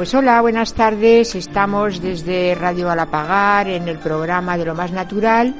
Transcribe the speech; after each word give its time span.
Pues 0.00 0.14
hola, 0.14 0.40
buenas 0.40 0.72
tardes. 0.72 1.34
Estamos 1.34 2.00
desde 2.00 2.54
Radio 2.54 2.90
Alapagar 2.90 3.68
en 3.68 3.86
el 3.86 3.98
programa 3.98 4.56
de 4.56 4.64
lo 4.64 4.74
más 4.74 4.92
natural. 4.92 5.54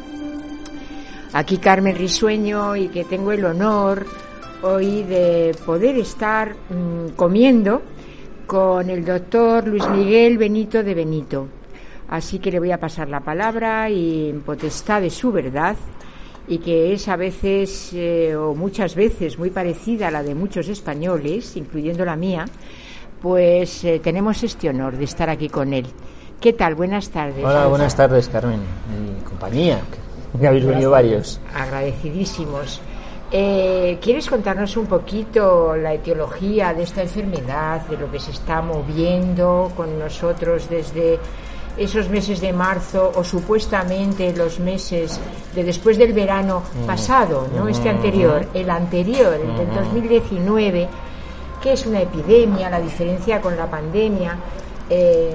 Aquí 1.35 1.59
Carmen 1.59 1.95
Risueño 1.95 2.75
y 2.75 2.89
que 2.89 3.05
tengo 3.05 3.33
el 3.33 3.45
honor 3.45 4.07
hoy 4.63 5.03
de 5.03 5.55
poder 5.67 5.99
estar 5.99 6.57
mm, 6.71 7.11
comiendo 7.17 7.83
con 8.51 8.91
el 8.91 9.05
doctor 9.05 9.69
Luis 9.69 9.88
Miguel 9.91 10.37
Benito 10.37 10.83
de 10.83 10.93
Benito. 10.93 11.47
Así 12.09 12.41
que 12.41 12.51
le 12.51 12.59
voy 12.59 12.73
a 12.73 12.80
pasar 12.80 13.09
la 13.09 13.20
palabra 13.20 13.88
y 13.88 14.29
en 14.29 14.41
potestad 14.41 15.01
de 15.01 15.11
su 15.11 15.30
verdad 15.30 15.77
y 16.48 16.59
que 16.59 16.92
es 16.92 17.06
a 17.06 17.15
veces 17.15 17.92
eh, 17.95 18.34
o 18.34 18.56
muchas 18.56 18.97
veces 18.97 19.39
muy 19.39 19.51
parecida 19.51 20.09
a 20.09 20.11
la 20.11 20.25
de 20.25 20.34
muchos 20.34 20.69
españoles, 20.69 21.56
incluyendo 21.56 22.05
la 22.05 22.16
mía, 22.16 22.45
pues 23.23 23.84
eh, 23.84 24.01
tenemos 24.02 24.42
este 24.42 24.69
honor 24.69 24.97
de 24.97 25.05
estar 25.05 25.30
aquí 25.30 25.48
con 25.48 25.73
él. 25.73 25.87
¿Qué 26.41 26.53
tal? 26.53 26.75
Buenas 26.75 27.09
tardes. 27.11 27.45
Hola, 27.45 27.69
buenas 27.69 27.95
tardes, 27.95 28.28
Carmen. 28.28 28.59
Mi 28.59 29.23
compañía, 29.23 29.78
que 30.41 30.48
habéis 30.48 30.67
venido 30.67 30.91
varios. 30.91 31.41
Agradecidísimos. 31.55 32.80
Eh, 33.33 33.98
¿Quieres 34.01 34.29
contarnos 34.29 34.77
un 34.77 34.87
poquito 34.87 35.77
la 35.77 35.95
etiología 35.95 36.75
de 36.75 36.83
esta 36.83 37.02
enfermedad, 37.02 37.83
de 37.87 37.97
lo 37.97 38.11
que 38.11 38.19
se 38.19 38.33
está 38.33 38.61
moviendo 38.61 39.70
con 39.77 39.98
nosotros 39.98 40.69
desde 40.69 41.19
esos 41.77 42.08
meses 42.08 42.41
de 42.41 42.53
marzo 42.53 43.12
o 43.14 43.23
supuestamente 43.23 44.34
los 44.34 44.58
meses 44.58 45.20
de 45.55 45.62
después 45.62 45.97
del 45.97 46.12
verano 46.12 46.62
pasado, 46.86 47.47
no 47.55 47.69
este 47.69 47.89
anterior, 47.89 48.47
el 48.53 48.69
anterior, 48.69 49.34
el 49.34 49.56
del 49.56 49.75
2019? 49.75 50.86
Mm 50.86 51.11
qué 51.61 51.73
es 51.73 51.86
una 51.86 52.01
epidemia, 52.01 52.70
la 52.70 52.81
diferencia 52.81 53.41
con 53.41 53.56
la 53.56 53.67
pandemia. 53.70 54.36
Eh, 54.89 55.34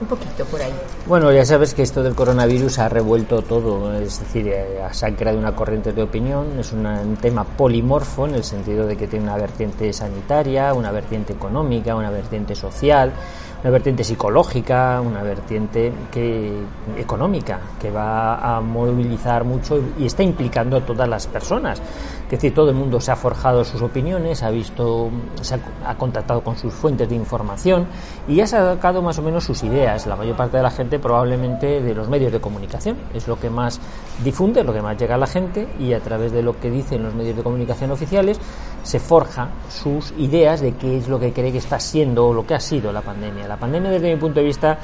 un 0.00 0.06
poquito 0.06 0.44
por 0.44 0.62
ahí. 0.62 0.72
Bueno, 1.06 1.32
ya 1.32 1.44
sabes 1.44 1.74
que 1.74 1.82
esto 1.82 2.02
del 2.02 2.14
coronavirus 2.14 2.78
ha 2.78 2.88
revuelto 2.88 3.42
todo, 3.42 3.92
es 3.94 4.20
decir, 4.20 4.48
eh, 4.48 4.80
se 4.92 5.06
han 5.06 5.14
creado 5.14 5.38
una 5.38 5.54
corriente 5.54 5.92
de 5.92 6.02
opinión, 6.02 6.58
es 6.58 6.72
un 6.72 7.16
tema 7.20 7.44
polimorfo 7.44 8.26
en 8.26 8.36
el 8.36 8.44
sentido 8.44 8.86
de 8.86 8.96
que 8.96 9.08
tiene 9.08 9.24
una 9.24 9.36
vertiente 9.36 9.92
sanitaria, 9.92 10.72
una 10.74 10.92
vertiente 10.92 11.32
económica, 11.32 11.96
una 11.96 12.10
vertiente 12.10 12.54
social, 12.54 13.12
una 13.62 13.70
vertiente 13.70 14.04
psicológica, 14.04 15.00
una 15.00 15.22
vertiente 15.22 15.92
que, 16.12 16.62
económica, 16.96 17.58
que 17.80 17.90
va 17.90 18.56
a 18.56 18.60
movilizar 18.60 19.44
mucho 19.44 19.82
y 19.98 20.06
está 20.06 20.22
implicando 20.22 20.76
a 20.76 20.80
todas 20.80 21.08
las 21.08 21.26
personas. 21.26 21.82
Es 22.28 22.32
decir, 22.32 22.52
todo 22.52 22.68
el 22.68 22.76
mundo 22.76 23.00
se 23.00 23.10
ha 23.10 23.16
forjado 23.16 23.64
sus 23.64 23.80
opiniones, 23.80 24.42
ha 24.42 24.50
visto, 24.50 25.08
se 25.40 25.58
ha, 25.82 25.94
contactado 25.94 26.42
con 26.42 26.58
sus 26.58 26.74
fuentes 26.74 27.08
de 27.08 27.14
información 27.14 27.86
y 28.28 28.42
ha 28.42 28.46
sacado 28.46 29.00
más 29.00 29.18
o 29.18 29.22
menos 29.22 29.44
sus 29.44 29.62
ideas. 29.62 30.06
La 30.06 30.14
mayor 30.14 30.36
parte 30.36 30.58
de 30.58 30.62
la 30.62 30.70
gente 30.70 30.98
probablemente 30.98 31.80
de 31.80 31.94
los 31.94 32.06
medios 32.10 32.30
de 32.30 32.38
comunicación 32.38 32.98
es 33.14 33.26
lo 33.28 33.40
que 33.40 33.48
más 33.48 33.80
difunde, 34.22 34.62
lo 34.62 34.74
que 34.74 34.82
más 34.82 34.98
llega 34.98 35.14
a 35.14 35.18
la 35.18 35.26
gente 35.26 35.68
y 35.78 35.94
a 35.94 36.00
través 36.00 36.30
de 36.30 36.42
lo 36.42 36.60
que 36.60 36.70
dicen 36.70 37.02
los 37.02 37.14
medios 37.14 37.34
de 37.34 37.42
comunicación 37.42 37.92
oficiales 37.92 38.38
se 38.82 39.00
forja 39.00 39.48
sus 39.70 40.12
ideas 40.18 40.60
de 40.60 40.74
qué 40.74 40.98
es 40.98 41.08
lo 41.08 41.18
que 41.18 41.32
cree 41.32 41.50
que 41.50 41.58
está 41.58 41.80
siendo 41.80 42.26
o 42.26 42.34
lo 42.34 42.46
que 42.46 42.54
ha 42.54 42.60
sido 42.60 42.92
la 42.92 43.00
pandemia. 43.00 43.48
La 43.48 43.56
pandemia, 43.56 43.90
desde 43.90 44.14
mi 44.14 44.20
punto 44.20 44.40
de 44.40 44.44
vista, 44.44 44.78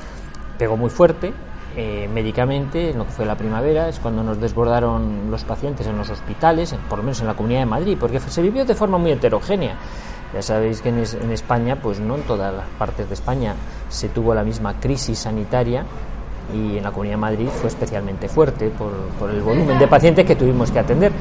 pegó 0.57 0.79
muy 0.79 0.89
fuerte, 0.89 1.35
eh, 1.77 2.09
médicamente, 2.13 2.91
en 2.91 2.99
lo 2.99 3.05
que 3.05 3.11
fue 3.11 3.27
la 3.27 3.37
primavera, 3.37 3.89
es 3.89 3.99
cuando 3.99 4.23
nos 4.23 4.41
desbordaron 4.41 5.31
los 5.31 5.45
pacientes 5.45 5.87
en 5.87 5.99
los 5.99 6.09
hospitales, 6.09 6.75
por 6.89 6.99
lo 6.99 7.05
menos 7.05 7.21
en 7.21 7.27
la 7.27 7.35
Comunidad 7.35 7.61
de 7.61 7.67
Madrid, 7.67 7.97
porque 7.99 8.21
se 8.21 8.43
vivió 8.43 8.65
de 8.65 8.75
forma 8.75 8.99
muy 8.99 9.11
heterogénea. 9.11 9.77
Ya 10.33 10.43
sabéis 10.43 10.81
que 10.83 10.89
en, 10.89 11.31
España, 11.31 11.77
pues 11.81 12.01
no 12.01 12.17
en 12.17 12.23
todas 12.23 12.53
las 12.53 12.67
partes 12.79 13.09
de 13.09 13.15
España 13.15 13.55
se 13.89 14.09
tuvo 14.09 14.35
la 14.35 14.43
misma 14.43 14.81
crisis 14.81 15.19
sanitaria 15.21 15.85
y 16.53 16.79
en 16.79 16.85
la 16.85 16.91
Comunidad 16.91 17.15
de 17.15 17.21
Madrid 17.21 17.49
fue 17.49 17.69
especialmente 17.69 18.29
fuerte 18.29 18.71
por 18.71 19.31
el 19.31 19.41
volumen 19.41 19.79
de 19.79 19.87
pacientes 19.87 20.25
que 20.25 20.37
tuvimos 20.37 20.71
que 20.71 20.79
atender. 20.79 21.13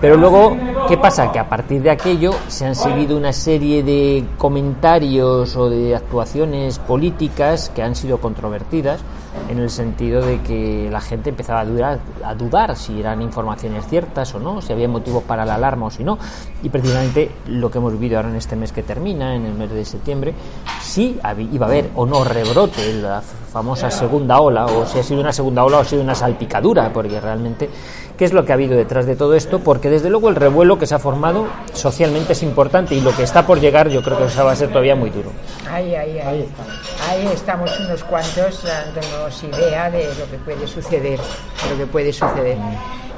Pero 0.00 0.16
luego, 0.16 0.54
¿qué 0.88 0.98
pasa? 0.98 1.32
Que 1.32 1.38
a 1.38 1.48
partir 1.48 1.80
de 1.80 1.90
aquello 1.90 2.32
se 2.48 2.66
han 2.66 2.74
seguido 2.74 3.16
una 3.16 3.32
serie 3.32 3.82
de 3.82 4.26
comentarios 4.36 5.56
o 5.56 5.70
de 5.70 5.96
actuaciones 5.96 6.78
políticas 6.78 7.70
que 7.74 7.82
han 7.82 7.94
sido 7.94 8.18
controvertidas 8.18 9.00
en 9.48 9.58
el 9.58 9.70
sentido 9.70 10.22
de 10.22 10.40
que 10.40 10.88
la 10.90 11.00
gente 11.00 11.30
empezaba 11.30 11.60
a 11.60 11.64
dudar, 11.64 11.98
a 12.24 12.34
dudar 12.34 12.76
si 12.76 13.00
eran 13.00 13.22
informaciones 13.22 13.86
ciertas 13.86 14.34
o 14.34 14.38
no, 14.38 14.60
si 14.60 14.72
había 14.72 14.88
motivos 14.88 15.22
para 15.22 15.44
la 15.44 15.54
alarma 15.54 15.86
o 15.86 15.90
si 15.90 16.04
no. 16.04 16.18
Y 16.62 16.68
precisamente 16.68 17.30
lo 17.46 17.70
que 17.70 17.78
hemos 17.78 17.92
vivido 17.92 18.16
ahora 18.16 18.30
en 18.30 18.36
este 18.36 18.56
mes 18.56 18.72
que 18.72 18.82
termina, 18.82 19.34
en 19.34 19.46
el 19.46 19.54
mes 19.54 19.70
de 19.70 19.84
septiembre, 19.84 20.34
si 20.80 21.18
iba 21.52 21.66
a 21.66 21.68
haber 21.68 21.90
o 21.94 22.06
no 22.06 22.24
rebrote, 22.24 22.94
la 22.94 23.22
famosa 23.22 23.90
segunda 23.90 24.40
ola, 24.40 24.66
o 24.66 24.84
si 24.86 24.98
ha 24.98 25.02
sido 25.02 25.20
una 25.20 25.32
segunda 25.32 25.64
ola 25.64 25.78
o 25.78 25.80
ha 25.80 25.84
sido 25.84 26.02
una 26.02 26.14
salpicadura, 26.14 26.92
porque 26.92 27.20
realmente 27.20 27.70
qué 28.16 28.24
es 28.24 28.32
lo 28.32 28.44
que 28.44 28.52
ha 28.52 28.54
habido 28.54 28.76
detrás 28.76 29.06
de 29.06 29.16
todo 29.16 29.34
esto, 29.34 29.60
porque 29.60 29.90
desde 29.90 30.10
luego 30.10 30.28
el 30.28 30.36
revuelo 30.36 30.78
que 30.78 30.86
se 30.86 30.94
ha 30.94 30.98
formado 30.98 31.46
socialmente 31.72 32.32
es 32.32 32.42
importante 32.42 32.94
y 32.94 33.00
lo 33.00 33.14
que 33.14 33.22
está 33.22 33.46
por 33.46 33.60
llegar 33.60 33.88
yo 33.88 34.02
creo 34.02 34.18
que 34.18 34.42
va 34.42 34.52
a 34.52 34.56
ser 34.56 34.68
todavía 34.68 34.96
muy 34.96 35.10
duro. 35.10 35.30
Ahí, 35.70 35.94
ahí, 35.94 36.18
ahí. 36.18 36.48
Ahí 37.08 37.26
estamos 37.32 37.70
unos 37.80 38.02
cuantos 38.04 38.64
idea 39.42 39.90
de 39.90 40.04
lo 40.14 40.30
que 40.30 40.38
puede 40.44 40.66
suceder, 40.66 41.18
lo 41.70 41.76
que 41.76 41.86
puede 41.86 42.12
suceder. 42.12 42.56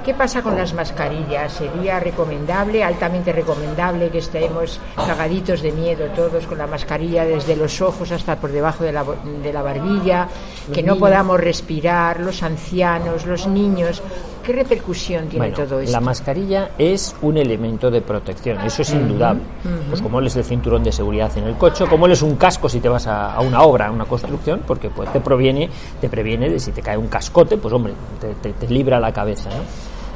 ¿Qué 0.05 0.15
pasa 0.15 0.43
con 0.43 0.57
las 0.57 0.73
mascarillas? 0.73 1.53
¿Sería 1.53 2.01
recomendable, 2.01 2.83
altamente 2.83 3.31
recomendable, 3.31 4.09
que 4.09 4.19
estemos 4.19 4.81
cagaditos 4.97 5.61
de 5.61 5.71
miedo 5.71 6.07
todos 6.17 6.47
con 6.47 6.57
la 6.57 6.67
mascarilla 6.67 7.27
desde 7.27 7.57
los 7.57 7.83
ojos 7.83 8.11
hasta 8.11 8.37
por 8.37 8.51
debajo 8.51 8.85
de 8.85 8.93
la, 8.93 9.05
de 9.05 9.53
la 9.53 9.61
barbilla, 9.61 10.29
que 10.73 10.83
no 10.83 10.97
podamos 10.97 11.39
respirar, 11.39 12.21
los 12.21 12.43
ancianos, 12.43 13.27
los 13.27 13.47
niños? 13.47 14.03
¿Qué 14.49 14.55
repercusión 14.55 15.29
tiene 15.29 15.51
todo 15.51 15.79
esto? 15.79 15.93
La 15.93 16.01
mascarilla 16.01 16.71
es 16.79 17.15
un 17.21 17.37
elemento 17.37 17.91
de 17.91 18.01
protección, 18.01 18.59
eso 18.63 18.81
es 18.81 18.95
indudable. 18.95 19.43
Pues 19.91 20.01
como 20.01 20.23
es 20.23 20.35
el 20.37 20.45
cinturón 20.45 20.83
de 20.83 20.91
seguridad 20.91 21.31
en 21.37 21.45
el 21.45 21.57
coche, 21.57 21.85
como 21.85 22.07
es 22.07 22.23
un 22.23 22.37
casco 22.37 22.67
si 22.67 22.81
te 22.81 22.89
vas 22.89 23.07
a, 23.07 23.39
una 23.43 23.61
obra, 23.61 23.89
a 23.89 23.91
una 23.91 24.07
construcción, 24.07 24.63
porque 24.67 24.89
pues 24.89 25.13
te 25.13 25.21
proviene, 25.21 25.69
te 26.01 26.09
previene 26.09 26.49
de 26.49 26.59
si 26.59 26.73
te 26.73 26.81
cae 26.81 26.97
un 26.97 27.09
cascote, 27.09 27.59
pues 27.59 27.75
hombre, 27.75 27.93
te, 28.41 28.55
te 28.55 28.69
libra 28.69 28.99
la 28.99 29.13
cabeza, 29.13 29.51
¿no? 29.51 29.65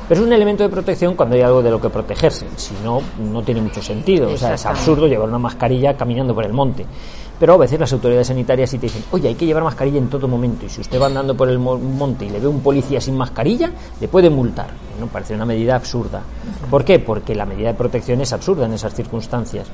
Pero 0.09 0.22
es 0.22 0.26
un 0.26 0.32
elemento 0.32 0.62
de 0.62 0.70
protección 0.70 1.14
cuando 1.14 1.37
hay 1.37 1.43
algo 1.43 1.62
de 1.62 1.70
lo 1.70 1.78
que 1.78 1.91
protegerse. 1.91 2.47
Si 2.56 2.75
no, 2.82 3.03
no 3.31 3.43
tiene 3.43 3.60
mucho 3.60 3.82
sentido. 3.82 4.31
O 4.31 4.37
sea, 4.37 4.54
es 4.54 4.66
absurdo 4.66 5.06
llevar 5.06 5.28
una 5.28 5.38
mascarilla 5.38 5.97
caminando 5.97 6.34
por 6.34 6.44
el 6.44 6.53
monte. 6.53 6.84
Pero 7.42 7.54
a 7.54 7.56
veces 7.56 7.80
las 7.80 7.92
autoridades 7.92 8.28
sanitarias 8.28 8.70
sí 8.70 8.78
te 8.78 8.86
dicen, 8.86 9.03
oye, 9.10 9.26
hay 9.26 9.34
que 9.34 9.44
llevar 9.44 9.64
mascarilla 9.64 9.98
en 9.98 10.08
todo 10.08 10.28
momento. 10.28 10.64
Y 10.64 10.69
si 10.69 10.80
usted 10.80 11.03
va 11.03 11.06
andando 11.06 11.36
por 11.36 11.48
el 11.48 11.58
monte 11.58 12.25
y 12.25 12.30
le 12.30 12.38
ve 12.38 12.47
un 12.47 12.60
policía 12.60 13.00
sin 13.00 13.16
mascarilla, 13.16 13.69
le 14.00 14.06
puede 14.06 14.30
multar. 14.30 14.69
¿no? 15.00 15.08
Parece 15.08 15.34
una 15.34 15.44
medida 15.44 15.75
absurda. 15.75 16.22
¿Por 16.70 16.84
qué? 16.84 17.00
Porque 17.00 17.34
la 17.34 17.44
medida 17.44 17.66
de 17.66 17.75
protección 17.75 18.20
es 18.20 18.32
absurda 18.32 18.66
en 18.66 18.75
esas 18.75 18.94
circunstancias. 18.94 19.66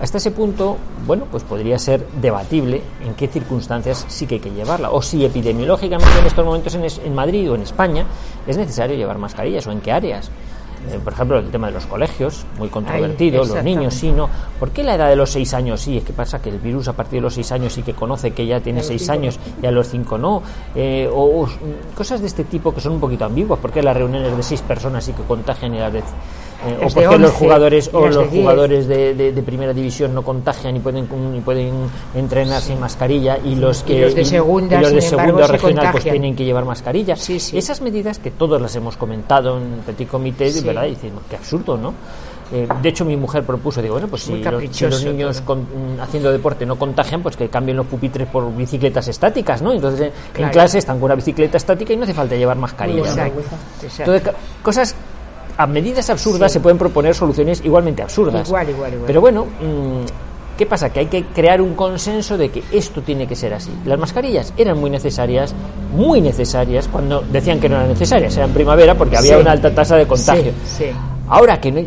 Hasta 0.00 0.16
ese 0.16 0.30
punto, 0.30 0.78
bueno, 1.06 1.26
pues 1.30 1.42
podría 1.42 1.78
ser 1.78 2.06
debatible 2.18 2.80
en 3.04 3.12
qué 3.12 3.28
circunstancias 3.28 4.06
sí 4.08 4.26
que 4.26 4.36
hay 4.36 4.40
que 4.40 4.50
llevarla, 4.50 4.90
o 4.90 5.02
si 5.02 5.22
epidemiológicamente 5.22 6.18
en 6.18 6.24
estos 6.24 6.46
momentos 6.46 6.74
en, 6.74 7.14
Madrid 7.14 7.50
o 7.50 7.56
en 7.56 7.60
España 7.60 8.06
es 8.46 8.56
necesario 8.56 8.96
llevar 8.96 9.18
mascarillas, 9.18 9.66
o 9.66 9.70
en 9.70 9.82
qué 9.82 9.92
áreas. 9.92 10.30
Eh, 10.88 10.98
por 11.02 11.12
ejemplo, 11.12 11.38
el 11.38 11.50
tema 11.50 11.66
de 11.66 11.74
los 11.74 11.86
colegios, 11.86 12.46
muy 12.58 12.68
controvertido, 12.68 13.44
los 13.44 13.62
niños 13.62 13.94
sí, 13.94 14.12
no. 14.12 14.30
¿Por 14.58 14.70
qué 14.70 14.82
la 14.82 14.94
edad 14.94 15.08
de 15.10 15.16
los 15.16 15.30
seis 15.30 15.52
años 15.52 15.80
sí? 15.80 15.98
Es 15.98 16.04
que 16.04 16.12
pasa 16.12 16.40
que 16.40 16.48
el 16.48 16.58
virus 16.58 16.88
a 16.88 16.94
partir 16.94 17.18
de 17.18 17.22
los 17.22 17.34
seis 17.34 17.52
años 17.52 17.72
sí 17.72 17.82
que 17.82 17.92
conoce 17.92 18.30
que 18.32 18.46
ya 18.46 18.60
tiene 18.60 18.82
seis 18.82 19.08
años 19.10 19.38
y 19.62 19.66
a 19.66 19.70
los 19.70 19.88
cinco 19.88 20.16
no. 20.16 20.42
Eh, 20.74 21.08
o, 21.12 21.46
cosas 21.94 22.20
de 22.20 22.26
este 22.26 22.44
tipo 22.44 22.74
que 22.74 22.80
son 22.80 22.94
un 22.94 23.00
poquito 23.00 23.24
ambiguas. 23.24 23.60
¿Por 23.60 23.70
qué 23.72 23.82
las 23.82 23.96
reuniones 23.96 24.34
de 24.34 24.42
seis 24.42 24.62
personas 24.62 25.04
sí 25.04 25.12
que 25.12 25.22
contagian 25.22 25.74
y 25.74 25.78
las 25.78 25.92
de 25.92 26.02
eh, 26.66 26.78
o 26.84 26.88
porque 26.92 27.18
los 27.18 27.32
jugadores 27.32 27.90
o 27.92 28.06
los 28.06 28.28
jugadores 28.28 28.86
de, 28.86 29.14
de, 29.14 29.42
primera 29.42 29.72
división 29.72 30.14
no 30.14 30.22
contagian 30.22 30.76
y 30.76 30.80
pueden 30.80 31.08
y 31.36 31.40
pueden 31.40 31.88
entrenar 32.14 32.60
sin 32.60 32.78
mascarilla 32.78 33.38
y 33.38 33.54
los 33.54 33.82
que 33.82 34.02
los 34.02 34.14
de 34.14 34.24
segunda, 34.24 34.80
los 34.80 34.92
de 34.92 35.00
segunda 35.00 35.46
regional 35.46 35.92
pues 35.92 36.04
tienen 36.04 36.36
que 36.36 36.44
llevar 36.44 36.64
mascarilla. 36.64 37.14
Esas 37.14 37.80
medidas 37.80 38.18
que 38.18 38.30
todos 38.30 38.60
las 38.60 38.74
hemos 38.76 38.96
comentado 38.96 39.58
en 39.58 39.80
petit 39.86 40.08
comité 40.08 40.52
de 40.52 40.60
verdad 40.60 40.84
diciendo 40.84 41.22
que 41.28 41.36
absurdo 41.36 41.76
no 41.76 41.94
eh, 42.52 42.66
de 42.82 42.88
hecho, 42.88 43.04
mi 43.04 43.16
mujer 43.16 43.44
propuso, 43.44 43.80
digo, 43.80 43.94
bueno, 43.94 44.08
pues 44.08 44.22
si 44.22 44.42
los, 44.42 45.04
niños 45.04 45.42
mm, 45.46 46.00
haciendo 46.00 46.32
deporte 46.32 46.66
no 46.66 46.76
contagian, 46.76 47.22
pues 47.22 47.36
que 47.36 47.48
cambien 47.48 47.76
los 47.76 47.86
pupitres 47.86 48.26
por 48.26 48.54
bicicletas 48.54 49.06
estáticas, 49.06 49.62
¿no? 49.62 49.72
Entonces, 49.72 50.12
en 50.36 50.48
clase 50.48 50.78
están 50.78 50.96
con 50.96 51.04
una 51.04 51.14
bicicleta 51.14 51.58
estática 51.58 51.92
y 51.92 51.96
no 51.96 52.04
hace 52.04 52.14
falta 52.14 52.34
llevar 52.34 52.56
mascarilla. 52.56 53.30
Entonces, 53.98 54.34
cosas 54.62 54.96
a 55.60 55.66
medidas 55.66 56.08
absurdas 56.08 56.50
se 56.50 56.60
pueden 56.60 56.78
proponer 56.78 57.14
soluciones 57.14 57.60
igualmente 57.62 58.02
absurdas. 58.02 58.48
Igual, 58.48 58.70
igual, 58.70 58.92
igual. 58.94 59.06
Pero 59.06 59.20
bueno, 59.20 59.44
mm, 59.44 60.30
¿Qué 60.60 60.66
pasa? 60.66 60.90
Que 60.90 61.00
hay 61.00 61.06
que 61.06 61.24
crear 61.24 61.62
un 61.62 61.74
consenso 61.74 62.36
de 62.36 62.50
que 62.50 62.62
esto 62.70 63.00
tiene 63.00 63.26
que 63.26 63.34
ser 63.34 63.54
así. 63.54 63.70
Las 63.86 63.98
mascarillas 63.98 64.52
eran 64.58 64.78
muy 64.78 64.90
necesarias, 64.90 65.54
muy 65.96 66.20
necesarias, 66.20 66.86
cuando 66.86 67.22
decían 67.22 67.58
que 67.60 67.66
no 67.70 67.76
eran 67.76 67.88
necesarias, 67.88 68.36
eran 68.36 68.50
primavera 68.50 68.94
porque 68.94 69.16
había 69.16 69.38
una 69.38 69.52
alta 69.52 69.74
tasa 69.74 69.96
de 69.96 70.06
contagio. 70.06 70.52
Ahora 71.30 71.60
que 71.60 71.70
no 71.70 71.78
hay 71.78 71.86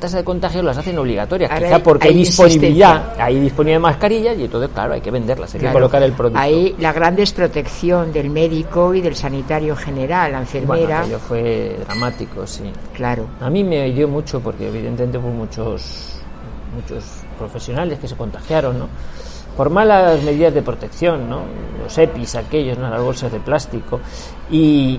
tasa 0.00 0.16
de 0.16 0.24
contagio, 0.24 0.62
las 0.64 0.76
hacen 0.76 0.98
obligatorias, 0.98 1.48
quizá 1.48 1.78
porque 1.78 2.08
hay, 2.08 2.14
disponibilidad, 2.14 3.14
hay 3.20 3.38
disponibilidad 3.38 3.76
de 3.76 3.82
mascarillas 3.82 4.36
y 4.36 4.44
entonces, 4.44 4.70
claro, 4.74 4.94
hay 4.94 5.00
que 5.00 5.12
venderlas, 5.12 5.54
hay 5.54 5.60
que 5.60 5.72
colocar 5.72 6.02
el 6.02 6.12
producto. 6.12 6.40
Ahí 6.40 6.74
la 6.78 6.92
gran 6.92 7.14
desprotección 7.14 8.12
del 8.12 8.30
médico 8.30 8.92
y 8.92 9.00
del 9.00 9.14
sanitario 9.14 9.76
general, 9.76 10.32
la 10.32 10.40
enfermera. 10.40 11.02
Bueno, 11.02 11.18
fue 11.20 11.76
dramático, 11.86 12.44
sí. 12.48 12.64
Claro. 12.92 13.28
A 13.40 13.48
mí 13.48 13.62
me 13.62 13.92
dio 13.92 14.08
mucho 14.08 14.40
porque, 14.40 14.66
evidentemente, 14.66 15.18
hubo 15.18 15.28
muchos, 15.28 16.20
muchos 16.74 17.04
profesionales 17.38 17.96
que 18.00 18.08
se 18.08 18.16
contagiaron, 18.16 18.76
¿no? 18.76 18.88
por 19.56 19.68
malas 19.68 20.22
medidas 20.22 20.54
de 20.54 20.62
protección, 20.62 21.28
¿no? 21.28 21.42
los 21.82 21.98
EPIs, 21.98 22.36
aquellos, 22.36 22.78
¿no? 22.78 22.88
las 22.88 23.02
bolsas 23.02 23.30
de 23.30 23.40
plástico, 23.40 24.00
y, 24.50 24.98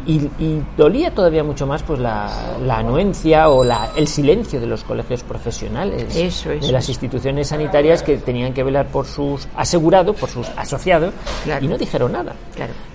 dolía 0.77 1.11
todavía 1.11 1.43
mucho 1.43 1.67
más 1.67 1.83
pues 1.83 1.99
la, 1.99 2.29
anuencia 2.69 3.49
o 3.49 3.63
la, 3.63 3.89
el 3.95 4.07
silencio 4.07 4.59
de 4.59 4.67
los 4.67 4.83
colegios 4.83 5.23
profesionales, 5.23 6.13
de 6.13 6.71
las 6.71 6.87
instituciones 6.89 7.49
sanitarias 7.49 8.03
que 8.03 8.17
tenían 8.17 8.53
que 8.53 8.63
velar 8.63 8.87
por 8.87 9.05
sus 9.05 9.47
asegurados, 9.55 10.15
por 10.15 10.29
sus 10.29 10.47
asociados, 10.55 11.13
y 11.61 11.67
no 11.67 11.77
dijeron 11.77 12.11
nada, 12.13 12.33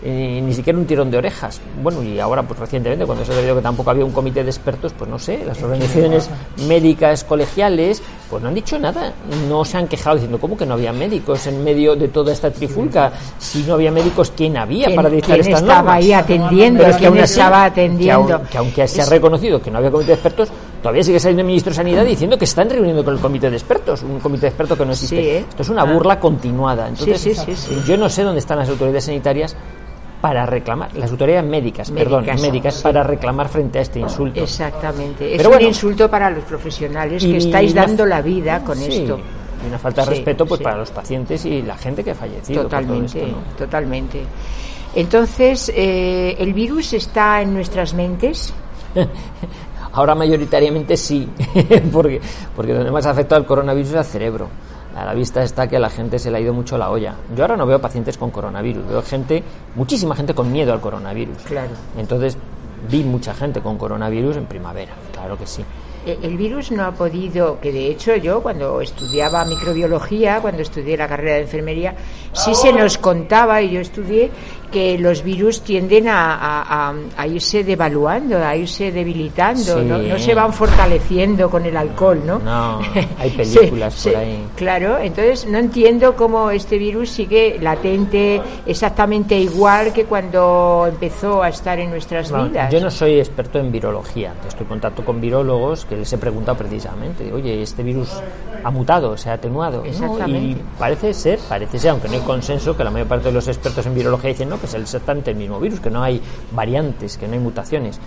eh, 0.03 0.41
ni 0.43 0.55
siquiera 0.55 0.79
un 0.79 0.87
tirón 0.87 1.11
de 1.11 1.19
orejas. 1.19 1.61
Bueno, 1.83 2.03
y 2.03 2.19
ahora 2.19 2.43
pues 2.43 2.59
recientemente, 2.59 3.05
cuando 3.05 3.25
se 3.25 3.33
ha 3.33 3.55
que 3.55 3.61
tampoco 3.61 3.91
había 3.91 4.05
un 4.05 4.13
comité 4.13 4.43
de 4.43 4.51
expertos, 4.51 4.93
pues 4.93 5.11
no 5.11 5.19
sé, 5.19 5.45
las 5.45 5.63
organizaciones 5.63 6.31
médicas 6.67 7.25
colegiales, 7.25 8.03
pues 8.31 8.43
no 8.43 8.49
han 8.49 8.55
dicho 8.55 8.79
nada, 8.79 9.13
no 9.49 9.65
se 9.65 9.77
han 9.79 9.89
quejado 9.89 10.17
diciendo, 10.17 10.39
¿cómo 10.39 10.57
que 10.57 10.67
no 10.67 10.75
había 10.75 10.93
médicos 10.93 11.47
en 11.47 11.63
medio 11.63 11.97
de 11.97 12.09
toda 12.09 12.33
esta 12.33 12.51
trifulca? 12.51 13.13
Si 13.39 13.63
no 13.63 13.75
había 13.75 13.91
médicos, 13.91 14.33
¿quién 14.37 14.57
había 14.57 14.95
para 14.95 15.09
dictar 15.09 15.39
estas 15.41 15.63
normas? 15.63 16.05
Que 16.49 17.07
aún 17.07 17.19
estaba 17.19 17.65
atendiendo. 17.65 18.43
Que, 18.51 18.59
aunque 18.59 18.89
se 18.89 19.03
ha 19.03 19.07
reconocido 19.07 19.61
que 19.61 19.71
no 19.71 19.79
había 19.79 19.91
comité 19.91 20.09
de 20.09 20.15
expertos, 20.15 20.49
todavía 20.83 21.03
sigue 21.03 21.21
saliendo 21.21 21.43
el 21.43 21.47
ministro 21.47 21.71
de 21.71 21.77
Sanidad 21.77 22.05
diciendo 22.05 22.39
que 22.39 22.45
están 22.45 22.71
reuniendo 22.71 23.05
con 23.05 23.15
el 23.15 23.21
comité 23.21 23.51
de 23.51 23.57
expertos, 23.57 24.03
un 24.03 24.21
comité 24.21 24.43
de 24.43 24.49
expertos 24.49 24.79
que 24.79 24.85
no 24.85 24.93
existe. 24.93 25.39
Esto 25.39 25.63
es 25.63 25.69
una 25.69 25.83
ah. 25.83 25.93
burla 25.93 26.19
continuada. 26.21 26.89
Entonces, 26.89 27.47
yo 27.87 27.97
no 27.97 28.09
sé 28.09 28.23
dónde 28.23 28.41
están 28.41 28.59
las 28.59 28.69
autoridades 28.69 29.05
sanitarias 29.05 29.57
para 30.21 30.47
reclamar, 30.47 30.95
las 30.97 31.11
autoridades 31.11 31.49
médicas, 31.49 31.91
perdón, 31.91 32.25
médicas, 32.41 32.83
para 32.83 33.03
reclamar 33.03 33.49
frente 33.49 33.79
a 33.79 33.83
este 33.83 34.01
insulto. 34.01 34.43
Exactamente, 34.43 35.35
es 35.35 35.47
un 35.47 35.61
insulto 35.61 36.11
para 36.11 36.31
los 36.31 36.45
profesionales 36.45 37.23
que 37.23 37.37
estáis 37.37 37.75
dando 37.75 38.05
la 38.07 38.23
vida 38.23 38.63
con 38.65 38.79
esto. 38.81 39.21
Y 39.65 39.69
una 39.69 39.79
falta 39.79 40.05
de 40.05 40.11
respeto 40.11 40.45
pues 40.45 40.61
para 40.61 40.77
los 40.77 40.91
pacientes 40.91 41.45
y 41.47 41.63
la 41.63 41.77
gente 41.77 42.05
que 42.05 42.11
ha 42.11 42.15
fallecido. 42.15 42.65
Totalmente, 42.65 43.27
totalmente. 43.57 44.23
Entonces, 44.97 45.71
eh, 45.75 46.37
¿el 46.39 46.55
virus 46.55 46.95
está 46.95 47.43
en 47.43 47.53
nuestras 47.53 47.93
mentes? 47.93 48.55
Ahora 49.93 50.15
mayoritariamente 50.15 50.97
sí, 50.97 51.29
porque, 51.93 52.21
porque 52.57 52.73
donde 52.73 52.91
más 52.91 53.05
ha 53.05 53.11
afectado 53.11 53.39
el 53.41 53.47
coronavirus 53.47 53.91
es 53.91 53.97
al 53.97 54.05
cerebro. 54.07 54.49
A 54.97 55.05
la 55.05 55.13
vista 55.13 55.43
está 55.43 55.69
que 55.69 55.77
a 55.77 55.81
la 55.81 55.91
gente 55.91 56.19
se 56.19 56.31
le 56.31 56.39
ha 56.39 56.41
ido 56.41 56.55
mucho 56.55 56.79
la 56.79 56.91
olla. 56.91 57.15
Yo 57.37 57.45
ahora 57.45 57.59
no 57.59 57.67
veo 57.67 57.79
pacientes 57.79 58.17
con 58.17 58.31
coronavirus, 58.31 58.89
veo 58.89 59.03
gente, 59.03 59.43
muchísima 59.75 60.17
gente 60.17 60.35
con 60.35 60.51
miedo 60.51 60.73
al 60.73 60.81
coronavirus. 60.81 61.43
Claro. 61.43 61.73
Entonces 61.99 62.39
vi 62.91 63.05
mucha 63.05 63.35
gente 63.35 63.61
con 63.61 63.77
coronavirus 63.77 64.39
en 64.39 64.47
primavera, 64.47 64.95
claro 65.13 65.37
que 65.37 65.47
sí. 65.47 65.63
Eh, 66.07 66.19
el 66.23 66.37
virus 66.37 66.71
no 66.71 66.85
ha 66.85 66.93
podido, 66.93 67.59
que 67.61 67.73
de 67.73 67.89
hecho 67.89 68.15
yo 68.15 68.41
cuando 68.41 68.81
estudiaba 68.81 69.45
microbiología, 69.45 70.41
cuando 70.41 70.63
estudié 70.63 70.97
la 70.97 71.09
carrera 71.09 71.35
de 71.35 71.43
enfermería, 71.43 71.97
sí 72.33 72.55
se 72.55 72.73
nos 72.73 72.97
contaba, 72.97 73.61
y 73.61 73.71
yo 73.71 73.81
estudié, 73.81 74.31
que 74.71 74.99
los 74.99 75.23
virus 75.23 75.63
tienden 75.63 76.07
a, 76.09 76.95
irse 77.27 77.65
devaluando, 77.65 78.39
a 78.39 78.55
irse 78.57 78.93
debilitando, 78.93 79.83
¿no? 79.83 80.19
se 80.19 80.35
van 80.35 80.53
fortaleciendo 80.53 81.49
con 81.51 81.65
el 81.67 81.77
alcohol, 81.77 82.21
¿no? 82.25 82.39
No, 82.39 82.81
hay 83.19 83.31
películas 83.31 84.03
por 84.05 84.17
ahí. 84.17 84.45
Claro, 84.55 84.99
entonces 84.99 85.47
no 85.47 85.59
entiendo 85.59 86.15
cómo 86.15 86.51
este 86.51 86.79
virus 86.79 87.11
sigue 87.11 87.59
latente 87.61 88.41
exactamente 88.67 89.39
igual 89.39 89.93
que 89.93 90.05
cuando 90.05 90.87
empezó 90.89 91.43
a 91.43 91.49
estar 91.49 91.79
en 91.79 91.91
nuestras 91.91 92.31
vidas. 92.31 92.73
Yo 92.73 92.81
no 92.81 92.91
soy 92.91 93.19
experto 93.19 93.59
en 93.59 93.73
virología, 93.73 94.35
estoy 94.47 94.63
en 94.63 94.69
contacto 94.69 95.05
con 95.05 95.21
virólogos 95.21 95.85
que 95.85 95.96
les 95.97 96.13
he 96.13 96.19
preguntado 96.19 96.57
precisamente, 96.57 97.33
oye, 97.33 97.63
este 97.63 97.83
virus 97.83 98.09
ha 98.63 98.71
mutado, 98.71 99.17
se 99.17 99.31
ha 99.31 99.35
atenuado. 99.35 99.83
Y 99.87 100.57
parece 100.79 101.15
ser, 101.15 101.39
parece 101.49 101.79
ser, 101.79 101.91
aunque 101.91 102.09
no 102.09 102.15
hay 102.15 102.21
consenso, 102.21 102.77
que 102.77 102.85
la 102.85 102.91
mayor 102.91 103.09
parte 103.09 103.29
de 103.29 103.33
los 103.33 103.49
expertos 103.49 103.87
en 103.87 103.95
virología 103.95 104.31
dicen, 104.31 104.49
no, 104.49 104.59
que 104.59 104.67
es 104.67 104.75
exactamente 104.75 105.31
el 105.31 105.37
mismo 105.37 105.61
virus, 105.61 105.81
que 105.81 105.91
no 105.91 106.03
hay 106.03 106.21
variantes, 106.53 107.17
que 107.17 107.27
no 107.27 107.35
hay 107.35 107.41
mutaciones. 107.41 108.01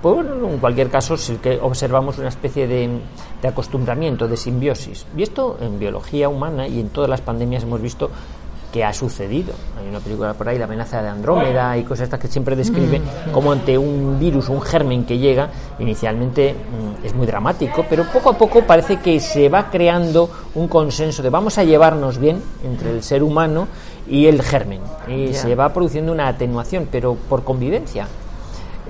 Pues 0.00 0.14
bueno, 0.14 0.48
en 0.48 0.58
cualquier 0.58 0.90
caso, 0.90 1.16
sí 1.16 1.38
que 1.42 1.58
observamos 1.60 2.18
una 2.18 2.28
especie 2.28 2.68
de, 2.68 3.00
de, 3.42 3.48
acostumbramiento, 3.48 4.28
de 4.28 4.36
simbiosis. 4.36 5.06
Y 5.16 5.24
esto 5.24 5.58
en 5.60 5.78
biología 5.80 6.28
humana 6.28 6.68
y 6.68 6.78
en 6.78 6.90
todas 6.90 7.10
las 7.10 7.20
pandemias 7.20 7.64
hemos 7.64 7.82
visto 7.82 8.08
que 8.72 8.84
ha 8.84 8.92
sucedido. 8.92 9.54
Hay 9.78 9.88
una 9.88 10.00
película 10.00 10.34
por 10.34 10.48
ahí, 10.48 10.58
La 10.58 10.64
amenaza 10.64 11.02
de 11.02 11.08
Andrómeda 11.08 11.76
y 11.76 11.84
cosas 11.84 12.04
estas 12.04 12.20
que 12.20 12.28
siempre 12.28 12.56
describen 12.56 13.02
mm. 13.02 13.30
como 13.32 13.52
ante 13.52 13.78
un 13.78 14.18
virus, 14.18 14.48
un 14.48 14.60
germen 14.60 15.04
que 15.04 15.18
llega, 15.18 15.50
inicialmente 15.78 16.54
mm, 16.54 17.06
es 17.06 17.14
muy 17.14 17.26
dramático, 17.26 17.84
pero 17.88 18.04
poco 18.04 18.30
a 18.30 18.38
poco 18.38 18.62
parece 18.62 18.98
que 18.98 19.20
se 19.20 19.48
va 19.48 19.70
creando 19.70 20.30
un 20.54 20.68
consenso 20.68 21.22
de 21.22 21.30
vamos 21.30 21.58
a 21.58 21.64
llevarnos 21.64 22.18
bien 22.18 22.42
entre 22.64 22.90
el 22.90 23.02
ser 23.02 23.22
humano 23.22 23.68
y 24.06 24.26
el 24.26 24.42
germen. 24.42 24.80
Y 25.06 25.32
se 25.34 25.54
va 25.54 25.72
produciendo 25.72 26.12
una 26.12 26.28
atenuación, 26.28 26.88
pero 26.90 27.14
por 27.14 27.44
convivencia. 27.44 28.06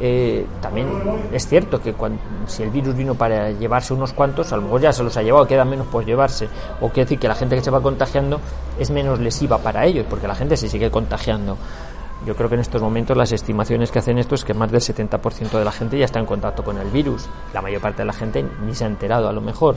Eh, 0.01 0.47
también 0.61 0.89
es 1.33 1.49
cierto 1.49 1.81
que 1.81 1.93
cuando, 1.93 2.21
si 2.47 2.63
el 2.63 2.71
virus 2.71 2.95
vino 2.95 3.15
para 3.15 3.51
llevarse 3.51 3.93
unos 3.93 4.13
cuantos, 4.13 4.53
a 4.53 4.57
lo 4.57 4.63
mejor 4.63 4.81
ya 4.81 4.93
se 4.93 5.03
los 5.03 5.17
ha 5.17 5.23
llevado, 5.23 5.47
queda 5.47 5.65
menos 5.65 5.87
por 5.89 6.05
llevarse. 6.05 6.49
O 6.81 6.89
quiere 6.89 7.05
decir 7.05 7.19
que 7.19 7.29
la 7.29 7.35
gente 7.35 7.57
que 7.57 7.63
se 7.63 7.71
va 7.71 7.81
contagiando 7.81 8.41
es 8.79 8.91
menos 8.91 9.19
lesiva 9.19 9.59
para 9.59 9.85
ellos, 9.87 10.07
porque 10.09 10.29
la 10.29 10.35
gente 10.35 10.57
se 10.57 10.69
sigue 10.69 10.91
contagiando. 10.91 11.57
Yo 12.27 12.35
creo 12.35 12.49
que 12.49 12.57
en 12.57 12.61
estos 12.61 12.83
momentos 12.83 13.17
las 13.17 13.33
estimaciones 13.33 13.91
que 13.91 14.01
hacen 14.01 14.19
esto 14.19 14.35
es 14.35 14.45
que 14.45 14.53
más 14.53 14.71
del 14.71 14.81
70% 14.81 15.51
de 15.51 15.65
la 15.65 15.73
gente 15.73 15.99
ya 15.99 16.05
está 16.05 16.19
en 16.19 16.27
contacto 16.27 16.65
con 16.65 16.77
el 16.79 16.91
virus. 16.91 17.27
La 17.55 17.63
mayor 17.63 17.81
parte 17.81 18.03
de 18.03 18.07
la 18.07 18.13
gente 18.13 18.45
ni 18.67 18.75
se 18.75 18.85
ha 18.85 18.87
enterado 18.89 19.29
a 19.29 19.33
lo 19.33 19.41
mejor. 19.41 19.77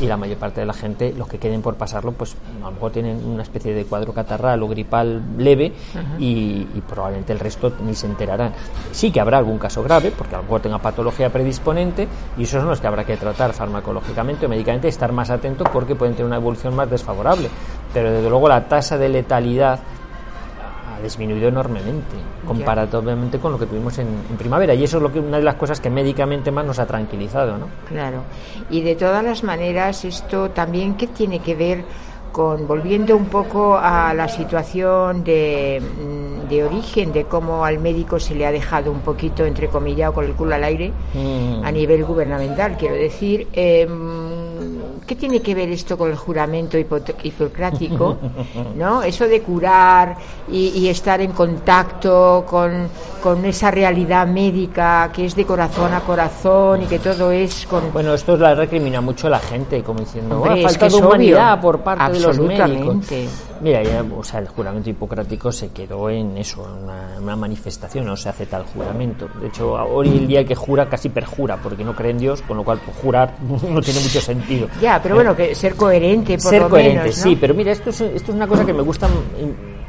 Y 0.00 0.06
la 0.06 0.16
mayor 0.16 0.38
parte 0.38 0.60
de 0.60 0.66
la 0.66 0.72
gente, 0.72 1.14
los 1.16 1.28
que 1.28 1.38
queden 1.38 1.62
por 1.62 1.76
pasarlo, 1.76 2.12
pues 2.12 2.36
a 2.60 2.66
lo 2.66 2.72
mejor 2.72 2.90
tienen 2.90 3.24
una 3.24 3.42
especie 3.42 3.72
de 3.72 3.84
cuadro 3.84 4.12
catarral 4.12 4.62
o 4.62 4.68
gripal 4.68 5.22
leve 5.38 5.72
y, 6.18 6.64
probablemente 6.88 7.32
el 7.32 7.38
resto 7.38 7.72
ni 7.84 7.94
se 7.94 8.06
enterarán. 8.06 8.52
Sí 8.92 9.10
que 9.10 9.20
habrá 9.20 9.38
algún 9.38 9.58
caso 9.58 9.82
grave, 9.82 10.12
porque 10.16 10.34
a 10.34 10.38
lo 10.38 10.44
mejor 10.44 10.60
tenga 10.60 10.78
patología 10.78 11.30
predisponente 11.30 12.08
y 12.36 12.42
esos 12.42 12.60
son 12.60 12.68
los 12.68 12.80
que 12.80 12.86
habrá 12.86 13.04
que 13.04 13.16
tratar 13.16 13.52
farmacológicamente 13.52 14.46
o 14.46 14.48
médicamente, 14.48 14.88
estar 14.88 15.12
más 15.12 15.30
atento 15.30 15.64
porque 15.72 15.94
pueden 15.94 16.14
tener 16.14 16.26
una 16.26 16.36
evolución 16.36 16.74
más 16.74 16.90
desfavorable. 16.90 17.48
Pero 17.92 18.12
desde 18.12 18.28
luego 18.28 18.48
la 18.48 18.68
tasa 18.68 18.98
de 18.98 19.08
letalidad 19.08 19.80
ha 20.96 21.02
disminuido 21.02 21.48
enormemente 21.48 22.16
comparativamente 22.46 23.38
con 23.38 23.52
lo 23.52 23.58
que 23.58 23.66
tuvimos 23.66 23.98
en, 23.98 24.08
primavera 24.38 24.74
y 24.74 24.84
eso 24.84 24.96
es 24.98 25.02
lo 25.02 25.12
que 25.12 25.20
una 25.20 25.38
de 25.38 25.42
las 25.42 25.56
cosas 25.56 25.80
que 25.80 25.90
médicamente 25.90 26.50
más 26.50 26.64
nos 26.64 26.78
ha 26.78 26.86
tranquilizado 26.86 27.58
¿no? 27.58 27.68
claro 27.88 28.22
y 28.70 28.80
de 28.82 28.94
todas 28.94 29.22
las 29.24 29.42
maneras 29.42 30.04
esto 30.04 30.50
también 30.50 30.94
qué 30.94 31.06
tiene 31.08 31.40
que 31.40 31.54
ver 31.54 31.84
con 32.32 32.66
volviendo 32.66 33.16
un 33.16 33.26
poco 33.26 33.78
a 33.78 34.12
la 34.14 34.28
situación 34.28 35.24
de, 35.24 35.80
mm, 35.80 36.48
de 36.48 36.64
origen 36.64 37.12
de 37.12 37.24
cómo 37.24 37.64
al 37.64 37.78
médico 37.78 38.20
se 38.20 38.34
le 38.34 38.46
ha 38.46 38.52
dejado 38.52 38.90
un 38.90 39.00
poquito 39.00 39.44
entrecomillado 39.44 40.12
con 40.12 40.24
el 40.24 40.32
culo 40.32 40.54
al 40.54 40.64
aire 40.64 40.92
mm. 41.14 41.64
a 41.64 41.72
nivel 41.72 42.04
gubernamental 42.04 42.76
quiero 42.76 42.94
decir 42.94 43.48
eh, 43.52 43.86
¿Qué 45.06 45.14
tiene 45.14 45.40
que 45.40 45.54
ver 45.54 45.68
esto 45.68 45.96
con 45.96 46.10
el 46.10 46.16
juramento 46.16 46.76
hipocrático? 46.76 48.16
¿No? 48.76 49.02
Eso 49.02 49.28
de 49.28 49.40
curar 49.40 50.16
y, 50.50 50.88
estar 50.88 51.20
en 51.20 51.32
contacto 51.32 52.44
con, 52.48 52.88
esa 53.44 53.70
realidad 53.70 54.26
médica 54.26 55.10
que 55.12 55.26
es 55.26 55.36
de 55.36 55.44
corazón 55.44 55.92
a 55.92 56.00
corazón 56.00 56.82
y 56.82 56.86
que 56.86 56.98
todo 56.98 57.30
es 57.30 57.66
con... 57.66 57.92
Bueno, 57.92 58.14
esto 58.14 58.36
la 58.36 58.54
recrimina 58.54 59.00
mucho 59.00 59.28
la 59.28 59.38
gente, 59.38 59.82
como 59.82 60.00
diciendo, 60.00 60.40
Hombre, 60.40 60.62
falta 60.62 60.88
de 60.88 60.94
humanidad 60.94 61.60
por 61.60 61.80
parte 61.80 62.12
de 62.12 62.20
los 62.20 62.38
médicos. 62.38 63.06
Mira, 63.60 63.82
ya, 63.82 64.02
o 64.02 64.22
sea, 64.22 64.40
el 64.40 64.48
juramento 64.48 64.90
hipocrático 64.90 65.52
se 65.52 65.70
quedó 65.70 66.10
en 66.10 66.36
eso, 66.36 66.66
en 66.66 67.22
una, 67.22 67.36
manifestación, 67.36 68.04
no 68.04 68.16
se 68.16 68.28
hace 68.28 68.46
tal 68.46 68.64
juramento. 68.64 69.28
De 69.40 69.48
hecho, 69.48 69.72
hoy 69.72 70.08
el 70.08 70.26
día 70.26 70.44
que 70.44 70.54
jura 70.54 70.88
casi 70.88 71.08
perjura, 71.08 71.56
porque 71.56 71.84
no 71.84 71.94
cree 71.94 72.10
en 72.10 72.18
Dios, 72.18 72.42
con 72.42 72.56
lo 72.56 72.64
cual 72.64 72.80
pues, 72.84 72.96
jurar 72.98 73.34
no 73.40 73.80
tiene 73.80 74.00
mucho 74.00 74.20
sentido. 74.20 74.68
Ya, 74.80 75.00
pero 75.02 75.14
bueno, 75.14 75.34
que 75.34 75.54
ser 75.54 75.74
coherente, 75.74 76.38
por 76.38 76.50
ser 76.50 76.68
coherente, 76.68 77.12
sí, 77.12 77.36
pero 77.36 77.54
mira, 77.54 77.72
esto 77.72 77.90
es, 77.90 78.00
esto 78.00 78.32
es 78.32 78.36
una 78.36 78.46
cosa 78.46 78.64
que 78.64 78.72
me 78.72 78.82
gusta 78.82 79.08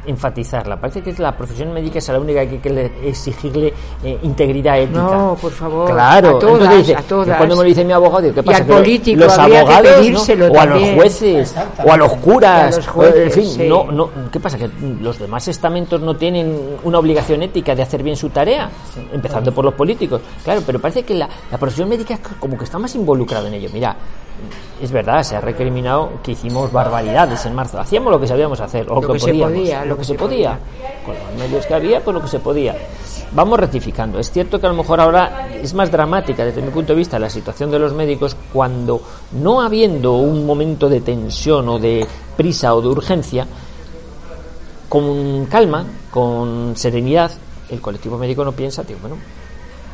enfatizarla. 0.08 0.80
Parece 0.80 1.02
que 1.02 1.12
la 1.18 1.36
profesión 1.36 1.72
médica 1.72 1.98
es 1.98 2.08
la 2.08 2.18
única 2.18 2.46
que 2.46 2.54
hay 2.54 2.58
que 2.58 3.08
exigirle 3.08 3.72
eh, 4.02 4.18
integridad 4.22 4.78
ética. 4.78 5.00
No, 5.00 5.36
por 5.40 5.52
favor. 5.52 5.90
Claro, 5.90 6.36
a 6.36 6.38
todas, 6.38 6.76
dice, 6.78 6.96
a 6.96 7.02
todas. 7.02 7.36
Cuando 7.36 7.56
me 7.56 7.62
lo 7.62 7.68
dice 7.68 7.84
mi 7.84 7.92
abogado, 7.92 8.32
¿qué 8.32 8.42
pasa? 8.42 8.58
Y 8.58 8.62
al 8.62 8.66
político, 8.66 9.20
los 9.20 9.38
abogados, 9.38 10.10
¿no? 10.10 10.46
o 10.46 10.60
a 10.60 10.66
los 10.66 10.90
jueces, 10.94 11.54
o 11.84 11.92
a 11.92 11.96
los 11.96 12.12
curas, 12.14 12.76
los 12.76 12.86
jueces, 12.86 13.36
en 13.36 13.42
fin, 13.42 13.50
sí. 13.52 13.68
no, 13.68 13.84
no, 13.92 14.10
¿qué 14.32 14.40
pasa? 14.40 14.58
Que 14.58 14.70
los 15.00 15.18
demás 15.18 15.46
estamentos 15.48 16.00
no 16.00 16.16
tienen 16.16 16.78
una 16.82 16.98
obligación 16.98 17.42
ética 17.42 17.74
de 17.74 17.82
hacer 17.82 18.02
bien 18.02 18.16
su 18.16 18.30
tarea, 18.30 18.70
empezando 19.12 19.52
por 19.52 19.64
los 19.64 19.74
políticos. 19.74 20.20
Claro, 20.42 20.62
pero 20.64 20.80
parece 20.80 21.02
que 21.02 21.14
la, 21.14 21.28
la 21.50 21.58
profesión 21.58 21.88
médica 21.88 22.14
es 22.14 22.20
como 22.40 22.56
que 22.56 22.64
está 22.64 22.78
más 22.78 22.94
involucrada 22.94 23.48
en 23.48 23.54
ello. 23.54 23.68
Mira, 23.72 23.96
es 24.80 24.92
verdad, 24.92 25.22
se 25.22 25.36
ha 25.36 25.40
recriminado 25.40 26.10
que 26.22 26.32
hicimos 26.32 26.70
barbaridades 26.72 27.44
en 27.46 27.54
marzo. 27.54 27.80
Hacíamos 27.80 28.12
lo 28.12 28.20
que 28.20 28.26
sabíamos 28.26 28.60
hacer, 28.60 28.86
o 28.90 28.96
lo, 28.96 29.00
Lo 29.00 29.06
que, 29.08 29.12
que 29.14 29.18
se 29.20 29.26
podíamos, 29.26 29.58
podía, 29.58 29.84
lo 29.84 29.96
que 29.96 30.04
se 30.04 30.14
podía. 30.14 30.58
Con 31.04 31.14
los 31.14 31.34
medios 31.38 31.66
que 31.66 31.74
había, 31.74 32.04
pues 32.04 32.14
lo 32.14 32.22
que 32.22 32.28
se 32.28 32.38
podía. 32.38 32.76
Vamos 33.32 33.60
rectificando. 33.60 34.18
Es 34.18 34.30
cierto 34.30 34.58
que 34.58 34.66
a 34.66 34.70
lo 34.70 34.76
mejor 34.76 35.00
ahora 35.00 35.48
es 35.52 35.74
más 35.74 35.90
dramática 35.90 36.44
desde 36.44 36.62
mi 36.62 36.70
punto 36.70 36.92
de 36.92 36.98
vista 36.98 37.18
la 37.18 37.28
situación 37.28 37.70
de 37.70 37.78
los 37.78 37.92
médicos 37.92 38.36
cuando 38.52 39.02
no 39.32 39.60
habiendo 39.60 40.14
un 40.14 40.46
momento 40.46 40.88
de 40.88 41.00
tensión 41.00 41.68
o 41.68 41.78
de 41.78 42.06
prisa 42.36 42.74
o 42.74 42.80
de 42.80 42.88
urgencia, 42.88 43.46
con 44.88 45.46
calma, 45.46 45.84
con 46.10 46.74
serenidad, 46.76 47.30
el 47.68 47.80
colectivo 47.80 48.16
médico 48.16 48.44
no 48.44 48.52
piensa, 48.52 48.84
tío, 48.84 48.96
bueno, 49.00 49.16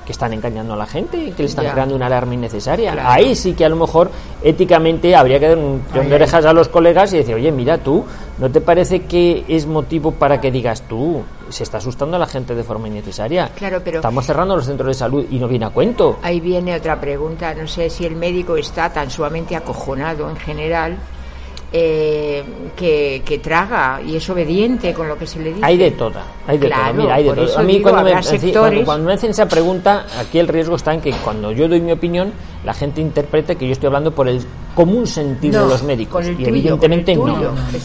que 0.05 0.13
están 0.13 0.33
engañando 0.33 0.75
a 0.75 0.77
la 0.77 0.87
gente, 0.87 1.33
que 1.37 1.43
le 1.43 1.49
están 1.49 1.65
Ya. 1.65 1.73
creando 1.73 1.95
una 1.95 2.07
alarma 2.07 2.35
innecesaria. 2.35 2.93
Claro. 2.93 3.09
Ahí 3.11 3.35
sí 3.35 3.55
que 3.55 3.65
a 3.65 3.69
lo 3.69 3.77
mejor 3.77 4.11
éticamente 4.43 5.17
habría 5.17 5.41
que 5.41 5.49
dar 5.49 5.59
un 5.59 5.81
tirón 5.93 6.09
de 6.09 6.15
orejas 6.17 6.45
a 6.45 6.53
los 6.53 6.69
colegas 6.69 7.13
y 7.15 7.19
decir, 7.19 7.35
oye, 7.35 7.51
mira 7.51 7.79
tú, 7.79 8.05
¿no 8.39 8.51
te 8.51 8.61
parece 8.61 9.03
que 9.07 9.45
es 9.49 9.67
motivo 9.67 10.13
para 10.13 10.41
que 10.41 10.51
digas 10.51 10.83
tú, 10.83 11.23
se 11.49 11.63
está 11.63 11.79
asustando 11.79 12.17
a 12.17 12.19
la 12.19 12.27
gente 12.27 12.55
de 12.55 12.63
forma 12.63 12.89
innecesaria? 12.89 13.51
Claro, 13.57 13.81
pero- 13.83 13.99
Estamos 13.99 14.27
cerrando 14.27 14.57
los 14.57 14.67
centros 14.67 14.89
de 14.89 14.95
salud 14.95 15.25
y 15.31 15.39
no 15.39 15.49
viene 15.49 15.65
a 15.67 15.71
cuento. 15.71 16.19
Ahí 16.23 16.41
viene 16.41 16.75
otra 16.77 17.01
pregunta. 17.01 17.55
No 17.55 17.67
sé 17.67 17.89
si 17.89 18.05
el 18.05 18.17
médico 18.17 18.57
está 18.57 18.93
tan 18.93 19.11
sumamente 19.11 19.57
acojonado 19.57 20.29
en 20.29 20.37
general 20.37 20.97
eh, 21.77 22.45
que, 22.77 23.21
que 23.25 23.39
traga 23.41 24.01
y 24.01 24.15
es 24.15 24.31
obediente 24.31 24.95
con 24.95 25.09
lo 25.09 25.19
que 25.19 25.27
se 25.27 25.41
le 25.41 25.49
dice. 25.55 25.61
Hay 25.67 25.77
de 25.77 25.91
toda, 25.91 26.23
hay 26.47 26.57
de 26.59 26.69
Claro, 26.69 26.93
todo. 26.93 27.03
Mira, 27.03 27.15
hay 27.17 27.25
de 27.25 27.33
todo. 27.33 27.59
A 27.59 27.63
mí 27.65 27.73
digo, 27.79 27.91
cuando 27.91 28.11
me, 28.15 28.23
sectores- 28.23 28.53
cuando, 28.61 28.85
cuando 28.85 29.07
me 29.09 29.13
hacen 29.15 29.31
esa 29.31 29.49
pregunta, 29.49 30.07
aquí 30.21 30.39
el 30.39 30.47
riesgo 30.47 30.77
está 30.77 30.95
en 30.95 31.01
que 31.01 31.11
cuando 31.25 31.51
yo 31.51 31.67
doy 31.69 31.81
mi 31.81 31.91
opinión, 31.91 32.33
la 32.65 32.75
gente 32.75 33.01
interprete 33.01 33.57
que 33.57 33.67
yo 33.67 33.73
estoy 33.73 33.89
hablando 33.89 34.13
por 34.13 34.29
el 34.29 34.41
común 34.77 35.05
sentido 35.09 35.61
No, 35.61 35.67
de 35.67 35.73
los 35.73 35.83
médicos. 35.83 36.25
y 36.29 36.35
tuyo, 36.37 36.47
evidentemente 36.49 37.17
no. 37.17 37.37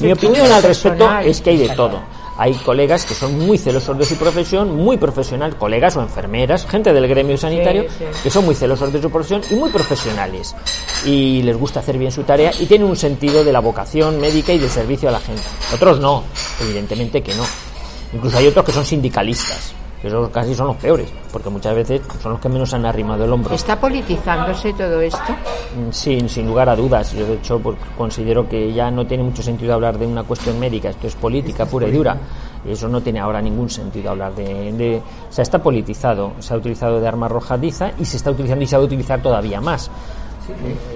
Mi 0.02 0.12
opinión 0.12 0.52
al 0.52 0.62
respecto 0.62 1.00
personal. 1.00 1.26
es 1.26 1.42
que 1.42 1.50
hay 1.50 1.58
de 1.58 1.70
todo. 1.70 2.00
Hay 2.42 2.54
colegas 2.54 3.04
que 3.04 3.14
son 3.14 3.38
muy 3.38 3.58
celosos 3.58 3.98
de 3.98 4.06
su 4.06 4.16
profesión, 4.16 4.74
muy 4.74 4.96
profesional, 4.96 5.58
colegas 5.58 5.98
o 5.98 6.02
enfermeras, 6.02 6.66
gente 6.66 6.94
del 6.94 7.06
gremio 7.06 7.38
sanitario, 7.38 7.84
sí. 7.90 8.06
que 8.24 8.30
son 8.30 8.46
muy 8.46 8.56
celosos 8.56 8.94
de 8.94 9.02
su 9.02 9.12
profesión 9.12 9.42
y 9.52 9.56
muy 9.56 9.70
profesionales. 9.70 10.56
Y 11.06 11.42
les 11.42 11.58
gusta 11.58 11.82
hacer 11.82 11.98
bien 11.98 12.14
su 12.14 12.24
tarea 12.24 12.54
y 12.58 12.66
tienen 12.66 12.88
un 12.88 12.96
sentido 12.96 13.44
de 13.44 13.52
la 13.52 13.60
vocación 13.60 14.22
médica 14.22 14.54
y 14.54 14.58
del 14.58 14.70
servicio 14.70 15.10
a 15.10 15.12
la 15.12 15.20
gente. 15.20 15.44
Otros 15.74 16.00
no, 16.00 16.24
evidentemente 16.62 17.22
que 17.22 17.36
no. 17.36 17.44
Incluso 18.14 18.38
hay 18.38 18.48
otros 18.48 18.66
que 18.66 18.72
son 18.72 18.86
sindicalistas, 18.86 19.74
esos 20.04 20.30
casi 20.30 20.56
son 20.56 20.68
los 20.68 20.76
peores, 20.78 21.12
porque 21.32 21.50
muchas 21.50 21.76
veces 21.76 22.02
son 22.22 22.34
los 22.34 22.42
que 22.42 22.48
menos 22.50 22.74
han 22.74 22.86
arrimado 22.86 23.26
el 23.26 23.34
hombro. 23.34 23.54
¿Está 23.54 23.80
politizándose 23.80 24.74
todo 24.74 25.02
esto? 25.02 25.20
Mm, 25.76 25.92
Sin, 25.92 26.30
sin 26.30 26.48
lugar 26.48 26.70
a 26.70 26.76
dudas. 26.76 27.12
Yo, 27.14 27.26
de 27.26 27.34
hecho, 27.36 27.60
pues, 27.60 27.78
considero 27.98 28.48
que 28.48 28.72
ya 28.74 28.90
no 28.92 29.06
tiene 29.06 29.24
mucho 29.24 29.42
sentido 29.44 29.74
hablar 29.74 29.98
de 29.98 30.08
una 30.08 30.24
cuestión 30.24 30.60
médica. 30.60 30.90
Esto 30.90 31.08
es 31.08 31.16
política 31.16 31.66
pura 31.66 31.88
y 31.88 31.92
dura. 31.92 32.18
Y 32.66 32.72
eso 32.72 32.88
no 32.90 33.02
tiene 33.02 33.20
ahora 33.20 33.42
ningún 33.42 33.70
sentido 33.70 34.12
hablar 34.12 34.34
de, 34.36 34.72
de- 34.74 34.98
O 35.30 35.32
sea, 35.32 35.44
está 35.44 35.60
politizado. 35.62 36.34
Se 36.40 36.54
ha 36.54 36.58
utilizado 36.58 37.00
de 37.00 37.08
arma 37.08 37.26
arrojadiza 37.28 37.92
y 38.00 38.06
se 38.06 38.18
está 38.18 38.32
utilizando 38.32 38.64
y 38.64 38.68
se 38.68 38.76
va 38.78 38.82
a 38.82 38.86
utilizar 38.86 39.22
todavía 39.22 39.62
más. 39.62 39.90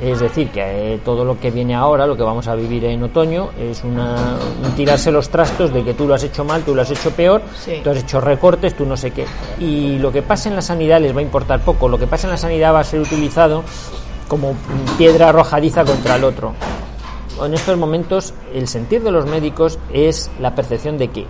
Es 0.02 0.20
decir, 0.20 0.50
que 0.50 0.94
eh, 0.96 1.00
todo 1.04 1.24
lo 1.26 1.40
que 1.40 1.52
viene 1.52 1.76
ahora, 1.76 2.06
lo 2.06 2.16
que 2.18 2.24
vamos 2.24 2.48
a 2.48 2.56
vivir 2.56 2.86
en 2.86 3.04
otoño, 3.04 3.50
es 3.60 3.84
una, 3.84 4.36
un 4.64 4.72
tirarse 4.76 5.12
los 5.12 5.30
trastos 5.30 5.74
de 5.74 5.84
que 5.84 5.94
tú 5.94 6.08
lo 6.08 6.14
has 6.16 6.24
hecho 6.24 6.44
mal, 6.44 6.64
tú 6.64 6.76
lo 6.76 6.82
has 6.82 6.92
hecho 6.92 7.12
peor, 7.12 7.42
Sí. 7.56 7.80
tú 7.84 7.90
has 7.90 7.98
hecho 7.98 8.20
recortes, 8.22 8.76
tú 8.76 8.86
no 8.86 8.98
sé 8.98 9.12
qué. 9.12 9.26
Y 9.60 9.98
lo 10.00 10.12
que 10.12 10.22
pasa 10.22 10.50
en 10.50 10.56
la 10.56 10.62
sanidad 10.62 11.00
les 11.02 11.16
va 11.16 11.20
a 11.20 11.24
importar 11.24 11.62
poco. 11.62 11.88
Lo 11.88 11.98
que 11.98 12.08
pasa 12.08 12.28
en 12.28 12.32
la 12.32 12.38
sanidad 12.38 12.74
va 12.74 12.82
a 12.82 12.84
ser 12.84 13.00
utilizado 13.00 13.64
como 14.28 14.54
piedra 14.98 15.30
arrojadiza 15.30 15.84
contra 15.86 16.16
el 16.16 16.24
otro. 16.24 16.54
En 17.44 17.54
estos 17.54 17.78
momentos, 17.78 18.34
el 18.54 18.68
sentir 18.68 19.02
de 19.04 19.12
los 19.12 19.26
médicos 19.26 19.80
es 19.92 20.30
la 20.40 20.54
percepción 20.54 20.98
de 20.98 21.08
que 21.10 21.26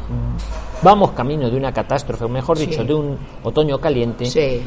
vamos 0.81 1.11
camino 1.11 1.49
de 1.49 1.55
una 1.57 1.71
catástrofe, 1.71 2.25
o 2.25 2.29
mejor 2.29 2.57
Sí. 2.57 2.65
dicho, 2.65 2.83
de 2.83 2.93
un 2.93 3.17
otoño 3.43 3.79
caliente, 3.79 4.25
Sí. 4.25 4.61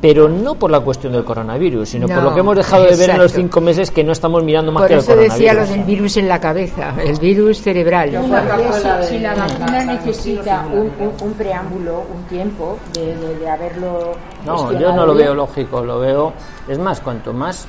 Pero 0.00 0.28
no 0.28 0.54
por 0.54 0.70
la 0.70 0.78
cuestión 0.80 1.12
del 1.12 1.24
coronavirus, 1.24 1.88
sino 1.88 2.06
por 2.06 2.22
lo 2.22 2.32
que 2.34 2.40
hemos 2.40 2.56
dejado 2.56 2.84
de 2.84 2.94
ver 2.96 3.10
en 3.10 3.18
los 3.18 3.32
cinco 3.32 3.60
meses 3.60 3.90
que 3.90 4.04
no 4.04 4.12
estamos 4.12 4.44
mirando 4.44 4.70
más 4.70 4.82
Por 4.82 4.88
que 4.88 4.94
el 4.94 5.00
eso 5.00 5.16
decía 5.16 5.52
lo 5.54 5.60
coronavirus. 5.60 5.86
del 5.86 5.96
virus 5.96 6.16
en 6.18 6.28
la 6.28 6.40
cabeza, 6.40 6.94
el 7.04 7.18
virus 7.18 7.60
cerebral. 7.62 8.10
si, 8.10 9.06
si 9.08 9.18
la 9.18 9.34
vacuna 9.34 9.84
necesita 9.84 10.64
un, 10.72 10.90
un- 11.00 11.12
un 11.20 11.32
preámbulo, 11.34 12.04
un 12.14 12.22
tiempo 12.28 12.78
de, 12.94 13.14
de- 13.16 13.34
de 13.38 13.50
haberlo. 13.50 14.12
No, 14.46 14.72
yo 14.78 14.92
no 14.92 15.04
lo 15.04 15.14
veo 15.14 15.34
lógico, 15.34 15.82
lo 15.84 15.98
veo. 15.98 16.32
Es 16.68 16.78
más, 16.78 17.00
cuanto 17.00 17.32
más 17.32 17.66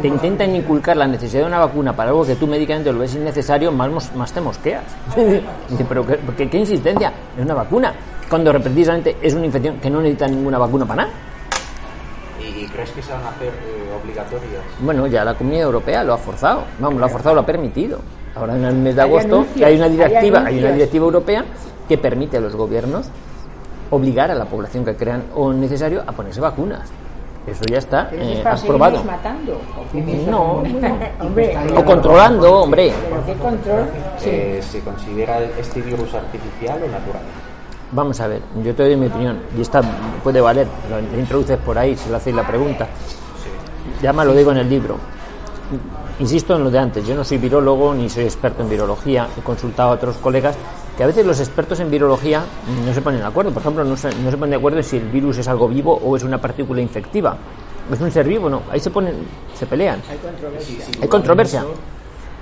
te 0.00 0.08
intentan 0.08 0.54
inculcar 0.56 0.96
la 0.96 1.06
necesidad 1.06 1.42
de 1.42 1.48
una 1.48 1.58
vacuna 1.58 1.94
para 1.94 2.10
algo 2.10 2.24
que 2.24 2.36
tú 2.36 2.46
médicamente 2.46 2.90
lo 2.92 3.00
ves 3.00 3.14
innecesario, 3.14 3.70
más, 3.72 4.14
más 4.16 4.32
te 4.32 4.40
mosqueas. 4.40 4.84
Pero 5.88 6.06
¿qué, 6.06 6.18
qué- 6.36 6.48
qué 6.48 6.58
insistencia? 6.58 7.12
Es 7.36 7.44
una 7.44 7.54
vacuna. 7.54 7.92
Cuando 8.30 8.52
precisamente 8.52 9.16
es 9.22 9.34
una 9.34 9.46
infección 9.46 9.76
que 9.78 9.90
no 9.90 10.00
necesita 10.00 10.26
ninguna 10.28 10.58
vacuna 10.58 10.86
para 10.86 11.02
nada. 11.04 11.14
¿Y, 12.78 12.82
y 12.82 12.84
crees 12.84 12.90
que 12.90 13.02
se 13.02 13.12
van 13.12 13.24
a 13.24 13.28
hacer 13.30 13.48
eh, 13.48 14.00
obligatorias? 14.02 14.62
Bueno, 14.80 15.06
ya 15.06 15.24
la 15.24 15.34
Comunidad 15.34 15.64
Europea 15.64 16.04
lo 16.04 16.14
ha 16.14 16.18
forzado. 16.18 16.62
Vamos, 16.78 17.00
lo 17.00 17.06
ha 17.06 17.08
forzado, 17.08 17.34
lo 17.34 17.40
ha 17.42 17.46
permitido. 17.46 18.00
Ahora 18.34 18.54
en 18.56 18.64
el 18.64 18.74
mes 18.74 18.94
de 18.94 19.02
Hay 19.02 19.08
agosto 19.08 19.34
anuncios, 19.36 19.66
hay 19.66 19.76
una 19.76 19.88
directiva, 19.88 20.44
hay 20.44 20.58
una 20.58 20.72
directiva 20.72 21.04
europea 21.04 21.44
que 21.88 21.98
permite 21.98 22.36
a 22.36 22.40
los 22.40 22.54
gobiernos 22.54 23.08
obligar 23.90 24.30
a 24.30 24.34
la 24.34 24.44
población 24.44 24.84
que 24.84 24.94
crean 24.94 25.24
o 25.34 25.52
necesario 25.52 26.02
a 26.06 26.12
ponerse 26.12 26.40
vacunas. 26.40 26.88
Eso 27.46 27.62
ya 27.68 27.78
está 27.78 28.10
eh, 28.12 28.44
aprobado. 28.44 29.02
matando. 29.04 29.58
No, 30.28 30.62
Hombre, 31.20 31.56
o 31.74 31.84
controlando, 31.84 32.60
hombre. 32.60 32.92
pero 33.08 33.24
qué 33.24 33.32
control. 33.42 33.84
Sí. 34.18 34.28
Eh, 34.30 34.60
¿Se 34.62 34.80
considera 34.80 35.40
este 35.58 35.80
virus 35.80 36.12
artificial 36.14 36.78
o 36.82 36.88
natural? 36.88 37.22
Vamos 37.90 38.20
a 38.20 38.26
ver, 38.26 38.42
yo 38.62 38.74
te 38.74 38.82
doy 38.82 38.96
mi 38.96 39.06
opinión 39.06 39.38
y 39.56 39.62
esta 39.62 39.80
puede 40.22 40.40
valer, 40.40 40.66
lo 40.90 41.18
introduces 41.18 41.56
por 41.58 41.78
ahí 41.78 41.96
si 41.96 42.10
le 42.10 42.16
hacéis 42.16 42.36
la 42.36 42.46
pregunta. 42.46 42.86
Ya 44.02 44.12
me 44.12 44.24
lo 44.24 44.34
digo 44.34 44.52
en 44.52 44.58
el 44.58 44.68
libro. 44.68 44.96
Insisto 46.18 46.56
en 46.56 46.64
lo 46.64 46.70
de 46.70 46.78
antes, 46.78 47.06
yo 47.06 47.14
no 47.14 47.24
soy 47.24 47.38
virólogo 47.38 47.94
ni 47.94 48.08
soy 48.10 48.24
experto 48.24 48.62
en 48.62 48.68
virología, 48.68 49.28
he 49.38 49.40
consultado 49.40 49.90
a 49.90 49.92
otros 49.94 50.16
colegas 50.16 50.56
que 50.98 51.04
a 51.04 51.06
veces 51.06 51.24
los 51.24 51.38
expertos 51.38 51.78
en 51.78 51.90
virología 51.92 52.42
no 52.84 52.92
se 52.92 53.00
ponen 53.00 53.20
de 53.20 53.26
acuerdo. 53.26 53.52
Por 53.52 53.62
ejemplo, 53.62 53.84
no 53.84 53.96
se, 53.96 54.10
no 54.16 54.32
se 54.32 54.36
ponen 54.36 54.50
de 54.50 54.56
acuerdo 54.56 54.82
si 54.82 54.96
el 54.96 55.08
virus 55.08 55.38
es 55.38 55.46
algo 55.46 55.68
vivo 55.68 55.94
o 55.94 56.16
es 56.16 56.24
una 56.24 56.40
partícula 56.40 56.80
infectiva. 56.80 57.36
¿Es 57.92 58.00
un 58.00 58.10
ser 58.10 58.26
vivo? 58.26 58.50
No. 58.50 58.62
Ahí 58.68 58.80
se 58.80 58.90
ponen, 58.90 59.14
se 59.56 59.64
pelean. 59.64 60.02
Hay 60.10 60.18
controversia. 60.18 60.84
Hay 61.00 61.08
controversia. 61.08 61.64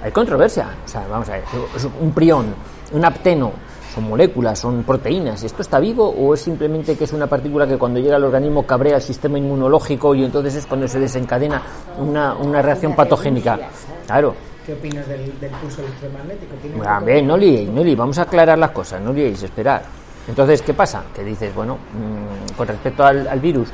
Hay 0.02 0.10
controversia. 0.10 0.68
O 0.86 0.88
sea, 0.88 1.06
vamos 1.06 1.28
a 1.28 1.32
ver, 1.32 1.44
es 1.76 1.86
un 2.00 2.12
prión, 2.12 2.46
un 2.92 3.04
apteno, 3.04 3.52
son 3.94 4.08
moléculas, 4.08 4.58
son 4.58 4.82
proteínas. 4.82 5.42
¿Esto 5.42 5.62
está 5.62 5.78
vivo 5.78 6.08
o 6.08 6.34
es 6.34 6.40
simplemente 6.40 6.96
que 6.96 7.04
es 7.04 7.12
una 7.12 7.26
partícula 7.26 7.66
que 7.66 7.78
cuando 7.78 8.00
llega 8.00 8.16
al 8.16 8.24
organismo 8.24 8.66
cabrea 8.66 8.96
el 8.96 9.02
sistema 9.02 9.38
inmunológico 9.38 10.14
y 10.14 10.24
entonces 10.24 10.56
es 10.56 10.66
cuando 10.66 10.86
se 10.88 11.00
desencadena 11.00 11.62
una, 11.98 12.34
una 12.34 12.62
reacción 12.62 12.94
patogénica? 12.94 13.58
Claro. 14.06 14.34
¿Qué 14.64 14.72
opinas 14.72 15.06
del, 15.06 15.38
del 15.40 15.50
pulso 15.52 15.80
electromagnético? 15.80 16.54
¿Tiene 16.60 16.76
un 16.76 16.86
A 16.86 16.98
ver, 17.00 17.22
no 17.22 17.36
liéis, 17.36 17.68
no 17.70 17.82
liéis, 17.84 17.96
vamos 17.96 18.18
a 18.18 18.22
aclarar 18.22 18.58
las 18.58 18.70
cosas, 18.70 19.00
no 19.00 19.12
liéis, 19.12 19.42
esperar. 19.42 19.82
Entonces, 20.28 20.60
¿qué 20.62 20.74
pasa? 20.74 21.04
Que 21.14 21.22
dices, 21.22 21.54
bueno, 21.54 21.74
mm, 21.76 22.56
con 22.56 22.66
respecto 22.66 23.04
al, 23.04 23.28
al 23.28 23.38
virus, 23.38 23.68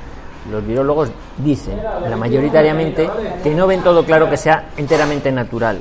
los 0.51 0.67
virólogos 0.67 1.11
dicen, 1.39 1.77
la 2.09 2.17
mayoritariamente, 2.17 3.09
que 3.43 3.55
no 3.55 3.67
ven 3.67 3.83
todo 3.83 4.05
claro 4.05 4.29
que 4.29 4.37
sea 4.37 4.71
enteramente 4.77 5.31
natural. 5.31 5.79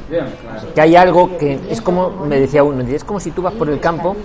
Que 0.75 0.81
hay 0.81 0.95
algo 0.95 1.37
que 1.37 1.59
es 1.69 1.81
como, 1.81 2.09
me 2.25 2.39
decía 2.39 2.63
uno, 2.63 2.81
es 2.83 3.03
como 3.03 3.19
si 3.19 3.31
tú 3.31 3.41
vas 3.41 3.53
por 3.53 3.69
el 3.69 3.79
campo 3.79 4.15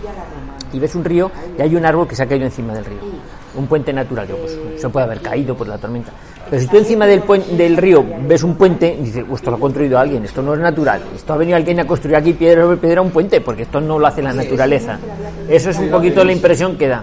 y 0.72 0.78
ves 0.78 0.94
un 0.94 1.04
río 1.04 1.30
y 1.58 1.62
hay 1.62 1.74
un 1.74 1.84
árbol 1.86 2.06
que 2.06 2.14
se 2.14 2.22
ha 2.22 2.26
caído 2.26 2.44
encima 2.44 2.74
del 2.74 2.84
río. 2.84 2.98
Un 3.56 3.66
puente 3.66 3.92
natural, 3.92 4.26
digo, 4.26 4.38
pues 4.40 4.58
se 4.80 4.88
puede 4.90 5.06
haber 5.06 5.22
caído 5.22 5.56
por 5.56 5.66
la 5.66 5.78
tormenta. 5.78 6.12
Pero 6.50 6.60
si 6.60 6.68
tú 6.68 6.76
encima 6.76 7.06
del, 7.06 7.22
del 7.56 7.76
río 7.76 8.04
ves 8.28 8.42
un 8.42 8.54
puente, 8.54 8.96
dices, 9.00 9.24
"Pues 9.26 9.40
esto 9.40 9.50
lo 9.50 9.56
ha 9.56 9.60
construido 9.60 9.98
alguien, 9.98 10.24
esto 10.24 10.42
no 10.42 10.52
es 10.54 10.60
natural. 10.60 11.00
Esto 11.14 11.32
ha 11.32 11.36
venido 11.38 11.56
alguien 11.56 11.80
a 11.80 11.86
construir 11.86 12.16
aquí 12.16 12.34
piedra 12.34 12.62
sobre 12.62 12.76
piedra 12.76 13.00
un 13.00 13.10
puente, 13.10 13.40
porque 13.40 13.62
esto 13.62 13.80
no 13.80 13.98
lo 13.98 14.06
hace 14.06 14.20
la 14.22 14.32
naturaleza. 14.34 14.98
Eso 15.48 15.70
es 15.70 15.78
un 15.78 15.88
poquito 15.90 16.22
la 16.22 16.32
impresión 16.32 16.76
que 16.76 16.88
da. 16.88 17.02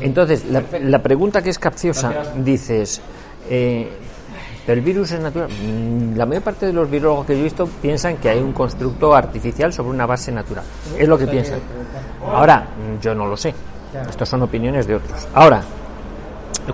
Entonces, 0.00 0.44
la, 0.46 0.62
la 0.82 1.02
pregunta 1.02 1.42
que 1.42 1.50
es 1.50 1.58
capciosa, 1.58 2.12
dices, 2.36 3.00
eh, 3.48 3.88
Pero 4.66 4.78
el 4.80 4.84
virus 4.84 5.12
es 5.12 5.20
natural. 5.20 5.48
Mm, 5.48 6.16
La 6.16 6.26
mayor 6.26 6.42
parte 6.42 6.66
de 6.66 6.72
los 6.72 6.90
virólogos 6.90 7.26
que 7.26 7.34
yo 7.34 7.40
he 7.40 7.44
visto 7.44 7.68
piensan 7.80 8.16
que 8.16 8.28
hay 8.30 8.40
un 8.40 8.52
constructo 8.52 9.14
artificial 9.14 9.72
sobre 9.72 9.90
una 9.90 10.06
base 10.06 10.32
natural. 10.32 10.64
Es 10.98 11.06
lo 11.06 11.16
que 11.16 11.26
piensan. 11.26 11.60
Ahora, 12.32 12.60
mm, 12.60 13.00
yo 13.00 13.14
no 13.14 13.26
lo 13.26 13.36
sé. 13.36 13.54
Estas 14.10 14.28
son 14.28 14.42
opiniones 14.42 14.86
de 14.86 14.96
otros. 14.96 15.26
Ahora, 15.32 15.62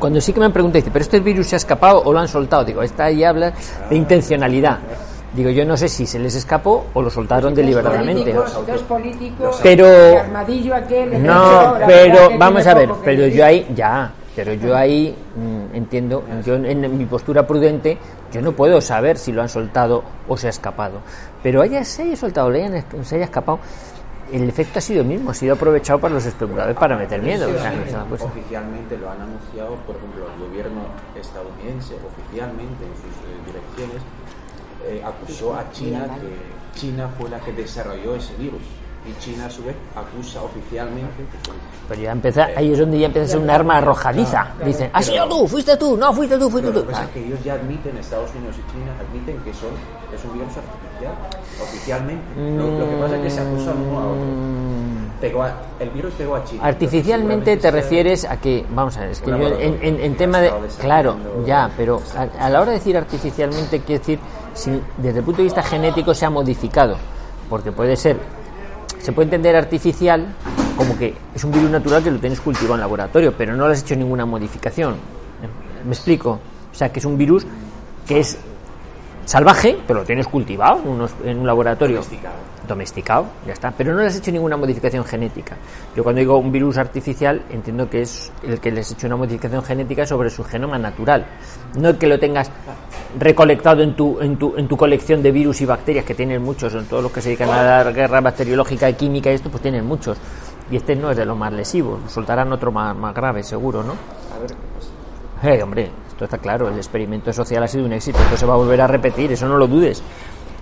cuando 0.01 0.21
sí 0.21 0.33
que 0.33 0.41
me 0.41 0.47
han 0.47 0.53
preguntado, 0.53 0.81
dice, 0.81 0.91
¿pero 0.91 1.03
este 1.03 1.21
virus 1.21 1.49
se 1.49 1.57
ha 1.57 1.59
escapado 1.59 2.03
o 2.03 2.13
lo 2.13 2.19
han 2.19 2.29
soltado? 2.29 2.65
Digo, 2.65 2.83
está 2.83 3.05
ahí 3.05 3.23
habla 3.25 3.53
de 3.91 3.97
intencionalidad. 3.97 4.79
Digo, 5.35 5.49
yo 5.51 5.65
no 5.65 5.77
sé 5.79 5.89
si 5.89 6.07
se 6.07 6.19
les 6.19 6.35
escapó 6.35 6.87
o 6.93 7.01
lo 7.01 7.09
soltaron 7.09 7.55
deliberadamente. 7.55 8.33
Políticos, 8.35 8.67
dos 8.67 8.83
políticos, 8.83 9.61
Pero- 9.63 9.85
aquel, 10.75 11.23
No, 11.23 11.33
ahora, 11.33 11.87
pero 11.87 12.29
que 12.29 12.37
vamos 12.37 12.67
a 12.67 12.75
ver, 12.75 12.91
pero 13.03 13.27
yo 13.29 13.45
ahí 13.45 13.67
ya, 13.75 14.13
pero 14.37 14.53
yo 14.53 14.77
ahí 14.77 15.17
mm, 15.37 15.75
entiendo, 15.75 16.23
yo 16.45 16.55
en, 16.57 16.67
en 16.85 16.99
mi 16.99 17.07
postura 17.07 17.47
prudente, 17.47 17.97
yo 18.31 18.43
no 18.43 18.53
puedo 18.53 18.81
saber 18.83 19.17
si 19.17 19.33
lo 19.33 19.41
han 19.41 19.49
soltado 19.49 20.03
o 20.29 20.37
se 20.37 20.49
ha 20.49 20.51
escapado. 20.51 20.99
Pero 21.43 21.63
haya 21.63 21.83
se 21.85 22.03
haya 22.03 22.17
soltado, 22.17 22.51
le 22.51 22.65
hayan 22.67 22.85
se 23.03 23.17
haya 23.17 23.25
escapado, 23.25 23.59
el 24.31 24.49
efecto 24.49 24.79
ha 24.79 24.83
sido 24.83 25.01
el 25.03 25.07
mismo, 25.07 25.31
ha 25.31 25.35
sido 25.35 25.55
aprovechado 25.55 25.99
para 25.99 26.15
los 26.15 26.25
especuladores 26.27 26.77
para 26.77 26.97
meter 26.97 27.21
miedo. 27.23 27.49
o 27.49 27.59
sea, 27.59 27.73
no 27.73 27.83
es 27.85 27.93
una 27.93 28.05
cosa- 28.05 28.25
Oficialmente 28.25 28.97
lo 28.99 29.11
han 29.11 29.21
anunciado, 29.21 29.77
por 29.87 29.97
ejemplo, 29.97 30.25
el 30.35 30.49
gobierno 30.49 30.81
estadounidense, 31.19 31.95
oficialmente 32.07 32.85
en 32.85 32.95
sus 32.97 33.13
eh, 33.29 33.37
direcciones, 33.47 34.03
eh, 34.87 35.03
acusó 35.05 35.55
a 35.55 35.71
China 35.73 36.07
que 36.21 36.79
China 36.81 37.09
fue 37.19 37.29
la 37.31 37.39
que 37.41 37.53
desarrolló 37.53 38.15
ese 38.17 38.35
virus. 38.37 38.63
Y 39.05 39.21
China, 39.21 39.47
a 39.47 39.51
su 39.51 39.65
vez, 39.65 39.75
acusa 39.97 40.41
oficialmente 40.43 41.25
que 41.33 41.37
fue 41.51 41.55
Pero 41.89 42.03
ya 42.03 42.13
empieza, 42.13 42.47
ahí 42.57 42.71
es 42.73 42.79
donde 42.79 43.01
ya 43.01 43.07
empieza 43.07 43.27
a 43.27 43.31
ser 43.33 43.39
un 43.41 43.51
arma 43.51 43.79
arrojadiza. 43.79 44.47
Dicen, 44.65 44.91
¿has 44.93 45.07
sido 45.07 45.29
tú? 45.29 45.49
¿Fuiste 45.49 45.77
tú? 45.77 45.97
No, 45.97 46.13
fuiste 46.13 46.39
tú, 46.39 46.49
fuiste 46.49 46.71
Pero 46.71 46.73
tú. 46.83 46.87
lo 46.87 46.87
que 46.87 46.93
pasa 46.93 47.03
Ah, 47.03 47.07
es 47.07 47.11
que 47.11 47.27
ellos 47.27 47.43
ya 47.45 47.55
admiten, 47.55 47.97
Estados 47.97 48.31
Unidos 48.37 48.55
y 48.59 48.71
China 48.73 48.93
admiten 49.01 49.39
que 49.39 49.53
son 49.55 49.71
es 50.15 50.25
un 50.25 50.33
virus 50.35 50.53
artificial, 50.57 51.15
oficialmente. 51.61 52.23
Lo, 52.37 52.79
lo 52.79 52.89
que 52.91 52.97
pasa 52.97 53.17
es 53.17 53.23
que 53.23 53.31
se 53.31 53.41
acusan 53.41 53.77
uno 53.89 53.99
a 53.99 54.07
otro. 54.07 54.23
Pegó 55.21 55.43
a- 55.45 55.55
el 55.81 55.91
virus 55.91 56.13
pegó 56.15 56.37
a 56.37 56.45
China. 56.45 56.63
Mm. 56.63 56.67
Artificialmente 56.67 57.57
te 57.57 57.71
refieres 57.73 58.25
a 58.25 58.37
que, 58.41 58.65
vamos 58.71 58.97
a 58.97 59.01
ver, 59.01 59.11
es 59.11 59.21
que 59.21 59.31
yo 59.31 59.37
en, 59.37 60.17
tema 60.17 60.41
de, 60.41 60.53
claro, 60.81 61.17
ya, 61.45 61.71
pero 61.77 62.01
a, 62.17 62.45
a 62.45 62.51
la 62.51 62.61
hora 62.61 62.71
de 62.73 62.79
decir 62.79 62.97
artificialmente, 62.97 63.81
quiere 63.81 63.99
decir, 64.01 64.19
si 64.55 64.81
desde 64.99 65.19
el 65.19 65.25
punto 65.25 65.39
de 65.39 65.45
vista 65.45 65.63
genético 65.63 66.15
se 66.15 66.27
ha 66.27 66.31
modificado, 66.31 66.97
porque 67.49 67.73
puede 67.73 67.97
ser, 67.97 68.19
se 68.99 69.13
puede 69.13 69.27
entender 69.27 69.57
artificial 69.57 70.35
como 70.77 70.97
que 70.97 71.15
es 71.35 71.45
un 71.45 71.53
virus 71.53 71.71
natural 71.71 72.03
que 72.03 72.11
lo 72.11 72.19
tienes 72.19 72.41
cultivado 72.41 72.75
en 72.75 72.81
laboratorio, 72.81 73.35
pero 73.37 73.55
no 73.55 73.67
le 73.67 73.75
has 73.75 73.83
hecho 73.83 73.97
ninguna 73.97 74.27
modificación. 74.27 74.97
¿Me 75.85 75.91
explico? 75.91 76.39
O 76.71 76.75
sea, 76.75 76.91
que 76.91 77.01
es 77.01 77.05
un 77.05 77.19
virus 77.19 77.47
que 78.07 78.21
es 78.21 78.39
salvaje, 79.25 79.79
pero 79.87 80.01
lo 80.01 80.07
tienes 80.07 80.27
cultivado 80.29 80.81
en, 80.85 81.29
en 81.29 81.39
un 81.39 81.47
laboratorio. 81.47 82.01
Domesticado, 82.67 83.27
ya 83.47 83.53
está. 83.53 83.73
Pero 83.73 83.93
no 83.93 84.01
le 84.01 84.07
has 84.07 84.17
hecho 84.17 84.31
ninguna 84.31 84.57
modificación 84.57 85.05
genética. 85.05 85.57
Yo 85.97 86.05
cuando 86.05 86.21
digo 86.21 86.37
un 86.37 86.53
virus 86.53 86.79
artificial 86.79 87.43
entiendo 87.51 87.91
que 87.91 88.03
es 88.03 88.33
el 88.43 88.61
que 88.61 88.71
les 88.71 88.87
has 88.87 88.93
hecho 88.93 89.07
una 89.09 89.17
modificación 89.17 89.63
genética 89.63 90.07
sobre 90.07 90.31
su 90.31 90.45
genoma 90.45 90.79
natural. 90.79 91.27
No 91.79 91.89
el 91.89 91.99
que 91.99 92.07
lo 92.07 92.19
tengas 92.19 92.51
recolectado 93.19 93.83
en 93.83 93.97
tu, 93.97 94.21
en 94.21 94.37
tu, 94.37 94.57
en 94.57 94.69
tu 94.69 94.77
colección 94.77 95.23
de 95.23 95.33
virus 95.33 95.61
y 95.61 95.67
bacterias, 95.67 96.05
que 96.05 96.15
tienen 96.15 96.43
muchos, 96.43 96.75
en 96.75 96.87
todos 96.87 97.03
los 97.03 97.13
que 97.13 97.21
se 97.21 97.31
dedican 97.31 97.51
a 97.51 97.85
la 97.85 97.93
guerra 97.93 98.21
bacteriológica 98.21 98.89
y 98.89 98.95
química 98.95 99.31
y 99.31 99.35
esto, 99.35 99.51
pues 99.51 99.63
tienen 99.63 99.85
muchos. 99.85 100.19
Y 100.71 100.77
este 100.77 100.97
no 100.97 101.11
es 101.11 101.17
de 101.17 101.25
los 101.25 101.37
más 101.37 101.53
lesivos, 101.53 102.01
soltarán 102.11 102.53
otro 102.53 102.73
más, 102.73 102.97
más 102.97 103.15
grave, 103.15 103.43
seguro, 103.43 103.83
¿no? 103.83 103.93
A 103.93 104.39
ver 104.39 104.49
qué 104.49 104.57
pasa. 104.75 105.55
Eh, 105.55 105.63
hombre, 105.63 105.91
esto 106.09 106.25
está 106.25 106.39
claro, 106.39 106.69
el 106.69 106.77
experimento 106.77 107.33
social 107.33 107.63
ha 107.65 107.69
sido 107.69 107.85
un 107.85 107.93
éxito, 107.93 108.19
esto 108.21 108.37
se 108.37 108.47
va 108.47 108.55
a 108.55 108.57
volver 108.57 108.81
a 108.81 108.87
repetir, 108.87 109.33
eso 109.33 109.49
no 109.49 109.57
lo 109.57 109.67
dudes. 109.67 110.03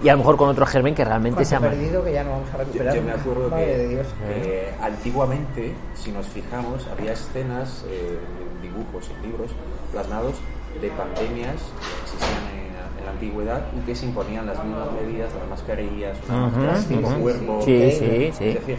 Y 0.02 0.08
a 0.08 0.12
lo 0.12 0.18
mejor 0.18 0.36
con 0.38 0.48
otro 0.48 0.64
germen 0.64 0.94
que 0.94 1.04
realmente 1.04 1.44
se 1.44 1.56
¿Cuánto 1.56 1.66
llama. 1.68 1.76
perdido 1.82 2.04
que 2.04 2.12
ya 2.12 2.24
no 2.24 2.30
vamos 2.30 2.48
a 2.48 2.52
Yo, 2.52 2.58
recuperar. 2.58 2.94
yo 2.94 3.02
me 3.02 3.12
acuerdo 3.12 3.50
Madre 3.50 3.66
que, 3.66 3.76
de 3.76 3.88
Dios. 3.88 4.06
que 4.26 4.70
antiguamente, 4.80 5.74
si 5.94 6.10
nos 6.12 6.26
fijamos, 6.26 6.86
había 6.86 7.12
escenas, 7.12 7.84
eh, 7.88 8.18
dibujos 8.62 9.10
y 9.22 9.26
libros 9.26 9.50
plasmados 9.92 10.36
de 10.80 10.88
pandemias 10.90 11.56
que 11.56 12.02
existían 12.02 12.44
en, 12.54 12.98
en 13.00 13.04
la 13.04 13.10
antigüedad 13.10 13.60
y 13.76 13.84
que 13.84 13.94
se 13.94 14.06
imponían 14.06 14.46
las 14.46 14.64
mismas 14.64 14.88
medidas, 14.92 15.28
las 15.38 15.48
mascarillas, 15.50 16.16
una 16.28 16.46
Ujú, 16.46 16.56
máscara 16.56 16.88
tipo 16.88 17.08
ujú. 17.08 17.20
cuervo. 17.20 17.62
Sí, 17.64 17.90
sí, 17.90 18.32
sí. 18.38 18.44
Es 18.48 18.54
decir, 18.54 18.78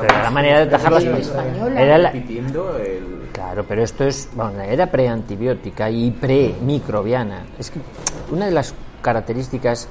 Pero 0.00 0.18
la 0.22 0.30
manera 0.30 0.58
de 0.60 0.64
atajar 0.64 0.92
las 0.92 1.04
era 1.04 1.98
la- 1.98 2.10
repitiendo 2.10 2.76
el, 2.78 3.28
Claro, 3.32 3.64
pero 3.68 3.82
esto 3.84 4.04
es, 4.04 4.28
bueno, 4.34 4.62
era 4.62 4.90
preantibiótica 4.90 5.90
y 5.90 6.10
pre-microbiana. 6.10 7.44
Es 7.58 7.70
que 7.70 7.78
una 8.32 8.46
de 8.46 8.52
las 8.52 8.74
características 9.02 9.86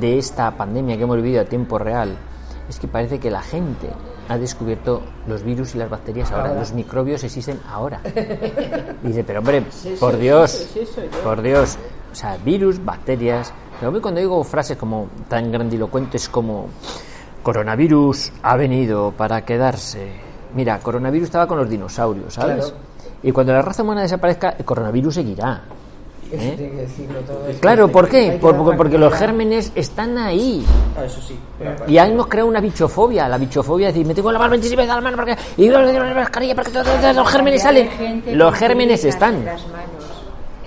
de 0.00 0.18
esta 0.18 0.50
pandemia 0.56 0.96
que 0.96 1.02
hemos 1.02 1.16
vivido 1.16 1.42
a 1.42 1.44
tiempo 1.44 1.78
real 1.78 2.16
es 2.68 2.78
que 2.78 2.88
parece 2.88 3.18
que 3.18 3.30
la 3.30 3.42
gente 3.42 3.90
ha 4.28 4.38
descubierto 4.38 5.02
los 5.26 5.42
virus 5.42 5.74
y 5.74 5.78
las 5.78 5.90
bacterias 5.90 6.32
ahora, 6.32 6.54
los 6.54 6.72
microbios 6.72 7.22
existen 7.24 7.60
ahora. 7.68 8.00
Y 9.04 9.08
dice, 9.08 9.22
pero 9.22 9.40
hombre, 9.40 9.62
por 10.00 10.16
Dios, 10.16 10.66
por 11.22 11.42
Dios, 11.42 11.76
o 12.10 12.14
sea, 12.14 12.38
virus, 12.38 12.82
bacterias. 12.82 13.52
Pero 13.78 13.90
a 13.90 13.92
mí 13.92 14.00
cuando 14.00 14.20
digo 14.20 14.42
frases 14.44 14.78
como 14.78 15.08
tan 15.28 15.52
grandilocuentes 15.52 16.28
como 16.30 16.68
coronavirus 17.42 18.32
ha 18.42 18.56
venido 18.56 19.12
para 19.12 19.44
quedarse. 19.44 20.08
Mira, 20.54 20.78
coronavirus 20.78 21.26
estaba 21.26 21.46
con 21.46 21.58
los 21.58 21.68
dinosaurios, 21.68 22.32
¿sabes? 22.32 22.66
Claro. 22.66 22.80
Y 23.22 23.32
cuando 23.32 23.52
la 23.52 23.60
raza 23.60 23.82
humana 23.82 24.02
desaparezca, 24.02 24.50
el 24.58 24.64
coronavirus 24.64 25.14
seguirá. 25.14 25.62
¿Eh? 26.34 26.54
tiene 26.56 26.70
que 26.72 26.80
decirlo 26.82 27.20
todo. 27.20 27.40
Claro, 27.60 27.88
¿por 27.88 28.08
qué? 28.08 28.38
Por- 28.40 28.56
porque, 28.56 28.76
porque 28.76 28.98
los 28.98 29.12
gérmenes 29.14 29.72
están 29.74 30.16
ahí. 30.18 30.64
Ah, 30.98 31.04
eso 31.04 31.20
sí. 31.20 31.38
pero 31.58 31.74
Y 31.88 31.98
hemos 31.98 32.26
creado 32.26 32.48
una 32.48 32.60
bichofobia. 32.60 33.28
La 33.28 33.38
bichofobia 33.38 33.88
es 33.88 33.94
decir, 33.94 34.06
me 34.06 34.14
tengo 34.14 34.28
que 34.28 34.32
lavar 34.34 34.50
27 34.50 34.76
veces 34.82 34.94
la 34.94 35.00
mano 35.00 35.16
porque, 35.16 35.36
y 35.56 35.68
la 35.68 36.14
mascarilla 36.14 36.54
porque 36.54 36.70
todos- 36.70 36.86
todos 37.00 37.16
los 37.16 37.28
gérmenes 37.30 37.62
salen. 37.62 38.22
Los 38.32 38.54
gérmenes 38.54 39.04
están. 39.04 39.44
las 39.44 39.66
manos, 39.68 40.04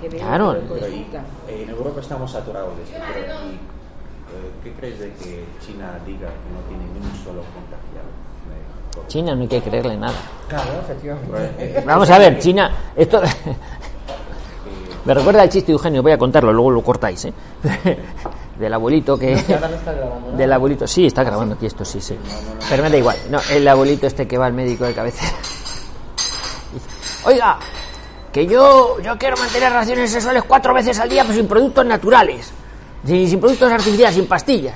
que 0.00 0.08
Claro. 0.08 0.54
que 0.54 0.60
lo 0.60 0.74
Pero 0.74 0.86
y- 0.88 0.90
consultan. 0.90 1.24
eh, 1.48 1.62
en 1.64 1.70
Europa 1.70 2.00
estamos 2.00 2.30
saturados 2.30 2.76
de 2.76 2.82
esto. 2.84 2.96
Pero 3.14 3.26
y, 3.26 3.54
eh, 3.54 4.50
¿Qué 4.62 4.72
crees 4.72 4.98
de 5.00 5.06
que 5.14 5.44
China 5.64 5.98
diga 6.04 6.28
que 6.28 6.50
no 6.52 6.60
tiene 6.68 6.84
ni 6.92 6.98
un 7.06 7.24
solo 7.24 7.40
contagiado? 7.54 8.08
China 9.06 9.34
no 9.34 9.42
hay 9.42 9.48
que 9.48 9.62
creerle 9.62 9.96
nada. 9.96 10.18
Claro, 10.48 10.70
efectivamente. 10.82 11.78
Eh, 11.78 11.82
Vamos 11.86 12.10
a 12.10 12.18
ver, 12.18 12.38
China, 12.40 12.70
esto 12.96 13.22
me 15.08 15.14
recuerda 15.14 15.40
al 15.40 15.48
chiste 15.48 15.68
de 15.68 15.72
Eugenio, 15.72 16.02
voy 16.02 16.12
a 16.12 16.18
contarlo, 16.18 16.52
luego 16.52 16.70
lo 16.70 16.82
cortáis, 16.82 17.24
¿eh? 17.24 17.32
Del 18.60 18.74
abuelito 18.74 19.18
que 19.18 19.42
Que 19.42 19.54
ahora 19.54 19.68
no 19.68 19.76
está 19.76 19.92
grabando. 19.94 20.32
¿no? 20.32 20.36
del 20.36 20.52
abuelito, 20.52 20.86
sí, 20.86 21.06
está 21.06 21.24
grabando 21.24 21.54
aquí 21.54 21.64
esto, 21.64 21.82
sí, 21.82 21.98
sí. 21.98 22.14
Pero 22.68 22.82
me 22.82 22.90
da 22.90 22.98
igual. 22.98 23.16
No, 23.30 23.40
el 23.50 23.66
abuelito 23.66 24.06
este 24.06 24.28
que 24.28 24.36
va 24.36 24.44
al 24.44 24.52
médico 24.52 24.84
de. 24.84 24.92
Dice, 25.04 25.24
Oiga, 27.24 27.58
que 28.30 28.46
yo 28.46 29.00
yo 29.00 29.16
quiero 29.16 29.38
mantener 29.38 29.70
relaciones 29.70 30.10
sexuales 30.10 30.42
cuatro 30.46 30.74
veces 30.74 30.98
al 30.98 31.08
día, 31.08 31.22
pero 31.22 31.38
sin 31.38 31.48
productos 31.48 31.86
naturales. 31.86 32.52
Sin, 33.06 33.30
sin 33.30 33.40
productos 33.40 33.72
artificiales, 33.72 34.14
sin 34.14 34.26
pastillas. 34.26 34.74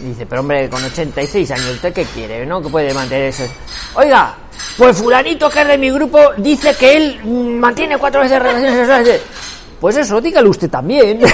Y 0.00 0.04
dice, 0.10 0.26
pero 0.26 0.42
hombre, 0.42 0.70
con 0.70 0.84
86 0.84 1.50
años, 1.50 1.70
¿usted 1.70 1.92
qué 1.92 2.04
quiere? 2.04 2.46
¿No? 2.46 2.62
Que 2.62 2.68
puede 2.68 2.94
mantener 2.94 3.24
eso. 3.24 3.44
Oiga, 3.94 4.36
pues 4.78 4.96
fulanito 4.98 5.50
que 5.50 5.62
es 5.62 5.68
de 5.68 5.78
mi 5.78 5.90
grupo 5.90 6.18
dice 6.36 6.74
que 6.74 6.96
él 6.96 7.20
mantiene 7.24 7.98
cuatro 7.98 8.20
veces 8.20 8.38
relaciones 8.40 8.76
sexuales. 8.76 9.20
Pues 9.80 9.96
eso, 9.96 10.20
dígalo 10.20 10.50
usted 10.50 10.70
también. 10.70 11.20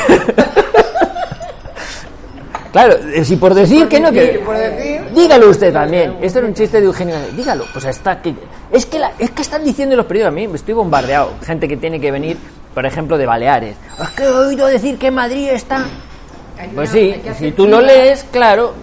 claro, 2.72 2.94
eh, 3.12 3.24
si 3.24 3.36
por 3.36 3.54
decir 3.54 3.88
que 3.88 4.00
no, 4.00 4.10
que... 4.12 4.40
Por 4.44 4.56
decir, 4.56 5.02
Dígalo 5.14 5.50
usted 5.50 5.72
también. 5.72 6.16
Esto 6.20 6.38
era 6.38 6.48
un 6.48 6.54
chiste 6.54 6.80
de 6.80 6.86
Eugenio. 6.86 7.16
Dígalo. 7.36 7.64
Pues 7.72 7.84
está 7.86 8.20
que 8.22 8.34
es 8.70 8.86
que 8.86 8.98
la- 8.98 9.12
es 9.18 9.30
que 9.30 9.42
están 9.42 9.64
diciendo 9.64 9.96
los 9.96 10.06
periódicos 10.06 10.32
a 10.32 10.34
mí 10.34 10.48
me 10.48 10.56
estoy 10.56 10.74
bombardeado. 10.74 11.32
Gente 11.44 11.68
que 11.68 11.76
tiene 11.76 12.00
que 12.00 12.10
venir, 12.10 12.36
por 12.74 12.86
ejemplo, 12.86 13.18
de 13.18 13.26
Baleares. 13.26 13.76
Es 14.02 14.08
que 14.10 14.22
he 14.24 14.28
oído 14.28 14.66
decir 14.66 14.98
que 14.98 15.10
Madrid 15.10 15.48
está. 15.50 15.84
Pues 16.74 16.90
sí, 16.90 17.14
si 17.38 17.52
tú 17.52 17.68
lo 17.68 17.80
lees, 17.80 18.24
claro, 18.32 18.74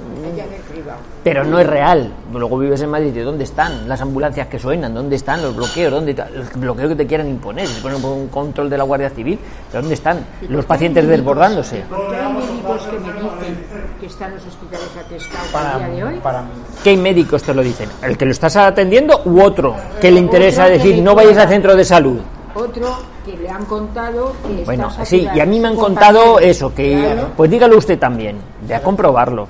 pero 1.26 1.44
no 1.44 1.58
es 1.58 1.66
real. 1.66 2.12
Luego 2.32 2.60
vives 2.60 2.80
en 2.82 2.92
Madrid, 2.92 3.12
¿de 3.12 3.24
dónde 3.24 3.46
están 3.46 3.90
las 3.90 4.00
ambulancias 4.00 4.46
que 4.48 4.60
suenan? 4.60 4.94
¿Dónde 4.94 5.16
están 5.16 5.42
los 5.42 5.56
bloqueos? 5.56 5.92
¿Dónde 5.92 6.12
está- 6.12 6.28
el 6.28 6.44
bloqueo 6.60 6.88
que 6.90 6.96
te 6.96 7.08
quieran 7.08 7.28
imponer? 7.28 7.66
Se 7.68 7.82
ponen 7.82 8.00
por 8.00 8.12
un 8.12 8.28
control 8.28 8.70
de 8.70 8.78
la 8.78 8.84
Guardia 8.84 9.10
Civil. 9.10 9.40
¿De 9.74 9.80
dónde 9.80 9.96
están 9.96 10.20
los 10.48 10.66
pacientes 10.66 11.08
desbordándose? 11.08 11.84
¿Por 11.90 12.12
qué 12.12 12.16
hay 12.16 12.32
médicos 12.32 12.84
que 12.84 13.00
me 13.00 13.14
dicen 13.14 13.58
que 14.00 14.06
están 14.06 14.34
los 14.36 14.46
hospitales 14.46 14.88
atestados 15.04 15.48
para, 15.52 15.78
día 15.80 15.88
de 15.88 16.04
hoy? 16.04 16.20
para 16.20 16.42
mí. 16.44 16.48
¿Qué 16.84 16.96
médicos 16.96 17.42
te 17.42 17.54
lo 17.56 17.64
dicen? 17.64 17.90
¿El 18.04 18.18
que 18.20 18.26
lo 18.26 18.32
estás 18.32 18.56
atendiendo 18.58 19.22
u 19.26 19.42
otro 19.42 19.76
que 20.00 20.12
le 20.12 20.20
interesa 20.20 20.66
decir 20.70 21.02
no 21.02 21.16
vayas 21.16 21.38
al 21.40 21.50
centro 21.50 21.76
de 21.76 21.84
salud? 21.86 22.20
Otro 22.54 22.98
que 23.26 23.36
le 23.36 23.50
han 23.50 23.66
contado 23.66 24.32
que 24.46 24.54
está 24.54 24.66
Bueno, 24.66 24.84
saturado. 24.92 25.06
sí, 25.08 25.28
y 25.36 25.40
a 25.40 25.46
mí 25.48 25.60
me 25.60 25.70
han 25.70 25.76
contado 25.76 26.38
eso, 26.40 26.72
que 26.72 27.00
Claro. 27.02 27.30
pues 27.36 27.50
dígalo 27.50 27.78
usted 27.80 27.98
también, 27.98 28.38
de 28.68 28.76
a 28.76 28.82
comprobarlo, 28.84 29.48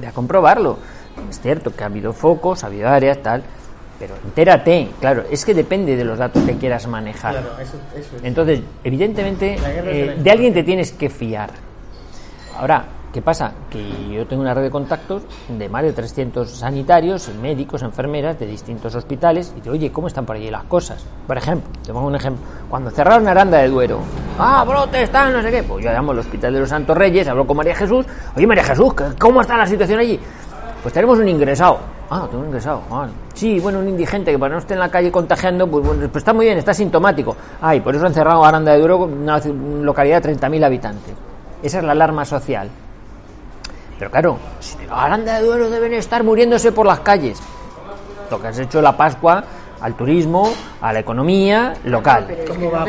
de 0.00 0.08
a 0.08 0.10
comprobarlo. 0.12 0.95
Es 1.28 1.40
cierto 1.40 1.74
que 1.74 1.82
ha 1.82 1.86
habido 1.86 2.12
focos, 2.12 2.62
ha 2.64 2.68
habido 2.68 2.88
áreas, 2.88 3.18
tal, 3.22 3.42
Pero 3.98 4.14
entérate, 4.24 4.88
claro, 5.00 5.24
es 5.30 5.42
que 5.44 5.54
depende 5.54 5.96
de 5.96 6.04
los 6.04 6.18
datos 6.18 6.42
que 6.44 6.54
quieras 6.56 6.86
manejar. 6.86 7.32
Claro, 7.32 7.58
eso, 7.58 7.78
eso 7.96 8.16
es. 8.16 8.22
Entonces, 8.24 8.60
evidentemente, 8.84 9.56
eh, 9.64 10.16
de 10.22 10.30
alguien 10.30 10.52
te 10.52 10.62
tienes 10.62 10.92
que 10.92 11.08
fiar. 11.08 11.48
Ahora, 12.58 12.84
¿qué 13.12 13.22
pasa? 13.22 13.52
Que 13.70 14.10
yo 14.12 14.26
tengo 14.26 14.42
una 14.42 14.54
red 14.54 14.62
de 14.64 14.70
contactos 14.70 15.22
de 15.48 15.68
más 15.68 15.82
de 15.82 15.92
300 15.92 16.50
sanitarios, 16.50 17.28
médicos, 17.40 17.82
enfermeras 17.82 18.38
de 18.38 18.46
distintos 18.46 18.94
hospitales 18.94 19.52
y 19.56 19.60
digo, 19.60 19.74
oye, 19.74 19.90
¿cómo 19.92 20.08
están 20.08 20.24
por 20.26 20.36
allí 20.36 20.50
las 20.50 20.64
cosas? 20.64 21.04
Por 21.26 21.36
ejemplo, 21.36 21.70
te 21.84 21.92
pongo 21.92 22.06
un 22.08 22.16
ejemplo. 22.16 22.42
Cuando 22.68 22.90
cerraron 22.90 23.26
Aranda 23.28 23.58
de 23.58 23.68
Duero, 23.68 24.00
ah, 24.38 24.64
brote, 24.66 25.02
está, 25.02 25.30
no 25.30 25.42
sé 25.42 25.50
qué, 25.50 25.62
pues 25.62 25.84
yo 25.84 25.90
llamo 25.90 26.12
al 26.12 26.18
Hospital 26.18 26.52
de 26.54 26.60
los 26.60 26.68
Santos 26.68 26.96
Reyes, 26.96 27.26
hablo 27.28 27.46
con 27.46 27.56
María 27.56 27.74
Jesús, 27.74 28.06
oye, 28.36 28.46
María 28.46 28.64
Jesús, 28.64 28.94
¿qué- 28.94 29.04
¿cómo 29.18 29.40
está 29.42 29.56
la 29.56 29.66
situación 29.66 30.00
allí? 30.00 30.18
Pues 30.86 30.94
tenemos 30.94 31.18
un 31.18 31.26
ingresado. 31.26 31.80
Ah, 32.08 32.28
tengo 32.30 32.42
un 32.44 32.46
ingresado. 32.46 32.80
Ah, 32.92 33.08
sí, 33.34 33.58
bueno, 33.58 33.80
un 33.80 33.88
indigente 33.88 34.30
que 34.30 34.38
para 34.38 34.52
no 34.54 34.60
estar 34.60 34.74
en 34.76 34.78
la 34.78 34.88
calle 34.88 35.10
contagiando, 35.10 35.66
pues, 35.66 35.84
bueno, 35.84 36.02
pues 36.02 36.18
está 36.22 36.32
muy 36.32 36.46
bien, 36.46 36.58
está 36.58 36.72
sintomático. 36.72 37.34
Ay, 37.60 37.80
por 37.80 37.96
eso 37.96 38.06
han 38.06 38.14
cerrado 38.14 38.44
Aranda 38.44 38.70
de 38.70 38.78
Duero, 38.78 38.98
una 38.98 39.40
localidad 39.82 40.22
de 40.22 40.28
30.000 40.38 40.64
habitantes. 40.64 41.12
Esa 41.60 41.78
es 41.78 41.82
la 41.84 41.90
alarma 41.90 42.24
social. 42.24 42.70
Pero 43.98 44.12
claro, 44.12 44.38
si 44.60 44.76
te- 44.76 44.86
Aranda 44.88 45.40
de 45.40 45.44
Duero 45.44 45.68
deben 45.70 45.92
estar 45.94 46.22
muriéndose 46.22 46.70
por 46.70 46.86
las 46.86 47.00
calles. 47.00 47.40
Lo 48.30 48.40
que 48.40 48.46
has 48.46 48.58
hecho 48.60 48.80
la 48.80 48.96
Pascua 48.96 49.42
al 49.80 49.94
turismo, 49.94 50.52
a 50.80 50.92
la 50.92 51.00
economía 51.00 51.74
local. 51.84 52.26
¿Cómo 52.46 52.70
va 52.70 52.86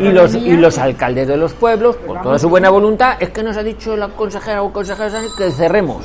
Y 0.00 0.12
los, 0.12 0.34
y 0.34 0.56
los 0.56 0.78
alcaldes 0.78 1.28
de 1.28 1.36
los 1.36 1.52
pueblos, 1.54 1.96
con 1.96 2.22
toda 2.22 2.38
su 2.38 2.48
buena 2.48 2.70
voluntad, 2.70 3.16
es 3.20 3.30
que 3.30 3.42
nos 3.42 3.56
ha 3.56 3.62
dicho 3.62 3.96
la 3.96 4.08
consejera 4.08 4.62
o 4.62 4.84
sanidad 4.84 5.22
que 5.36 5.50
cerremos. 5.50 6.04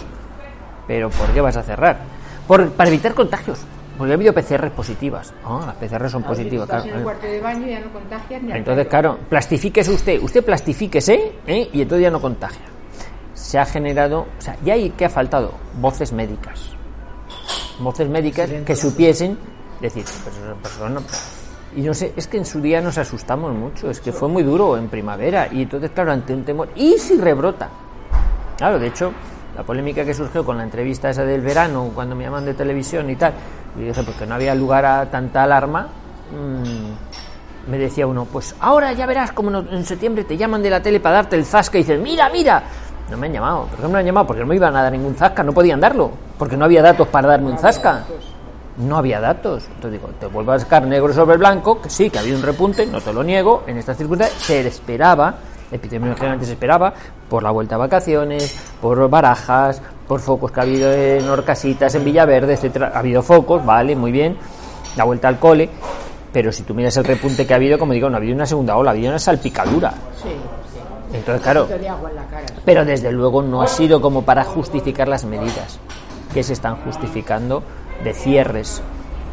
Pero 0.88 1.10
¿por 1.10 1.28
qué 1.30 1.42
vas 1.42 1.58
a 1.58 1.64
cerrar? 1.64 1.98
Por, 2.48 2.72
para 2.72 2.90
evitar 2.90 3.14
contagios. 3.14 3.60
Porque 3.98 4.12
ha 4.12 4.16
habido 4.16 4.34
PCR 4.34 4.70
positivas. 4.70 5.34
Ah, 5.44 5.64
las 5.66 5.76
PCR 5.76 6.10
son 6.10 6.24
positivas. 6.24 6.70
Estás 6.70 6.84
en 6.84 6.90
el 6.90 6.94
claro. 6.94 7.04
cuarto 7.06 7.28
de 7.28 7.42
baño 7.42 7.68
y 7.68 7.72
ya 7.72 7.80
no 7.80 7.92
contagias 7.92 8.44
ni 8.44 8.52
Entonces, 8.52 8.88
claro, 8.88 9.18
plastifíquese 9.28 9.92
usted. 9.92 10.22
Usted 10.22 10.46
plastifíquese 10.46 11.32
¿eh? 11.48 11.70
y 11.74 11.82
entonces 11.82 12.04
ya 12.04 12.12
no 12.12 12.22
contagia. 12.22 12.62
Se 13.34 13.58
ha 13.58 13.66
generado, 13.66 14.22
o 14.22 14.42
sea, 14.42 14.56
ya 14.64 14.76
hay 14.76 14.92
que 14.92 15.06
ha 15.06 15.10
faltado 15.10 15.54
voces 15.80 16.14
médicas. 16.14 16.77
Voces 17.80 18.10
médicas 18.10 18.50
que 18.66 18.76
supiesen 18.76 19.38
decir, 19.80 20.04
pues 20.24 20.36
esa 20.36 20.56
persona. 20.56 21.02
Y 21.76 21.82
no 21.82 21.94
sé, 21.94 22.14
es 22.16 22.28
que 22.28 22.38
en 22.38 22.46
su 22.46 22.62
día 22.62 22.82
nos 22.82 22.98
asustamos 22.98 23.54
mucho, 23.54 23.90
es 23.90 24.00
que 24.00 24.12
fue 24.12 24.30
muy 24.30 24.44
duro 24.44 24.78
en 24.78 24.88
primavera 24.88 25.48
y 25.52 25.64
entonces, 25.64 25.92
claro, 25.92 26.12
ante 26.12 26.34
un 26.34 26.44
temor. 26.44 26.70
¿Y 26.76 26.98
si 26.98 27.18
rebrota? 27.18 27.70
Claro, 28.58 28.80
de 28.80 28.88
hecho, 28.88 29.12
la 29.56 29.64
polémica 29.64 30.04
que 30.06 30.14
surgió 30.14 30.44
con 30.46 30.58
la 30.58 30.64
entrevista 30.64 31.10
esa 31.10 31.24
del 31.24 31.42
verano, 31.42 31.92
cuando 31.94 32.16
me 32.16 32.24
llaman 32.24 32.46
de 32.46 32.54
televisión 32.54 33.10
y 33.10 33.16
tal, 33.16 33.34
y 33.78 33.82
dije, 33.84 34.02
pues 34.04 34.18
que 34.18 34.26
no 34.26 34.36
había 34.36 34.56
lugar 34.56 34.86
a 34.86 35.12
tanta 35.12 35.44
alarma, 35.44 35.90
mm, 36.32 37.70
me 37.70 37.78
decía 37.78 38.08
uno, 38.08 38.26
pues 38.26 38.56
ahora 38.60 38.94
ya 38.94 39.06
verás 39.06 39.32
como 39.34 39.56
en 39.58 39.86
septiembre 39.86 40.24
te 40.24 40.38
llaman 40.38 40.64
de 40.64 40.70
la 40.70 40.82
tele 40.82 41.00
para 41.00 41.16
darte 41.16 41.36
el 41.36 41.46
zasca 41.46 41.78
y 41.78 41.82
dices, 41.82 42.00
mira, 42.00 42.30
mira. 42.30 42.64
No 43.10 43.18
me 43.18 43.28
han 43.28 43.34
llamado. 43.34 43.66
¿Por 43.66 43.78
qué 43.78 43.82
no 43.84 43.90
me 43.90 44.00
han 44.00 44.06
llamado? 44.06 44.28
Porque 44.28 44.42
no 44.42 44.48
me 44.48 44.56
iban 44.56 44.76
a 44.76 44.84
dar 44.84 44.92
ningún 44.92 45.16
zasca, 45.16 45.44
no 45.44 45.54
podían 45.54 45.80
darlo, 45.80 46.12
porque 46.38 46.58
no 46.58 46.66
había 46.66 46.82
datos 46.82 47.08
para 47.08 47.28
darme 47.28 47.52
un 47.52 47.58
zasca. 47.58 48.04
No 48.78 48.98
había 48.98 49.20
datos. 49.20 49.66
Entonces 49.76 50.00
digo, 50.00 50.14
te 50.20 50.28
vuelvo 50.28 50.52
a 50.52 50.60
sacar 50.60 50.86
negro 50.86 51.14
sobre 51.14 51.38
blanco, 51.38 51.82
que 51.82 51.90
sí, 51.90 52.10
que 52.10 52.18
ha 52.20 52.22
habido 52.22 52.38
un 52.38 52.44
repunte, 52.44 52.86
no 52.86 53.02
te 53.02 53.14
lo 53.14 53.24
niego, 53.24 53.64
en 53.66 53.78
estas 53.78 53.98
circunstancias 53.98 54.42
se 54.44 54.68
esperaba, 54.68 55.36
epidemiológicamente 55.72 56.46
se 56.46 56.54
esperaba, 56.54 56.94
por 57.30 57.42
la 57.44 57.52
vuelta 57.52 57.76
a 57.76 57.78
vacaciones, 57.80 58.60
por 58.82 59.10
barajas, 59.10 59.82
por 60.08 60.20
focos 60.20 60.52
que 60.52 60.60
ha 60.60 60.64
habido 60.64 60.92
en 60.94 61.28
Orcasitas, 61.28 61.96
en 61.96 62.06
Villaverde, 62.06 62.54
etcétera. 62.54 62.92
Ha 62.94 63.00
habido 63.00 63.24
focos, 63.24 63.66
vale, 63.66 63.96
muy 63.96 64.12
bien, 64.12 64.38
la 64.96 65.06
vuelta 65.06 65.28
al 65.28 65.40
cole, 65.40 65.70
pero 66.32 66.52
si 66.52 66.64
tú 66.64 66.76
miras 66.76 66.96
el 66.98 67.06
repunte 67.06 67.48
que 67.48 67.54
ha 67.54 67.56
habido, 67.56 67.80
como 67.80 67.94
digo, 67.94 68.10
no 68.10 68.18
ha 68.18 68.20
habido 68.20 68.36
una 68.36 68.46
segunda 68.46 68.76
ola, 68.78 68.92
ha 68.92 68.94
habido 68.94 69.10
una 69.10 69.20
salpicadura. 69.20 69.92
Sí, 70.22 70.30
Entonces, 71.14 71.42
claro, 71.42 71.62
un 71.64 71.68
poquito 71.68 71.82
de 71.84 71.90
agua 71.90 72.10
en 72.10 72.16
la 72.18 72.26
cara. 72.26 72.46
pero 72.66 72.86
desde 72.86 73.12
luego 73.12 73.42
no 73.42 73.62
ha 73.62 73.68
sido 73.68 74.02
como 74.02 74.24
para 74.24 74.44
justificar 74.44 75.08
las 75.08 75.24
medidas 75.26 75.80
que 76.34 76.44
se 76.44 76.54
están 76.54 76.76
justificando 76.84 77.64
de 78.04 78.14
cierres 78.14 78.82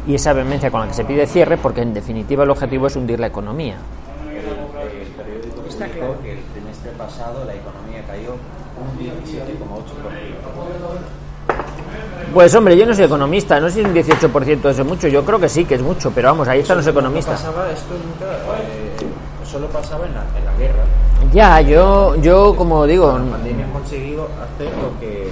y 0.07 0.15
esa 0.15 0.33
vehemencia 0.33 0.71
con 0.71 0.81
la 0.81 0.87
que 0.87 0.93
se 0.93 1.03
pide 1.05 1.27
cierre 1.27 1.57
porque 1.57 1.81
en 1.81 1.93
definitiva 1.93 2.43
el 2.43 2.49
objetivo 2.51 2.87
es 2.87 2.95
hundir 2.95 3.19
la 3.19 3.27
economía. 3.27 3.75
El, 4.29 4.35
el 4.37 5.07
periódico 5.07 5.63
Está 5.67 5.87
claro. 5.87 6.15
que 6.21 6.31
el 6.33 6.43
trimestre 6.53 6.91
pasado 6.91 7.43
la 7.45 7.53
economía 7.55 8.03
cayó 8.07 8.31
un 8.33 8.99
17,8%. 8.99 9.45
Pues 12.33 12.53
hombre, 12.55 12.75
yo 12.77 12.85
no 12.85 12.93
soy 12.93 13.05
economista, 13.05 13.59
no 13.59 13.69
sé 13.69 13.75
si 13.75 13.81
un 13.81 13.93
18% 13.93 14.69
es 14.69 14.85
mucho, 14.85 15.07
yo 15.07 15.23
creo 15.23 15.39
que 15.39 15.47
sí, 15.49 15.63
que 15.65 15.75
es 15.75 15.81
mucho, 15.81 16.11
pero 16.13 16.29
vamos, 16.29 16.47
ahí 16.47 16.59
están 16.61 16.77
los 16.77 16.85
No 16.85 16.91
economistas. 16.91 17.41
pasaba 17.41 17.71
esto 17.71 17.93
nunca, 17.93 18.33
eh, 18.61 19.45
solo 19.49 19.67
pasaba 19.67 20.05
en 20.05 20.13
la, 20.15 20.23
en 20.37 20.45
la 20.45 20.53
guerra. 20.57 20.83
Ya, 21.35 21.59
yo, 21.59 22.15
yo 22.21 22.55
como 22.55 22.85
digo, 22.87 23.11
Con 23.11 23.25
la 23.25 23.31
pandemia 23.37 23.65
han 23.65 23.71
conseguido 23.71 24.23
hacer 24.41 24.71
lo 24.81 24.97
que 25.01 25.27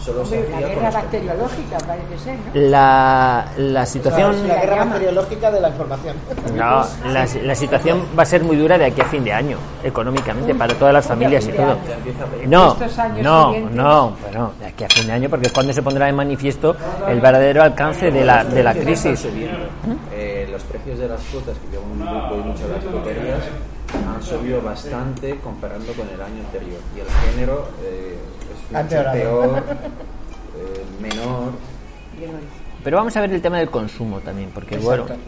solo 0.00 0.24
se 0.26 0.48
la 0.50 0.60
guerra 0.60 0.90
bacteriológica 0.90 1.78
parece 1.86 2.18
ser, 2.18 2.34
¿no? 2.36 2.50
la, 2.54 3.46
la 3.56 3.86
situación... 3.86 4.48
La 4.48 4.56
guerra 4.56 4.84
bacteriológica 4.84 5.50
de 5.52 5.60
la 5.60 5.68
información. 5.68 6.16
No, 6.54 6.84
la, 7.12 7.28
la 7.44 7.54
situación 7.54 8.02
va 8.18 8.24
a 8.24 8.26
ser 8.26 8.42
muy 8.42 8.56
dura 8.56 8.76
de 8.76 8.86
aquí 8.86 9.00
a 9.00 9.04
fin 9.04 9.22
de 9.22 9.32
año, 9.32 9.56
económicamente, 9.84 10.52
para 10.54 10.74
todas 10.74 10.94
las 10.94 11.06
familias 11.06 11.46
y 11.46 11.52
todo. 11.52 11.76
No, 12.46 12.76
no, 13.22 13.52
no, 13.70 14.16
bueno, 14.22 14.52
de 14.58 14.66
aquí 14.66 14.82
a 14.82 14.88
fin 14.88 15.06
de 15.06 15.12
año, 15.12 15.28
porque 15.30 15.46
es 15.46 15.52
cuando 15.52 15.72
se 15.72 15.82
pondrá 15.82 16.08
en 16.08 16.16
manifiesto 16.16 16.74
el 17.08 17.20
verdadero 17.20 17.62
alcance 17.62 18.10
de 18.10 18.24
la, 18.24 18.42
de 18.44 18.64
la 18.64 18.74
crisis. 18.74 19.20
subiendo. 19.20 19.58
Eh, 20.12 20.48
los 20.50 20.62
precios 20.64 20.98
de 20.98 21.08
las 21.08 21.20
frutas, 21.22 21.54
que 21.58 21.76
yo 21.76 21.80
voy 21.82 22.38
mucho 22.42 22.64
a 22.64 22.68
las 22.76 22.84
fruterías, 22.84 23.38
subido 24.26 24.62
bastante 24.62 25.36
comparando 25.38 25.92
con 25.92 26.08
el 26.08 26.20
año 26.20 26.44
anterior. 26.46 26.80
Y 26.96 27.00
el 27.00 27.06
género 27.32 27.68
eh, 27.84 28.16
es 28.52 28.82
mucho 28.82 29.12
peor, 29.12 29.58
eh, 30.58 30.84
menor. 31.00 31.52
Pero 32.82 32.96
vamos 32.98 33.16
a 33.16 33.20
ver 33.20 33.32
el 33.32 33.42
tema 33.42 33.58
del 33.58 33.70
consumo 33.70 34.20
también, 34.20 34.50
porque 34.54 34.78
bueno, 34.78 35.02
Exacto. 35.04 35.22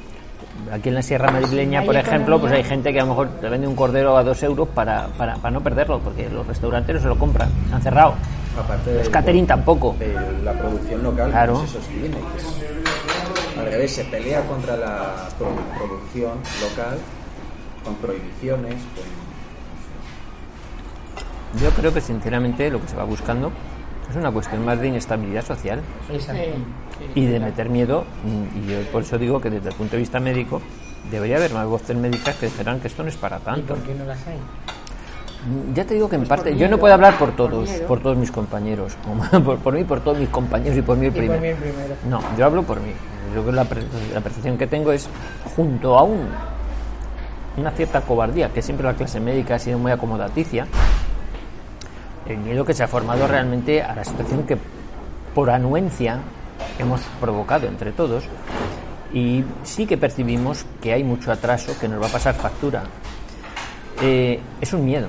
aquí 0.72 0.88
en 0.88 0.94
la 0.94 1.02
Sierra 1.02 1.30
Madrileña, 1.30 1.82
por 1.82 1.96
ejemplo, 1.96 2.40
pues 2.40 2.52
hay 2.52 2.62
gente 2.64 2.92
que 2.92 3.00
a 3.00 3.02
lo 3.02 3.08
mejor 3.10 3.28
te 3.40 3.48
vende 3.48 3.66
un 3.66 3.74
cordero 3.74 4.16
a 4.16 4.22
dos 4.22 4.42
euros 4.42 4.68
para, 4.68 5.08
para, 5.18 5.34
para 5.36 5.50
no 5.50 5.60
perderlo, 5.60 5.98
porque 6.00 6.28
los 6.30 6.46
restaurantes 6.46 6.94
no 6.96 7.02
se 7.02 7.08
lo 7.08 7.18
compran, 7.18 7.50
han 7.72 7.82
cerrado. 7.82 8.14
Aparte 8.58 8.94
Los 8.94 9.08
catering 9.08 9.46
tampoco. 9.46 9.94
de 9.98 10.14
la 10.44 10.52
producción 10.52 11.02
local 11.02 11.30
Claro. 11.30 11.52
no 11.54 11.66
se 11.66 11.74
sostiene. 11.74 12.16
al 13.58 13.66
revés, 13.66 13.92
se 13.92 14.04
pelea 14.04 14.40
contra 14.46 14.76
la 14.76 15.28
pro- 15.38 15.48
producción 15.76 16.32
local 16.62 16.98
con 17.88 17.96
prohibiciones, 17.96 18.74
con 21.52 21.60
Yo 21.60 21.70
creo 21.70 21.94
que 21.94 22.00
sinceramente 22.00 22.70
lo 22.70 22.80
que 22.80 22.88
se 22.88 22.96
va 22.96 23.04
buscando 23.04 23.50
es 24.10 24.16
una 24.16 24.30
cuestión 24.30 24.64
más 24.64 24.80
de 24.80 24.88
inestabilidad 24.88 25.44
social. 25.44 25.80
Y 27.14 27.26
de 27.26 27.40
meter 27.40 27.68
miedo 27.68 28.04
y 28.54 28.70
yo 28.70 28.80
por 28.90 29.02
eso 29.02 29.18
digo 29.18 29.40
que 29.40 29.50
desde 29.50 29.68
el 29.68 29.74
punto 29.74 29.92
de 29.92 29.98
vista 29.98 30.18
médico 30.18 30.60
debería 31.10 31.36
haber 31.36 31.54
más 31.54 31.66
voces 31.66 31.96
médicas 31.96 32.34
que 32.36 32.46
dijeran 32.46 32.80
que 32.80 32.88
esto 32.88 33.02
no 33.02 33.08
es 33.08 33.16
para 33.16 33.38
¿Y 33.38 33.40
tanto 33.40 33.74
por 33.74 33.84
qué 33.84 33.94
no 33.94 34.04
las 34.04 34.18
hay? 34.26 34.36
Ya 35.74 35.84
te 35.84 35.94
digo 35.94 36.08
que 36.08 36.16
en 36.16 36.26
parte 36.26 36.56
yo 36.56 36.68
no 36.68 36.78
puedo 36.78 36.92
hablar 36.92 37.16
por 37.16 37.36
todos 37.36 37.70
por 37.86 38.00
todos 38.00 38.16
mis 38.16 38.32
compañeros 38.32 38.96
por, 39.44 39.58
por 39.58 39.74
mí 39.74 39.84
por 39.84 40.00
todos 40.00 40.18
mis 40.18 40.28
compañeros 40.28 40.76
y 40.76 40.82
por 40.82 40.98
mí 40.98 41.06
el 41.06 41.12
Y 41.12 41.14
por 41.14 41.38
primero 41.38 41.40
mí 41.40 41.48
el 41.48 41.56
primero. 41.56 41.94
no 42.08 42.20
yo 42.36 42.44
hablo 42.44 42.64
por 42.64 42.80
mí 42.80 42.90
yo 43.34 43.42
creo 43.42 43.46
que 43.46 43.52
la, 43.52 43.66
la 44.14 44.20
percepción 44.20 44.58
que 44.58 44.66
tengo 44.66 44.90
es 44.90 45.08
junto 45.54 45.96
a 45.96 46.02
un 46.02 46.26
una 47.58 47.70
cierta 47.72 48.00
cobardía 48.02 48.50
que 48.52 48.62
siempre 48.62 48.86
la 48.86 48.94
clase 48.94 49.20
médica 49.20 49.56
ha 49.56 49.58
sido 49.58 49.78
muy 49.78 49.92
acomodaticia 49.92 50.66
el 52.26 52.38
miedo 52.38 52.64
que 52.64 52.74
se 52.74 52.82
ha 52.82 52.88
formado 52.88 53.26
realmente 53.26 53.82
a 53.82 53.94
la 53.94 54.04
situación 54.04 54.44
que 54.44 54.58
por 55.34 55.50
anuencia 55.50 56.18
hemos 56.78 57.00
provocado 57.20 57.66
entre 57.66 57.92
todos 57.92 58.24
y 59.12 59.44
sí 59.62 59.86
que 59.86 59.96
percibimos 59.96 60.66
que 60.82 60.92
hay 60.92 61.02
mucho 61.04 61.32
atraso 61.32 61.72
que 61.80 61.88
nos 61.88 62.02
va 62.02 62.06
a 62.08 62.10
pasar 62.10 62.34
factura. 62.34 62.82
Eh, 64.02 64.38
es 64.60 64.72
un 64.74 64.84
miedo, 64.84 65.08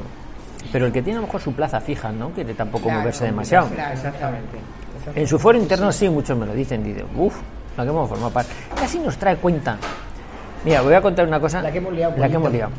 pero 0.72 0.86
el 0.86 0.94
que 0.94 1.02
tiene 1.02 1.18
a 1.18 1.22
lo 1.22 1.28
mejor 1.28 1.42
su 1.42 1.52
plaza 1.54 1.82
fija 1.82 2.10
no 2.12 2.30
quiere 2.30 2.54
tampoco 2.54 2.86
Claro, 2.86 3.00
moverse 3.00 3.26
demasiado. 3.26 3.68
claro. 3.68 3.94
Exactamente. 3.94 4.58
En 5.16 5.28
su 5.28 5.38
foro 5.38 5.58
interno 5.58 5.92
sí, 5.92 6.08
muchos 6.10 6.38
me 6.38 6.46
lo 6.46 6.54
dicen, 6.54 6.84
dicen, 6.84 7.06
uff, 7.18 7.36
la 7.76 7.84
que 7.84 7.90
hemos 7.90 8.08
formado 8.08 8.32
parte. 8.32 8.52
Casi 8.76 9.00
nos 9.00 9.18
trae 9.18 9.36
cuenta. 9.36 9.78
Mira, 10.66 10.82
voy 10.82 10.94
a 10.94 11.02
contar 11.02 11.28
una 11.28 11.40
cosa. 11.40 11.62
La 11.62 11.72
que 11.72 11.78
hemos 11.78 11.94
liado, 11.94 12.18
La 12.18 12.28
que 12.28 12.36
hemos 12.36 12.52
liado. 12.52 12.72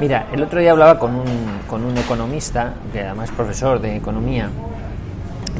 Mira, 0.00 0.26
el 0.32 0.42
otro 0.42 0.60
día 0.60 0.72
hablaba 0.72 0.98
con 0.98 1.14
un, 1.14 1.60
con 1.68 1.84
un 1.84 1.96
economista, 1.96 2.74
que 2.92 3.00
además 3.00 3.30
es 3.30 3.36
profesor 3.36 3.80
de 3.80 3.96
economía, 3.96 4.48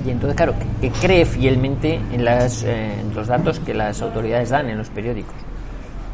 y 0.04 0.10
entonces, 0.10 0.36
claro, 0.36 0.54
que, 0.80 0.88
que 0.88 0.98
cree 0.98 1.24
fielmente 1.24 2.00
en, 2.12 2.24
las, 2.24 2.64
eh, 2.64 3.00
en 3.00 3.14
los 3.14 3.28
datos 3.28 3.60
que 3.60 3.74
las 3.74 4.02
autoridades 4.02 4.50
dan 4.50 4.68
en 4.68 4.78
los 4.78 4.88
periódicos. 4.88 5.34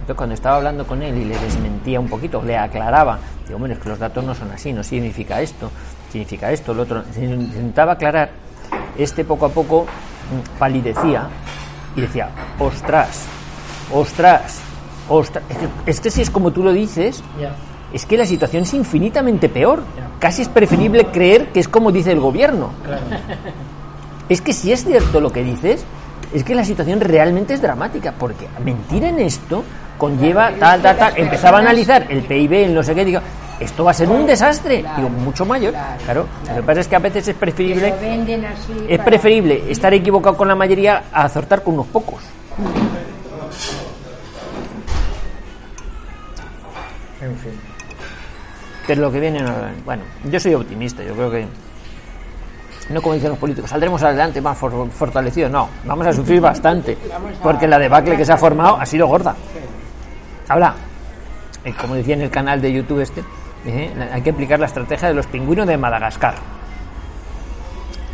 Entonces, 0.01 0.17
cuando 0.17 0.35
estaba 0.35 0.57
hablando 0.57 0.87
con 0.87 1.03
él 1.03 1.17
y 1.17 1.25
le 1.25 1.39
desmentía 1.39 1.99
un 1.99 2.09
poquito, 2.09 2.43
le 2.43 2.57
aclaraba, 2.57 3.19
digo, 3.47 3.59
bueno, 3.59 3.75
es 3.75 3.81
que 3.81 3.89
los 3.89 3.99
datos 3.99 4.25
no 4.25 4.35
son 4.35 4.51
así, 4.51 4.73
no 4.73 4.83
significa 4.83 5.41
esto, 5.41 5.71
significa 6.11 6.53
esto, 6.53 6.75
lo 6.75 6.83
otro. 6.83 7.05
Se 7.13 7.25
intentaba 7.25 7.93
aclarar, 7.93 8.31
este 8.99 9.25
poco 9.25 9.47
a 9.47 9.51
poco 9.51 9.85
mm, 9.85 10.59
palidecía 10.59 11.29
y 11.97 12.03
decía, 12.03 12.29
ostras, 12.59 13.25
ostras, 13.93 14.61
ostras. 15.09 15.45
Es 15.49 15.57
que, 15.57 15.69
es 15.91 16.01
que 16.01 16.11
si 16.11 16.23
es 16.23 16.31
como 16.31 16.51
tú 16.51 16.63
lo 16.63 16.73
dices, 16.73 17.23
es 17.93 18.05
que 18.07 18.17
la 18.17 18.27
situación 18.27 18.63
es 18.65 18.75
infinitamente 18.75 19.49
peor. 19.49 19.83
Casi 20.19 20.43
es 20.43 20.49
preferible 20.49 21.07
creer 21.07 21.49
que 21.53 21.61
es 21.61 21.69
como 21.69 21.91
dice 21.93 22.13
el 22.13 22.21
gobierno. 22.21 22.71
Claro. 22.85 23.03
Es 24.29 24.41
que 24.43 24.53
si 24.53 24.73
es 24.73 24.85
cierto 24.85 25.21
lo 25.21 25.31
que 25.33 25.43
dices, 25.43 25.85
es 26.35 26.45
que 26.45 26.55
la 26.55 26.65
situación 26.65 27.01
realmente 27.01 27.55
es 27.55 27.63
dramática, 27.63 28.13
porque 28.19 28.47
mentir 28.65 29.05
en 29.05 29.19
esto 29.21 29.65
conlleva 29.97 30.51
tal, 30.59 30.83
tal, 30.83 30.97
tal. 30.99 31.13
Empezaba 31.17 31.59
a 31.59 31.61
analizar 31.63 32.07
el 32.11 32.23
PIB, 32.23 32.53
el 32.67 32.75
no 32.75 32.83
sé 32.83 32.95
qué, 32.95 33.05
digo, 33.07 33.21
esto 33.59 33.85
va 33.85 33.93
a 33.93 33.95
ser 33.95 34.09
un 34.11 34.27
desastre, 34.27 34.85
digo, 34.97 35.09
mucho 35.09 35.47
mayor. 35.47 35.73
Claro, 36.05 36.27
lo 36.49 36.57
que 36.57 36.63
pasa 36.63 36.81
es 36.81 36.89
que 36.89 36.97
a 36.97 36.99
veces 36.99 37.29
es 37.29 37.35
preferible, 37.35 37.91
así 38.47 38.73
es 38.87 38.99
para- 38.99 39.05
preferible 39.11 39.65
estar 39.71 39.93
equivocado 39.95 40.37
con 40.37 40.47
la 40.47 40.55
mayoría 40.55 41.05
a 41.11 41.23
acertar 41.25 41.63
con 41.63 41.75
unos 41.75 41.87
pocos. 41.87 42.19
En 47.29 47.37
fin. 47.37 47.53
Pero 48.87 49.03
lo 49.03 49.13
que 49.13 49.21
viene, 49.21 49.41
no- 49.43 49.53
bueno, 49.85 50.03
yo 50.25 50.41
soy 50.41 50.55
optimista, 50.55 51.03
yo 51.03 51.15
creo 51.15 51.31
que 51.31 51.47
no 52.91 53.03
como 53.03 53.15
dicen 53.15 53.29
los 53.31 53.39
políticos, 53.39 53.69
saldremos 53.69 54.03
adelante 54.03 54.41
más 54.41 54.57
for- 54.57 54.91
fortalecidos, 54.91 55.51
no, 55.51 55.69
vamos 55.85 56.07
a 56.07 56.13
sufrir 56.13 56.41
bastante, 56.41 56.97
porque 57.43 57.67
la 57.69 57.79
debacle 57.79 58.17
que 58.17 58.25
se 58.25 58.33
ha 58.33 58.39
formado 58.39 58.77
ha 58.81 58.87
sido 58.87 59.07
gorda. 59.07 59.35
Ahora, 60.49 60.75
eh, 61.65 61.75
como 61.79 61.95
decía 61.97 62.15
en 62.15 62.23
el 62.23 62.31
canal 62.31 62.63
de 62.63 62.73
YouTube 62.73 63.01
este, 63.01 63.23
eh, 63.67 63.93
hay 64.11 64.23
que 64.23 64.31
aplicar 64.31 64.59
la 64.59 64.67
estrategia 64.67 65.09
de 65.09 65.15
los 65.15 65.27
pingüinos 65.27 65.67
de 65.67 65.77
Madagascar. 65.77 66.35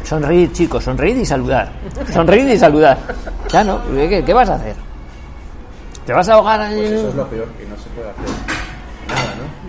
Sonreír, 0.02 0.52
chicos, 0.52 0.82
sonreír 0.84 1.16
y 1.18 1.24
saludar. 1.24 1.70
Sonreír 2.12 2.48
y 2.50 2.58
saludar. 2.58 2.98
Ya 3.48 3.62
no, 3.64 3.80
¿qué, 3.94 4.22
qué 4.26 4.34
vas 4.34 4.50
a 4.50 4.54
hacer? 4.56 4.74
¿Te 6.04 6.12
vas 6.12 6.28
a 6.28 6.34
ahogar 6.34 6.60
ahí? 6.60 6.76
Pues 6.80 6.90
eso 6.92 7.08
es 7.10 7.14
lo 7.14 7.26
peor, 7.28 7.46
que 7.52 7.64
no 7.66 7.76
se 7.76 7.88
puede 7.90 8.10
hacer 8.10 8.63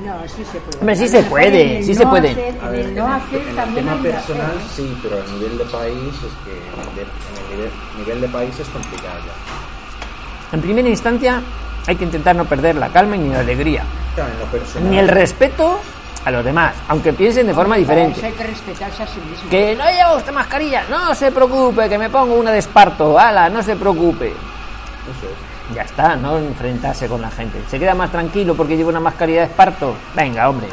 ¿no? 0.06 0.28
Sí 0.28 0.44
se 0.46 0.60
puede. 0.60 0.78
Hombre, 0.80 0.96
sí 0.96 1.08
se 1.08 1.24
puede, 1.24 1.84
sí 1.84 1.96
se 1.96 2.06
puede. 2.08 2.32
en 2.32 2.76
el 2.76 2.96
no 2.96 3.08
hacer 3.13 3.41
también 3.56 3.86
tema 3.86 4.02
personal 4.02 4.54
sí, 4.76 4.98
pero 5.02 5.18
a 5.22 5.26
nivel 5.34 5.58
de 5.58 5.65
país 5.65 6.13
es 6.15 6.34
que 6.46 6.52
en 6.56 7.52
el, 7.52 7.58
nivel, 7.58 7.70
nivel 7.98 8.22
de 8.22 8.28
país 8.30 8.60
es 8.60 8.68
complicado 8.70 9.20
ya. 9.20 10.56
En 10.56 10.62
primera 10.62 10.88
instancia, 10.88 11.41
hay 11.88 11.96
que 11.96 12.04
intentar 12.04 12.36
no 12.36 12.46
perder 12.46 12.76
la 12.76 12.89
calma 12.89 13.15
ni 13.18 13.30
la 13.30 13.39
alegría, 13.39 13.84
Claro, 14.15 14.32
en 14.32 14.39
lo 14.39 14.46
personal. 14.46 14.89
ni 14.91 14.98
el 15.00 15.08
respeto 15.08 15.80
a 16.24 16.32
los 16.32 16.44
demás, 16.44 16.74
aunque 16.88 17.13
piensen 17.13 17.46
de 17.48 17.54
forma 17.54 17.76
diferente. 17.76 18.26
hay 18.26 18.32
que 18.32 18.44
respetarse 18.46 19.04
a 19.04 19.08
sí 19.08 19.20
mismo. 19.30 19.50
Que 19.50 19.76
no 19.76 19.84
lleva 19.91 20.15
usted 20.15 20.32
mascarilla, 20.32 20.84
no 20.89 21.13
se 21.13 21.32
preocupe, 21.32 21.88
que 21.89 21.98
me 21.98 22.10
pongo 22.10 22.36
una 22.36 22.52
de 22.52 22.60
esparto, 22.60 23.20
ala, 23.20 23.50
no 23.50 23.62
se 23.62 23.76
preocupe. 23.76 24.28
Eso 24.30 25.26
es. 25.26 25.55
Ya 25.73 25.82
está, 25.82 26.15
no 26.15 26.38
enfrentarse 26.38 27.08
con 27.08 27.21
la 27.21 27.32
gente. 27.32 27.60
¿Se 27.67 27.80
queda 27.80 27.95
más 27.95 28.12
tranquilo 28.12 28.56
porque 28.56 28.78
lleva 28.78 28.89
una 28.89 28.99
mascarilla 28.99 29.41
de 29.41 29.45
esparto? 29.47 29.95
Venga, 30.15 30.49
hombre. 30.49 30.67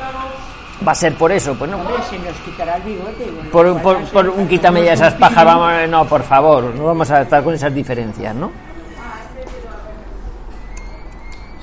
¿Va 0.86 0.92
a 0.92 0.94
ser 0.94 1.14
por 1.14 1.32
eso? 1.32 1.54
Pues 1.54 1.70
no. 1.70 1.78
Hombre, 1.78 1.94
se 2.10 2.18
nos 2.18 2.36
quitará 2.38 2.76
el 2.76 2.82
bigote. 2.82 3.30
bueno, 3.52 3.80
Por, 3.80 4.04
por, 4.10 4.28
un 4.28 4.48
quítame 4.48 4.84
ya 4.84 4.92
esas 4.92 5.14
pajas, 5.14 5.44
vamos, 5.44 5.88
no, 5.88 6.04
por 6.06 6.22
favor, 6.22 6.64
no 6.74 6.84
vamos 6.86 7.10
a 7.10 7.22
estar 7.22 7.42
con 7.42 7.54
esas 7.54 7.72
diferencias, 7.72 8.34
¿no? 8.34 8.50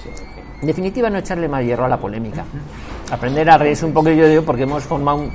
En 0.05 0.15
fin. 0.15 0.33
En 0.61 0.67
definitiva, 0.67 1.09
no 1.09 1.17
echarle 1.17 1.47
más 1.47 1.63
hierro 1.63 1.85
a 1.85 1.89
la 1.89 1.97
polémica. 1.97 2.45
Aprender 3.11 3.49
a 3.49 3.57
reírse 3.57 3.85
un 3.85 3.93
poco, 3.93 4.09
yo 4.09 4.27
digo, 4.27 4.43
porque 4.43 4.63
hemos 4.63 4.83
formado 4.83 5.17
un, 5.17 5.31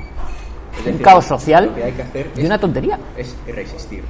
caos 1.01 1.25
social 1.25 1.67
Lo 1.67 1.75
que 1.75 1.83
hay 1.83 1.91
que 1.93 2.01
hacer 2.01 2.31
y 2.35 2.45
una 2.45 2.57
tontería. 2.59 2.99
es 3.15 3.35
resistir. 3.47 4.03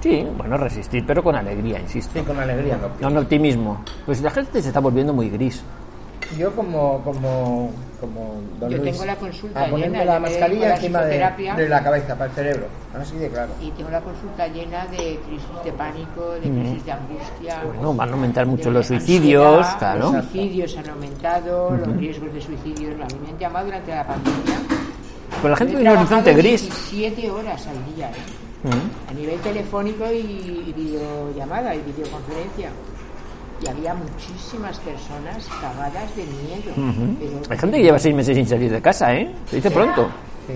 Sí, 0.00 0.26
bueno, 0.36 0.56
resistir, 0.56 1.04
pero 1.06 1.22
con 1.22 1.36
alegría, 1.36 1.78
insisto. 1.78 2.18
Sí, 2.18 2.24
con 2.24 2.38
alegría. 2.38 2.78
Con 3.00 3.16
optimismo. 3.16 3.84
Pues 4.06 4.20
la 4.22 4.30
gente 4.30 4.62
se 4.62 4.68
está 4.68 4.80
volviendo 4.80 5.12
muy 5.12 5.28
gris. 5.28 5.62
Yo 6.38 6.54
como, 6.54 7.00
como, 7.02 7.70
como 8.00 8.40
don 8.60 8.70
Yo 8.70 8.78
Luis, 8.78 8.92
tengo 8.92 9.04
la 9.04 9.16
consulta 9.16 9.64
a 9.64 9.68
ponerme 9.68 9.98
llena, 9.98 10.12
la 10.12 10.20
mascarilla 10.20 10.68
la 10.68 10.74
encima 10.76 11.00
de, 11.02 11.18
de 11.56 11.68
la 11.68 11.82
cabeza, 11.82 12.14
para 12.14 12.30
el 12.30 12.36
cerebro. 12.36 12.66
Así 12.94 13.16
de 13.16 13.28
claro. 13.28 13.52
Y 13.60 13.70
tengo 13.72 13.90
la 13.90 14.00
consulta 14.00 14.46
llena 14.46 14.86
de 14.86 15.18
crisis 15.26 15.64
de 15.64 15.72
pánico, 15.72 16.30
de 16.34 16.40
crisis 16.40 16.84
de 16.84 16.92
angustia. 16.92 17.62
Bueno, 17.64 17.94
van 17.94 18.10
a 18.10 18.12
aumentar 18.12 18.46
mucho 18.46 18.70
los 18.70 18.86
suicidios, 18.86 19.66
ansiedad, 19.66 19.78
claro. 19.78 20.12
Los 20.12 20.24
suicidios 20.26 20.76
han 20.76 20.90
aumentado, 20.90 21.70
los 21.76 21.96
riesgos 21.96 22.32
de 22.32 22.40
suicidios. 22.40 22.94
A 22.94 23.06
mí 23.06 23.20
me 23.24 23.30
han 23.30 23.38
llamado 23.38 23.66
durante 23.66 23.90
la 23.90 24.06
pandemia. 24.06 24.56
Pues 25.40 25.50
la 25.50 25.56
gente 25.56 25.74
tiene 25.74 25.90
un 25.90 25.98
horizonte 25.98 26.34
gris. 26.34 26.62
17 26.62 27.30
horas 27.30 27.66
al 27.66 27.94
día, 27.96 28.10
¿eh? 28.10 28.49
A 29.08 29.12
nivel 29.14 29.38
telefónico 29.40 30.04
y, 30.12 30.18
y 30.68 30.72
videollamada 30.76 31.74
y 31.74 31.80
videoconferencia. 31.82 32.70
Y 33.62 33.68
había 33.68 33.94
muchísimas 33.94 34.78
personas 34.80 35.46
cagadas 35.60 36.14
de 36.16 36.24
miedo. 36.24 36.72
pero- 37.18 37.40
Hay 37.50 37.58
gente 37.58 37.76
que 37.78 37.82
lleva 37.82 37.98
seis 37.98 38.14
meses 38.14 38.36
sin 38.36 38.46
salir 38.46 38.70
de 38.72 38.80
casa, 38.82 39.14
¿eh? 39.14 39.34
Se 39.48 39.56
dice 39.56 39.70
pronto. 39.70 40.08
Sí. 40.46 40.54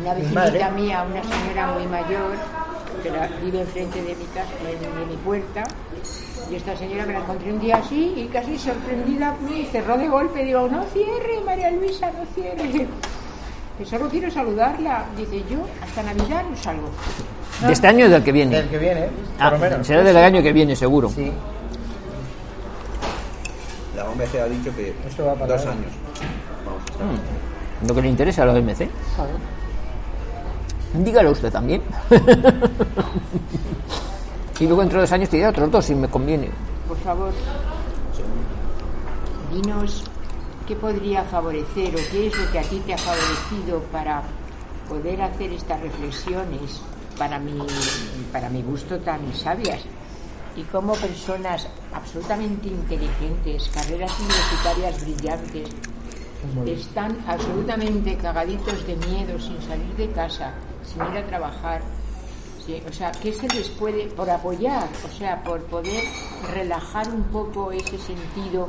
Una 0.00 0.14
vecinita 0.14 0.70
mía, 0.70 1.04
una 1.08 1.22
señora 1.22 1.72
muy 1.74 1.86
mayor, 1.86 2.32
que 3.02 3.10
la- 3.10 3.28
vive 3.44 3.60
enfrente 3.60 4.02
de 4.02 4.14
mi 4.14 4.24
casa, 4.26 4.50
de, 4.64 5.00
de 5.00 5.06
mi 5.06 5.16
puerta, 5.24 5.64
y 6.50 6.54
esta 6.56 6.76
señora 6.76 7.06
me 7.06 7.12
la 7.14 7.18
encontré 7.20 7.52
un 7.52 7.60
día 7.60 7.76
así 7.76 8.12
y 8.16 8.26
casi 8.26 8.58
sorprendida 8.58 9.36
me 9.48 9.64
cerró 9.66 9.96
de 9.98 10.08
golpe. 10.08 10.44
Digo, 10.44 10.68
no 10.68 10.84
cierre, 10.92 11.40
María 11.44 11.70
Luisa, 11.70 12.10
no 12.12 12.24
cierre. 12.34 12.86
Que 13.78 13.84
solo 13.86 14.08
quiero 14.08 14.30
saludarla. 14.30 15.06
Dice, 15.16 15.42
yo 15.50 15.58
hasta 15.82 16.02
Navidad 16.02 16.44
no 16.48 16.56
salgo. 16.56 16.88
De 17.66 17.72
este 17.72 17.86
año 17.86 18.06
y 18.06 18.08
del 18.08 18.22
que 18.22 18.32
viene. 18.32 18.58
El 18.58 18.68
que 18.68 18.78
viene, 18.78 19.08
Ah, 19.38 19.50
por 19.50 19.58
lo 19.60 19.64
menos. 19.70 19.86
será 19.86 20.02
del 20.02 20.16
año 20.16 20.42
que 20.42 20.52
viene, 20.52 20.74
seguro. 20.76 21.08
Sí. 21.08 21.32
La 23.96 24.04
OMC 24.08 24.34
ha 24.40 24.46
dicho 24.46 24.74
que 24.74 24.94
Esto 25.06 25.26
va 25.26 25.34
para 25.34 25.54
dos 25.56 25.66
años. 25.66 25.92
Vamos 26.64 26.82
a 26.82 26.92
estar. 26.92 27.06
Mm. 27.06 27.88
Lo 27.88 27.94
que 27.94 28.02
le 28.02 28.08
interesa 28.08 28.42
a 28.42 28.46
la 28.46 28.52
OMC. 28.54 28.88
Dígalo 30.94 31.30
usted 31.30 31.50
también. 31.50 31.82
y 34.60 34.66
luego 34.66 34.82
entre 34.82 35.00
dos 35.00 35.10
años 35.12 35.28
te 35.28 35.36
diré 35.36 35.48
otros 35.48 35.70
dos 35.70 35.84
si 35.84 35.94
me 35.94 36.08
conviene. 36.08 36.50
Por 36.86 36.96
favor, 36.98 37.32
dinos 39.52 40.04
qué 40.66 40.76
podría 40.76 41.24
favorecer 41.24 41.94
o 41.94 42.10
qué 42.10 42.26
es 42.28 42.38
lo 42.38 42.50
que 42.50 42.58
a 42.58 42.62
ti 42.62 42.80
te 42.86 42.94
ha 42.94 42.98
favorecido 42.98 43.80
para 43.90 44.22
poder 44.88 45.22
hacer 45.22 45.52
estas 45.52 45.80
reflexiones 45.80 46.80
para 47.18 47.38
mi, 47.38 47.58
para 48.32 48.48
mi 48.48 48.62
gusto 48.62 48.98
tan 49.00 49.32
sabias 49.34 49.80
y 50.56 50.62
cómo 50.64 50.94
personas 50.94 51.66
absolutamente 51.92 52.68
inteligentes, 52.68 53.70
carreras 53.72 54.12
universitarias 54.20 55.00
brillantes, 55.00 55.68
están 56.66 57.24
absolutamente 57.26 58.16
cagaditos 58.16 58.86
de 58.86 58.96
miedo 58.96 59.38
sin 59.38 59.60
salir 59.62 59.94
de 59.96 60.10
casa, 60.10 60.52
sin 60.84 61.00
ir 61.12 61.18
a 61.18 61.26
trabajar. 61.26 61.80
Sí, 62.66 62.82
o 62.88 62.92
sea, 62.92 63.10
¿qué 63.12 63.32
se 63.32 63.48
les 63.48 63.68
puede, 63.70 64.06
por 64.08 64.28
apoyar, 64.28 64.88
o 65.04 65.08
sea, 65.16 65.42
por 65.42 65.62
poder 65.64 66.04
relajar 66.52 67.08
un 67.08 67.24
poco 67.24 67.72
ese 67.72 67.98
sentido 67.98 68.68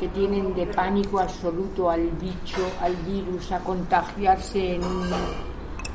que 0.00 0.08
tienen 0.08 0.54
de 0.54 0.66
pánico 0.66 1.20
absoluto 1.20 1.88
al 1.90 2.08
bicho, 2.20 2.60
al 2.80 2.94
virus, 2.96 3.50
a 3.52 3.60
contagiarse 3.60 4.74
en 4.74 4.84
un, 4.84 5.06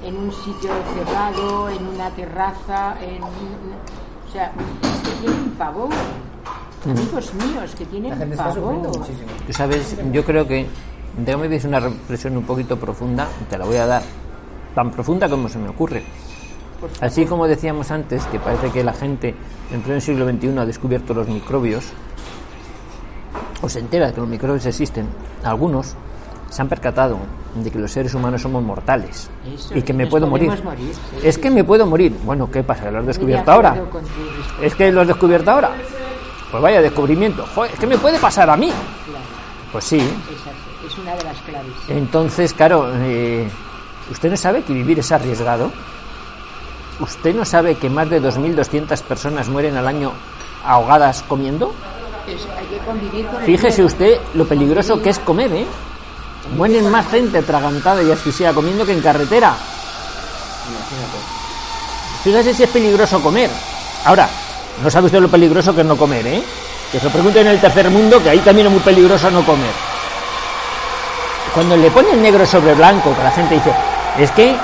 en 0.06 0.16
un 0.18 0.32
sitio 0.32 0.70
cerrado, 0.96 1.70
en 1.70 1.86
una 1.88 2.10
terraza, 2.12 2.96
en 3.02 3.22
un- 3.24 3.74
o 4.28 4.32
sea, 4.32 4.52
es 4.84 5.10
que 5.10 5.22
tienen 5.28 5.50
pavor. 5.58 5.90
Amigos 6.86 7.34
míos, 7.34 7.76
que 7.78 7.86
tienen 7.86 8.12
La 8.12 8.18
gente 8.18 8.36
está 8.36 8.54
sufriendo 8.54 8.84
pavor. 8.92 9.00
muchísimo. 9.00 9.28
Tú 9.48 9.54
sabes, 9.54 9.98
yo 10.14 10.24
creo 10.24 10.48
que 10.48 10.66
déjame 11.18 11.48
ver 11.50 11.66
una 11.68 11.80
reflexión 11.82 12.38
un 12.38 12.44
poquito 12.44 12.78
profunda, 12.78 13.28
te 13.50 13.58
la 13.58 13.66
voy 13.66 13.76
a 13.76 13.86
dar, 13.86 14.02
tan 14.74 14.92
profunda 14.92 15.28
como 15.30 15.50
se 15.50 15.58
me 15.60 15.68
ocurre. 15.70 16.04
Así 17.02 17.26
como 17.26 17.46
decíamos 17.48 17.92
antes, 17.92 18.24
que 18.28 18.40
parece 18.40 18.72
que 18.72 18.82
la 18.86 18.94
gente 18.94 19.36
en 19.74 19.82
pleno 19.82 20.00
siglo 20.00 20.26
XXI 20.30 20.58
ha 20.58 20.66
descubierto 20.66 21.14
los 21.14 21.28
microbios, 21.28 21.92
o 23.62 23.70
se 23.70 23.80
entera 23.80 24.08
de 24.08 24.14
que 24.14 24.20
los 24.22 24.30
microbios 24.30 24.66
existen, 24.66 25.08
algunos 25.44 25.96
se 26.50 26.62
han 26.62 26.68
percatado 26.70 27.18
de 27.56 27.70
que 27.70 27.78
los 27.78 27.92
seres 27.92 28.14
humanos 28.16 28.42
somos 28.42 28.64
mortales 28.64 29.30
Eso, 29.54 29.76
y 29.78 29.82
que 29.84 29.94
me 29.94 30.08
puedo 30.08 30.26
morir. 30.28 30.50
morir, 30.64 30.94
sí, 30.94 31.28
Es 31.28 31.36
sí, 31.36 31.42
que 31.42 31.50
sí. 31.50 31.54
me 31.54 31.64
puedo 31.64 31.86
morir. 31.86 32.16
Bueno, 32.24 32.50
¿qué 32.52 32.64
pasa? 32.64 32.86
¿Que 32.86 32.92
lo 32.92 33.00
has 33.00 33.06
descubierto 33.06 33.52
ahora? 33.52 33.76
Es 34.62 34.74
que 34.76 34.92
lo 34.92 35.02
has 35.02 35.08
descubierto 35.08 35.52
ahora. 35.52 35.72
Pues 36.52 36.64
vaya 36.64 36.82
descubrimiento. 36.82 37.46
Joder, 37.54 37.72
es 37.74 37.80
que 37.80 37.86
me 37.86 37.98
puede 37.98 38.18
pasar 38.18 38.50
a 38.50 38.58
mí. 38.58 38.68
claro, 38.68 39.26
Pues 39.72 39.84
sí. 39.86 39.98
es 39.98 40.92
es 40.92 40.98
una 40.98 41.14
de 41.16 41.24
las 41.24 41.38
claves. 41.42 41.72
Entonces, 41.90 42.54
claro, 42.54 42.90
eh, 42.96 43.48
¿usted 44.12 44.32
no 44.32 44.38
sabe 44.38 44.64
que 44.64 44.74
vivir 44.74 44.98
es 45.00 45.12
arriesgado? 45.12 45.72
¿Usted 47.00 47.36
no 47.36 47.46
sabe 47.46 47.76
que 47.76 47.90
más 47.90 48.10
de 48.10 48.22
2.200 48.22 49.02
personas 49.04 49.48
mueren 49.50 49.78
al 49.78 49.88
año 49.88 50.12
ahogadas 50.66 51.24
comiendo? 51.28 51.74
Es- 52.28 52.48
hay 52.58 52.66
que 52.68 52.78
convivir 52.86 53.26
con 53.28 53.38
el 53.40 53.46
Fíjese 53.46 53.82
miedo. 53.82 53.88
usted 53.88 54.20
lo 54.36 54.46
peligroso 54.46 55.02
que 55.02 55.10
es 55.10 55.20
comer, 55.20 55.52
¿eh? 55.54 55.66
Mueren 56.56 56.90
más 56.90 57.08
gente 57.10 57.38
atragantada 57.40 58.02
y 58.02 58.12
asfixiada 58.12 58.54
comiendo 58.54 58.86
que 58.86 58.94
en 58.94 59.02
carretera. 59.02 59.54
Imagínate. 60.70 61.18
Fíjese 62.24 62.54
si 62.54 62.64
es 62.64 62.70
peligroso 62.70 63.22
comer. 63.22 63.50
Ahora, 64.06 64.28
no 64.84 64.90
sabe 64.90 65.08
usted 65.08 65.20
lo 65.20 65.28
peligroso 65.30 65.74
que 65.76 65.82
es 65.82 65.88
no 65.88 65.96
comer, 65.98 66.26
¿eh? 66.28 66.44
Que 66.92 67.00
se 67.00 67.06
lo 67.06 67.12
pregunten 67.12 67.46
en 67.48 67.54
el 67.54 67.60
tercer 67.62 67.90
mundo, 67.90 68.22
que 68.22 68.30
ahí 68.30 68.40
también 68.40 68.68
es 68.68 68.74
muy 68.74 68.82
peligroso 68.82 69.30
no 69.30 69.44
comer. 69.46 69.72
Cuando 71.54 71.76
le 71.76 71.90
ponen 71.92 72.22
negro 72.22 72.46
sobre 72.46 72.74
blanco, 72.76 73.16
que 73.16 73.24
la 73.24 73.32
gente 73.32 73.56
dice, 73.56 73.74
es 74.18 74.32
que 74.32 74.56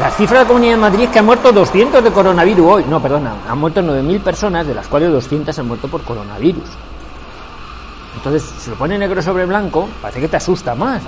las 0.00 0.14
cifras 0.16 0.40
de 0.40 0.44
la 0.44 0.48
Comunidad 0.48 0.72
de 0.74 0.80
Madrid 0.80 1.04
es 1.04 1.10
que 1.10 1.18
han 1.18 1.26
muerto 1.26 1.50
200 1.52 2.04
de 2.04 2.10
coronavirus 2.12 2.66
hoy. 2.72 2.84
No, 2.88 3.00
perdona, 3.00 3.34
han 3.48 3.58
muerto 3.58 3.80
9.000 3.82 4.20
personas, 4.20 4.66
de 4.66 4.74
las 4.74 4.86
cuales 4.86 5.10
200 5.12 5.58
han 5.58 5.66
muerto 5.66 5.88
por 5.88 6.02
coronavirus. 6.02 6.64
Entonces, 8.16 8.42
si 8.58 8.70
lo 8.70 8.76
pone 8.76 8.98
negro 8.98 9.20
sobre 9.22 9.44
blanco, 9.46 9.88
parece 10.02 10.20
que 10.20 10.28
te 10.28 10.36
asusta 10.36 10.74
más. 10.74 11.02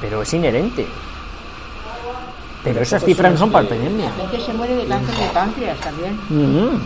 Pero 0.00 0.22
es 0.22 0.32
inherente. 0.34 0.86
Pero 2.62 2.80
esas 2.82 3.02
cifras 3.04 3.32
no 3.32 3.38
son 3.38 3.50
para 3.50 3.66
epidemia. 3.66 4.10
La 4.16 4.28
gente 4.28 4.44
se 4.44 4.52
muere 4.52 4.74
de 4.76 4.84
cáncer 4.86 5.14
de 5.16 5.26
páncreas 5.32 5.78
también. 5.80 6.18
Ujú. 6.30 6.78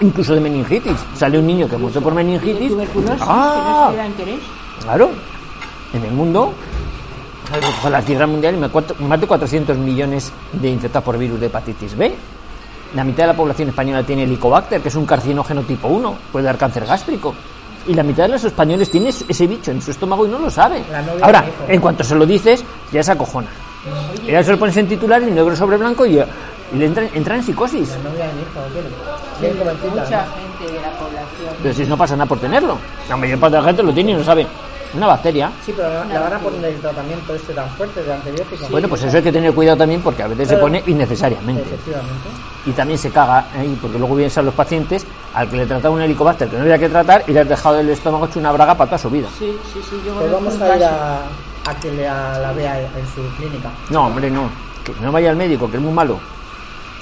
Incluso 0.00 0.34
de 0.34 0.40
meningitis. 0.40 0.96
Sale 1.16 1.38
un 1.38 1.46
niño 1.46 1.68
que 1.68 1.76
muerto 1.76 2.00
por 2.00 2.14
meningitis. 2.14 2.68
tuberculosis, 2.70 3.22
Ah, 3.26 3.54
que 3.64 3.70
no 3.70 3.90
se 3.90 3.96
da 3.96 4.06
interés. 4.06 4.40
claro. 4.82 5.10
En 5.94 6.04
el 6.04 6.12
mundo, 6.12 6.52
con 7.82 7.90
la 7.92 8.02
cifra 8.02 8.26
mundial, 8.26 8.58
más 9.00 9.20
de 9.20 9.26
400 9.26 9.76
millones 9.78 10.30
de 10.52 10.68
infectados 10.68 11.04
por 11.04 11.16
virus 11.16 11.40
de 11.40 11.46
hepatitis 11.46 11.96
B. 11.96 12.14
La 12.94 13.04
mitad 13.04 13.22
de 13.24 13.28
la 13.28 13.34
población 13.36 13.70
española 13.70 14.02
tiene 14.02 14.24
helicobacter, 14.24 14.80
que 14.82 14.88
es 14.88 14.94
un 14.94 15.06
carcinógeno 15.06 15.62
tipo 15.62 15.88
1, 15.88 16.14
puede 16.30 16.44
dar 16.44 16.58
cáncer 16.58 16.84
gástrico. 16.84 17.34
Y 17.88 17.94
la 17.94 18.02
mitad 18.02 18.24
de 18.24 18.28
los 18.28 18.44
españoles 18.44 18.90
tiene 18.90 19.08
ese 19.08 19.46
bicho 19.46 19.70
en 19.70 19.80
su 19.80 19.90
estómago 19.90 20.26
y 20.26 20.28
no 20.28 20.38
lo 20.38 20.50
sabe. 20.50 20.82
Ahora, 21.22 21.44
en 21.66 21.80
cuanto 21.80 22.04
se 22.04 22.14
lo 22.14 22.26
dices, 22.26 22.62
ya 22.92 23.02
se 23.02 23.12
acojona. 23.12 23.48
Y 24.26 24.32
ya 24.32 24.44
se 24.44 24.52
lo 24.52 24.58
pones 24.58 24.76
en 24.76 24.86
titular 24.86 25.22
y 25.22 25.30
negro 25.30 25.56
sobre 25.56 25.78
blanco 25.78 26.04
y, 26.04 26.18
y 26.18 26.76
le 26.76 26.84
entra, 26.84 27.04
entra 27.14 27.36
en 27.36 27.42
psicosis. 27.42 27.88
La 27.88 28.10
novia 28.10 28.26
de 28.26 28.32
mi 28.34 28.42
hijo 28.42 28.60
tiene. 28.72 29.58
Jovencita. 29.58 29.88
Mucha 29.88 30.26
gente 30.26 30.72
de 30.74 30.80
la 30.82 30.90
población. 30.98 31.54
Pero 31.62 31.74
si 31.74 31.84
no 31.86 31.96
pasa 31.96 32.14
nada 32.16 32.26
por 32.28 32.38
tenerlo. 32.38 32.76
La 33.08 33.16
mayor 33.16 33.38
parte 33.40 33.56
de 33.56 33.62
la 33.62 33.68
gente 33.68 33.82
lo 33.82 33.92
tiene 33.94 34.10
y 34.12 34.14
no 34.14 34.24
sabe. 34.24 34.46
Una 34.94 35.06
bacteria. 35.06 35.50
Sí, 35.64 35.72
pero 35.76 35.88
la, 35.88 36.04
la 36.04 36.20
van 36.20 36.32
a 36.32 36.38
poner 36.38 36.64
el 36.64 36.80
tratamiento 36.80 37.34
este 37.34 37.52
tan 37.52 37.68
fuerte 37.70 38.02
de 38.02 38.12
antibióticos. 38.12 38.70
Bueno, 38.70 38.88
pues 38.88 39.02
eso 39.02 39.16
hay 39.16 39.22
que 39.22 39.32
tener 39.32 39.54
cuidado 39.54 39.78
también 39.78 40.00
porque 40.02 40.22
a 40.22 40.28
veces 40.28 40.48
se 40.48 40.56
pone 40.56 40.82
innecesariamente. 40.86 41.62
Efectivamente. 41.62 42.28
Y 42.66 42.72
también 42.72 42.98
se 42.98 43.10
caga 43.10 43.46
ahí 43.54 43.78
porque 43.80 43.98
luego 43.98 44.14
vienen 44.14 44.38
a 44.38 44.42
los 44.42 44.54
pacientes 44.54 45.06
al 45.34 45.48
que 45.48 45.56
le 45.56 45.66
trataba 45.66 45.94
un 45.94 46.02
helicobacter 46.02 46.48
que 46.48 46.56
no 46.56 46.62
había 46.62 46.78
que 46.78 46.88
tratar 46.88 47.22
y 47.26 47.32
le 47.32 47.40
has 47.40 47.48
dejado 47.48 47.78
el 47.80 47.88
estómago 47.90 48.26
hecho 48.26 48.38
una 48.40 48.52
braga 48.52 48.74
para 48.74 48.88
toda 48.90 48.98
su 48.98 49.10
vida. 49.10 49.28
Sí, 49.38 49.56
sí, 49.72 49.80
sí, 49.88 49.96
yo 50.06 50.14
Pues 50.14 50.32
vamos 50.32 50.60
a 50.60 50.76
ir 50.76 50.84
a, 50.84 51.18
a 51.66 51.74
que 51.80 51.90
le, 51.92 52.08
a 52.08 52.38
la 52.38 52.52
vea 52.52 52.80
en 52.80 53.06
su 53.14 53.22
clínica. 53.36 53.70
No, 53.90 54.06
hombre, 54.06 54.30
no. 54.30 54.48
Que 54.84 54.92
no 55.00 55.12
vaya 55.12 55.30
al 55.30 55.36
médico, 55.36 55.70
que 55.70 55.76
es 55.76 55.82
muy 55.82 55.92
malo. 55.92 56.18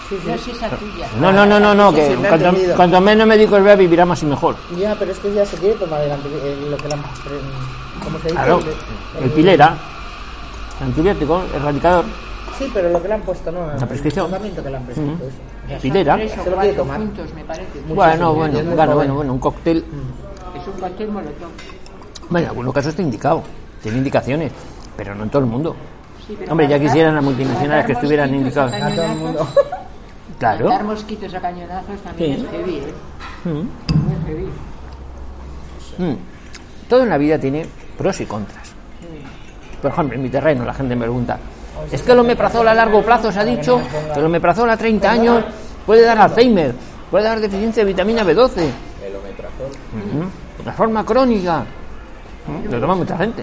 Sí, 0.08 0.18
No 0.24 0.34
es 0.34 0.46
esa 0.48 0.68
tuya. 0.70 1.08
No, 1.20 1.32
no, 1.32 1.44
no, 1.46 1.58
no, 1.58 1.74
no, 1.74 1.90
Sí, 1.90 1.96
que 1.96 2.06
sí, 2.16 2.72
cuanto, 2.76 3.00
menos 3.00 3.26
médicos 3.26 3.62
vea, 3.62 3.74
vivirá 3.74 4.04
más 4.06 4.22
y 4.22 4.26
mejor. 4.26 4.54
Ya, 4.78 4.94
pero 4.96 5.10
es 5.12 5.18
que 5.18 5.32
ya 5.32 5.44
se 5.44 5.56
quiere 5.56 5.74
tomar 5.76 6.00
el 6.02 6.10
el- 6.12 6.70
lo 6.70 6.76
que 6.76 6.88
le 6.88 6.94
han... 6.94 7.02
pre- 7.02 7.40
¿Cómo 8.04 8.18
se 8.18 8.24
dice? 8.24 8.34
Claro, 8.36 8.60
el 9.20 9.30
pilera, 9.30 9.74
el 10.80 10.86
antibiótico, 10.86 11.42
el 11.50 11.60
erradicador, 11.60 12.04
Sí, 12.58 12.70
pero 12.72 12.88
lo 12.90 13.02
que 13.02 13.08
le 13.08 13.14
han 13.14 13.22
puesto, 13.22 13.52
¿no? 13.52 13.66
La 13.78 13.86
prescripción. 13.86 14.26
El 14.26 14.30
tratamiento 14.30 14.62
que 14.62 14.70
le 14.70 14.76
han 14.78 14.84
prescrito, 14.84 15.24
eso. 15.24 15.36
O 15.66 15.80
Se 15.80 15.88
lo 15.88 15.92
quiere 15.92 16.04
cuatro 16.54 16.74
tomar. 16.74 16.98
juntos, 16.98 17.34
me 17.34 17.44
parece. 17.44 17.66
Muchísimo. 17.74 17.94
Bueno, 17.94 18.30
sí, 18.30 18.36
bueno, 18.36 18.62
bueno, 18.74 18.94
bueno, 18.94 19.14
bueno, 19.14 19.32
un 19.32 19.38
cóctel. 19.38 19.78
Es 19.78 20.66
un 20.68 20.80
cóctel 20.80 21.10
molotov. 21.10 21.50
Bueno, 22.28 22.44
en 22.44 22.50
algunos 22.50 22.74
casos 22.74 22.90
está 22.90 23.02
indicado, 23.02 23.42
tiene 23.82 23.98
indicaciones, 23.98 24.52
pero 24.96 25.14
no 25.14 25.24
en 25.24 25.30
todo 25.30 25.40
el 25.42 25.48
mundo. 25.48 25.76
Sí, 26.26 26.36
Hombre, 26.48 26.66
ya 26.68 26.78
quisieran 26.78 27.14
las 27.14 27.22
multinacionales 27.24 27.86
que 27.86 27.92
estuvieran 27.92 28.32
a 28.32 28.36
indicadas. 28.36 28.72
A 28.82 28.90
todo 28.94 29.04
el 29.04 29.16
mundo. 29.16 29.48
Claro. 30.38 30.66
Matar 30.68 30.84
mosquitos 30.84 31.32
a 31.32 31.40
cañonazos 31.40 31.98
también 32.02 32.40
Sí. 32.40 32.44
es 32.44 32.50
heavy, 32.50 32.76
¿eh? 32.76 32.92
Mm. 33.44 33.50
Muy 33.50 34.16
heavy. 34.26 34.48
Mm. 35.96 36.16
Todo 36.90 37.02
en 37.04 37.08
la 37.08 37.16
vida 37.16 37.38
tiene 37.38 37.64
pros 37.96 38.20
y 38.20 38.26
contras. 38.26 38.72
Por 39.80 39.90
ejemplo, 39.92 40.14
en 40.16 40.22
mi 40.22 40.28
terreno 40.28 40.64
la 40.66 40.74
gente 40.74 40.94
me 40.94 41.02
pregunta, 41.04 41.38
es 41.90 42.02
que 42.02 42.12
el 42.12 42.18
omeprazol 42.18 42.66
a 42.68 42.74
largo 42.74 43.02
plazo 43.02 43.30
se 43.32 43.40
ha 43.40 43.44
dicho 43.44 43.80
que 44.12 44.18
el 44.20 44.26
omeprazol 44.26 44.68
a 44.70 44.76
30 44.76 45.10
años 45.10 45.44
puede 45.84 46.02
dar 46.02 46.18
Alzheimer, 46.18 46.74
puede 47.10 47.24
dar 47.24 47.40
deficiencia 47.40 47.84
de 47.84 47.88
vitamina 47.92 48.22
B12, 48.24 48.70
El 49.04 49.16
omeprazol. 49.16 50.30
La 50.64 50.72
forma 50.72 51.04
crónica. 51.04 51.64
Lo 52.70 52.80
toma 52.80 52.94
mucha 52.94 53.16
gente. 53.18 53.42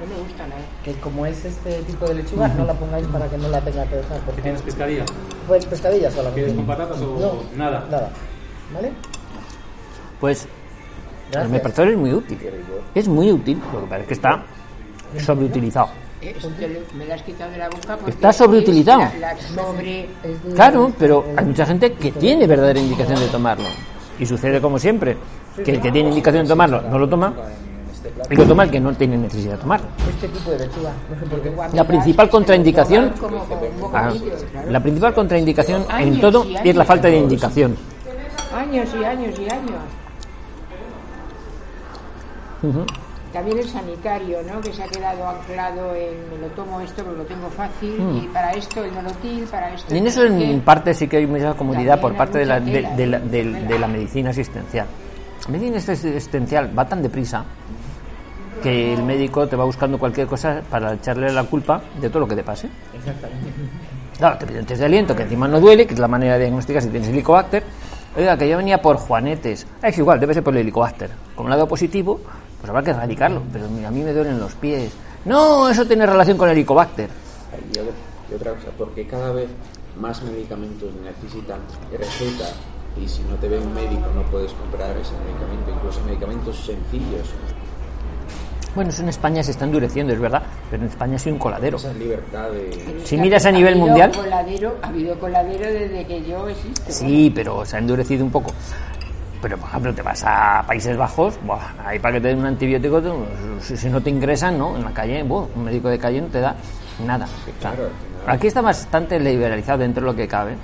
No 0.00 0.06
me 0.14 0.22
gusta 0.22 0.46
nada. 0.46 0.60
Que 0.84 0.92
como 0.94 1.24
es 1.26 1.44
este 1.44 1.82
tipo 1.82 2.06
de 2.06 2.14
lechuga, 2.14 2.48
no 2.48 2.64
la 2.64 2.74
pongáis 2.74 3.06
para 3.06 3.26
que 3.28 3.38
no 3.38 3.48
la 3.48 3.60
tenga 3.60 3.84
que 3.86 3.96
dejar. 3.96 4.20
Porque 4.20 4.42
¿Tienes 4.42 4.62
pescadilla? 4.62 5.04
pues 5.48 5.64
pescadilla 5.66 6.10
solamente. 6.10 6.40
¿Quieres 6.40 6.54
con 6.56 6.66
patatas 6.66 7.00
o 7.00 7.18
No, 7.18 7.42
nada? 7.56 7.86
Nada. 7.90 8.10
¿Vale? 8.74 8.92
Pues 10.20 10.46
el 11.32 11.46
omeprazol 11.46 11.88
es 11.88 11.96
muy 11.96 12.12
útil. 12.12 12.38
Es 12.94 13.08
muy 13.08 13.30
útil, 13.32 13.60
lo 13.72 13.80
que 13.80 13.86
parece 13.86 14.02
es 14.02 14.08
que 14.08 14.14
está 14.14 14.42
sobreutilizado. 15.24 15.88
Eh, 16.22 16.34
esto 16.36 16.50
le- 16.58 16.82
me 16.96 17.04
la 17.06 17.14
has 17.16 17.22
quitado 17.22 17.50
de 17.50 17.58
la 17.58 17.68
boca 17.68 17.96
porque 17.96 18.10
Está 18.10 18.32
sobreutilizado. 18.32 19.02
es 19.02 19.20
La, 19.20 19.34
la 19.34 19.40
sobre... 19.40 20.04
Es 20.24 20.42
de- 20.44 20.54
Claro, 20.54 20.92
pero 20.98 21.24
hay 21.36 21.44
mucha 21.44 21.66
gente 21.66 21.92
que 21.92 22.10
tiene 22.12 22.46
verdadera 22.46 22.80
indicación 22.80 23.18
de 23.20 23.26
tomarlo. 23.28 23.66
Y 24.18 24.24
sucede 24.24 24.60
como 24.60 24.78
siempre, 24.78 25.16
que 25.62 25.72
el 25.72 25.80
que 25.80 25.92
tiene 25.92 26.08
indicación 26.08 26.44
de 26.44 26.48
tomarlo 26.48 26.80
no 26.82 26.98
lo 26.98 27.06
toma 27.08 27.34
y 28.30 28.34
lo 28.34 28.46
toma 28.46 28.64
el 28.64 28.70
que 28.70 28.80
no 28.80 28.94
tiene 28.94 29.18
necesidad 29.18 29.52
de 29.52 29.58
tomarlo. 29.58 29.86
Este 30.08 30.28
tipo 30.28 30.50
de 30.52 30.58
lechuga. 30.60 30.92
Qué. 31.70 31.76
La 31.76 31.84
principal 31.84 32.30
contraindicación, 32.30 33.10
Como, 33.20 33.44
como 33.44 33.60
un 33.60 33.66
ah, 33.66 33.80
bocadillo, 33.80 34.32
claro. 34.52 34.70
la 34.70 34.80
principal 34.80 35.14
contraindicación 35.14 35.84
en 35.98 36.20
todo 36.20 36.46
es 36.64 36.74
la 36.76 36.84
falta 36.86 37.08
de 37.08 37.18
indicación. 37.18 37.76
Años 38.54 38.88
y 38.98 39.04
años 39.04 39.34
y 39.38 39.52
años. 39.52 39.82
También 43.36 43.58
el 43.58 43.68
sanitario, 43.68 44.38
¿no? 44.50 44.60
Que 44.62 44.72
se 44.72 44.82
ha 44.82 44.86
quedado 44.88 45.28
anclado 45.28 45.94
en 45.94 46.30
me 46.30 46.38
lo 46.38 46.46
tomo 46.54 46.80
esto, 46.80 47.02
pero 47.04 47.16
lo 47.16 47.24
tengo 47.24 47.50
fácil, 47.50 48.00
Mm. 48.00 48.16
y 48.24 48.28
para 48.28 48.50
esto 48.52 48.82
el 48.82 48.94
nolotil, 48.94 49.44
para 49.50 49.74
esto... 49.74 49.94
Y 49.94 49.98
en 49.98 50.06
eso 50.06 50.24
en 50.24 50.60
parte 50.62 50.94
sí 50.94 51.06
que 51.06 51.18
hay 51.18 51.26
mucha 51.26 51.52
comodidad 51.52 52.00
También 52.00 52.00
por 52.00 52.16
parte 52.16 52.38
de 52.38 52.46
la, 52.46 52.60
de, 52.60 52.82
de 52.96 53.06
la, 53.06 53.18
de- 53.20 53.78
la 53.78 53.86
medicina 53.88 54.30
asistencial. 54.30 54.86
La 55.44 55.52
medicina 55.52 55.76
asistencial 55.76 56.70
va 56.78 56.86
tan 56.88 57.02
deprisa 57.02 57.44
que 58.62 58.94
el 58.94 59.02
médico 59.02 59.46
te 59.46 59.54
va 59.54 59.64
buscando 59.64 59.98
cualquier 59.98 60.26
cosa 60.26 60.62
para 60.70 60.94
echarle 60.94 61.30
la 61.30 61.44
culpa 61.44 61.82
de 62.00 62.08
todo 62.08 62.20
lo 62.20 62.28
que 62.28 62.36
te 62.36 62.42
pase. 62.42 62.68
Exactamente. 62.94 63.50
Claro, 64.16 64.38
te 64.38 64.46
piden 64.46 64.64
test 64.64 64.80
de 64.80 64.86
aliento, 64.86 65.14
que 65.14 65.24
encima 65.24 65.46
no 65.46 65.60
duele, 65.60 65.86
que 65.86 65.92
es 65.92 66.00
la 66.00 66.08
manera 66.08 66.34
de 66.38 66.44
diagnosticar 66.44 66.80
si 66.82 66.88
tienes 66.88 67.10
helicobacter. 67.10 67.62
Oiga, 68.16 68.34
que 68.38 68.48
yo 68.48 68.56
venía 68.56 68.80
por 68.80 68.96
Juanetes. 68.96 69.66
Ah, 69.82 69.88
es 69.88 69.98
igual, 69.98 70.18
debe 70.18 70.32
ser 70.32 70.42
por 70.42 70.54
el 70.54 70.60
helicobacter. 70.62 71.10
Como 71.34 71.50
dado 71.50 71.68
positivo, 71.68 72.18
pues 72.66 72.70
habrá 72.70 72.82
que 72.82 72.90
erradicarlo. 72.90 73.42
Pero 73.52 73.66
a 73.66 73.90
mí 73.90 74.02
me 74.02 74.12
duelen 74.12 74.38
los 74.40 74.54
pies. 74.54 74.92
No, 75.24 75.68
eso 75.68 75.86
tiene 75.86 76.04
relación 76.06 76.36
con 76.36 76.48
el 76.48 76.56
helicobacter. 76.56 77.08
Y 77.72 77.78
otra, 77.78 77.92
y 78.30 78.34
otra 78.34 78.52
cosa, 78.52 78.68
porque 78.76 79.06
cada 79.06 79.32
vez 79.32 79.48
más 79.98 80.22
medicamentos 80.22 80.90
necesitan 81.02 81.60
receta 81.96 82.50
y 83.02 83.08
si 83.08 83.22
no 83.22 83.36
te 83.36 83.48
ve 83.48 83.58
un 83.58 83.72
médico 83.74 84.06
no 84.14 84.22
puedes 84.30 84.52
comprar 84.52 84.96
ese 84.96 85.12
medicamento, 85.24 85.70
incluso 85.74 86.00
medicamentos 86.04 86.56
sencillos. 86.56 87.28
Bueno, 88.74 88.90
eso 88.90 89.02
en 89.02 89.08
España 89.08 89.42
se 89.42 89.52
está 89.52 89.64
endureciendo, 89.64 90.12
es 90.12 90.20
verdad, 90.20 90.42
pero 90.70 90.82
en 90.82 90.90
España 90.90 91.16
ha 91.16 91.18
sido 91.18 91.34
un 91.34 91.40
coladero. 91.40 91.78
Esa 91.78 91.94
libertad 91.94 92.50
de... 92.50 93.00
Si 93.04 93.16
miras 93.16 93.46
ha 93.46 93.48
a 93.48 93.52
nivel 93.52 93.72
habido 93.74 93.86
mundial- 93.86 94.12
Coladero, 94.12 94.76
ha 94.82 94.88
habido 94.88 95.18
coladero 95.18 95.64
desde 95.72 96.04
que 96.06 96.22
yo 96.24 96.46
existo. 96.48 96.82
Sí, 96.92 97.32
pero 97.34 97.64
se 97.64 97.76
ha 97.76 97.78
endurecido 97.78 98.22
un 98.22 98.30
poco. 98.30 98.52
Pero, 99.42 99.58
por 99.58 99.68
ejemplo, 99.68 99.94
te 99.94 100.02
vas 100.02 100.24
a 100.24 100.64
Países 100.66 100.96
Bajos, 100.96 101.38
buah, 101.44 101.74
ahí 101.84 101.98
para 101.98 102.14
que 102.14 102.20
te 102.20 102.28
den 102.28 102.38
un 102.38 102.46
antibiótico, 102.46 103.02
si, 103.60 103.76
si 103.76 103.88
no 103.88 104.00
te 104.00 104.10
ingresan, 104.10 104.58
¿no? 104.58 104.76
En 104.76 104.84
la 104.84 104.92
calle, 104.92 105.22
buah, 105.22 105.46
un 105.54 105.64
médico 105.64 105.88
de 105.88 105.98
calle 105.98 106.20
no 106.20 106.28
te 106.28 106.40
da 106.40 106.56
nada. 107.04 107.26
Claro, 107.60 107.88
aquí 108.26 108.46
está 108.46 108.60
bastante 108.60 109.20
liberalizado 109.20 109.78
dentro 109.78 110.02
de 110.02 110.12
lo 110.12 110.16
que 110.16 110.26
cabe, 110.26 110.56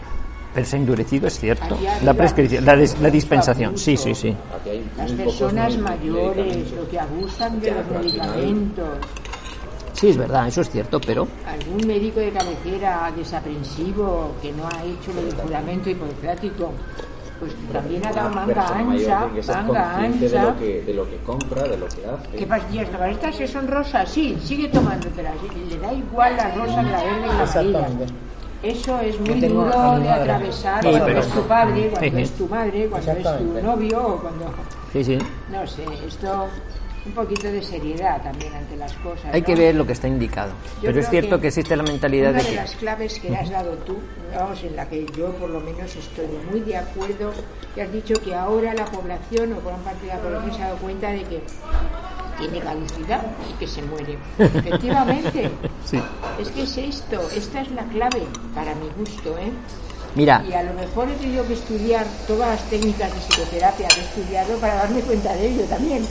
pero 0.55 0.67
se 0.67 0.77
ha 0.77 0.79
endurecido, 0.79 1.27
es 1.27 1.39
cierto. 1.39 1.79
La 2.03 2.15
prescripción, 2.15 2.65
la, 2.65 2.77
dispensación, 2.77 3.77
sí, 3.77 3.97
sí, 3.97 4.15
sí. 4.15 4.35
Las 4.97 5.13
personas 5.13 5.77
mayores, 5.79 6.71
lo 6.73 6.89
que 6.89 6.99
abusan 6.99 7.61
de 7.61 7.73
los 7.73 7.87
medicamentos. 7.91 8.89
Sí, 9.93 10.09
es 10.09 10.17
verdad, 10.17 10.49
eso 10.49 10.63
es 10.63 10.71
cierto, 10.71 11.01
pero 11.01 11.29
Algún 11.47 11.87
médico 11.87 12.19
de 12.19 12.33
cabecera 12.33 13.13
desaprensivo 13.15 14.33
que 14.43 14.51
no 14.53 14.67
ha 14.67 14.83
hecho 14.83 15.13
del 15.13 15.33
juramento 15.35 15.91
hipocrático, 15.91 16.73
pues 17.42 17.55
también 17.72 18.07
ha 18.07 18.12
dado 18.12 18.28
Una 18.31 18.46
manga 18.46 18.66
ancha, 18.68 19.26
manga 19.64 19.98
de 19.98 20.07
ancha. 20.07 20.42
lo, 20.44 20.59
que, 20.59 20.83
de 20.83 20.94
lo 20.94 21.11
que 21.11 21.16
compra, 21.26 21.62
de 21.64 21.76
lo 21.76 21.87
que 21.88 22.07
hace. 22.07 22.36
¿Qué 22.38 22.47
pastillas 22.47 22.88
tomas? 22.90 23.11
Estas 23.11 23.36
que 23.36 23.49
son 23.49 23.66
rosas, 23.66 24.09
sí, 24.09 24.38
sigue 24.45 24.68
tomándotelas. 24.68 25.34
Y 25.57 25.70
Le 25.70 25.78
da 25.80 25.93
igual 25.93 26.36
la 26.36 26.55
rosa 26.55 26.84
que 26.84 26.90
la 26.90 27.03
verde 27.03 27.26
y 27.26 27.26
la 27.26 27.43
amarilla. 27.43 28.07
Eso 28.62 29.01
es 29.01 29.18
muy 29.20 29.40
duro 29.40 29.99
de 29.99 30.09
atravesar 30.09 30.82
Sí, 30.84 30.88
cuando 30.90 31.09
es 31.18 31.28
tu 31.28 31.43
padre, 31.43 31.90
cuando 31.90 32.01
Sí, 32.09 32.11
sí. 32.14 32.22
es 32.22 32.30
tu 32.30 32.47
madre, 32.47 32.86
cuando 32.88 33.11
es 33.12 33.38
tu 33.38 33.62
novio 33.66 34.07
o 34.07 34.16
cuando... 34.18 34.45
sí, 34.93 35.03
sí. 35.05 35.18
No 35.51 35.66
sé, 35.66 35.82
esto 36.07 36.47
un 37.05 37.12
poquito 37.12 37.48
de 37.48 37.62
seriedad 37.62 38.22
también 38.22 38.55
ante 38.55 38.76
las 38.76 38.92
cosas. 38.94 39.32
Hay 39.32 39.40
¿no? 39.40 39.46
que 39.46 39.55
ver 39.55 39.74
lo 39.74 39.86
que 39.86 39.92
está 39.92 40.09
indicado. 40.09 40.53
Yo 40.76 40.88
Pero 40.88 41.00
es 41.00 41.11
cierto 41.11 41.40
que, 41.40 41.48
existe 41.48 41.76
la 41.76 41.82
mentalidad 41.82 42.30
una 42.30 42.38
de 42.38 42.44
de 42.44 42.50
que... 42.50 42.57
las 42.57 42.76
claves 42.76 43.18
que 43.18 43.36
has 43.36 43.50
dado 43.50 43.72
tú, 43.78 43.98
vamos, 44.34 44.62
en 44.62 44.76
la 44.76 44.88
que 44.88 45.07
yo 45.16 45.32
por 45.32 45.50
lo 45.50 45.61
menos 45.61 45.94
estoy 45.96 46.26
muy 46.50 46.61
de 46.61 46.76
acuerdo, 46.76 47.32
que 47.74 47.82
has 47.82 47.92
dicho 47.92 48.14
que 48.22 48.34
ahora 48.34 48.74
la 48.74 48.84
población 48.84 49.53
o 49.55 49.61
gran 49.66 49.80
parte 49.80 50.07
de 50.07 50.14
la 50.14 50.20
población 50.20 50.55
se 50.55 50.62
ha 50.62 50.66
dado 50.66 50.78
cuenta 50.78 51.09
de 51.11 51.22
que 51.24 51.42
tiene 52.38 52.61
caducidad 52.61 53.22
y 53.50 53.59
que 53.59 53.66
se 53.66 53.82
muere. 53.82 54.18
Efectivamente. 54.38 55.50
Sí. 55.84 56.00
Es 56.40 56.48
que 56.50 56.62
es 56.62 56.78
esto, 56.78 57.20
esta 57.34 57.61
es 57.61 57.70
la 57.72 57.82
clave 57.86 58.22
para 58.55 58.72
mi 58.76 58.88
gusto, 58.96 59.36
¿eh? 59.36 59.50
Mira, 60.14 60.44
Y 60.48 60.53
a 60.53 60.62
lo 60.62 60.72
mejor 60.74 61.09
he 61.09 61.14
tenido 61.14 61.44
que 61.44 61.55
estudiar 61.55 62.07
todas 62.28 62.50
las 62.50 62.70
técnicas 62.70 63.12
de 63.12 63.18
psicoterapia 63.18 63.88
que 63.88 64.00
he 64.00 64.05
estudiado 64.05 64.57
para 64.59 64.76
darme 64.76 65.00
cuenta 65.00 65.34
de 65.34 65.48
ello 65.48 65.64
también. 65.64 66.07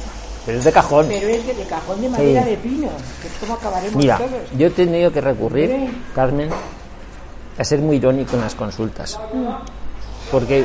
Pero 0.46 0.58
es 0.58 0.64
de 0.64 0.72
cajón. 0.72 1.06
Pero 1.08 1.28
es 1.28 1.46
de, 1.46 1.54
de 1.54 1.64
cajón 1.66 2.02
de 2.02 2.10
madera 2.10 2.44
Sí. 2.44 2.50
de 2.50 2.58
pino, 2.58 2.90
que 3.22 3.28
es 3.28 3.34
como 3.40 3.54
acabaremos 3.54 3.96
Mira, 3.96 4.18
todos. 4.18 4.32
yo 4.58 4.68
he 4.68 4.70
tenido 4.72 5.12
que 5.12 5.22
recurrir. 5.22 5.92
Carmen, 6.16 6.50
a 7.58 7.64
ser 7.64 7.80
muy 7.80 7.98
irónico 7.98 8.36
en 8.36 8.42
las 8.42 8.56
consultas. 8.56 9.20
Porque 10.32 10.64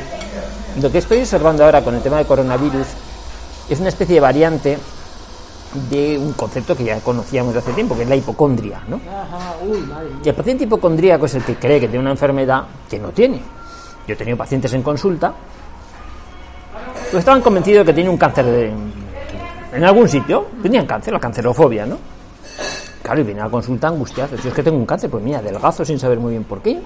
lo 0.81 0.91
que 0.91 0.99
estoy 0.99 1.19
observando 1.21 1.65
ahora 1.65 1.83
con 1.83 1.95
el 1.95 2.01
tema 2.03 2.17
del 2.19 2.27
coronavirus 2.27 2.87
es 3.69 3.81
una 3.81 3.89
especie 3.89 4.15
de 4.15 4.21
variante 4.21 4.79
de 5.91 6.17
un 6.19 6.33
concepto 6.35 6.75
que 6.77 6.85
ya 6.85 7.01
conocíamos 7.01 7.53
de 7.53 7.59
hace 7.59 7.73
tiempo, 7.73 7.95
que 7.97 8.05
es 8.05 8.09
la 8.09 8.17
hipocondria, 8.17 8.81
¿no? 8.89 8.97
Ajá, 8.97 9.57
uy, 9.67 9.81
madre 9.81 10.09
mía. 10.09 10.19
Y 10.25 10.29
el 10.29 10.35
paciente 10.35 10.65
hipocondríaco 10.65 11.27
es 11.27 11.35
el 11.35 11.43
que 11.45 11.57
cree 11.57 11.81
que 11.81 11.89
tiene 11.89 11.99
una 12.01 12.13
enfermedad 12.13 12.63
que 12.89 12.99
no 12.99 13.09
tiene. 13.11 13.43
Yo 14.07 14.15
he 14.15 14.17
tenido 14.17 14.37
pacientes 14.39 14.73
en 14.73 14.83
consulta 14.83 15.35
que 17.11 17.19
estaban 17.19 17.43
convencidos 17.43 17.85
de 17.85 17.91
que 17.93 17.95
tienen 17.95 18.13
un 18.13 18.17
cáncer 18.19 18.45
de- 18.47 18.73
en 19.73 19.85
algún 19.85 20.09
sitio. 20.09 20.47
Tenían 20.63 20.87
cáncer, 20.87 21.13
la 21.13 21.21
cancerofobia, 21.21 21.87
¿no? 21.87 21.99
Claro, 23.03 23.21
y 23.21 23.25
vienen 23.25 23.43
a 23.43 23.47
la 23.47 23.51
consulta 23.51 23.89
angustiados. 23.89 24.41
Si 24.41 24.49
es 24.49 24.55
que 24.55 24.63
tengo 24.63 24.77
un 24.77 24.87
cáncer, 24.87 25.09
pues 25.11 25.23
mira, 25.23 25.41
delgazo 25.41 25.85
sin 25.85 25.99
saber 25.99 26.19
muy 26.19 26.33
bien 26.33 26.45
por 26.45 26.61
qué. 26.61 26.81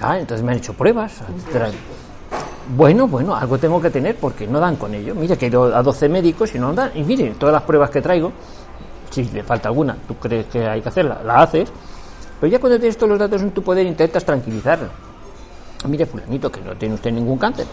Ah, 0.00 0.18
entonces 0.18 0.44
me 0.44 0.52
han 0.52 0.58
hecho 0.58 0.72
pruebas. 0.72 1.20
Bueno, 2.76 3.08
bueno, 3.08 3.34
algo 3.34 3.58
tengo 3.58 3.80
que 3.80 3.90
tener 3.90 4.16
porque 4.16 4.46
no 4.46 4.60
dan 4.60 4.76
con 4.76 4.94
ello. 4.94 5.14
Mira, 5.14 5.36
que 5.36 5.46
he 5.46 5.48
ido 5.48 5.74
a 5.74 5.82
12 5.82 6.08
médicos 6.08 6.54
y 6.54 6.58
no 6.58 6.72
dan. 6.72 6.92
Y 6.94 7.02
miren, 7.02 7.34
todas 7.34 7.52
las 7.52 7.62
pruebas 7.62 7.90
que 7.90 8.00
traigo, 8.00 8.32
si 9.10 9.24
le 9.24 9.42
falta 9.42 9.68
alguna, 9.68 9.96
tú 10.06 10.14
crees 10.14 10.46
que 10.46 10.64
hay 10.66 10.80
que 10.80 10.88
hacerla, 10.88 11.20
la 11.24 11.42
haces. 11.42 11.70
Pero 12.40 12.50
ya 12.52 12.60
cuando 12.60 12.78
tienes 12.78 12.96
todos 12.96 13.10
los 13.10 13.18
datos 13.18 13.42
en 13.42 13.50
tu 13.50 13.62
poder, 13.62 13.84
intentas 13.86 14.24
tranquilizarlo. 14.24 15.11
Mire, 15.88 16.06
fulanito, 16.06 16.50
que 16.50 16.60
no 16.60 16.74
tiene 16.76 16.94
usted 16.94 17.10
ningún 17.12 17.38
cáncer. 17.38 17.66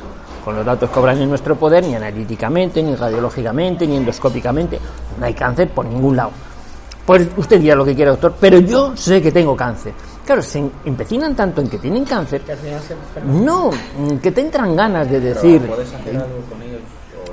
Con 0.43 0.55
los 0.55 0.65
datos 0.65 0.89
que 0.89 0.99
obran 0.99 1.21
en 1.21 1.29
nuestro 1.29 1.55
poder, 1.55 1.83
ni 1.85 1.95
analíticamente, 1.95 2.81
ni 2.81 2.95
radiológicamente, 2.95 3.85
ni 3.85 3.97
endoscópicamente, 3.97 4.79
no 5.19 5.25
hay 5.25 5.33
cáncer 5.33 5.69
por 5.69 5.85
ningún 5.85 6.15
lado. 6.15 6.31
Pues 7.05 7.27
usted 7.37 7.59
dirá 7.59 7.75
lo 7.75 7.85
que 7.85 7.95
quiera, 7.95 8.11
doctor, 8.11 8.33
pero 8.39 8.59
yo 8.59 8.95
sé 8.95 9.21
que 9.21 9.31
tengo 9.31 9.55
cáncer. 9.55 9.93
Claro, 10.25 10.41
se 10.43 10.63
empecinan 10.85 11.35
tanto 11.35 11.59
en 11.61 11.67
que 11.69 11.77
tienen 11.79 12.05
cáncer, 12.05 12.41
Que 12.41 12.51
al 12.51 12.57
final 12.59 12.79
se 12.81 12.93
enferma. 12.93 13.33
no, 13.33 13.69
mm, 13.71 14.17
que 14.17 14.31
te 14.31 14.41
entran 14.41 14.75
ganas 14.75 15.09
de 15.09 15.19
decir. 15.19 15.61
¿Puedes 15.67 15.91
hacer 15.93 16.15
algo 16.17 16.27
con 16.49 16.61
ellos? 16.61 16.81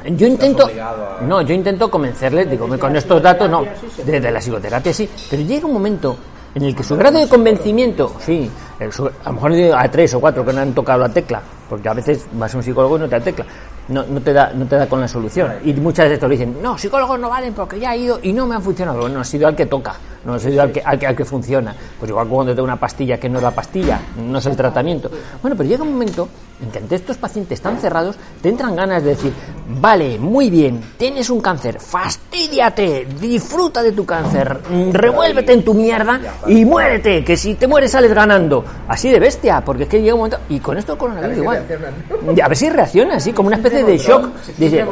¿O 0.04 0.08
Yo 0.16 0.26
intento, 0.26 0.66
a- 0.66 1.22
no, 1.22 1.42
yo 1.42 1.52
intento 1.54 1.90
convencerles, 1.90 2.50
digo, 2.50 2.66
con 2.78 2.96
estos 2.96 3.20
datos 3.22 3.50
no, 3.50 3.64
desde 4.04 4.30
la 4.30 4.40
psicoterapia 4.40 4.92
sí, 4.94 5.08
pero 5.28 5.42
llega 5.42 5.66
un 5.66 5.74
momento 5.74 6.16
en 6.56 6.64
el 6.64 6.74
que 6.74 6.82
su 6.82 6.96
grado 6.96 7.18
de 7.18 7.28
convencimiento, 7.28 8.14
sí, 8.18 8.50
su- 8.90 9.06
a 9.06 9.10
lo 9.26 9.32
mejor 9.34 9.52
a 9.76 9.90
tres 9.90 10.14
o 10.14 10.20
cuatro 10.20 10.42
que 10.42 10.54
no 10.54 10.62
han 10.62 10.72
tocado 10.72 11.00
la 11.00 11.10
tecla, 11.10 11.42
porque 11.68 11.86
a 11.86 11.92
veces 11.92 12.26
vas 12.32 12.54
a 12.54 12.56
un 12.56 12.62
psicólogo 12.62 12.96
y 12.96 13.00
no 13.00 13.08
te 13.10 13.18
da 13.18 13.20
tecla, 13.24 13.44
no, 13.88 14.04
no 14.04 14.20
te 14.22 14.32
da, 14.32 14.52
no 14.54 14.64
te 14.66 14.76
da 14.76 14.88
con 14.88 14.98
la 15.02 15.06
solución. 15.06 15.52
Y 15.64 15.74
muchas 15.74 16.06
veces 16.06 16.18
te 16.18 16.26
dicen, 16.28 16.56
no, 16.62 16.78
psicólogos 16.78 17.20
no 17.20 17.28
valen 17.28 17.52
porque 17.52 17.78
ya 17.78 17.94
he 17.94 17.98
ido 17.98 18.18
y 18.22 18.32
no 18.32 18.46
me 18.46 18.54
han 18.54 18.62
funcionado. 18.62 19.00
Bueno, 19.00 19.16
no 19.16 19.20
ha 19.20 19.24
sido 19.24 19.46
al 19.46 19.54
que 19.54 19.66
toca, 19.66 19.96
no 20.24 20.32
ha 20.32 20.38
sido 20.38 20.62
al 20.62 20.72
que, 20.72 20.80
al 20.80 20.98
que, 20.98 21.06
al 21.06 21.14
que 21.14 21.26
funciona. 21.26 21.74
Pues 21.98 22.08
igual 22.10 22.26
cuando 22.26 22.52
te 22.52 22.56
da 22.56 22.62
una 22.62 22.76
pastilla 22.76 23.18
que 23.20 23.28
no 23.28 23.36
es 23.36 23.44
la 23.44 23.50
pastilla, 23.50 24.00
no 24.18 24.38
es 24.38 24.46
el 24.46 24.56
tratamiento. 24.56 25.10
Bueno, 25.42 25.54
pero 25.58 25.68
llega 25.68 25.82
un 25.82 25.92
momento 25.92 26.26
ante 26.62 26.94
estos 26.94 27.16
pacientes 27.16 27.60
tan 27.60 27.78
cerrados 27.78 28.16
te 28.40 28.48
entran 28.48 28.74
ganas 28.74 29.02
de 29.02 29.10
decir, 29.10 29.32
vale, 29.80 30.18
muy 30.18 30.50
bien, 30.50 30.80
tienes 30.96 31.28
un 31.30 31.40
cáncer, 31.40 31.78
fastídiate, 31.80 33.06
disfruta 33.20 33.82
de 33.82 33.92
tu 33.92 34.06
cáncer, 34.06 34.60
mm, 34.68 34.92
revuélvete 34.92 35.52
en 35.52 35.64
tu 35.64 35.74
mierda 35.74 36.20
y 36.46 36.64
muérete, 36.64 37.24
que 37.24 37.36
si 37.36 37.54
te 37.54 37.66
mueres 37.66 37.90
sales 37.90 38.12
ganando. 38.12 38.64
Así 38.88 39.10
de 39.10 39.20
bestia, 39.20 39.62
porque 39.64 39.84
es 39.84 39.88
que 39.88 40.00
llega 40.00 40.14
un 40.14 40.20
momento, 40.20 40.38
y 40.48 40.60
con 40.60 40.78
esto 40.78 40.96
coronavirus 40.96 41.36
igual. 41.36 41.64
A 42.42 42.48
ver 42.48 42.56
si 42.56 42.70
reacciona 42.70 43.16
así, 43.16 43.32
como 43.32 43.48
una 43.48 43.56
especie 43.56 43.84
de 43.84 43.98
shock. 43.98 44.28
Dice, 44.56 44.84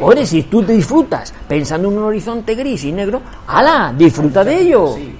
oye, 0.00 0.26
si 0.26 0.42
tú 0.44 0.62
te 0.62 0.72
disfrutas 0.72 1.32
pensando 1.46 1.88
en 1.88 1.98
un 1.98 2.04
horizonte 2.04 2.54
gris 2.54 2.84
y 2.84 2.92
negro, 2.92 3.22
¡hala! 3.46 3.94
Disfruta 3.96 4.44
de 4.44 4.60
ello. 4.60 4.94
Sí, 4.94 5.14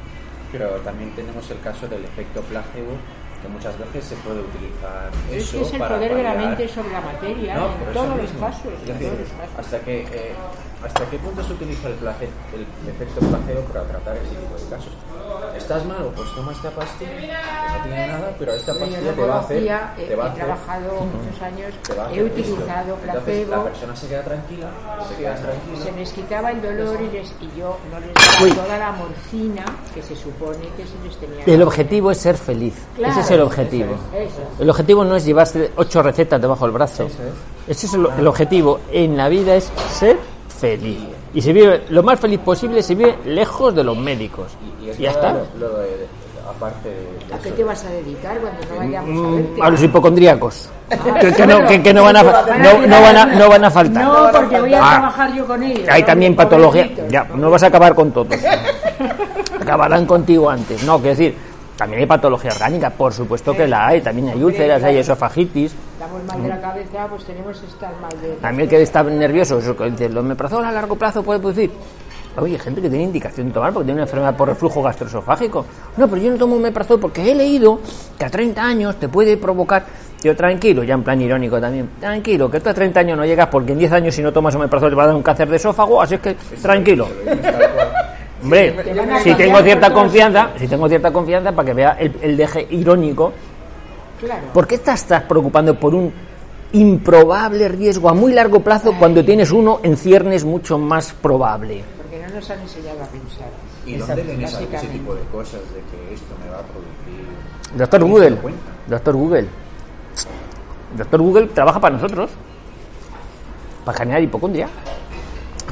pero 0.52 0.68
también 0.84 1.10
tenemos 1.14 1.48
el 1.50 1.60
caso 1.60 1.86
del 1.88 2.04
efecto 2.04 2.40
placebo, 2.42 2.92
muchas 3.58 3.78
veces 3.78 4.04
se 4.04 4.14
puede 4.16 4.40
utilizar 4.40 5.10
Es 5.30 5.42
eso 5.42 5.58
que 5.58 5.62
es 5.66 5.72
el 5.72 5.78
para 5.80 5.94
poder 5.96 6.14
de 6.14 6.22
la 6.22 6.34
mente 6.34 6.68
sobre 6.68 6.92
la 6.92 7.00
materia, 7.00 7.54
No, 7.56 7.66
en 7.66 7.92
todos 7.92 8.16
los 8.16 8.30
casos. 8.32 8.72
En 8.86 8.98
todos 8.98 9.18
los 9.18 9.28
casos. 9.30 9.58
hasta 9.58 9.80
que 9.80 10.00
eh, 10.02 10.32
hasta 10.84 11.04
qué 11.10 11.18
punto 11.18 11.42
se 11.42 11.52
utiliza 11.52 11.88
el, 11.88 11.94
place- 11.94 12.28
el 12.54 12.88
efecto 12.88 13.20
placebo 13.20 13.60
para 13.72 13.84
tratar 13.84 14.16
ese 14.16 14.34
tipo 14.36 14.54
de 14.56 14.70
casos. 14.70 14.92
Estás 15.56 15.84
malo, 15.86 16.12
pues 16.14 16.28
toma 16.34 16.52
esta 16.52 16.70
pastilla, 16.70 17.10
que 17.18 17.78
no 17.78 17.82
tiene 17.84 18.06
nada, 18.06 18.34
pero 18.38 18.52
esta 18.52 18.72
pastilla 18.74 19.12
te 19.12 19.24
va 19.26 19.34
a 19.36 19.40
hacer, 19.40 19.56
he, 19.58 20.04
te 20.06 20.14
va 20.16 20.24
a 20.24 20.26
he 20.26 20.30
hacer 20.30 20.44
trabajado 20.44 20.88
muchos 21.04 21.42
años, 21.42 21.74
te 21.82 21.94
va 21.94 22.06
a 22.06 22.10
he 22.12 22.14
esto. 22.14 22.26
utilizado 22.26 22.94
Entonces 22.94 23.06
la 23.06 23.12
placebo, 23.12 23.64
persona 23.64 23.96
se 23.96 24.06
queda 24.08 24.22
tranquila, 24.22 24.70
te 25.08 25.14
quedas 25.16 25.40
tranquila. 25.42 25.84
se 25.84 25.92
les 25.92 26.12
quitaba 26.12 26.50
el 26.52 26.62
dolor 26.62 26.98
y, 27.02 27.10
les, 27.16 27.28
y 27.40 27.58
yo 27.58 27.76
no 27.90 28.00
les 28.00 28.14
daba 28.14 28.44
Uy. 28.44 28.52
toda 28.52 28.78
la 28.78 28.92
morfina 28.92 29.64
que 29.94 30.02
se 30.02 30.16
supone 30.16 30.68
que 30.76 30.86
se 30.86 30.94
les 31.04 31.16
tenía. 31.16 31.44
El 31.44 31.62
objetivo 31.62 32.10
es 32.12 32.18
ser 32.18 32.36
feliz. 32.36 32.74
Claro, 32.96 33.12
Ese 33.12 33.20
es 33.22 33.30
el 33.32 33.40
objetivo. 33.40 33.94
Eso 34.14 34.24
es. 34.54 34.60
El 34.60 34.70
objetivo 34.70 35.04
no 35.04 35.16
es 35.16 35.24
llevarse 35.24 35.72
ocho 35.76 36.02
recetas 36.02 36.40
debajo 36.40 36.64
del 36.64 36.72
brazo. 36.72 37.08
Ese 37.66 37.86
es 37.86 37.94
el, 37.94 38.06
el 38.18 38.26
objetivo 38.26 38.80
en 38.92 39.16
la 39.16 39.28
vida 39.28 39.54
es 39.56 39.70
ser 39.92 40.16
feliz. 40.58 40.98
Y 41.34 41.40
se 41.42 41.52
vive 41.52 41.82
lo 41.90 42.02
más 42.02 42.18
feliz 42.20 42.40
posible, 42.40 42.82
se 42.82 42.94
vive 42.94 43.16
lejos 43.24 43.74
de 43.74 43.84
los 43.84 43.96
médicos. 43.96 44.46
Y, 44.82 44.86
y 44.86 44.90
es 44.90 44.98
Y 45.00 45.02
ya 45.02 45.10
está. 45.12 45.32
Lo, 45.58 45.68
aparte 46.50 46.88
de 46.88 47.34
¿A 47.34 47.38
qué 47.38 47.50
te 47.52 47.62
vas 47.62 47.84
a 47.84 47.90
dedicar 47.90 48.38
cuando 48.38 48.60
no 48.70 48.76
vayamos 48.78 49.08
a 49.10 49.12
Mm, 49.28 49.36
verte? 49.36 49.62
A 49.62 49.70
los 49.70 49.82
hipocondríacos. 49.82 50.68
Que, 51.20 51.32
que 51.34 51.46
no, 51.46 51.66
que- 51.66 51.82
que 51.82 51.92
no 51.94 52.02
van 52.04 52.16
a, 52.16 52.22
no, 52.22 52.86
no 52.86 53.02
van 53.02 53.16
a, 53.16 53.26
no 53.26 53.48
van 53.50 53.64
a 53.64 53.70
faltar. 53.70 54.02
No, 54.04 54.30
porque 54.32 54.60
voy 54.60 54.72
a 54.74 54.78
Ah. 54.82 54.90
trabajar 54.92 55.34
yo 55.34 55.46
con 55.46 55.62
ellos. 55.62 55.86
Hay 55.90 56.00
¿no? 56.00 56.06
también 56.06 56.34
patología. 56.34 56.88
Ya, 57.10 57.24
no 57.34 57.50
vas 57.50 57.62
a 57.62 57.66
acabar 57.66 57.94
con 57.94 58.10
todos. 58.12 58.28
Acabarán 59.60 60.06
contigo 60.06 60.48
antes. 60.48 60.82
No, 60.84 60.96
quiero 60.98 61.10
decir, 61.16 61.36
también 61.78 62.00
hay 62.00 62.06
patología 62.06 62.50
orgánica, 62.50 62.90
por 62.90 63.12
supuesto 63.12 63.54
que 63.54 63.68
la 63.68 63.86
hay. 63.86 64.00
También 64.00 64.30
hay 64.30 64.42
úlceras, 64.42 64.82
hay 64.82 64.96
esofagitis. 64.96 65.72
Estamos 65.92 66.24
mal 66.24 66.42
de 66.42 66.48
la 66.48 66.60
cabeza, 66.60 67.06
pues 67.08 67.24
tenemos 67.24 67.60
que 67.60 67.66
estar 67.66 67.92
mal 68.00 68.10
de... 68.20 68.30
También 68.42 68.64
el 68.64 68.68
que 68.68 68.82
está 68.82 69.04
nervioso, 69.04 69.58
eso 69.58 69.76
que 69.76 69.88
dice, 69.88 70.08
los 70.08 70.24
omeprazol 70.24 70.64
a 70.64 70.72
largo 70.72 70.96
plazo 70.96 71.22
puede 71.22 71.38
producir. 71.38 71.70
Oye, 72.36 72.58
gente 72.58 72.82
que 72.82 72.88
tiene 72.88 73.04
indicación 73.04 73.48
de 73.48 73.52
tomar 73.52 73.72
porque 73.72 73.86
tiene 73.86 74.00
una 74.00 74.06
enfermedad 74.06 74.36
por 74.36 74.48
reflujo 74.48 74.82
gastroesofágico. 74.82 75.64
No, 75.96 76.08
pero 76.08 76.20
yo 76.20 76.32
no 76.32 76.36
tomo 76.36 76.56
omeprazol 76.56 76.98
porque 76.98 77.30
he 77.30 77.34
leído 77.34 77.78
que 78.18 78.24
a 78.24 78.30
30 78.30 78.60
años 78.60 78.96
te 78.96 79.08
puede 79.08 79.36
provocar. 79.36 79.84
Yo 80.20 80.34
tranquilo, 80.34 80.82
ya 80.82 80.94
en 80.94 81.04
plan 81.04 81.20
irónico 81.20 81.60
también. 81.60 81.90
Tranquilo, 82.00 82.50
que 82.50 82.58
tú 82.58 82.70
a 82.70 82.74
30 82.74 82.98
años 82.98 83.16
no 83.16 83.24
llegas 83.24 83.46
porque 83.46 83.70
en 83.70 83.78
10 83.78 83.92
años 83.92 84.14
si 84.16 84.22
no 84.22 84.32
tomas 84.32 84.52
omeprazol 84.56 84.90
te 84.90 84.96
va 84.96 85.04
a 85.04 85.06
dar 85.06 85.14
un 85.14 85.22
cáncer 85.22 85.48
de 85.48 85.56
esófago, 85.56 86.02
así 86.02 86.16
es 86.16 86.20
que 86.20 86.36
tranquilo. 86.60 87.06
Hombre, 88.42 88.74
si 89.22 89.34
tengo 89.34 89.58
cierta 89.60 89.92
confianza, 89.92 90.50
si 90.58 90.68
tengo 90.68 90.88
cierta 90.88 91.12
confianza 91.12 91.52
para 91.52 91.66
que 91.66 91.74
vea 91.74 91.96
el, 91.98 92.14
el 92.22 92.36
deje 92.36 92.66
irónico, 92.70 93.32
Claro. 94.20 94.48
¿por 94.52 94.66
qué 94.66 94.78
te 94.78 94.90
estás 94.92 95.22
preocupando 95.22 95.78
por 95.78 95.94
un 95.94 96.12
improbable 96.72 97.68
riesgo 97.68 98.08
a 98.08 98.14
muy 98.14 98.32
largo 98.32 98.60
plazo 98.60 98.92
cuando 98.98 99.24
tienes 99.24 99.50
uno 99.52 99.80
en 99.82 99.96
ciernes 99.96 100.44
mucho 100.44 100.76
más 100.78 101.12
probable? 101.12 101.82
Porque 101.96 102.18
no 102.26 102.34
nos 102.34 102.50
han 102.50 102.60
enseñado 102.60 103.02
a 103.02 103.06
pensar. 103.06 103.48
¿Y 103.86 103.94
dónde 103.96 104.22
ven 104.22 104.42
esa- 104.42 104.60
ese 104.62 104.86
tipo 104.88 105.14
de 105.14 105.22
cosas 105.32 105.60
de 105.72 105.80
que 105.90 106.14
esto 106.14 106.34
me 106.44 106.50
va 106.50 106.58
a 106.58 106.62
producir? 106.62 107.78
Doctor 107.78 108.00
¿Quién 108.00 108.12
se 108.12 108.18
Google, 108.38 108.52
doctor 108.88 109.14
Google, 109.14 109.46
doctor 110.96 111.20
Google 111.22 111.46
trabaja 111.48 111.80
para 111.80 111.94
nosotros, 111.96 112.30
para 113.84 113.98
generar 113.98 114.22
hipocondria. 114.22 114.68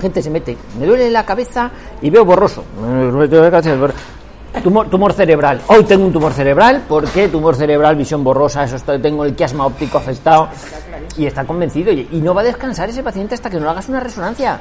Gente 0.00 0.22
se 0.22 0.30
mete, 0.30 0.56
me 0.78 0.86
duele 0.86 1.10
la 1.10 1.24
cabeza 1.24 1.70
y 2.02 2.10
veo 2.10 2.24
borroso. 2.24 2.64
Tumor, 4.62 4.88
tumor 4.88 5.12
cerebral. 5.12 5.60
Hoy 5.66 5.84
tengo 5.84 6.06
un 6.06 6.12
tumor 6.12 6.32
cerebral. 6.32 6.82
¿Por 6.88 7.04
qué? 7.08 7.28
Tumor 7.28 7.54
cerebral, 7.56 7.94
visión 7.96 8.24
borrosa, 8.24 8.64
eso 8.64 8.76
estoy- 8.76 9.00
tengo 9.00 9.24
el 9.24 9.34
quiasma 9.34 9.66
óptico 9.66 9.98
afectado. 9.98 10.48
Y 11.18 11.26
está 11.26 11.44
convencido. 11.44 11.92
Y, 11.92 12.08
y 12.12 12.20
no 12.20 12.34
va 12.34 12.40
a 12.40 12.44
descansar 12.44 12.88
ese 12.88 13.02
paciente 13.02 13.34
hasta 13.34 13.50
que 13.50 13.56
no 13.58 13.64
le 13.64 13.70
hagas 13.70 13.88
una 13.88 14.00
resonancia. 14.00 14.58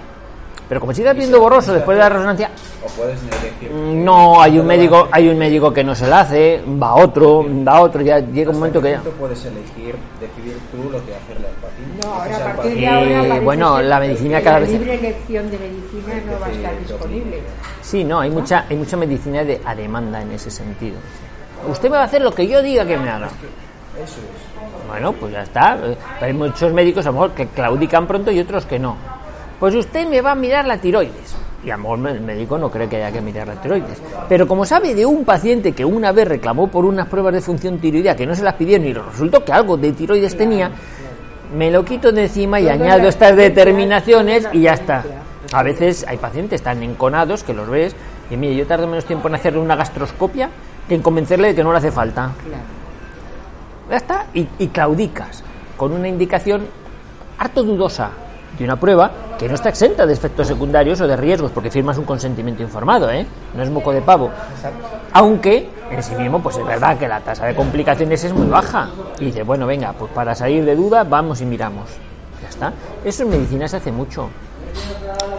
Pero 0.68 0.80
como 0.82 0.94
sigas 0.94 1.16
viendo 1.16 1.40
borroso 1.40 1.74
después 1.74 1.96
de 1.96 2.04
la 2.04 2.10
resonancia, 2.10 2.50
O 2.84 2.88
puedes 2.90 3.20
elegir. 3.22 3.72
mm, 3.72 4.04
no, 4.04 4.42
hay 4.42 4.58
un 4.58 4.66
médico, 4.66 5.08
hay 5.12 5.28
un 5.30 5.38
médico 5.38 5.72
que 5.72 5.84
no 5.84 5.94
se 5.94 6.08
la 6.08 6.22
hace, 6.22 6.62
va 6.82 6.96
otro, 6.96 7.46
va 7.66 7.82
otro, 7.82 8.02
ya 8.02 8.20
llega 8.20 8.50
un 8.50 8.58
momento 8.58 8.82
que 8.82 8.92
ya. 8.92 9.00
Tú 9.02 9.12
puedes 9.12 9.46
elegir, 9.46 9.96
decidir 10.20 10.58
tú 10.72 10.90
lo 10.90 11.06
que 11.06 11.14
hacerle 11.16 11.48
al 11.48 11.54
paciente. 11.56 12.08
No, 12.08 12.14
ahora 12.14 12.36
a 12.52 12.56
partir 12.56 12.74
de 12.76 12.84
Eh, 12.84 12.88
ahora 12.88 13.20
parece 13.30 13.40
bueno, 13.46 13.82
la 13.82 14.00
medicina 14.00 14.42
cada 14.42 14.60
la 14.60 14.66
vez- 14.66 14.72
libre 14.72 14.96
elección 14.96 15.52
de 15.52 15.58
medicina 15.60 16.14
no 16.32 16.40
va 16.40 16.48
a 16.48 16.52
estar 16.52 16.80
disponible. 16.80 17.40
Sí, 17.84 18.04
no, 18.04 18.20
hay 18.22 18.30
mucha, 18.32 18.66
hay 18.68 18.76
mucha 18.78 18.98
medicina 18.98 19.44
de, 19.44 19.62
a 19.64 19.76
demanda 19.76 20.22
en 20.22 20.32
ese 20.32 20.50
sentido. 20.50 20.98
Usted 21.70 21.90
me 21.90 21.98
va 21.98 22.02
a 22.04 22.06
hacer 22.06 22.22
lo 22.22 22.32
que 22.34 22.48
yo 22.48 22.62
diga 22.64 22.86
que 22.86 22.98
me 22.98 23.08
haga. 23.10 23.28
Eso 23.28 24.16
es. 24.20 24.88
Bueno, 24.90 25.14
pues 25.14 25.32
ya 25.32 25.44
está. 25.44 25.78
Eh, 25.84 25.96
Hay 26.22 26.34
muchos 26.34 26.74
médicos 26.74 27.06
a 27.06 27.10
lo 27.10 27.14
mejor 27.14 27.32
que 27.32 27.48
claudican 27.48 28.08
pronto 28.08 28.32
y 28.32 28.40
otros 28.40 28.66
que 28.66 28.78
no. 28.80 28.98
Pues 29.60 29.74
usted 29.76 30.08
me 30.08 30.22
va 30.22 30.32
a 30.32 30.36
mirar 30.36 30.66
la 30.66 30.78
tiroides. 30.78 31.36
Y 31.64 31.72
a 31.72 31.78
lo 31.78 31.84
mejor 31.84 32.10
el 32.10 32.22
médico 32.22 32.58
no 32.58 32.70
cree 32.70 32.88
que 32.88 32.98
haya 32.98 33.12
que 33.12 33.22
mirar 33.22 33.48
la 33.48 33.56
tiroides. 33.56 34.02
Pero 34.30 34.48
como 34.48 34.66
sabe 34.66 34.94
de 34.94 35.06
un 35.06 35.26
paciente 35.26 35.72
que 35.72 35.86
una 35.86 36.12
vez 36.12 36.28
reclamó 36.28 36.68
por 36.68 36.86
unas 36.86 37.08
pruebas 37.08 37.34
de 37.34 37.42
función 37.42 37.80
tiroidea 37.80 38.16
que 38.16 38.28
no 38.28 38.36
se 38.36 38.44
las 38.44 38.56
pidieron 38.56 38.86
y 38.86 38.94
resultó 38.94 39.44
que 39.44 39.52
algo 39.52 39.78
de 39.78 39.94
tiroides 39.94 40.38
tenía, 40.38 40.72
me 41.56 41.72
lo 41.72 41.86
quito 41.86 42.12
de 42.12 42.24
encima 42.24 42.60
y 42.60 42.68
añado 42.68 43.08
estas 43.08 43.36
determinaciones 43.36 44.48
y 44.52 44.62
ya 44.62 44.74
está. 44.74 45.04
A 45.54 45.64
veces 45.64 46.06
hay 46.08 46.18
pacientes 46.18 46.62
tan 46.62 46.84
enconados 46.84 47.44
que 47.44 47.54
los 47.54 47.70
ves 47.70 47.96
y 48.30 48.38
mire, 48.38 48.56
yo 48.56 48.68
tardo 48.68 48.88
menos 48.88 49.06
tiempo 49.06 49.28
en 49.28 49.36
hacerle 49.36 49.60
una 49.60 49.76
gastroscopia 49.76 50.50
que 50.88 50.96
en 50.96 51.02
convencerle 51.02 51.50
de 51.50 51.56
que 51.56 51.64
no 51.64 51.72
le 51.72 51.78
hace 51.78 51.92
falta. 51.92 52.32
Ya 53.90 53.98
está, 53.98 54.26
y, 54.34 54.48
y 54.60 54.68
claudicas 54.68 55.44
con 55.78 55.94
una 55.94 56.08
indicación 56.08 56.68
harto 57.38 57.64
dudosa 57.64 58.12
de 58.58 58.64
una 58.64 58.76
prueba 58.78 59.12
que 59.38 59.48
no 59.48 59.56
está 59.56 59.70
exenta 59.70 60.06
de 60.06 60.14
efectos 60.14 60.48
secundarios 60.48 61.02
o 61.02 61.08
de 61.08 61.18
riesgos, 61.18 61.52
porque 61.52 61.70
firmas 61.70 61.98
un 61.98 62.06
consentimiento 62.06 62.64
informado, 62.64 63.12
¿eh? 63.12 63.26
No 63.54 63.64
es 63.64 63.70
moco 63.70 63.92
de 63.92 64.02
pavo. 64.02 64.32
Aunque 65.14 65.70
en 65.90 66.04
sí 66.04 66.16
mismo, 66.16 66.42
pues 66.42 66.58
es 66.58 66.66
verdad 66.66 66.98
que 66.98 67.08
la 67.08 67.20
tasa 67.22 67.46
de 67.46 67.56
complicaciones 67.56 68.24
es 68.24 68.34
muy 68.34 68.48
baja. 68.48 68.90
Y 69.20 69.26
dice, 69.26 69.44
bueno, 69.44 69.66
venga, 69.68 69.94
pues 69.94 70.12
para 70.12 70.36
salir 70.36 70.66
de 70.66 70.76
duda, 70.76 71.04
vamos 71.04 71.42
y 71.42 71.46
miramos. 71.46 71.90
Ya 72.42 72.50
está. 72.50 72.74
Eso 73.04 73.24
en 73.24 73.30
medicina 73.30 73.68
se 73.68 73.78
hace 73.78 73.92
mucho. 73.92 74.30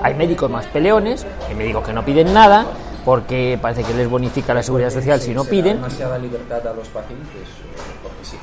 Hay 0.02 0.14
médicos 0.14 0.50
más 0.50 0.66
peleones, 0.66 1.26
hay 1.48 1.54
médicos 1.54 1.84
que 1.84 1.92
no 1.92 2.04
piden 2.04 2.32
nada, 2.32 2.66
porque 3.04 3.58
parece 3.60 3.82
que 3.82 3.94
les 3.94 4.08
bonifica 4.08 4.54
la 4.54 4.62
seguridad 4.62 4.90
social 4.90 5.20
si 5.20 5.34
no 5.34 5.44
piden. 5.44 5.76
demasiada 5.76 6.18
libertad 6.18 6.66
a 6.66 6.72
los 6.72 6.88
pacientes. 6.88 7.48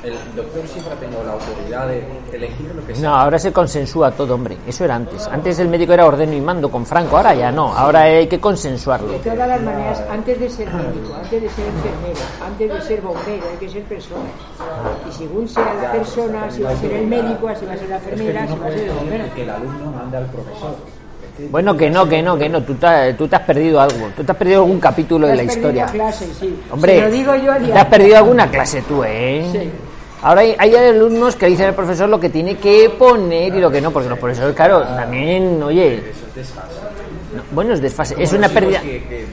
El 0.02 0.14
doctor 0.34 0.66
siempre 0.66 0.92
ha 0.92 0.96
tenido 0.96 1.24
la 1.24 1.32
autoridad 1.32 1.88
de 1.88 2.04
elegir 2.32 2.74
lo 2.74 2.86
que 2.86 2.94
sea. 2.94 3.08
No, 3.08 3.16
ahora 3.16 3.38
se 3.38 3.52
consensúa 3.52 4.10
todo, 4.10 4.34
hombre. 4.34 4.56
Eso 4.66 4.84
era 4.84 4.96
antes. 4.96 5.26
Antes 5.26 5.58
el 5.58 5.68
médico 5.68 5.92
era 5.92 6.06
ordeno 6.06 6.32
y 6.32 6.40
mando 6.40 6.70
con 6.70 6.86
Franco, 6.86 7.16
ahora 7.16 7.34
ya 7.34 7.50
no. 7.50 7.72
Ahora 7.72 8.02
hay 8.02 8.26
que 8.26 8.40
consensuarlo. 8.40 9.12
De 9.12 9.18
todas 9.18 9.48
las 9.48 9.62
maneras, 9.62 10.02
antes 10.10 10.40
de 10.40 10.50
ser 10.50 10.72
médico, 10.72 11.14
antes 11.14 11.42
de 11.42 11.48
ser 11.48 11.66
enfermero, 11.66 12.20
antes 12.44 12.72
de 12.72 12.80
ser 12.82 13.00
bombero, 13.00 13.44
hay 13.50 13.56
que 13.58 13.68
ser 13.68 13.82
persona. 13.84 14.24
Y 15.08 15.12
según 15.12 15.48
sea 15.48 15.74
la 15.74 15.92
persona, 15.92 16.50
si 16.50 16.62
va 16.62 16.70
a 16.70 16.76
ser 16.76 16.92
el 16.92 17.06
médico, 17.06 17.48
si 17.58 17.66
va 17.66 17.72
a 17.72 17.76
ser 17.76 17.88
la 17.88 17.96
enfermera, 17.96 18.46
si 18.46 18.58
va 18.58 18.66
a 18.66 18.70
ser 18.70 18.88
el 18.88 18.94
bombero. 18.94 19.24
el 19.36 19.50
alumno 19.50 19.92
mande 19.92 20.16
al 20.16 20.26
profesor. 20.26 21.03
Bueno, 21.50 21.76
que 21.76 21.90
no, 21.90 22.08
que 22.08 22.22
no, 22.22 22.36
que 22.38 22.48
no. 22.48 22.62
Tú 22.62 22.74
te, 22.74 23.14
tú 23.14 23.26
te 23.26 23.36
has 23.36 23.42
perdido 23.42 23.80
algo. 23.80 24.08
Tú 24.16 24.22
te 24.22 24.32
has 24.32 24.38
perdido 24.38 24.62
algún 24.62 24.78
capítulo 24.78 25.26
de 25.26 25.32
Has 25.32 25.38
la 25.38 25.44
perdido 25.44 25.60
historia. 25.68 25.86
clase, 25.86 26.26
sí. 26.38 26.58
Hombre, 26.70 27.00
lo 27.00 27.10
digo 27.10 27.34
yo 27.34 27.52
a 27.52 27.58
te 27.58 27.72
has 27.72 27.86
perdido 27.86 28.16
alguna 28.18 28.50
clase 28.50 28.82
tú, 28.82 29.02
¿eh? 29.04 29.44
Sí. 29.50 29.70
Ahora 30.22 30.40
hay, 30.40 30.54
hay 30.58 30.74
alumnos 30.76 31.36
que 31.36 31.46
dicen 31.46 31.66
al 31.66 31.74
profesor 31.74 32.08
lo 32.08 32.18
que 32.18 32.30
tiene 32.30 32.56
que 32.56 32.88
poner 32.98 33.54
y 33.54 33.60
lo 33.60 33.70
que 33.70 33.80
no, 33.80 33.90
porque 33.90 34.08
los 34.08 34.18
profesores, 34.18 34.54
claro, 34.54 34.82
también, 34.82 35.62
oye, 35.62 35.96
Eso 35.96 36.26
es 36.28 36.34
desfase. 36.34 36.68
no, 37.36 37.42
bueno, 37.50 37.74
es 37.74 37.82
desfase, 37.82 38.14
es 38.18 38.32
una 38.32 38.48
pérdida. 38.48 38.80
Que, 38.80 39.02
que 39.02 39.26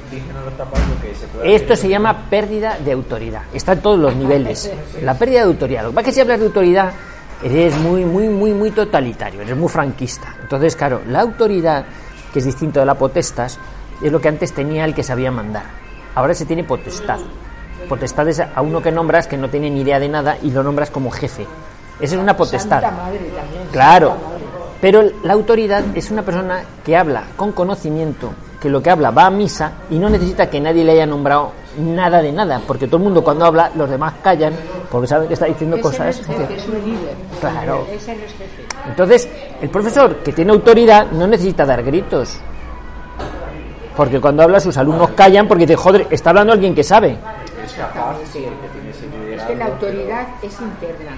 que 1.02 1.16
se 1.16 1.28
puede 1.28 1.56
Esto 1.56 1.76
se 1.76 1.88
llama 1.88 2.26
pérdida 2.30 2.78
de 2.84 2.92
autoridad. 2.92 3.44
Está 3.54 3.74
en 3.74 3.80
todos 3.82 4.00
los 4.00 4.16
niveles. 4.16 4.72
La 5.02 5.14
pérdida 5.18 5.40
de 5.42 5.46
autoridad. 5.46 5.84
Lo 5.84 5.90
que 5.90 5.96
pasa 5.96 6.02
es 6.02 6.06
que 6.08 6.16
si 6.16 6.22
hablas 6.22 6.40
de 6.40 6.46
autoridad, 6.48 6.92
eres 7.44 7.78
muy, 7.78 8.06
muy, 8.06 8.30
muy, 8.30 8.54
muy 8.54 8.72
totalitario, 8.72 9.42
eres 9.42 9.58
muy 9.58 9.70
franquista. 9.70 10.36
Entonces, 10.42 10.76
claro, 10.76 11.02
la 11.08 11.22
autoridad, 11.22 11.86
que 12.32 12.40
es 12.40 12.46
distinto 12.46 12.80
de 12.80 12.86
la 12.86 12.96
potestas, 12.96 13.60
es 14.02 14.12
lo 14.12 14.20
que 14.20 14.30
antes 14.30 14.54
tenía 14.54 14.86
el 14.86 14.94
que 14.94 15.04
sabía 15.04 15.32
mandar. 15.32 15.64
Ahora 16.16 16.34
se 16.34 16.46
tiene 16.46 16.64
potestad. 16.64 17.20
Potestad 17.88 18.28
es 18.28 18.40
a 18.40 18.62
uno 18.62 18.82
que 18.82 18.92
nombras 18.92 19.28
que 19.28 19.38
no 19.38 19.50
tiene 19.50 19.70
ni 19.70 19.82
idea 19.82 20.00
de 20.00 20.10
nada 20.10 20.38
y 20.42 20.52
lo 20.52 20.64
nombras 20.64 20.90
como 20.90 21.12
jefe. 21.12 21.46
Esa 22.00 22.16
es 22.16 22.22
una 22.22 22.36
potestad. 22.36 22.84
Claro, 23.72 24.16
pero 24.82 25.04
la 25.24 25.34
autoridad 25.34 25.84
es 25.96 26.10
una 26.10 26.24
persona 26.24 26.64
que 26.84 26.98
habla 26.98 27.24
con 27.36 27.52
conocimiento, 27.52 28.34
que 28.60 28.70
lo 28.70 28.82
que 28.82 28.90
habla 28.90 29.12
va 29.12 29.28
a 29.28 29.30
misa 29.30 29.74
y 29.90 30.00
no 30.00 30.10
necesita 30.10 30.50
que 30.50 30.60
nadie 30.60 30.84
le 30.84 30.94
haya 30.94 31.06
nombrado 31.06 31.52
nada 31.78 32.22
de 32.22 32.32
nada, 32.32 32.62
porque 32.66 32.88
todo 32.88 32.98
el 32.98 33.04
mundo 33.04 33.24
cuando 33.24 33.46
habla, 33.46 33.72
los 33.76 33.90
demás 33.90 34.16
callan 34.24 34.54
porque 34.92 35.08
saben 35.08 35.28
que 35.28 35.34
está 35.36 35.46
diciendo 35.46 35.78
Ese 35.78 35.84
cosas. 35.84 36.00
no 36.28 36.34
es 36.34 36.40
jefe, 36.40 36.56
es 36.58 36.68
un 36.68 36.74
líder. 36.86 37.16
Claro. 37.40 37.88
Ese 37.92 38.16
no 38.16 38.24
es 38.26 38.32
jefe. 38.34 38.64
Entonces, 38.88 39.30
el 39.62 39.70
profesor 39.70 40.16
que 40.18 40.34
tiene 40.34 40.52
autoridad 40.52 41.10
no 41.12 41.26
necesita 41.28 41.66
dar 41.66 41.82
gritos. 41.84 42.38
Porque 43.96 44.20
cuando 44.20 44.44
habla 44.44 44.60
sus 44.60 44.78
alumnos 44.78 45.12
callan 45.12 45.48
porque 45.48 45.66
dice, 45.66 45.76
joder, 45.76 46.08
está 46.10 46.30
hablando 46.32 46.54
alguien 46.54 46.74
que 46.74 46.84
sabe. 46.84 47.18
Es 47.64 47.74
capaz, 47.74 48.18
sí, 48.32 48.40
el 48.40 48.46
que 48.46 48.68
tiene 48.74 48.90
ese 48.90 49.06
Es 49.06 49.12
liderazgo, 49.12 49.48
que 49.48 49.56
la 49.56 49.66
pero- 49.66 49.74
autoridad 49.76 50.28
es 50.42 50.54
interna. 50.62 51.12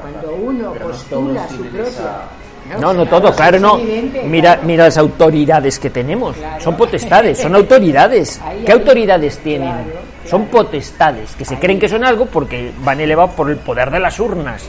Cuando 0.00 0.34
uno 0.34 0.72
postula 0.74 1.48
su 1.48 1.56
propia. 1.66 2.78
No, 2.80 2.92
no 2.94 3.06
todo, 3.06 3.30
claro, 3.34 3.60
no. 3.60 3.78
Mira, 4.24 4.58
mira 4.64 4.84
las 4.84 4.96
autoridades 4.98 5.78
que 5.78 5.90
tenemos. 5.90 6.34
Son 6.60 6.76
potestades, 6.76 7.38
son 7.38 7.54
autoridades. 7.54 8.40
¿Qué 8.66 8.72
autoridades 8.72 9.38
tienen? 9.38 9.92
Son 10.26 10.46
potestades, 10.46 11.34
que 11.34 11.44
se 11.44 11.58
creen 11.58 11.78
que 11.78 11.88
son 11.88 12.04
algo 12.04 12.26
porque 12.26 12.72
van 12.78 13.00
elevados 13.00 13.34
por 13.34 13.50
el 13.50 13.56
poder 13.56 13.90
de 13.90 14.00
las 14.00 14.18
urnas. 14.20 14.64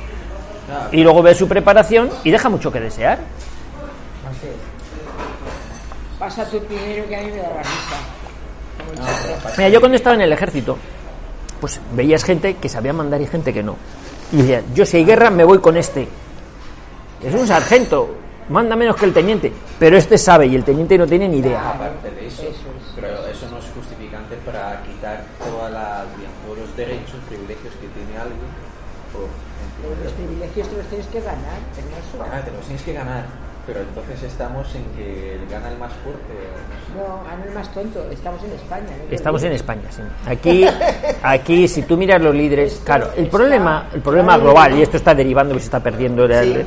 Y 0.91 1.03
luego 1.03 1.21
ve 1.21 1.33
su 1.35 1.47
preparación 1.47 2.09
y 2.23 2.31
deja 2.31 2.49
mucho 2.49 2.71
que 2.71 2.79
desear. 2.79 3.19
Pasa 6.19 6.45
tú 6.49 6.59
primero 6.63 7.07
que 7.07 7.15
a 7.15 7.21
mí 7.21 7.31
me 7.31 7.37
da 7.37 7.49
la 7.49 7.61
chorro. 7.61 8.15
Mira, 9.57 9.69
yo 9.69 9.79
cuando 9.79 9.95
estaba 9.95 10.15
en 10.15 10.21
el 10.21 10.33
ejército, 10.33 10.77
pues 11.59 11.79
veías 11.93 12.23
gente 12.23 12.55
que 12.55 12.69
sabía 12.69 12.93
mandar 12.93 13.21
y 13.21 13.27
gente 13.27 13.53
que 13.53 13.63
no. 13.63 13.75
Y 14.31 14.37
decía, 14.37 14.63
yo 14.73 14.85
si 14.85 14.97
hay 14.97 15.05
guerra 15.05 15.29
me 15.29 15.43
voy 15.43 15.59
con 15.59 15.77
este. 15.77 16.07
Es 17.23 17.33
un 17.33 17.47
sargento, 17.47 18.15
manda 18.49 18.75
menos 18.75 18.95
que 18.95 19.05
el 19.05 19.13
teniente, 19.13 19.51
pero 19.79 19.97
este 19.97 20.17
sabe 20.17 20.47
y 20.47 20.55
el 20.55 20.63
teniente 20.63 20.97
no 20.97 21.07
tiene 21.07 21.27
ni 21.27 21.37
idea. 21.37 21.69
Aparte 21.69 22.11
de 22.11 22.27
eso, 22.27 22.43
pero 22.95 23.07
eso 23.27 23.49
no 23.49 23.57
es 23.57 23.65
justificante 23.73 24.35
para 24.45 24.81
quitar 24.83 25.23
todas 25.39 25.71
las, 25.71 26.05
digamos, 26.17 26.37
todos 26.45 26.59
los 26.59 26.77
derechos, 26.77 27.15
privilegios 27.27 27.73
que 27.75 27.87
tiene 27.87 28.17
alguien 28.17 28.49
por 29.11 29.27
Pero 29.81 30.11
privilegios 30.55 30.69
te 30.69 30.77
los 30.77 30.87
tienes 30.87 31.07
que 31.07 31.21
ganar. 31.21 31.59
Ah, 32.31 32.41
te 32.43 32.51
los 32.51 32.61
tienes 32.61 32.81
que 32.83 32.93
ganar, 32.93 33.25
pero 33.65 33.79
entonces 33.81 34.21
estamos 34.23 34.67
en 34.75 34.83
que 34.95 35.37
gana 35.51 35.69
el 35.69 35.77
más 35.77 35.91
fuerte. 36.03 36.21
no 36.95 37.23
gana 37.29 37.45
el 37.45 37.53
más 37.53 37.73
tonto. 37.73 37.99
Estamos 38.11 38.41
en 38.43 38.51
España. 38.51 38.83
¿no? 39.09 39.15
Estamos 39.15 39.43
en 39.43 39.51
España, 39.53 39.81
sí. 39.89 40.01
Aquí, 40.27 40.65
aquí, 41.23 41.67
si 41.67 41.81
tú 41.83 41.97
miras 41.97 42.21
los 42.21 42.33
líderes, 42.35 42.81
claro, 42.85 43.09
el 43.15 43.27
problema, 43.27 43.87
el 43.93 44.01
problema 44.01 44.37
global 44.37 44.77
y 44.77 44.81
esto 44.81 44.97
está 44.97 45.13
derivando, 45.15 45.53
que 45.53 45.59
se 45.59 45.65
está 45.65 45.79
perdiendo, 45.81 46.25
el- 46.25 46.57
eh, 46.57 46.65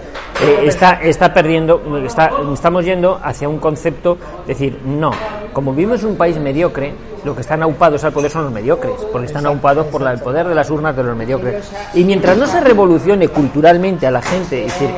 está, 0.64 1.00
está 1.02 1.32
perdiendo, 1.32 1.80
está, 2.04 2.30
estamos 2.52 2.84
yendo 2.84 3.20
hacia 3.22 3.48
un 3.48 3.58
concepto, 3.58 4.18
decir, 4.46 4.80
no, 4.84 5.10
como 5.52 5.72
vivimos 5.72 6.02
en 6.02 6.08
un 6.10 6.16
país 6.16 6.36
mediocre, 6.38 6.92
lo 7.24 7.34
que 7.34 7.40
están 7.40 7.62
aupados 7.62 8.04
al 8.04 8.12
poder 8.12 8.30
son 8.30 8.44
los 8.44 8.52
mediocres, 8.52 8.94
porque 9.10 9.26
están 9.26 9.44
aupados 9.46 9.86
por 9.86 10.00
la- 10.02 10.12
el 10.12 10.20
poder 10.20 10.46
de 10.46 10.54
las 10.54 10.70
urnas 10.70 10.94
de 10.96 11.02
los 11.02 11.16
mediocres. 11.16 11.70
Y 11.94 12.04
mientras 12.04 12.36
no 12.36 12.46
se 12.46 12.60
revolucione 12.60 13.28
culturalmente 13.28 14.06
a 14.06 14.10
la 14.10 14.22
gente, 14.22 14.64
es 14.64 14.72
decir, 14.72 14.90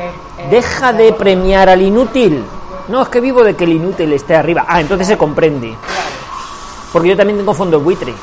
deja 0.49 0.93
de 0.93 1.13
premiar 1.13 1.69
al 1.69 1.81
inútil. 1.81 2.43
No, 2.87 3.01
es 3.03 3.09
que 3.09 3.21
vivo 3.21 3.43
de 3.43 3.55
que 3.55 3.65
el 3.65 3.73
inútil 3.73 4.11
esté 4.13 4.35
arriba. 4.35 4.65
Ah, 4.67 4.81
entonces 4.81 5.07
se 5.07 5.17
comprende 5.17 5.75
porque 6.91 7.09
yo 7.09 7.17
también 7.17 7.37
tengo 7.39 7.53
fondos 7.53 7.83
buitre. 7.83 8.13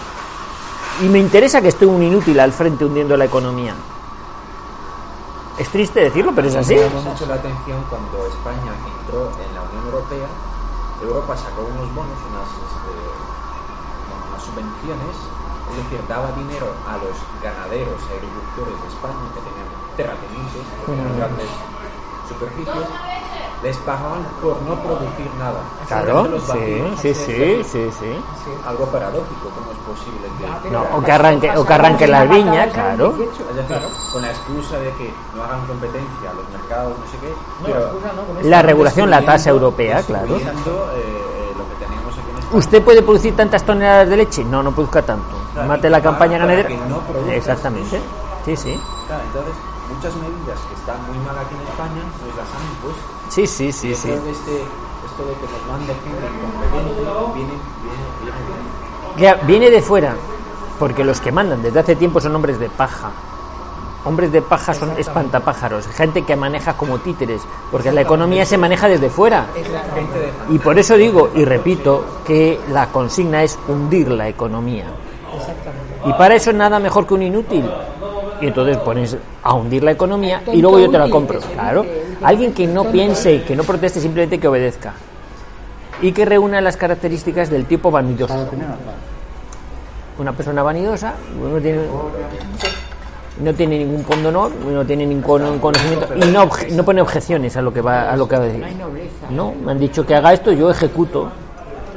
Y 1.01 1.09
me 1.09 1.19
interesa 1.19 1.63
que 1.63 1.69
esté 1.69 1.87
un 1.87 2.03
inútil 2.03 2.39
al 2.41 2.53
frente 2.53 2.85
hundiendo 2.85 3.17
la 3.17 3.25
economía. 3.25 3.75
Es 5.57 5.69
triste 5.71 6.01
decirlo, 6.01 6.33
pero 6.35 6.49
es 6.49 6.57
así. 6.57 6.75
Me 6.75 6.83
llamó 6.83 7.03
mucho 7.03 7.27
la 7.27 7.35
atención 7.35 7.83
cuando 7.89 8.27
España 8.27 8.73
entró 9.01 9.33
en 9.43 9.55
la 9.55 9.63
Unión 9.63 9.85
Europea. 9.87 10.29
Europa 11.03 11.37
sacó 11.37 11.63
unos 11.63 11.89
bonos, 11.95 12.19
unas, 12.31 12.51
este, 12.51 12.95
unas 14.29 14.43
subvenciones, 14.43 15.15
es 15.71 15.77
decir, 15.79 16.01
daba 16.09 16.33
dinero 16.33 16.75
a 16.87 16.99
los 16.99 17.15
ganaderos 17.43 18.03
y 18.03 18.11
agricultores 18.19 18.75
de 18.83 18.89
España 18.91 19.23
que 19.35 19.41
tenían 19.47 19.69
terratenientes, 19.95 20.63
que 20.67 20.87
tenían 20.91 21.17
grandes 21.17 21.51
superficies, 22.29 22.87
les 23.63 23.77
pagaban 23.79 24.23
por 24.41 24.61
no 24.63 24.77
producir 24.77 25.29
nada. 25.39 25.61
Claro, 25.89 26.29
los 26.29 26.43
sí, 26.45 26.85
sí, 27.03 27.15
sí, 27.15 27.65
sí, 27.65 27.91
sí. 27.91 28.13
Algo 28.67 28.87
paradójico, 28.87 29.51
¿cómo 29.51 29.73
es 29.73 29.79
posible 29.79 30.29
que... 30.63 30.71
No, 30.71 30.85
o 30.97 31.03
que 31.03 31.13
arranque, 31.13 31.51
o 31.57 31.65
que 31.67 31.73
arranque 31.75 32.07
las 32.07 32.29
viñas, 32.29 32.73
claro. 32.73 33.15
Es 33.19 33.57
decir, 33.57 33.77
con 34.13 34.23
la 34.23 34.31
excusa 34.31 34.79
de 34.79 34.93
que 34.93 35.13
no 35.35 35.43
hagan 35.43 35.67
competencia 35.67 36.31
a 36.31 36.35
los 36.35 36.49
mercados, 36.51 36.93
no 36.99 37.07
sé 37.11 37.19
qué, 37.21 37.35
pero 37.65 37.99
La 38.45 38.63
regulación, 38.63 39.11
la 39.11 39.25
tasa 39.25 39.51
europea, 39.51 40.03
claro. 40.03 40.37
eh, 40.37 41.53
lo 41.57 41.69
que 41.69 41.85
tenemos 41.85 42.13
aquí 42.13 42.31
en 42.31 42.39
España. 42.39 42.59
¿Usted 42.59 42.83
puede 42.83 43.03
producir 43.03 43.35
tantas 43.35 43.65
toneladas 43.65 44.09
de 44.09 44.17
leche? 44.19 44.45
No, 44.45 44.63
no 44.63 44.71
produzca 44.73 45.03
tanto. 45.03 45.37
Mate 45.67 45.91
la 45.91 46.01
campaña 46.01 46.39
ganadera. 46.39 46.69
no 46.89 47.33
Exactamente. 47.33 48.01
Sí, 48.45 48.57
sí. 48.57 48.71
Entonces, 48.71 49.55
muchas 49.99 50.15
medidas 50.15 50.61
que 50.69 50.75
están 50.75 50.97
muy 51.09 51.19
mal 51.27 51.37
aquí 51.37 51.55
en 51.57 51.67
España, 51.67 52.03
pues 52.23 52.37
las 52.37 52.55
han 52.55 52.63
impuesto. 52.71 53.03
Sí, 53.31 53.47
sí, 53.49 53.73
sí, 53.73 53.95
sí. 53.97 54.11
este, 54.11 54.63
esto 54.63 55.25
de 55.27 55.35
que 55.35 55.47
nos 55.51 55.67
mande 55.67 55.93
gente 55.93 56.23
incompetente 56.23 57.01
viene, 57.35 57.53
viene, 57.83 58.07
viene, 58.23 58.39
viene. 58.47 59.19
Ya, 59.19 59.35
viene 59.45 59.71
de 59.71 59.83
fuera, 59.83 60.15
porque 60.79 61.03
los 61.03 61.21
que 61.21 61.33
mandan 61.33 61.63
desde 61.63 61.81
hace 61.81 61.97
tiempo 61.97 62.21
son 62.21 62.37
hombres 62.37 62.61
de 62.61 62.69
paja. 62.69 63.11
Hombres 64.05 64.31
de 64.31 64.41
paja 64.41 64.73
son 64.73 64.97
espantapájaros, 64.97 65.89
gente 65.89 66.23
que 66.23 66.37
maneja 66.37 66.75
como 66.75 66.99
títeres, 66.99 67.43
porque 67.73 67.91
la 67.91 68.03
economía 68.03 68.47
se 68.47 68.57
maneja 68.57 68.89
desde 68.89 69.11
fuera. 69.11 69.47
Y 70.49 70.59
por 70.61 70.79
eso 70.79 70.97
digo 70.97 71.31
y 71.35 71.45
repito 71.45 72.05
que 72.25 72.61
la 72.71 72.87
consigna 72.87 73.43
es 73.43 73.59
hundir 73.67 74.09
la 74.13 74.29
economía. 74.29 74.87
Exactamente. 75.35 76.09
Y 76.09 76.13
para 76.13 76.37
eso 76.37 76.53
nada 76.53 76.79
mejor 76.79 77.05
que 77.05 77.15
un 77.15 77.23
inútil. 77.23 77.69
Y 78.41 78.47
entonces 78.47 78.77
pones 78.79 79.17
a 79.43 79.55
hundir 79.55 79.83
la 79.83 79.91
economía 79.93 80.43
y 80.53 80.61
luego 80.61 80.79
yo 80.79 80.91
te 80.91 80.99
la 80.99 81.09
compro. 81.11 81.41
Claro. 81.41 81.85
Alguien 82.23 82.53
que 82.53 82.67
no 82.67 82.85
piense, 82.85 83.43
que 83.43 83.57
no 83.57 83.65
proteste, 83.65 84.01
simplemente 84.01 84.39
que 84.39 84.49
obedezca. 84.49 84.93
Y 86.01 86.13
que 86.13 86.25
reúna 86.25 86.61
las 86.61 86.77
características 86.77 87.51
del 87.51 87.65
tipo 87.67 87.91
vanidoso. 87.91 88.47
Una 90.19 90.33
persona 90.33 90.63
vanidosa 90.63 91.15
no 91.41 91.61
tiene, 91.61 91.81
no 93.43 93.55
tiene 93.55 93.79
ningún 93.79 94.03
pundonor, 94.03 94.51
no 94.53 94.85
tiene 94.85 95.07
ningún 95.07 95.59
conocimiento 95.61 96.09
y 96.17 96.21
no, 96.33 96.45
obje- 96.49 96.71
no 96.73 96.85
pone 96.85 97.01
objeciones 97.01 97.57
a 97.57 97.63
lo 97.63 97.73
que 97.73 97.81
va 97.81 98.11
a 98.13 98.17
lo 98.17 98.27
que 98.29 98.37
va 98.37 98.43
a 98.43 98.47
decir. 98.47 98.61
No 98.61 98.67
hay 98.67 98.75
nobleza. 98.75 99.27
No, 99.31 99.53
me 99.65 99.73
han 99.73 99.79
dicho 99.79 100.05
que 100.05 100.15
haga 100.17 100.33
esto, 100.33 100.51
yo 100.53 100.71
ejecuto. 100.71 101.31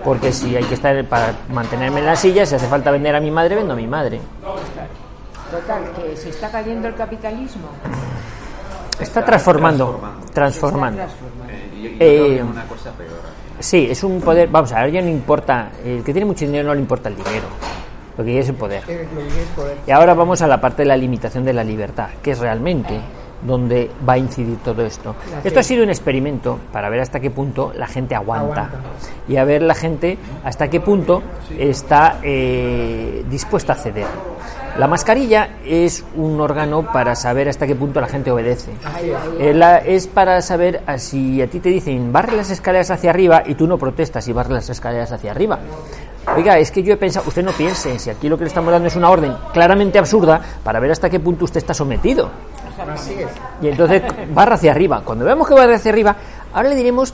Porque 0.04 0.32
si 0.32 0.56
hay 0.56 0.64
que 0.64 0.74
estar 0.74 1.04
para 1.06 1.34
mantenerme 1.54 2.00
en 2.00 2.08
la 2.08 2.16
silla, 2.16 2.44
si 2.46 2.56
hace 2.56 2.66
falta 2.68 2.90
vender 2.90 3.16
a 3.16 3.20
mi 3.20 3.30
madre, 3.30 3.56
vendo 3.56 3.74
a 3.74 3.76
mi 3.76 3.86
madre. 3.86 4.20
Total, 5.52 5.84
que 5.96 6.16
se 6.16 6.30
está 6.30 6.50
cayendo 6.50 6.88
el 6.88 6.96
capitalismo. 6.96 7.68
Está 9.00 9.26
transformando, 9.26 10.00
transformando. 10.34 11.02
Eh, 11.50 11.70
yo, 11.82 11.90
yo 11.90 11.96
Eh, 12.00 12.44
una 12.44 12.64
cosa 12.66 12.92
peor. 12.92 13.10
Sí, 13.60 13.88
es 13.90 14.04
un 14.04 14.22
poder. 14.22 14.48
Vamos 14.50 14.72
a 14.72 14.84
ver, 14.84 14.92
ya 14.92 15.02
no 15.02 15.10
importa. 15.10 15.72
El 15.84 16.04
que 16.04 16.14
tiene 16.14 16.26
mucho 16.26 16.46
dinero 16.46 16.68
no 16.70 16.74
le 16.76 16.82
importa 16.82 17.10
el 17.10 17.16
dinero. 17.16 17.48
Lo 18.18 18.24
que 18.24 18.30
quiere 18.32 18.40
es 18.42 18.50
el 18.50 18.56
poder. 18.56 18.84
Eh. 18.88 19.08
Y 19.88 19.92
ahora 19.92 20.14
vamos 20.14 20.42
a 20.42 20.48
la 20.48 20.60
parte 20.62 20.84
de 20.84 20.88
la 20.88 20.98
limitación 20.98 21.44
de 21.44 21.54
la 21.54 21.64
libertad, 21.64 22.10
que 22.22 22.32
es 22.32 22.40
realmente 22.40 23.00
donde 23.42 23.90
va 24.08 24.14
a 24.14 24.18
incidir 24.20 24.58
todo 24.60 24.86
esto. 24.86 25.16
Esto 25.44 25.60
ha 25.60 25.64
sido 25.64 25.84
un 25.84 25.90
experimento 25.90 26.60
para 26.72 26.90
ver 26.90 27.00
hasta 27.02 27.20
qué 27.20 27.32
punto 27.32 27.74
la 27.76 27.88
gente 27.88 28.14
aguanta, 28.14 28.66
Aguanta. 28.66 28.80
y 29.28 29.38
a 29.38 29.44
ver 29.46 29.64
la 29.64 29.74
gente 29.74 30.18
hasta 30.44 30.70
qué 30.70 30.80
punto 30.80 31.24
está 31.58 32.20
eh, 32.22 33.26
dispuesta 33.28 33.74
a 33.74 33.76
ceder. 33.78 34.06
La 34.78 34.88
mascarilla 34.88 35.58
es 35.66 36.06
un 36.16 36.40
órgano 36.40 36.92
para 36.92 37.16
saber 37.16 37.50
hasta 37.50 37.68
qué 37.68 37.76
punto 37.76 38.00
la 38.00 38.08
gente 38.08 38.32
obedece. 38.32 38.72
Eh, 39.40 39.82
es 39.86 40.08
para 40.08 40.42
saber 40.42 40.82
a 40.88 40.98
si 40.98 41.42
a 41.42 41.48
ti 41.48 41.60
te 41.60 41.70
dicen 41.70 42.14
barre 42.14 42.36
las 42.36 42.50
escaleras 42.52 42.90
hacia 42.90 43.10
arriba 43.10 43.44
y 43.46 43.56
tú 43.56 43.68
no 43.68 43.78
protestas 43.78 44.28
y 44.28 44.34
barre 44.34 44.54
las 44.54 44.70
escaleras 44.70 45.12
hacia 45.12 45.32
arriba. 45.32 45.60
Oiga, 46.36 46.58
es 46.58 46.72
que 46.72 46.84
yo 46.84 46.94
he 46.94 46.98
pensado, 46.98 47.28
usted 47.28 47.44
no 47.44 47.52
piense, 47.52 48.00
si 48.00 48.10
aquí 48.10 48.30
lo 48.30 48.38
que 48.38 48.46
le 48.46 48.48
estamos 48.48 48.72
dando 48.72 48.88
es 48.88 48.96
una 48.96 49.10
orden 49.10 49.36
claramente 49.52 50.00
absurda 50.00 50.40
para 50.64 50.80
ver 50.80 50.92
hasta 50.92 51.10
qué 51.10 51.20
punto 51.20 51.46
usted 51.46 51.58
está 51.58 51.74
sometido. 51.74 52.30
Y 53.62 53.68
entonces 53.68 54.04
barra 54.34 54.56
hacia 54.56 54.72
arriba. 54.72 55.02
Cuando 55.04 55.26
veamos 55.26 55.48
que 55.48 55.54
barra 55.54 55.76
hacia 55.76 55.92
arriba, 55.92 56.16
ahora 56.54 56.70
le 56.70 56.76
diremos 56.76 57.14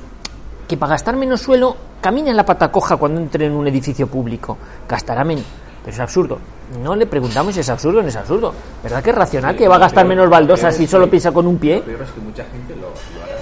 que 0.67 0.77
para 0.77 0.91
gastar 0.91 1.15
menos 1.15 1.41
suelo, 1.41 1.75
camina 2.01 2.29
en 2.29 2.37
la 2.37 2.45
pata 2.45 2.69
coja 2.71 2.97
cuando 2.97 3.19
entre 3.19 3.47
en 3.47 3.53
un 3.53 3.67
edificio 3.67 4.07
público. 4.07 4.57
Gastará 4.87 5.23
menos. 5.23 5.45
Pero 5.87 5.95
es 5.95 5.99
absurdo. 6.01 6.37
No 6.83 6.97
le 6.97 7.05
preguntamos 7.05 7.53
si 7.53 7.61
es 7.61 7.69
absurdo 7.69 7.99
o 7.99 8.01
no 8.01 8.09
es 8.09 8.15
absurdo. 8.17 8.53
¿Verdad 8.83 9.01
que 9.01 9.11
es 9.11 9.15
racional 9.15 9.55
que 9.55 9.69
va 9.69 9.77
a 9.77 9.79
gastar 9.79 10.05
menos 10.05 10.29
baldosas 10.29 10.75
si 10.75 10.85
solo 10.85 11.09
pisa 11.09 11.31
con 11.31 11.47
un 11.47 11.57
pie? 11.57 11.77
Lo 11.77 11.83
peor 11.85 12.01
es 12.01 12.11
que 12.11 12.19
mucha 12.19 12.43
gente 12.43 12.75
lo, 12.75 12.81
lo 12.81 13.23
hará. 13.23 13.37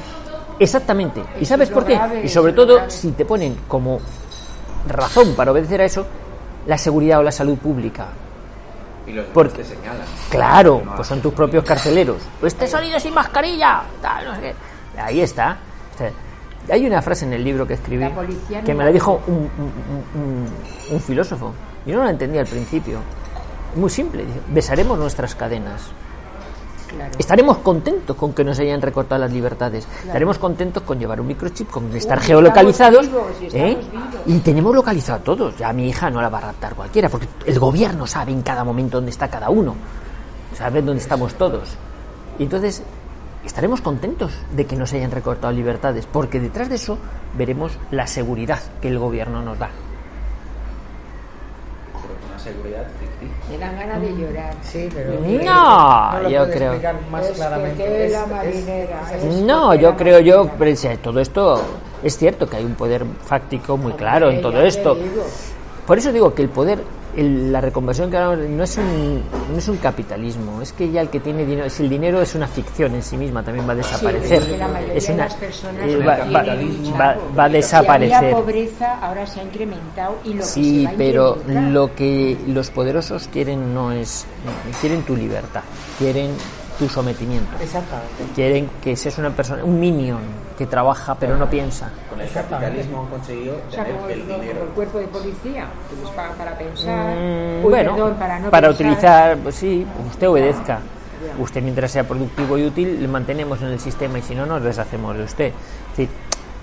Exactamente. 0.60 1.24
¿Y 1.42 1.46
sabes 1.46 1.70
es 1.70 1.74
por 1.74 1.86
qué? 1.86 1.96
grave, 1.96 2.22
Y 2.24 2.30
sobre 2.30 2.54
todo, 2.54 2.76
grave. 2.76 2.92
si 2.92 3.14
te 3.14 3.26
ponen 3.26 3.58
como 3.68 4.00
razón 4.88 5.34
para 5.36 5.52
obedecer 5.52 5.82
a 5.82 5.86
eso, 5.86 6.06
la 6.68 6.78
seguridad 6.78 7.18
o 7.20 7.24
la 7.24 7.32
salud 7.32 7.58
pública. 7.58 8.10
Y 9.08 9.12
los 9.14 9.26
Por- 9.26 9.52
demás 9.52 9.68
te 9.68 9.76
señalan. 9.76 10.06
Claro, 10.30 10.84
No 10.86 10.96
pues 10.96 11.08
son 11.08 11.22
tus 11.22 11.34
propios 11.34 11.64
carceleros. 11.64 12.18
Este 12.44 12.68
sonido 12.68 13.00
sin 13.00 13.16
mascarilla. 13.16 13.82
tal, 14.04 14.24
no 14.26 14.36
sé 14.36 14.42
qué. 14.42 15.02
Ahí 15.02 15.22
está. 15.22 15.58
O 15.96 15.98
sea, 15.98 16.12
hay 16.72 16.86
una 16.86 17.02
frase 17.02 17.26
en 17.26 17.34
el 17.34 17.44
libro 17.44 17.66
que 17.66 17.74
escribí 17.74 18.06
que 18.64 18.74
me 18.74 18.80
la 18.80 18.86
la 18.86 18.92
dijo 18.92 19.20
un, 19.26 19.34
un- 19.58 20.20
un- 20.22 20.50
un 20.92 21.02
filósofo. 21.02 21.54
Yo 21.86 21.98
no 21.98 22.04
la 22.04 22.12
entendía 22.12 22.42
al 22.42 22.48
principio. 22.48 23.00
Muy 23.76 23.90
simple. 23.90 24.26
besaremos 24.48 24.98
nuestras 24.98 25.36
cadenas. 25.36 25.82
Claro. 26.88 27.12
Estaremos 27.18 27.58
contentos 27.58 28.16
con 28.16 28.34
que 28.34 28.44
nos 28.44 28.58
hayan 28.60 28.82
recortado 28.82 29.20
las 29.20 29.32
libertades. 29.32 29.88
Estaremos 30.06 30.38
contentos 30.38 30.84
con 30.84 30.98
llevar 30.98 31.20
un 31.20 31.28
microchip, 31.28 31.70
con 31.70 31.94
estar 31.96 32.22
si 32.22 32.28
geolocalizados. 32.28 33.08
vivos, 33.08 33.26
¿eh? 33.54 33.78
vivos. 33.92 34.08
Y 34.28 34.40
tenemos 34.40 34.74
localizado 34.74 35.20
a 35.20 35.24
todos. 35.24 35.58
Ya 35.58 35.74
mi 35.74 35.90
hija 35.90 36.10
no 36.10 36.22
la 36.22 36.30
va 36.30 36.38
a 36.38 36.42
raptar 36.42 36.74
cualquiera, 36.76 37.10
porque 37.10 37.28
el 37.46 37.60
gobierno 37.60 38.08
sabe 38.08 38.32
en 38.32 38.42
cada 38.44 38.64
momento 38.64 38.98
dónde 38.98 39.12
está 39.12 39.28
cada 39.28 39.50
uno. 39.50 39.76
Sabe 40.56 40.82
dónde 40.82 41.02
estamos 41.02 41.34
todos. 41.34 41.76
Y 42.40 42.44
entonces 42.44 42.82
estaremos 43.44 43.82
contentos 43.82 44.32
de 44.56 44.66
que 44.66 44.76
nos 44.76 44.94
hayan 44.94 45.12
recortado 45.12 45.52
libertades, 45.52 46.08
porque 46.08 46.40
detrás 46.40 46.70
de 46.70 46.76
eso 46.76 46.98
veremos 47.38 47.78
la 47.92 48.08
seguridad 48.08 48.60
que 48.82 48.88
el 48.88 49.00
gobierno 49.00 49.42
nos 49.42 49.60
da. 49.60 49.70
Seguridad 52.46 52.86
ficticia. 53.00 53.36
Me 53.50 53.58
dan 53.58 53.76
ganas 53.76 54.02
de 54.02 54.16
llorar. 54.16 54.54
Sí, 54.62 54.88
pero. 54.94 55.12
No, 55.20 56.20
lo 56.22 56.30
yo 56.30 56.46
creo- 56.52 56.72
explicar 56.74 56.96
más 57.10 57.24
Es 57.24 57.30
que 57.32 57.36
claramente. 57.36 57.84
que 57.84 58.06
Es- 58.06 58.12
la 58.12 58.26
marinera, 58.28 59.02
es- 59.16 59.24
es- 59.24 59.42
No, 59.42 59.74
yo 59.74 59.96
creo 59.98 60.20
yo, 60.20 60.50
pero, 60.60 60.72
o 60.72 60.76
sea, 60.76 60.96
todo 60.98 61.20
esto 61.20 61.60
es 62.04 62.16
cierto 62.18 62.48
que 62.48 62.58
hay 62.58 62.64
un 62.66 62.76
poder 62.76 63.04
fáctico 63.26 63.78
muy 63.78 63.94
claro 63.94 64.30
en 64.30 64.42
todo 64.42 64.62
esto. 64.62 64.96
Por 65.88 65.98
eso 65.98 66.12
digo 66.12 66.34
que 66.36 66.44
el 66.44 66.50
poder, 66.50 66.84
el- 67.16 67.52
la 67.52 67.62
reconversión 67.62 68.10
que 68.12 68.18
hablamos 68.18 68.50
no 68.50 68.64
es 68.64 68.78
un 68.78 69.22
no 69.52 69.58
es 69.58 69.68
un 69.68 69.78
capitalismo, 69.78 70.62
es 70.62 70.74
que 70.74 70.92
ya 70.92 71.02
el 71.02 71.10
que 71.10 71.20
tiene 71.20 71.46
dinero, 71.46 71.70
si 71.70 71.84
el 71.84 71.90
dinero 71.90 72.22
es 72.22 72.36
una 72.36 72.48
ficción 72.48 72.94
en 72.96 73.04
sí 73.04 73.16
misma, 73.18 73.44
también 73.44 73.68
va 73.68 73.74
a 73.74 73.76
desaparecer. 73.76 74.44
Sí, 74.44 74.58
la 74.58 74.82
es 74.82 75.08
de 75.08 75.14
una 75.14 75.24
las 75.26 75.34
personas 75.36 75.84
eh, 75.88 75.98
va, 75.98 76.18
va- 76.18 76.56
mucha- 76.56 76.98
va- 76.98 77.18
va 77.38 77.44
a 77.46 77.50
desaparecer. 77.50 78.16
había 78.16 78.32
pobreza, 78.36 79.00
ahora 79.00 79.26
se 79.28 79.40
ha 79.40 79.44
incrementado 79.44 80.16
y 80.26 80.34
lo 80.34 80.40
que 80.40 80.44
se 80.44 80.54
Sí, 80.54 80.86
va 80.86 80.92
a 80.92 80.94
pero 80.98 81.38
lo 81.72 81.96
que 81.96 82.38
los 82.48 82.70
poderosos 82.72 83.28
quieren 83.32 83.74
no 83.74 83.92
es 83.92 84.26
quieren 84.82 85.04
tu 85.04 85.16
libertad, 85.16 85.62
quieren 85.98 86.32
tu 86.78 86.90
sometimiento. 86.90 87.50
Exactamente. 87.62 88.24
Quieren 88.36 88.70
que 88.82 88.96
seas 88.96 89.18
una 89.18 89.30
persona, 89.30 89.64
un 89.64 89.80
minion 89.80 90.20
que 90.58 90.66
trabaja 90.66 91.16
pero 91.16 91.36
no 91.38 91.50
piensa. 91.50 91.90
Con 92.10 92.20
el 92.22 92.30
capitalismo 92.32 93.02
han 93.04 93.08
conseguido 93.08 93.58
O 93.68 93.72
sea, 93.72 93.84
tener 93.84 93.98
como 94.00 94.10
el, 94.10 94.20
el 94.22 94.26
como 94.28 94.42
dinero. 94.42 94.62
el 94.64 94.70
cuerpo 94.70 94.98
de 95.00 95.08
policía, 95.08 95.68
que 95.90 95.96
les 96.02 96.10
pagan 96.16 96.36
para 96.38 96.58
pensar, 96.58 97.16
Mm, 97.16 97.66
uy, 97.66 97.70
bueno, 97.70 97.92
perdón, 97.94 98.16
para 98.16 98.40
no 98.40 98.50
para 98.50 98.68
pensar. 98.70 98.86
utilizar, 98.88 99.38
pues 99.38 99.56
sí, 99.56 99.86
usted 100.10 100.30
obedezca. 100.30 100.80
Usted 101.40 101.62
mientras 101.64 101.92
sea 101.92 102.04
productivo 102.04 102.58
y 102.58 102.66
útil 102.66 103.02
le 103.02 103.08
mantenemos 103.08 103.60
en 103.62 103.70
el 103.70 103.80
sistema 103.80 104.20
y 104.20 104.22
si 104.22 104.36
no 104.36 104.46
nos 104.46 104.62
deshacemos 104.62 105.18
de 105.18 105.24
usted. 105.24 105.46
Es 105.92 105.98
decir, 105.98 106.10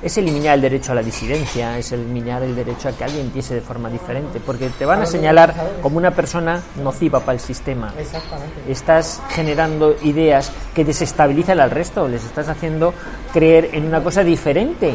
es 0.02 0.18
eliminar 0.18 0.56
el 0.56 0.62
derecho 0.62 0.92
a 0.92 0.94
la 0.96 1.02
disidencia, 1.02 1.78
es 1.78 1.92
eliminar 1.92 2.42
el 2.42 2.56
derecho 2.56 2.88
a 2.88 2.92
que 2.92 3.04
alguien 3.04 3.30
piense 3.30 3.54
de 3.54 3.60
forma 3.60 3.88
diferente, 3.88 4.40
porque 4.44 4.68
te 4.70 4.84
van 4.84 5.02
a 5.02 5.06
señalar 5.06 5.54
como 5.80 5.96
una 5.96 6.10
persona 6.10 6.60
nociva 6.82 7.20
para 7.20 7.34
el 7.34 7.40
sistema. 7.40 7.94
Exactamente. 7.98 8.70
Estás 8.70 9.22
generando 9.30 9.94
ideas 10.02 10.52
que 10.74 10.84
desestabilizan 10.84 11.60
al 11.60 11.70
resto, 11.70 12.08
les 12.08 12.24
estás 12.24 12.48
haciendo 12.48 12.92
creer 13.32 13.70
en 13.72 13.86
una 13.86 14.02
cosa 14.02 14.24
diferente 14.24 14.94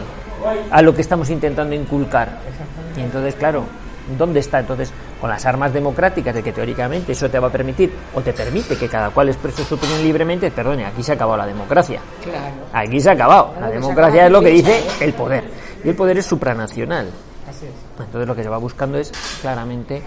a 0.70 0.82
lo 0.82 0.94
que 0.94 1.02
estamos 1.02 1.30
intentando 1.30 1.74
inculcar. 1.74 2.40
Y 2.98 3.02
entonces, 3.02 3.36
claro, 3.36 3.64
¿dónde 4.18 4.40
está 4.40 4.60
entonces 4.60 4.92
con 5.20 5.30
las 5.30 5.46
armas 5.46 5.74
democráticas 5.74 6.34
de 6.34 6.44
que 6.44 6.52
teóricamente 6.52 7.12
eso 7.12 7.30
te 7.30 7.40
va 7.40 7.48
a 7.48 7.52
permitir 7.52 7.92
o 8.14 8.22
te 8.22 8.34
permite 8.34 8.78
que 8.78 8.88
cada 8.88 9.10
cual 9.10 9.30
exprese 9.30 9.64
su 9.64 9.76
opinión 9.76 10.04
libremente? 10.04 10.52
Perdone, 10.52 10.86
aquí 10.86 11.04
se 11.04 11.14
ha 11.14 11.16
acabado 11.16 11.38
la 11.38 11.48
democracia. 11.48 12.00
Claro. 12.24 12.56
Aquí 12.74 13.00
se 13.00 13.10
ha 13.10 13.14
acabado. 13.14 13.54
La 13.60 13.70
Claro 13.70 13.82
democracia 13.82 14.26
es 14.26 14.32
lo 14.32 14.42
que 14.42 14.50
dice 14.50 14.84
el 15.02 15.14
poder. 15.14 15.44
Y 15.84 15.90
el 15.90 15.96
poder 15.96 16.18
es 16.18 16.26
supranacional. 16.26 17.10
Así 17.50 17.66
es. 17.66 18.06
Entonces 18.06 18.28
lo 18.28 18.36
que 18.36 18.44
se 18.44 18.50
va 18.50 18.58
buscando 18.58 18.98
es 18.98 19.12
claramente 19.42 20.02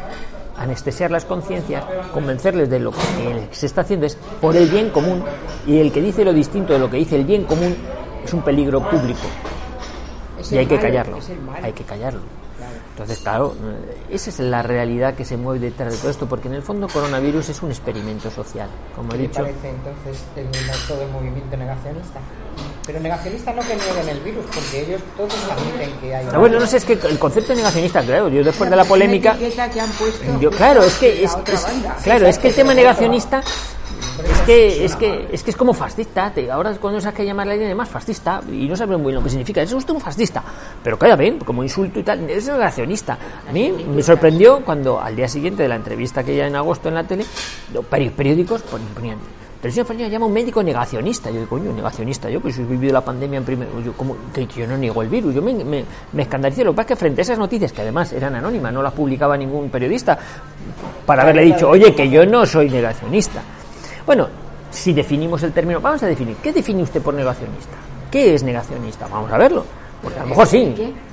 anestesiar 0.56 1.10
las 1.10 1.24
conciencias, 1.24 1.82
convencerles 2.12 2.68
de 2.68 2.80
lo 2.80 2.92
que 2.92 3.48
se 3.50 3.66
está 3.66 3.80
haciendo 3.80 4.06
es 4.06 4.16
por 4.40 4.54
el 4.56 4.68
bien 4.68 4.90
común 4.90 5.24
y 5.66 5.78
el 5.78 5.90
que 5.90 6.02
dice 6.02 6.22
lo 6.22 6.34
distinto 6.34 6.74
de 6.74 6.78
lo 6.78 6.90
que 6.90 6.98
dice 6.98 7.16
el 7.16 7.24
bien 7.24 7.44
común 7.44 7.74
es 8.22 8.34
un 8.34 8.42
peligro 8.42 8.86
público 8.86 9.26
y 10.50 10.58
hay 10.58 10.66
que 10.66 10.78
callarlo. 10.78 11.18
Hay 11.62 11.72
que 11.72 11.84
callarlo. 11.84 12.20
Entonces, 13.02 13.22
claro, 13.22 13.54
eh, 13.64 13.96
esa 14.10 14.30
es 14.30 14.38
la 14.40 14.62
realidad 14.62 15.14
que 15.14 15.24
se 15.24 15.36
mueve 15.36 15.58
detrás 15.60 15.92
de 15.92 15.98
todo 15.98 16.10
esto, 16.10 16.26
porque 16.28 16.48
en 16.48 16.54
el 16.54 16.62
fondo 16.62 16.86
coronavirus 16.88 17.48
es 17.48 17.62
un 17.62 17.70
experimento 17.70 18.30
social, 18.30 18.68
como 18.94 19.12
he 19.12 19.16
¿Qué 19.16 19.22
dicho. 19.22 19.40
parece 19.42 19.70
entonces 19.70 20.22
el, 20.36 20.46
todo 20.86 21.02
el 21.02 21.10
movimiento 21.10 21.56
negacionista? 21.56 22.20
Pero 22.86 23.00
negacionista 23.00 23.52
no 23.52 23.62
que 23.62 23.76
nieguen 23.76 24.08
el 24.08 24.20
virus, 24.20 24.44
porque 24.52 24.80
ellos 24.82 25.00
todos 25.16 25.32
admiten 25.50 25.98
que 26.00 26.14
hay. 26.14 26.26
Ah, 26.32 26.38
bueno, 26.38 26.58
no 26.60 26.66
sé, 26.66 26.78
es 26.78 26.84
que 26.84 26.94
el 26.94 27.18
concepto 27.18 27.54
negacionista, 27.54 28.02
claro, 28.02 28.28
yo 28.28 28.42
después 28.44 28.68
de 28.68 28.76
la 28.76 28.84
polémica, 28.84 29.36
que 29.38 29.80
han 29.80 29.90
puesto 29.92 30.40
yo, 30.40 30.50
claro, 30.50 30.82
es 30.82 30.94
que 30.98 31.24
es, 31.24 31.36
es- 31.46 31.66
claro, 32.02 32.26
es 32.26 32.38
que 32.38 32.48
el 32.48 32.54
tema 32.54 32.74
negacionista 32.74 33.42
es 34.24 34.40
que 34.46 34.84
es 34.84 34.96
que 34.96 35.28
es 35.32 35.42
que 35.42 35.50
es 35.50 35.56
como 35.56 35.72
fascista. 35.74 36.30
te- 36.32 36.50
ahora 36.50 36.74
cuando 36.80 37.00
sabes 37.00 37.16
que 37.16 37.24
llamarle 37.24 37.52
a 37.52 37.54
alguien 37.56 37.76
más 37.76 37.88
fascista 37.88 38.40
y 38.50 38.66
no 38.68 38.76
sabes 38.76 38.96
muy 38.98 39.06
bien 39.12 39.16
lo 39.16 39.22
que 39.24 39.30
significa, 39.30 39.62
es 39.62 39.72
usted 39.72 39.94
un 39.94 40.00
fascista. 40.00 40.42
Pero 40.82 40.98
queda 40.98 41.16
bien, 41.16 41.38
como 41.38 41.62
insulto 41.62 42.00
y 42.00 42.02
tal, 42.02 42.28
es 42.30 42.46
negacionista. 42.46 43.18
A 43.48 43.52
mí 43.52 43.72
me 43.94 44.02
sorprendió 44.02 44.60
cuando 44.64 45.00
al 45.00 45.14
día 45.16 45.28
siguiente 45.28 45.62
de 45.62 45.68
la 45.68 45.76
entrevista 45.76 46.22
que 46.24 46.34
ya 46.36 46.46
en 46.46 46.56
agosto 46.56 46.88
en 46.88 46.94
la 46.94 47.04
tele, 47.04 47.24
los 47.72 47.84
peri- 47.84 48.10
periódicos 48.10 48.62
pon- 48.62 48.80
ponían 48.94 49.18
Televisión 49.60 49.82
Española 49.84 50.08
llama 50.08 50.24
a 50.24 50.28
un 50.28 50.32
médico 50.32 50.62
negacionista. 50.62 51.28
Yo 51.28 51.36
digo, 51.40 51.50
coño, 51.50 51.70
negacionista. 51.70 52.30
Yo, 52.30 52.40
pues 52.40 52.58
he 52.58 52.62
vivido 52.64 52.94
la 52.94 53.02
pandemia 53.04 53.36
en 53.36 53.44
primer. 53.44 53.68
Yo, 53.84 53.92
como 53.92 54.16
que 54.32 54.46
yo 54.46 54.66
no 54.66 54.74
niego 54.78 55.02
el 55.02 55.10
virus. 55.10 55.34
Yo 55.34 55.42
me, 55.42 55.52
me, 55.52 55.84
me 56.14 56.22
escandalicé. 56.22 56.64
Lo 56.64 56.70
que 56.72 56.76
pasa 56.76 56.84
es 56.84 56.88
que 56.88 56.96
frente 56.96 57.20
a 57.20 57.24
esas 57.24 57.38
noticias, 57.38 57.70
que 57.70 57.82
además 57.82 58.10
eran 58.14 58.34
anónimas, 58.36 58.72
no 58.72 58.82
las 58.82 58.94
publicaba 58.94 59.36
ningún 59.36 59.68
periodista, 59.68 60.18
para 61.04 61.24
haberle 61.24 61.42
dicho, 61.42 61.68
oye, 61.68 61.94
que 61.94 62.08
yo 62.08 62.24
no 62.24 62.46
soy 62.46 62.70
negacionista. 62.70 63.42
Bueno, 64.06 64.28
si 64.70 64.92
definimos 64.92 65.42
el 65.42 65.52
término, 65.52 65.80
vamos 65.80 66.02
a 66.02 66.06
definir. 66.06 66.36
¿Qué 66.42 66.52
define 66.52 66.82
usted 66.82 67.00
por 67.02 67.14
negacionista? 67.14 67.72
¿Qué 68.10 68.34
es 68.34 68.42
negacionista? 68.42 69.06
Vamos 69.08 69.30
a 69.32 69.38
verlo. 69.38 69.64
Porque 70.02 70.18
a 70.18 70.22
lo 70.22 70.28
mejor 70.30 70.46
sí. 70.46 70.64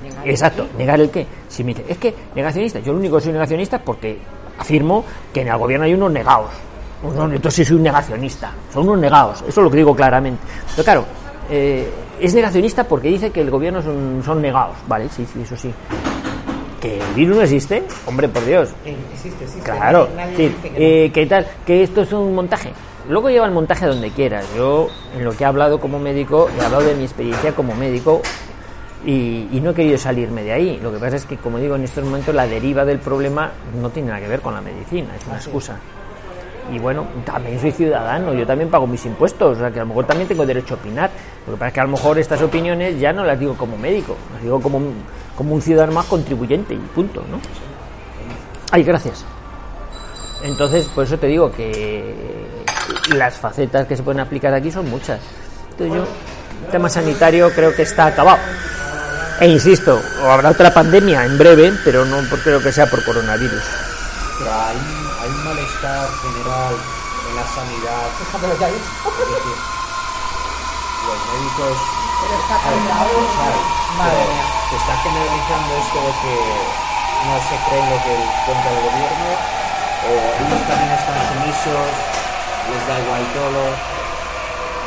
Negar 0.02 0.24
el 0.24 0.30
Exacto, 0.30 0.66
negar 0.78 1.00
el 1.00 1.10
qué. 1.10 1.26
Si 1.48 1.62
me 1.62 1.74
dice, 1.74 1.84
es 1.88 1.98
que 1.98 2.14
negacionista, 2.34 2.78
yo 2.80 2.92
lo 2.92 2.98
único 2.98 3.16
que 3.16 3.24
soy 3.24 3.32
negacionista 3.32 3.76
es 3.76 3.82
porque 3.82 4.18
afirmo 4.58 5.04
que 5.32 5.42
en 5.42 5.48
el 5.48 5.58
gobierno 5.58 5.84
hay 5.84 5.94
unos 5.94 6.10
negados. 6.10 6.50
Unos- 7.02 7.32
entonces 7.32 7.54
sí 7.54 7.64
soy 7.64 7.76
un 7.76 7.82
negacionista. 7.82 8.50
Son 8.72 8.84
unos 8.88 8.98
negados. 8.98 9.40
Eso 9.42 9.60
es 9.60 9.64
lo 9.64 9.70
que 9.70 9.76
digo 9.76 9.94
claramente. 9.94 10.40
Pero 10.74 10.84
claro, 10.84 11.04
eh, 11.50 11.88
es 12.18 12.34
negacionista 12.34 12.84
porque 12.84 13.08
dice 13.08 13.30
que 13.30 13.42
el 13.42 13.50
gobierno 13.50 13.82
son, 13.82 14.22
son 14.24 14.40
negados. 14.42 14.76
Vale, 14.88 15.08
sí, 15.10 15.26
sí, 15.32 15.42
eso 15.42 15.56
sí. 15.56 15.72
Que 16.80 16.98
el 17.00 17.14
virus 17.14 17.36
no 17.36 17.42
existe, 17.42 17.82
hombre, 18.06 18.28
por 18.28 18.44
Dios. 18.46 18.70
Eh, 18.84 18.94
Existe, 19.12 19.44
existe. 19.44 19.68
Claro, 19.68 20.08
sí, 20.36 20.54
que 20.62 20.70
no. 20.70 20.76
eh, 20.78 21.10
¿qué 21.12 21.26
tal? 21.26 21.46
Que 21.66 21.82
esto 21.82 22.02
es 22.02 22.12
un 22.12 22.34
montaje. 22.34 22.72
Luego 23.08 23.30
lleva 23.30 23.46
el 23.46 23.52
montaje 23.52 23.86
donde 23.86 24.10
quiera. 24.10 24.42
Yo, 24.56 24.88
en 25.16 25.24
lo 25.24 25.32
que 25.32 25.42
he 25.42 25.46
hablado 25.46 25.80
como 25.80 25.98
médico, 25.98 26.48
he 26.56 26.64
hablado 26.64 26.84
de 26.84 26.94
mi 26.94 27.04
experiencia 27.04 27.52
como 27.54 27.74
médico 27.74 28.20
y, 29.04 29.48
y 29.50 29.60
no 29.62 29.70
he 29.70 29.74
querido 29.74 29.98
salirme 29.98 30.44
de 30.44 30.52
ahí. 30.52 30.78
Lo 30.82 30.92
que 30.92 30.98
pasa 30.98 31.16
es 31.16 31.24
que, 31.24 31.36
como 31.36 31.58
digo, 31.58 31.74
en 31.74 31.82
estos 31.84 32.04
momentos 32.04 32.34
la 32.34 32.46
deriva 32.46 32.84
del 32.84 32.98
problema 32.98 33.50
no 33.80 33.90
tiene 33.90 34.08
nada 34.10 34.20
que 34.20 34.28
ver 34.28 34.40
con 34.40 34.54
la 34.54 34.60
medicina, 34.60 35.08
es 35.18 35.26
una 35.26 35.36
excusa. 35.36 35.76
Y 36.70 36.78
bueno, 36.78 37.06
también 37.24 37.58
soy 37.58 37.72
ciudadano, 37.72 38.34
yo 38.34 38.46
también 38.46 38.68
pago 38.70 38.86
mis 38.86 39.04
impuestos, 39.06 39.56
o 39.56 39.60
sea 39.60 39.70
que 39.70 39.78
a 39.80 39.82
lo 39.84 39.88
mejor 39.88 40.04
también 40.04 40.28
tengo 40.28 40.44
derecho 40.44 40.74
a 40.74 40.76
opinar. 40.76 41.10
Lo 41.46 41.54
que 41.54 41.58
pasa 41.58 41.68
es 41.68 41.72
que 41.74 41.80
a 41.80 41.84
lo 41.84 41.90
mejor 41.92 42.18
estas 42.18 42.42
opiniones 42.42 43.00
ya 43.00 43.10
no 43.12 43.24
las 43.24 43.40
digo 43.40 43.54
como 43.56 43.78
médico, 43.78 44.16
las 44.34 44.42
digo 44.42 44.60
como, 44.60 44.78
como 45.38 45.54
un 45.54 45.62
ciudadano 45.62 45.92
más 45.92 46.06
contribuyente 46.06 46.74
y 46.74 46.78
punto, 46.78 47.24
¿no? 47.30 47.40
Ay, 48.72 48.82
gracias. 48.82 49.24
Entonces, 50.42 50.86
por 50.86 51.04
eso 51.04 51.16
te 51.16 51.28
digo 51.28 51.52
que 51.52 52.64
las 53.14 53.36
facetas 53.36 53.86
que 53.86 53.96
se 53.96 54.02
pueden 54.02 54.18
aplicar 54.18 54.52
aquí 54.52 54.72
son 54.72 54.90
muchas. 54.90 55.20
Entonces 55.70 55.96
yo, 55.96 56.02
el 56.64 56.72
tema 56.72 56.88
sanitario 56.88 57.52
creo 57.54 57.72
que 57.72 57.82
está 57.82 58.06
acabado. 58.06 58.40
E 59.38 59.46
insisto, 59.46 60.02
habrá 60.26 60.50
otra 60.50 60.74
pandemia 60.74 61.24
en 61.24 61.38
breve, 61.38 61.72
pero 61.84 62.04
no 62.04 62.18
creo 62.42 62.60
que 62.60 62.72
sea 62.72 62.90
por 62.90 63.04
coronavirus. 63.04 63.62
Pero 64.38 64.50
hay, 64.52 64.76
hay 65.22 65.30
un 65.30 65.44
malestar 65.44 66.08
general 66.20 66.74
en 67.30 67.36
la 67.36 67.46
sanidad. 67.46 68.10
Déjamelo 68.18 68.58
ya 68.58 68.68
los 71.06 71.18
médicos 71.32 71.78
Pero 72.20 72.34
está 72.42 72.54
Madre 73.98 74.18
mía. 74.18 74.57
Se 74.68 74.76
está 74.76 74.96
generalizando 74.98 75.76
esto 75.80 75.98
de 75.98 76.12
que 76.20 76.34
no 77.24 77.34
se 77.40 77.56
cree 77.68 77.80
en 77.80 77.90
lo 77.90 77.96
que 78.04 78.14
cuenta 78.44 78.68
el 78.68 78.80
gobierno, 78.84 79.28
o 80.04 80.10
ellos 80.44 80.62
también 80.68 80.92
están 80.92 81.18
sumisos, 81.32 81.88
les 82.68 82.88
da 82.88 83.00
igual 83.00 83.22
todo. 83.32 83.98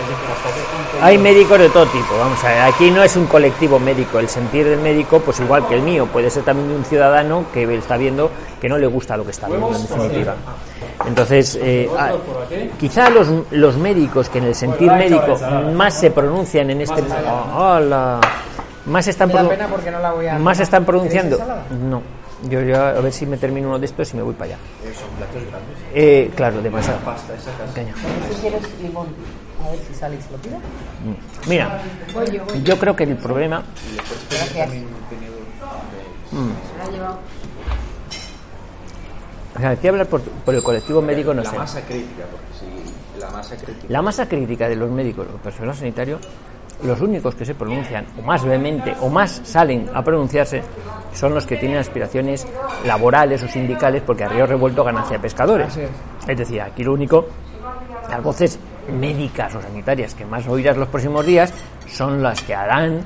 Decir, 0.02 1.04
Hay 1.04 1.18
médicos 1.20 1.60
de 1.60 1.70
todo 1.70 1.86
tipo, 1.88 2.18
vamos 2.18 2.44
a 2.44 2.48
ver, 2.48 2.62
aquí 2.62 2.90
no 2.90 3.04
es 3.04 3.16
un 3.16 3.28
colectivo 3.28 3.80
médico, 3.80 4.18
el 4.18 4.30
sentir 4.30 4.68
del 4.68 4.80
médico, 4.80 5.20
pues 5.20 5.40
igual 5.40 5.68
que 5.68 5.76
el 5.76 5.84
mío, 5.84 6.08
puede 6.08 6.32
ser 6.32 6.44
también 6.44 6.70
de 6.70 6.76
un 6.76 6.86
ciudadano 6.86 7.46
que 7.54 7.72
está 7.76 7.98
viendo 7.98 8.32
que 8.60 8.68
no 8.68 8.80
le 8.80 8.88
gusta 8.88 9.16
lo 9.16 9.26
que 9.26 9.32
está 9.32 9.48
viendo, 9.48 9.68
en 9.76 9.82
definitiva. 9.82 10.36
Entonces, 11.06 11.58
eh, 11.62 11.88
ah, 11.98 12.14
quizá 12.80 13.12
los, 13.12 13.28
los 13.52 13.78
médicos 13.78 14.30
que 14.30 14.40
en 14.40 14.46
el 14.46 14.56
sentir 14.56 14.92
médico 14.92 15.38
más 15.74 16.00
se 16.00 16.10
pronuncian 16.10 16.72
en 16.72 16.82
este... 16.82 17.04
¡Hola! 17.56 18.20
Más 18.86 19.08
están, 19.08 19.28
Me 19.28 19.36
da 19.36 19.48
pena 19.50 19.68
porque 19.68 19.92
no 19.92 20.00
la 20.00 20.12
voy 20.12 20.28
a. 20.28 20.40
más 20.40 20.60
están 20.60 20.84
¿Queréis 20.86 21.04
pronunciando... 21.04 21.38
No, 21.90 22.02
yo 22.50 22.62
ya 22.62 22.90
a 22.90 23.02
ver 23.02 23.14
si 23.14 23.26
me 23.26 23.38
termino 23.38 23.68
uno 23.68 23.80
de 23.80 23.86
estos 23.86 24.12
y 24.14 24.18
me 24.18 24.24
voy 24.24 24.34
para 24.34 24.56
allá. 24.56 24.58
Eh, 24.84 24.94
son 24.98 25.10
platos 25.12 25.42
grandes. 25.50 25.78
Eh, 25.94 26.32
claro, 26.36 26.62
demasiado. 26.62 27.00
Pasta, 27.02 27.34
esa 27.36 27.52
casa. 27.52 27.74
Caña. 27.76 27.94
Si 28.30 28.42
quieres 28.42 28.62
limón, 28.82 29.08
a 29.64 29.70
ver 29.70 29.80
si 29.88 29.94
sale 29.94 30.16
y 30.16 30.22
se 30.22 30.32
lo 30.32 30.38
pido. 30.38 30.58
Mira, 31.48 31.82
yo 32.64 32.80
creo 32.80 32.96
que 32.96 33.04
el 33.04 33.18
problema 33.18 33.64
Gracias. 34.30 34.70
O 39.56 39.60
sea, 39.60 39.70
aquí 39.72 39.88
hablar 39.88 40.08
por, 40.08 40.22
por 40.22 40.56
el 40.56 40.64
colectivo 40.64 41.02
médico 41.02 41.34
no 41.34 41.44
la 41.44 41.50
sé. 41.50 41.58
masa 41.58 41.82
crítica, 41.82 42.24
porque 42.32 42.48
si 42.58 43.20
la 43.20 43.30
masa 43.30 43.56
crítica. 43.58 43.86
La 43.90 44.02
masa 44.02 44.28
crítica 44.28 44.70
de 44.70 44.76
los 44.76 44.90
médicos 44.90 45.28
o 45.34 45.38
personal 45.38 45.76
sanitario, 45.76 46.20
los 46.84 47.02
únicos 47.02 47.36
que 47.36 47.46
se 47.46 47.56
pronuncian, 47.56 48.06
o 48.18 48.22
más 48.22 48.44
vehemente, 48.44 48.96
o 49.02 49.10
más 49.10 49.42
salen 49.44 49.90
a 49.94 50.04
pronunciarse, 50.04 50.62
son 51.14 51.34
los 51.34 51.46
que 51.46 51.58
tienen 51.58 51.78
aspiraciones 51.78 52.48
laborales 52.86 53.44
o 53.44 53.48
sindicales, 53.48 54.02
porque 54.04 54.24
a 54.24 54.30
río 54.30 54.46
revuelto 54.46 54.84
ganancia 54.84 55.18
de 55.18 55.22
pescadores. 55.22 55.76
Es. 55.78 55.90
Es 56.28 56.38
decir, 56.38 56.62
aquí 56.62 56.84
lo 56.84 56.94
único, 56.94 57.28
las 58.10 58.24
voces 58.24 58.60
médicas 58.92 59.54
o 59.56 59.62
sanitarias 59.62 60.16
que 60.16 60.26
más 60.26 60.48
oirás 60.48 60.78
los 60.78 60.88
próximos 60.88 61.26
días 61.26 61.54
son 61.88 62.22
las 62.22 62.42
que 62.42 62.56
harán 62.56 63.02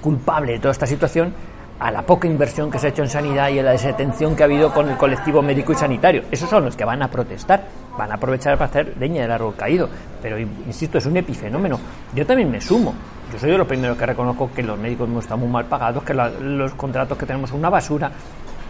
culpable 0.00 0.52
de 0.52 0.58
toda 0.58 0.72
esta 0.72 0.86
situación 0.86 1.34
a 1.78 1.90
la 1.90 2.02
poca 2.02 2.26
inversión 2.26 2.70
que 2.70 2.78
se 2.78 2.86
ha 2.86 2.90
hecho 2.90 3.02
en 3.02 3.08
sanidad 3.10 3.50
y 3.50 3.58
a 3.58 3.62
la 3.62 3.72
desatención 3.72 4.34
que 4.34 4.42
ha 4.42 4.46
habido 4.46 4.72
con 4.72 4.88
el 4.88 4.96
colectivo 4.96 5.42
médico 5.42 5.72
y 5.72 5.76
sanitario. 5.76 6.22
Esos 6.30 6.48
son 6.48 6.64
los 6.64 6.74
que 6.76 6.84
van 6.84 7.02
a 7.02 7.08
protestar, 7.08 7.64
van 7.98 8.10
a 8.10 8.14
aprovechar 8.14 8.54
para 8.56 8.70
hacer 8.70 8.94
leña 8.98 9.22
del 9.22 9.30
árbol 9.32 9.54
caído. 9.56 9.88
Pero, 10.22 10.38
insisto, 10.38 10.96
es 10.98 11.04
un 11.06 11.16
epifenómeno. 11.18 11.78
Yo 12.14 12.24
también 12.26 12.50
me 12.50 12.60
sumo. 12.60 12.94
Yo 13.32 13.38
soy 13.38 13.50
de 13.50 13.58
los 13.58 13.66
primeros 13.66 13.98
que 13.98 14.06
reconozco 14.06 14.50
que 14.54 14.62
los 14.62 14.78
médicos 14.78 15.08
no 15.08 15.18
están 15.20 15.38
muy 15.40 15.48
mal 15.48 15.66
pagados, 15.66 16.02
que 16.02 16.14
la- 16.14 16.30
los 16.30 16.72
contratos 16.74 17.18
que 17.18 17.26
tenemos 17.26 17.50
son 17.50 17.58
una 17.58 17.68
basura. 17.70 18.10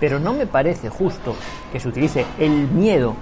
Pero 0.00 0.18
no 0.18 0.32
me 0.34 0.46
parece 0.46 0.88
justo 0.88 1.34
que 1.72 1.78
se 1.78 1.88
utilice 1.88 2.26
el 2.38 2.68
miedo 2.68 3.14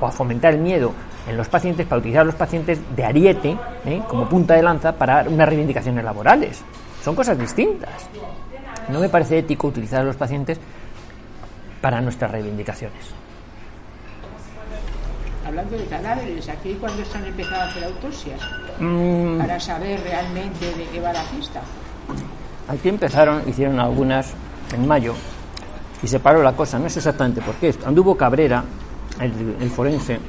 o 0.00 0.06
a 0.06 0.10
fomentar 0.10 0.54
el 0.54 0.60
miedo 0.60 0.92
en 1.28 1.36
los 1.36 1.48
pacientes 1.48 1.86
para 1.86 1.98
utilizar 2.00 2.22
a 2.22 2.24
los 2.24 2.34
pacientes 2.34 2.80
de 2.96 3.04
ariete 3.04 3.56
¿eh? 3.84 4.02
como 4.08 4.28
punta 4.28 4.54
de 4.54 4.62
lanza 4.62 4.92
para 4.92 5.22
unas 5.28 5.48
reivindicaciones 5.48 6.04
laborales. 6.04 6.62
Son 7.02 7.14
cosas 7.14 7.38
distintas. 7.38 8.08
No 8.90 9.00
me 9.00 9.08
parece 9.08 9.38
ético 9.38 9.68
utilizar 9.68 10.00
a 10.00 10.04
los 10.04 10.16
pacientes 10.16 10.58
para 11.80 12.00
nuestras 12.00 12.30
reivindicaciones. 12.30 12.98
Hablando 15.46 15.76
de 15.78 15.84
cadáveres, 15.86 16.48
aquí 16.48 16.74
cuando 16.80 17.04
se 17.04 17.16
han 17.16 17.24
empezado 17.24 17.62
a 17.62 17.64
hacer 17.66 17.84
autopsias 17.84 18.40
Mm, 18.80 19.38
para 19.38 19.58
saber 19.58 20.00
realmente 20.02 20.66
de 20.74 20.84
qué 20.92 21.00
va 21.00 21.12
la 21.12 21.22
pista. 21.24 21.60
aquí 22.68 22.88
empezaron, 22.88 23.42
hicieron 23.48 23.80
algunas 23.80 24.32
en 24.72 24.86
mayo 24.86 25.14
y 26.02 26.06
se 26.06 26.20
paró 26.20 26.42
la 26.42 26.52
cosa. 26.52 26.78
No 26.78 26.88
sé 26.88 26.98
exactamente 27.00 27.40
por 27.40 27.54
qué. 27.56 27.74
Anduvo 27.84 28.16
Cabrera, 28.16 28.62
el, 29.20 29.56
el 29.60 29.70
forense, 29.70 30.20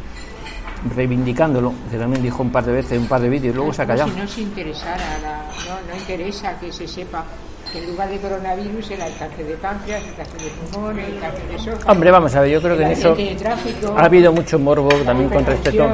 reivindicándolo, 0.96 1.74
que 1.92 1.98
también 1.98 2.24
dijo 2.24 2.42
un 2.42 2.52
par 2.52 2.66
de 2.66 2.72
veces, 2.72 2.98
un 2.98 3.08
par 3.08 3.22
de 3.22 3.30
vídeos, 3.30 3.54
y 3.54 3.58
luego 3.58 3.74
se 3.74 3.82
ha 3.84 3.86
callado. 3.86 4.10
Si 4.10 4.20
no 4.20 4.28
se 4.28 4.42
interesara, 4.42 5.20
la- 5.22 5.44
no, 5.68 5.94
no 5.94 6.00
interesa 6.00 6.58
que 6.60 6.72
se 6.72 6.88
sepa 6.88 7.24
que 7.72 7.80
en 7.80 7.88
lugar 7.92 8.10
de 8.10 8.18
coronavirus 8.20 8.92
era 8.92 9.08
el 9.08 9.16
cáncer 9.18 9.46
de 9.46 9.54
páncreas, 9.56 10.04
el 10.04 10.14
cáncer 10.16 10.42
de 10.42 10.50
pulmón, 10.50 11.00
el 11.00 11.20
cáncer 11.20 11.48
de 11.48 11.56
esófago. 11.56 11.92
Hombre, 11.92 12.12
vamos 12.12 12.36
a 12.36 12.42
ver, 12.42 12.52
yo 12.52 12.62
creo 12.62 12.78
que 12.78 12.84
en 12.84 12.92
el 12.92 12.98
eso 12.98 13.16
tráfico, 13.38 13.96
ha 13.98 14.06
habido 14.06 14.32
mucho 14.34 14.60
morbo 14.60 14.90
también 15.06 15.30
con 15.30 15.46
respecto. 15.46 15.88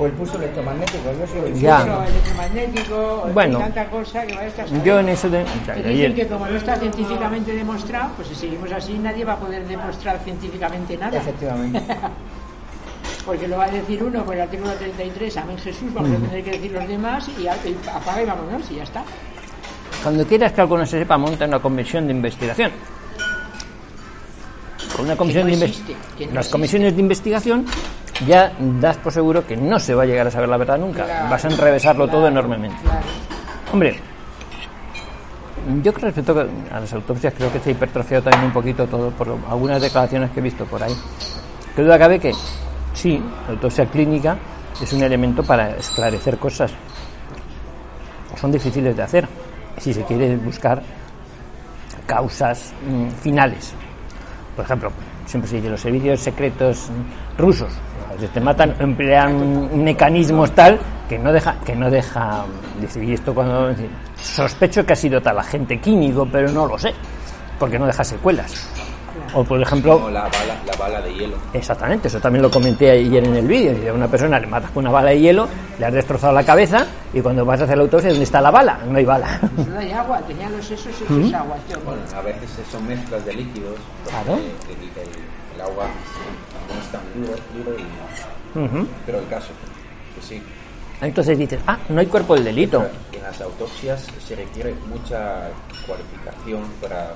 O 0.00 0.06
el 0.06 0.12
pulso 0.12 0.36
electromagnético, 0.38 0.98
yo 1.04 1.10
he 1.40 1.50
visto. 1.50 1.60
Ya. 1.60 1.78
pulso 1.78 2.02
electromagnético, 2.04 3.24
en 3.26 3.34
Bueno. 3.34 3.58
tanta 3.58 3.90
cosa 3.90 4.26
que 4.26 4.34
vaya 4.34 4.46
a 4.46 4.66
saber. 4.68 4.82
Yo 4.84 5.00
en 5.00 5.08
eso 5.08 5.28
de. 5.28 5.40
Dicen 5.40 5.86
ayer- 5.86 6.14
que 6.14 6.26
como 6.28 6.46
no 6.46 6.56
está 6.56 6.76
científicamente 6.76 7.52
demostrado, 7.52 8.10
pues 8.14 8.28
si 8.28 8.34
seguimos 8.36 8.70
así 8.70 8.94
nadie 8.98 9.24
va 9.24 9.32
a 9.32 9.38
poder 9.38 9.66
demostrar 9.66 10.20
científicamente 10.22 10.96
nada. 10.96 11.18
Efectivamente. 11.18 11.82
Porque 13.26 13.46
lo 13.48 13.58
va 13.58 13.64
a 13.64 13.70
decir 13.70 14.02
uno 14.02 14.24
por 14.24 14.34
el 14.36 14.40
artículo 14.40 14.72
33, 14.72 15.36
amén 15.36 15.58
Jesús, 15.58 15.92
vamos 15.92 16.12
a 16.12 16.28
tener 16.28 16.42
que 16.44 16.50
decir 16.52 16.72
los 16.72 16.88
demás 16.88 17.28
y 17.38 17.46
apaga 17.46 18.22
y 18.22 18.24
vámonos 18.24 18.70
y 18.70 18.76
ya 18.76 18.84
está. 18.84 19.02
Cuando 20.02 20.24
quieras 20.26 20.52
que 20.52 20.60
algo 20.60 20.78
no 20.78 20.86
se 20.86 20.98
sepa, 20.98 21.18
monta 21.18 21.44
una 21.44 21.58
comisión 21.58 22.06
de 22.06 22.12
investigación. 22.12 22.70
Con 24.94 25.04
una 25.06 25.16
comisión 25.16 25.48
no 25.48 25.56
de 25.56 25.64
existe, 25.66 25.96
no 26.26 26.34
Las 26.34 26.48
comisiones 26.48 26.94
de 26.94 27.00
investigación 27.00 27.66
ya 28.26 28.52
das 28.80 28.96
por 28.96 29.12
seguro 29.12 29.46
que 29.46 29.56
no 29.56 29.78
se 29.78 29.94
va 29.94 30.02
a 30.02 30.06
llegar 30.06 30.26
a 30.26 30.30
saber 30.30 30.48
la 30.48 30.56
verdad 30.56 30.78
nunca. 30.78 31.04
Claro, 31.04 31.30
Vas 31.30 31.44
a 31.44 31.48
enrevesarlo 31.48 32.08
todo 32.08 32.26
enormemente. 32.26 32.78
Claro. 32.82 33.06
Hombre, 33.72 34.00
yo 35.82 35.92
creo 35.92 36.06
respecto 36.06 36.48
a 36.72 36.80
las 36.80 36.92
autopsias, 36.92 37.34
creo 37.36 37.52
que 37.52 37.60
se 37.60 37.70
ha 37.70 37.72
hipertrofiado 37.72 38.24
también 38.24 38.46
un 38.46 38.52
poquito 38.52 38.86
todo 38.86 39.10
por 39.10 39.28
algunas 39.48 39.80
declaraciones 39.80 40.30
que 40.30 40.40
he 40.40 40.42
visto 40.42 40.64
por 40.64 40.82
ahí. 40.82 40.94
Que 41.76 41.82
duda 41.82 41.98
cabe 41.98 42.18
que 42.18 42.32
sí, 42.94 43.22
la 43.46 43.52
autopsia 43.52 43.86
clínica 43.86 44.36
es 44.80 44.92
un 44.92 45.02
elemento 45.02 45.42
para 45.42 45.76
esclarecer 45.76 46.38
cosas. 46.38 46.72
Son 48.40 48.50
difíciles 48.50 48.96
de 48.96 49.02
hacer 49.02 49.28
si 49.78 49.92
se 49.94 50.02
quiere 50.04 50.36
buscar 50.36 50.82
causas 52.06 52.72
mm, 52.88 53.08
finales. 53.22 53.74
Por 54.56 54.64
ejemplo, 54.64 54.90
siempre 55.26 55.48
se 55.48 55.56
dice 55.56 55.70
los 55.70 55.80
servicios 55.80 56.20
secretos 56.20 56.90
mm, 56.90 57.40
rusos. 57.40 57.72
Te 58.34 58.40
matan, 58.40 58.74
emplean 58.80 59.84
mecanismos 59.84 60.50
tal 60.52 60.80
que 61.08 61.18
no 61.18 61.32
deja, 61.32 61.54
que 61.64 61.76
no 61.76 61.90
deja 61.90 62.44
mm, 62.44 62.80
decidir 62.80 63.14
esto 63.14 63.34
cuando 63.34 63.74
sospecho 64.20 64.84
que 64.84 64.94
ha 64.94 64.96
sido 64.96 65.20
tal 65.20 65.38
agente 65.38 65.78
químico, 65.78 66.26
pero 66.30 66.50
no 66.50 66.66
lo 66.66 66.78
sé, 66.78 66.92
porque 67.58 67.78
no 67.78 67.86
deja 67.86 68.02
secuelas. 68.02 68.87
O 69.34 69.44
por 69.44 69.60
ejemplo, 69.60 69.94
Como 69.98 70.10
la 70.10 70.22
bala, 70.22 70.56
la 70.66 70.76
bala 70.76 71.00
de 71.00 71.14
hielo. 71.14 71.36
Exactamente, 71.52 72.08
eso 72.08 72.20
también 72.20 72.42
lo 72.42 72.50
comenté 72.50 72.90
ayer 72.90 73.24
en 73.26 73.34
el 73.36 73.46
vídeo. 73.46 73.74
Si 73.80 73.86
a 73.88 73.92
una 73.92 74.08
persona 74.08 74.38
le 74.40 74.46
matas 74.46 74.70
con 74.70 74.84
una 74.84 74.90
bala 74.92 75.10
de 75.10 75.20
hielo, 75.20 75.48
le 75.78 75.86
has 75.86 75.92
destrozado 75.92 76.32
la 76.32 76.44
cabeza 76.44 76.86
y 77.12 77.20
cuando 77.20 77.44
vas 77.44 77.60
a 77.60 77.64
hacer 77.64 77.76
la 77.76 77.82
autopsia, 77.84 78.10
¿dónde 78.10 78.24
está 78.24 78.40
la 78.40 78.50
bala? 78.50 78.78
No 78.88 78.96
hay 78.98 79.04
bala. 79.04 79.40
No 79.70 79.78
hay 79.78 79.92
agua, 79.92 80.18
tenía 80.26 80.48
los 80.50 80.64
sesos 80.64 80.92
hechos 81.02 81.34
agua. 81.34 81.56
este 81.58 81.74
hombre. 81.76 81.94
Bueno, 81.96 82.18
a 82.18 82.22
veces 82.22 82.50
son 82.70 82.86
mezclas 82.86 83.24
de 83.24 83.32
líquidos. 83.34 83.76
Claro. 84.08 84.34
El, 84.34 84.40
el- 84.40 85.08
el 85.54 85.60
agua 85.62 85.86
no 86.68 86.80
es 86.80 86.88
tan 86.92 87.00
duro, 87.14 87.36
duro 87.54 87.76
y 87.78 87.82
no. 87.82 88.64
Ujú. 88.64 88.86
Pero 89.06 89.18
el 89.18 89.26
caso, 89.28 89.48
que 90.14 90.22
sí. 90.22 90.42
Entonces 91.00 91.36
dices, 91.38 91.60
ah, 91.66 91.76
no 91.88 92.00
hay 92.00 92.06
cuerpo 92.06 92.34
del 92.34 92.44
delito. 92.44 92.84
En 93.12 93.22
las 93.22 93.40
autopsias 93.40 94.06
se 94.24 94.34
requiere 94.36 94.74
mucha 94.88 95.48
cualificación 95.86 96.62
para 96.80 97.12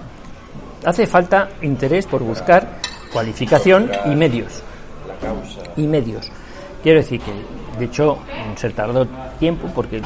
Hace 0.84 1.06
falta 1.06 1.48
interés 1.62 2.06
por 2.06 2.22
buscar 2.22 2.66
cualificación 3.12 3.90
y 4.06 4.14
medios. 4.14 4.62
la 5.06 5.14
causa. 5.26 5.60
Y 5.76 5.86
medios. 5.86 6.30
Quiero 6.82 6.98
decir 6.98 7.20
que, 7.20 7.32
de 7.78 7.84
hecho, 7.84 8.18
se 8.56 8.70
tardó 8.70 9.06
tiempo 9.38 9.68
porque 9.74 10.02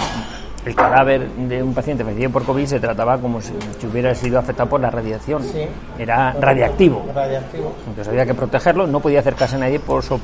el 0.66 0.74
cadáver 0.74 1.28
de 1.30 1.62
un 1.62 1.72
paciente 1.72 2.04
fallecido 2.04 2.30
por 2.30 2.44
COVID 2.44 2.66
se 2.66 2.80
trataba 2.80 3.18
como 3.18 3.40
si, 3.40 3.52
hubiera 3.90 4.14
sido 4.14 4.38
afectado 4.38 4.68
por 4.68 4.80
la 4.80 4.90
radiación. 4.90 5.42
Sí. 5.42 5.60
Era 5.98 6.32
radiactivo. 6.32 7.06
Radiactivo. 7.14 7.72
Entonces 7.86 8.08
había 8.08 8.26
que 8.26 8.34
protegerlo, 8.34 8.86
no 8.86 9.00
podía 9.00 9.20
acercarse 9.20 9.56
a 9.56 9.58
nadie 9.60 9.78
por, 9.78 10.02
so- 10.02 10.20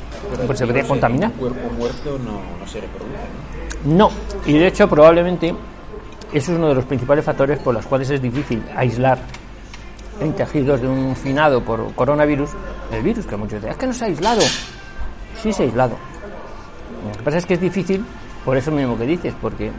por 0.46 0.56
se 0.56 0.66
podía 0.66 0.82
contaminar. 0.82 1.30
Un 1.30 1.38
cuerpo 1.38 1.70
muerto 1.78 2.18
no, 2.18 2.32
no 2.60 2.66
se 2.66 2.80
reproduce. 2.80 3.16
¿no? 3.86 4.08
No, 4.08 4.10
y 4.46 4.52
de 4.58 4.66
hecho 4.66 4.88
probablemente 4.88 5.54
eso 6.32 6.52
es 6.52 6.58
uno 6.58 6.68
de 6.68 6.74
los 6.74 6.84
principales 6.84 7.24
factores 7.24 7.58
por 7.60 7.72
los 7.74 7.86
cuales 7.86 8.10
es 8.10 8.20
difícil 8.20 8.62
aislar 8.76 9.18
en 10.20 10.32
tejidos 10.34 10.80
de 10.80 10.88
un 10.88 11.16
finado 11.16 11.62
por 11.62 11.94
coronavirus 11.94 12.50
el 12.92 13.02
virus, 13.02 13.26
que 13.26 13.36
muchos 13.36 13.54
dicen, 13.54 13.70
es 13.70 13.76
que 13.76 13.86
no 13.86 13.92
se 13.92 14.04
ha 14.04 14.08
aislado. 14.08 14.42
Sí 15.42 15.52
se 15.52 15.62
ha 15.62 15.66
aislado. 15.66 15.96
Lo 17.10 17.16
que 17.18 17.22
pasa 17.24 17.38
es 17.38 17.46
que 17.46 17.54
es 17.54 17.60
difícil 17.60 18.04
por 18.44 18.56
eso 18.56 18.70
mismo 18.70 18.96
que 18.98 19.06
dices, 19.06 19.34
porque 19.40 19.70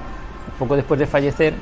poco 0.60 0.76
después 0.76 1.00
de 1.00 1.06
fallecer 1.06 1.54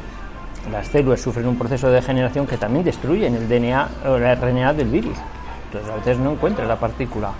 las 0.72 0.88
células 0.88 1.19
sufren 1.22 1.47
un 1.47 1.57
proceso 1.57 1.88
de 1.88 1.95
degeneración 1.95 2.45
que 2.47 2.57
también 2.57 2.86
destruyen 2.86 3.36
el 3.36 3.47
DNA 3.49 3.89
o 4.07 4.17
la 4.17 4.36
RNA 4.36 4.74
del 4.74 4.88
virus. 4.88 5.17
Entonces 5.65 5.89
a 5.91 5.95
veces 5.97 6.17
no 6.19 6.32
encuentras 6.34 6.67
la 6.67 6.76
partícula 6.80 7.32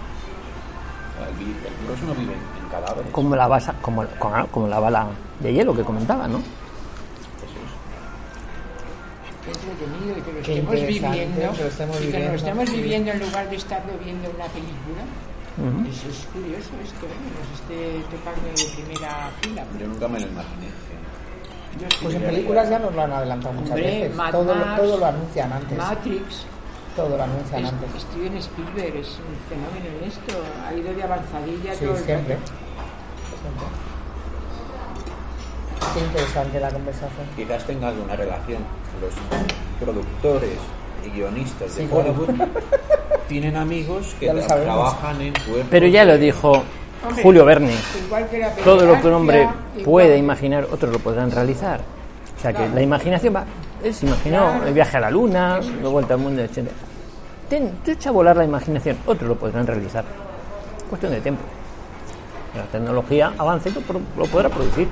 El, 1.30 1.38
vi- 1.38 1.52
el 1.52 1.74
virus 1.84 2.02
no 2.08 2.14
vive 2.16 2.34
en 2.34 2.70
cadáveres. 2.70 3.12
como 3.12 3.36
la 3.36 3.48
basa, 3.48 3.76
como, 3.82 4.06
como, 4.20 4.48
como 4.48 4.68
la 4.68 4.80
bala 4.80 5.08
de 5.40 5.54
hielo 5.54 5.74
que 5.76 5.84
comentaba, 5.84 6.28
¿no? 6.28 6.40
Qué 9.44 9.52
entretenido 9.52 10.18
y 10.18 10.22
que 10.22 10.32
lo 10.34 10.42
Qué 10.42 10.54
estemos 10.54 10.76
viviendo, 10.88 11.54
que 11.58 11.64
lo 11.64 11.70
estemos 11.70 11.96
y 11.96 12.00
que 12.00 12.06
viviendo, 12.06 12.30
lo 12.32 12.36
estemos 12.38 12.72
viviendo 12.72 13.12
en 13.12 13.20
lugar 13.20 13.50
de 13.50 13.56
estarlo 13.56 13.94
viendo 14.04 14.30
en 14.30 14.36
una 14.36 14.46
película. 14.46 15.04
Eso 15.92 16.08
es 16.10 16.28
curioso 16.32 16.72
esto, 16.82 17.06
¿eh? 17.06 17.18
que 17.22 17.32
nos 17.36 17.50
esté 17.60 17.78
tocando 18.16 18.48
de 18.50 18.66
primera 18.82 19.30
fila. 19.42 19.64
Yo 19.80 19.88
nunca 19.88 20.08
me 20.08 20.20
lo 20.20 20.28
imaginé. 20.28 20.68
Yo 21.80 21.88
Pues 22.02 22.16
en 22.16 22.22
películas 22.24 22.70
ya 22.70 22.80
nos 22.80 22.94
lo 22.94 23.02
han 23.02 23.12
adelantado 23.14 23.54
muchas 23.54 23.72
Hombre, 23.72 24.00
veces. 24.02 24.16
Mad 24.16 24.32
Todo, 24.32 24.56
lo- 24.56 24.76
todo 24.76 24.98
lo 24.98 25.06
anuncian 25.06 25.54
antes. 25.54 25.78
Matrix, 25.78 26.46
Todo 26.96 27.18
lo 27.18 27.24
anuncian 27.24 27.64
es- 27.66 27.70
antes. 27.72 28.02
Steven 28.02 28.38
Spielberg 28.38 28.96
es 28.98 29.08
un 29.20 29.36
fenómeno 29.50 29.98
en 29.98 30.08
esto, 30.08 30.34
ha 30.68 30.74
ido 30.74 30.94
de 30.94 31.04
avanzadilla 31.04 31.74
Sí, 31.76 31.86
todo 31.86 31.98
el 31.98 32.04
siempre. 32.04 32.36
rato. 32.36 32.48
Siempre. 33.42 33.68
Qué 35.94 36.00
interesante 36.00 36.60
la 36.60 36.70
conversación. 36.70 37.26
Quizás 37.36 37.64
tenga 37.66 37.90
alguna 37.90 38.16
relación. 38.16 38.64
Los 39.02 39.14
productores 39.80 40.58
y 41.06 41.10
guionistas 41.10 41.76
de 41.76 41.84
Sí, 41.84 41.90
Hollywood 41.92 42.30
tienen 43.28 43.56
amigos 43.56 44.16
que 44.20 44.30
trabajan 44.30 45.22
en 45.22 45.34
cuerpos. 45.34 45.68
Pero 45.70 45.88
ya 45.88 46.06
lo 46.06 46.18
dijo 46.18 46.64
Hombre, 47.08 47.24
Julio 47.24 47.46
Verne. 47.46 47.74
Todo 48.64 48.86
lo 48.86 49.02
que 49.02 49.08
un 49.08 49.14
hombre 49.14 49.50
puede 49.84 50.18
imaginar, 50.18 50.68
otros 50.72 50.92
lo 50.92 51.00
podrán 51.00 51.32
realizar. 51.32 51.82
O 52.38 52.42
sea 52.42 52.54
que 52.54 52.68
la 52.70 52.82
imaginación 52.82 53.36
va. 53.36 53.46
Él 53.84 53.94
se 53.94 54.06
imaginó 54.06 54.64
el 54.64 54.74
viaje 54.74 54.98
a 54.98 55.00
la 55.00 55.12
luna, 55.12 55.60
la 55.82 55.90
vuelta 55.90 56.14
al 56.14 56.20
mundo, 56.20 56.42
etc. 56.42 56.70
Ten, 57.50 57.72
tú 57.84 57.92
echa 57.92 58.10
a 58.10 58.14
volar 58.14 58.38
la 58.38 58.46
imaginación, 58.46 58.98
otros 59.06 59.28
lo 59.28 59.36
podrán 59.36 59.66
realizar. 59.66 60.06
Cuestión 60.90 61.12
de 61.12 61.22
tiempo. 61.22 61.42
La 62.56 62.64
tecnología 62.64 63.34
avanza 63.38 63.70
y 63.70 63.74
lo 64.18 64.26
podrá 64.26 64.50
producir. 64.50 64.88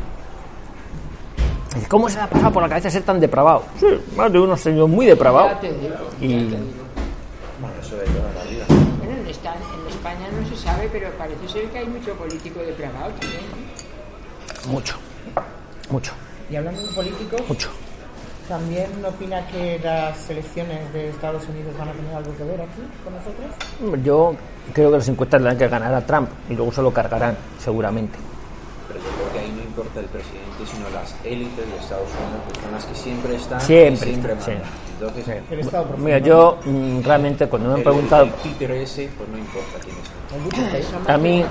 ¿Y 1.76 1.86
¿Cómo 1.86 2.10
se 2.10 2.18
le 2.18 2.24
ha 2.24 2.28
pasado 2.30 2.52
por 2.54 2.64
la 2.64 2.70
cabeza 2.70 2.90
ser 2.90 3.04
tan 3.04 3.20
depravado? 3.20 3.64
Sí, 3.80 3.86
más 4.16 4.32
de 4.32 4.40
unos 4.40 4.60
señores 4.60 4.90
muy 4.94 5.06
depravados. 5.06 5.52
Ya 5.54 5.60
te 5.62 5.74
digo. 5.74 5.96
Y 6.20 6.44
Bueno, 6.46 7.76
eso 7.82 7.96
de 7.98 8.06
toda 8.06 8.34
la 8.34 8.44
vida. 8.50 8.66
Bueno, 8.98 9.22
en, 9.22 9.28
esta- 9.28 9.54
en 9.56 9.88
España 9.90 10.28
no 10.42 10.48
se 10.50 10.56
sabe, 10.56 10.90
pero 10.92 11.10
parece 11.18 11.48
ser 11.48 11.66
que 11.70 11.80
hay 11.80 11.88
mucho 11.88 12.14
político 12.14 12.60
depravado 12.62 13.12
también. 13.20 13.42
¿no? 14.66 14.72
mucho, 14.72 14.96
mucho, 15.90 16.12
Y 16.50 16.56
hablando 16.58 16.82
de 16.82 16.88
políticos, 16.94 17.42
mucho. 17.48 17.70
¿también 18.50 18.88
opina 19.06 19.46
que 19.48 19.80
las 19.84 20.30
elecciones 20.30 20.92
de 20.92 21.10
Estados 21.10 21.48
Unidos 21.48 21.74
van 21.78 21.90
a 21.90 21.92
tener 21.94 22.14
algo 22.16 22.36
que 22.36 22.44
ver 22.44 22.62
aquí 22.62 22.82
con 23.04 23.14
nosotros? 23.14 24.04
Yo 24.04 24.36
creo 24.74 24.92
que 24.92 24.98
las 24.98 25.08
encuestas 25.08 25.42
le 25.42 25.48
dan 25.48 25.58
que 25.58 25.68
ganar 25.68 25.94
a 25.94 26.06
Trump 26.06 26.30
y 26.50 26.56
luego 26.56 26.72
se 26.74 26.82
lo 26.82 26.92
cargarán, 26.92 27.38
seguramente. 27.64 28.18
Pero 28.88 29.00
yo 29.00 29.06
creo 29.16 29.34
que 29.34 29.40
ahí 29.40 29.52
no 29.52 29.62
importa 29.80 30.00
el 30.02 30.06
presidente, 30.08 30.66
sino 30.72 30.90
las 30.90 31.16
élites 31.24 31.66
de 31.72 31.78
Estados 31.78 32.08
Unidos, 32.10 32.42
que 32.54 32.62
son 32.62 32.72
las 32.72 32.86
que 32.86 32.96
siempre 32.96 33.36
están 33.36 33.62
Siempre, 33.62 34.10
y 34.10 34.14
siempre 34.14 34.36
sí. 34.40 34.52
mandan. 34.52 34.70
Entonces, 35.00 35.26
Sí. 35.26 35.32
El 35.54 35.60
Estado. 35.60 35.86
Mira, 35.98 36.18
yo 36.20 36.58
mm, 36.66 37.02
realmente 37.04 37.48
cuando 37.48 37.70
me 37.70 37.76
han 37.76 37.84
preguntado, 37.84 38.24
el 38.26 38.32
títere 38.34 38.84
ese, 38.84 39.10
pues 39.18 39.30
no 39.30 39.38
importa 39.38 39.78
quién 39.84 39.96
está. 40.96 41.14
A 41.14 41.18
mí- 41.18 41.46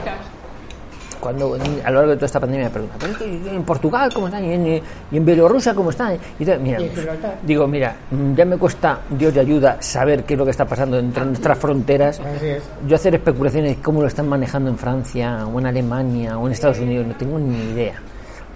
cuando 1.21 1.55
a 1.85 1.91
lo 1.91 1.95
largo 1.97 2.11
de 2.11 2.17
toda 2.17 2.27
esta 2.27 2.39
pandemia 2.39 2.67
me 2.67 2.71
preguntan, 2.71 2.99
¿pero 3.19 3.25
en 3.53 3.65
Portugal 3.65 4.09
cómo 4.15 4.29
están? 4.29 4.45
¿Y 4.45 4.53
en, 4.53 4.67
y 5.11 5.17
en 5.17 5.25
Bielorrusia 5.25 5.75
cómo 5.75 5.91
están? 5.91 6.17
Y 6.39 6.45
mira, 6.45 6.79
digo, 7.43 7.67
mira, 7.67 7.97
mm, 8.13 8.35
ya 8.35 8.45
me 8.45 8.57
cuesta, 8.57 9.01
Dios 9.11 9.35
de 9.35 9.41
ayuda, 9.41 9.79
saber 9.81 10.23
qué 10.23 10.35
es 10.35 10.39
lo 10.39 10.45
que 10.45 10.53
está 10.53 10.65
pasando 10.65 10.97
entre 10.97 11.25
nuestras 11.25 11.59
fronteras. 11.59 12.21
Yo 12.87 12.95
hacer 12.95 13.17
especulaciones 13.17 13.77
de 13.79 13.83
cómo 13.83 14.01
lo 14.01 14.07
están 14.07 14.29
manejando 14.29 14.71
en 14.71 14.79
Francia, 14.79 15.45
o 15.45 15.59
en 15.59 15.67
Alemania, 15.67 16.39
o 16.39 16.47
en 16.47 16.53
Estados 16.53 16.79
Unidos, 16.79 17.05
no 17.09 17.15
tengo 17.17 17.37
ni 17.37 17.73
idea. 17.73 18.01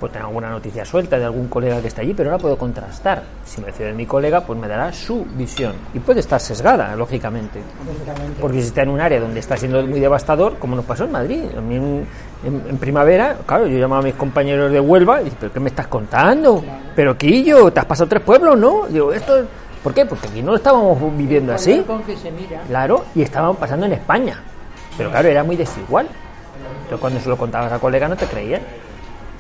Pues 0.03 0.11
tengo 0.11 0.27
alguna 0.27 0.51
noticia 0.51 0.85
suelta 0.85 1.17
de 1.17 1.25
algún 1.27 1.47
colega 1.47 1.81
que 1.81 1.87
está 1.87 2.03
allí, 2.03 2.13
pero 2.13 2.29
no 2.29 2.37
la 2.37 2.43
puedo 2.43 2.59
contrastar. 2.59 3.23
Si 3.45 3.61
me 3.61 3.71
fío 3.71 3.87
de 3.87 3.93
mi 3.93 4.05
colega, 4.05 4.41
pues 4.41 4.59
me 4.59 4.67
dará 4.67 4.93
su 4.93 5.25
visión. 5.37 5.75
Y 5.95 6.01
puede 6.01 6.19
estar 6.19 6.41
sesgada, 6.41 6.97
lógicamente. 6.97 7.61
Lógicamente. 7.87 8.41
Porque 8.41 8.61
si 8.61 8.67
está 8.67 8.83
en 8.83 8.89
un 8.89 9.01
área 9.01 9.21
donde 9.21 9.39
está 9.39 9.57
siendo 9.57 9.81
muy 9.87 10.01
devastador, 10.01 10.59
como 10.59 10.75
nos 10.75 10.85
pasó 10.85 11.05
en 11.05 11.13
Madrid. 11.13 11.45
A 11.57 11.61
mí 11.61 11.77
en, 11.77 12.05
en- 12.45 12.63
en 12.71 12.79
primavera, 12.79 13.37
claro, 13.47 13.69
yo 13.69 13.79
llamaba 13.79 14.01
a 14.01 14.05
mis 14.05 14.15
compañeros 14.17 14.73
de 14.73 14.81
Huelva 14.81 15.21
y 15.21 15.27
dije, 15.27 15.37
¿pero 15.39 15.53
qué 15.53 15.61
me 15.61 15.69
estás 15.69 15.87
contando? 15.87 16.65
Pero 16.97 17.17
Quillo, 17.17 17.73
te 17.73 17.79
has 17.79 17.87
pasado 17.87 18.09
tres 18.09 18.23
pueblos, 18.23 18.59
¿no? 18.59 18.89
Digo, 18.89 19.13
esto 19.13 19.39
es- 19.39 19.45
¿Por 19.85 19.95
qué? 19.95 20.05
Porque 20.05 20.27
aquí 20.27 20.43
no 20.43 20.51
lo 20.51 20.57
estábamos 20.57 20.99
viviendo 21.17 21.55
así. 21.55 21.75
Poder 21.75 21.87
con 21.87 22.03
que 22.03 22.17
se 22.17 22.33
mira. 22.33 22.61
Claro, 22.67 23.05
y 23.15 23.23
estaban 23.23 23.55
pasando 23.55 23.87
en 23.87 23.93
España. 23.93 24.37
Pero 24.99 25.11
claro, 25.11 25.29
era 25.29 25.45
muy 25.45 25.55
desigual. 25.55 26.09
Entonces 26.83 26.99
cuando 27.01 27.21
se 27.21 27.29
lo 27.29 27.37
contabas 27.37 27.71
a 27.73 27.79
colega 27.79 28.09
no 28.09 28.17
te 28.17 28.27
creían. 28.27 28.63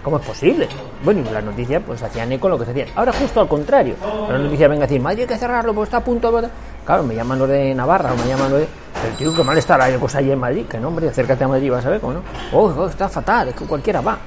¿Cómo 0.02 0.16
es 0.18 0.26
posible? 0.26 0.68
Bueno, 1.04 1.22
y 1.28 1.32
las 1.32 1.44
noticias 1.44 1.80
pues 1.86 2.02
hacían 2.02 2.32
eco 2.32 2.48
lo 2.48 2.58
que 2.58 2.64
se 2.64 2.72
hacía. 2.72 2.86
Ahora 2.96 3.12
justo 3.12 3.40
al 3.40 3.46
contrario. 3.48 3.94
La 4.28 4.36
noticia 4.36 4.66
venga 4.66 4.84
a 4.84 4.86
decir, 4.86 5.00
Madrid 5.00 5.20
hay 5.20 5.26
que 5.28 5.38
cerrarlo 5.38 5.72
porque 5.72 5.88
está 5.88 5.98
a 5.98 6.04
punto 6.04 6.40
de... 6.40 6.48
Claro, 6.84 7.04
me 7.04 7.14
llaman 7.14 7.38
los 7.38 7.48
de 7.48 7.72
Navarra 7.74 8.12
o 8.12 8.16
me 8.16 8.26
llaman 8.26 8.50
los 8.50 8.60
de... 8.60 8.68
Pero 9.00 9.14
tío, 9.16 9.36
qué 9.36 9.44
mal 9.44 9.56
está 9.56 9.78
la 9.78 9.96
cosa 9.98 10.18
allí 10.18 10.32
en 10.32 10.40
Madrid. 10.40 10.66
Que 10.66 10.78
no, 10.78 10.88
hombre, 10.88 11.08
acércate 11.08 11.44
a 11.44 11.48
Madrid 11.48 11.70
vas 11.70 11.86
a 11.86 11.90
ver 11.90 12.00
cómo 12.00 12.14
no. 12.14 12.22
Oh, 12.52 12.72
oh, 12.76 12.86
está 12.86 13.08
fatal, 13.08 13.48
es 13.48 13.54
que 13.54 13.64
cualquiera 13.64 14.00
va. 14.00 14.18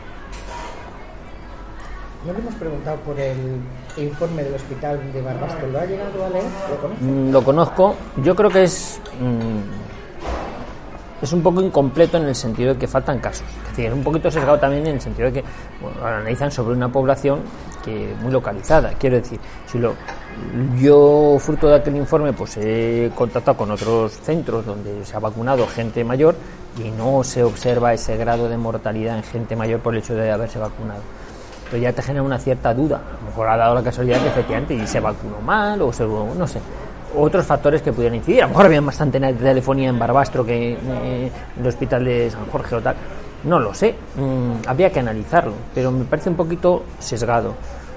No 2.25 2.33
le 2.33 2.39
hemos 2.39 2.55
preguntado 2.55 2.97
por 3.01 3.19
el 3.19 3.59
informe 3.97 4.43
del 4.43 4.55
hospital 4.55 4.99
de 5.13 5.21
Barbastro. 5.21 5.67
¿Lo 5.67 5.79
ha 5.79 5.85
llegado 5.85 6.25
a 6.25 6.29
leer? 6.29 6.45
¿Lo 6.69 6.81
conoce? 6.81 7.03
Mm, 7.03 7.31
lo 7.31 7.43
conozco. 7.43 7.95
Yo 8.23 8.35
creo 8.35 8.49
que 8.49 8.63
es... 8.63 8.99
mm, 9.19 9.94
es 11.21 11.33
un 11.33 11.41
poco 11.41 11.61
incompleto 11.61 12.17
en 12.17 12.25
el 12.25 12.35
sentido 12.35 12.73
de 12.73 12.79
que 12.79 12.87
faltan 12.87 13.19
casos. 13.19 13.45
Es 13.63 13.69
decir, 13.69 13.85
es 13.85 13.93
un 13.93 14.03
poquito 14.03 14.29
sesgado 14.29 14.59
también 14.59 14.85
en 14.87 14.95
el 14.95 15.01
sentido 15.01 15.31
de 15.31 15.41
que 15.41 15.47
bueno, 15.81 16.05
analizan 16.05 16.51
sobre 16.51 16.75
una 16.75 16.91
población 16.91 17.41
que 17.83 18.13
muy 18.21 18.31
localizada. 18.31 18.93
Quiero 18.99 19.17
decir, 19.17 19.39
si 19.65 19.79
lo, 19.79 19.95
yo, 20.77 21.37
fruto 21.39 21.67
de 21.67 21.75
aquel 21.75 21.95
informe, 21.95 22.33
pues 22.33 22.57
he 22.57 23.11
contactado 23.15 23.57
con 23.57 23.71
otros 23.71 24.13
centros 24.13 24.65
donde 24.65 25.05
se 25.05 25.15
ha 25.15 25.19
vacunado 25.19 25.65
gente 25.67 26.03
mayor 26.03 26.35
y 26.77 26.91
no 26.91 27.23
se 27.23 27.43
observa 27.43 27.93
ese 27.93 28.17
grado 28.17 28.49
de 28.49 28.57
mortalidad 28.57 29.17
en 29.17 29.23
gente 29.23 29.55
mayor 29.55 29.79
por 29.79 29.93
el 29.93 30.01
hecho 30.01 30.15
de 30.15 30.31
haberse 30.31 30.59
vacunado. 30.59 31.01
Entonces 31.57 31.81
ya 31.81 31.93
te 31.93 32.01
genera 32.01 32.23
una 32.23 32.37
cierta 32.37 32.73
duda. 32.73 32.97
A 32.97 33.21
lo 33.21 33.29
mejor 33.29 33.47
ha 33.47 33.57
dado 33.57 33.75
la 33.75 33.83
casualidad 33.83 34.21
que 34.21 34.27
efectivamente 34.27 34.85
se 34.85 34.99
vacunó 34.99 35.39
mal 35.41 35.81
o 35.81 35.91
se 35.91 36.05
no 36.05 36.45
sé 36.45 36.59
otros 37.17 37.45
factores 37.45 37.81
que 37.81 37.91
pudieran 37.91 38.15
incidir. 38.15 38.41
A 38.41 38.45
lo 38.45 38.49
mejor 38.49 38.65
había 38.65 38.81
más 38.81 38.97
de 38.97 39.33
telefonía 39.33 39.89
en 39.89 39.99
Barbastro 39.99 40.45
que 40.45 40.73
eh, 40.73 41.31
en 41.57 41.61
el 41.61 41.67
hospital 41.67 42.05
de 42.05 42.29
San 42.29 42.45
Jorge 42.47 42.75
o 42.75 42.81
tal. 42.81 42.95
No 43.43 43.59
lo 43.59 43.73
sé, 43.73 43.95
mm, 44.15 44.67
habría 44.67 44.91
que 44.91 44.99
analizarlo, 44.99 45.53
pero 45.73 45.91
me 45.91 46.05
parece 46.05 46.29
un 46.29 46.35
poquito 46.35 46.83
sesgado. 46.99 47.53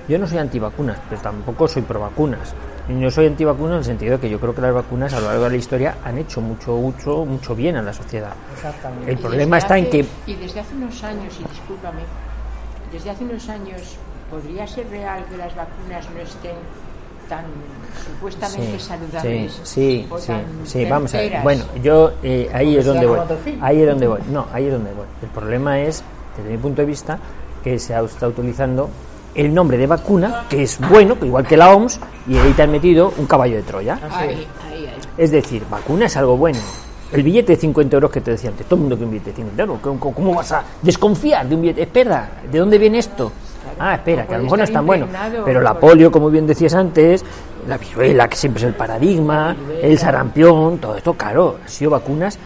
Yo 0.07 0.19
no 0.19 0.27
soy 0.27 0.39
antivacunas, 0.39 0.99
pero 1.09 1.21
tampoco 1.21 1.69
soy 1.69 1.83
pro 1.83 2.01
vacunas. 2.01 2.55
Yo 2.89 3.11
soy 3.11 3.27
antivacunas 3.27 3.73
en 3.73 3.79
el 3.79 3.85
sentido 3.85 4.13
de 4.13 4.21
que 4.21 4.31
yo 4.31 4.41
creo 4.41 4.55
que 4.55 4.63
las 4.63 4.73
vacunas 4.73 5.13
a 5.13 5.21
lo 5.21 5.27
largo 5.27 5.45
de 5.45 5.51
la 5.51 5.57
historia 5.57 5.97
han 6.05 6.17
hecho 6.17 6.41
mucho, 6.41 6.73
mucho, 6.77 7.27
mucho 7.27 7.55
bien 7.55 7.77
a 7.77 7.83
la 7.83 7.93
sociedad. 7.93 8.33
Exactamente. 8.55 9.11
El 9.11 9.19
problema 9.19 9.59
está 9.59 9.77
en 9.77 9.91
que 9.91 10.07
Y 10.27 10.35
desde 10.35 10.61
hace 10.61 10.75
unos 10.75 11.05
años, 11.05 11.35
y 11.39 11.45
discúlpame, 11.49 12.01
desde 12.91 13.11
hace 13.11 13.25
unos 13.25 13.47
años, 13.51 13.97
¿podría 14.31 14.67
ser 14.67 14.89
real 14.89 15.25
que 15.31 15.37
las 15.37 15.55
vacunas 15.55 16.09
no 16.15 16.21
estén 16.21 16.57
tan 17.29 17.45
supuestamente 18.05 18.79
saludables? 18.79 19.61
Sí, 19.65 20.07
o 20.11 20.19
sí, 20.19 20.27
tan 20.29 20.45
sí, 20.65 20.85
vamos 20.87 21.15
a 21.15 21.19
ver. 21.19 21.43
Bueno, 21.43 21.65
yo 21.83 22.13
eh, 22.23 22.51
ahí 22.53 22.77
es 22.77 22.87
donde 22.87 23.07
voy. 23.07 23.19
Ahí 23.61 23.81
es 23.83 23.87
donde 23.89 24.07
voy. 24.07 24.21
No, 24.31 24.47
ahí 24.53 24.67
es 24.67 24.73
donde 24.73 24.93
voy. 24.93 25.07
El 25.23 25.29
problema 25.29 25.81
es, 25.81 26.03
desde 26.37 26.51
mi 26.51 26.59
punto 26.59 26.83
de 26.83 26.87
vista, 26.87 27.19
que 27.63 27.79
se 27.79 27.95
ha- 27.95 28.01
está 28.03 28.29
utilizando 28.29 28.89
el 29.35 29.53
nombre 29.55 29.77
de 29.77 29.87
vacuna, 29.87 30.45
que 30.49 30.63
es 30.63 30.79
bueno, 30.89 31.19
que 31.19 31.27
igual 31.27 31.47
que 31.47 31.57
la 31.57 31.75
OMS, 31.75 32.01
y 32.27 32.37
ahí 32.37 32.53
te 32.53 32.63
han 32.63 32.71
metido 32.73 33.13
un 33.19 33.27
caballo 33.27 33.57
de 33.57 33.63
Troya. 33.63 33.99
Ahí, 34.11 34.29
ahí, 34.31 34.47
ahí. 34.87 34.89
Es 35.17 35.31
decir, 35.31 35.63
vacuna 35.71 36.07
es 36.07 36.17
algo 36.17 36.37
bueno. 36.37 36.59
El 37.13 37.23
billete 37.23 37.55
de 37.55 37.61
50 37.61 37.97
euros 37.97 38.11
que 38.11 38.21
te 38.21 38.33
decía 38.33 38.51
antes, 38.51 38.67
todo 38.67 38.77
el 38.77 38.81
mundo 38.83 38.99
que 38.99 39.05
un 39.05 39.11
billete 39.11 39.31
de 39.31 39.37
50 39.37 39.63
euros. 39.63 39.79
¿Cómo, 39.81 40.15
cómo 40.15 40.35
vas 40.35 40.53
a 40.53 40.63
desconfiar 40.83 41.49
de 41.49 41.55
un 41.55 41.63
billete? 41.63 41.83
Espera, 41.83 42.31
¿de 42.51 42.59
dónde 42.59 42.77
viene 42.79 42.99
esto? 42.99 43.33
Ah, 43.79 43.95
espera, 43.95 44.27
que 44.27 44.35
a 44.35 44.39
lo 44.39 44.45
mejor 44.45 44.59
no 44.59 44.65
es 44.65 44.73
tan 44.73 44.87
bueno. 44.87 45.07
Pero 45.45 45.61
la 45.61 45.75
polio, 45.79 46.11
como 46.11 46.31
bien 46.31 46.47
decías 46.47 46.75
antes, 46.75 47.25
la 47.67 47.77
viruela, 47.79 48.29
que 48.29 48.37
siempre 48.37 48.61
es 48.63 48.69
el 48.69 48.75
paradigma, 48.75 49.55
el 49.83 49.99
sarampión, 49.99 50.79
todo 50.79 50.97
esto, 50.97 51.15
claro, 51.15 51.59
han 51.63 51.69
sido 51.69 51.91
vacunas 51.93 52.39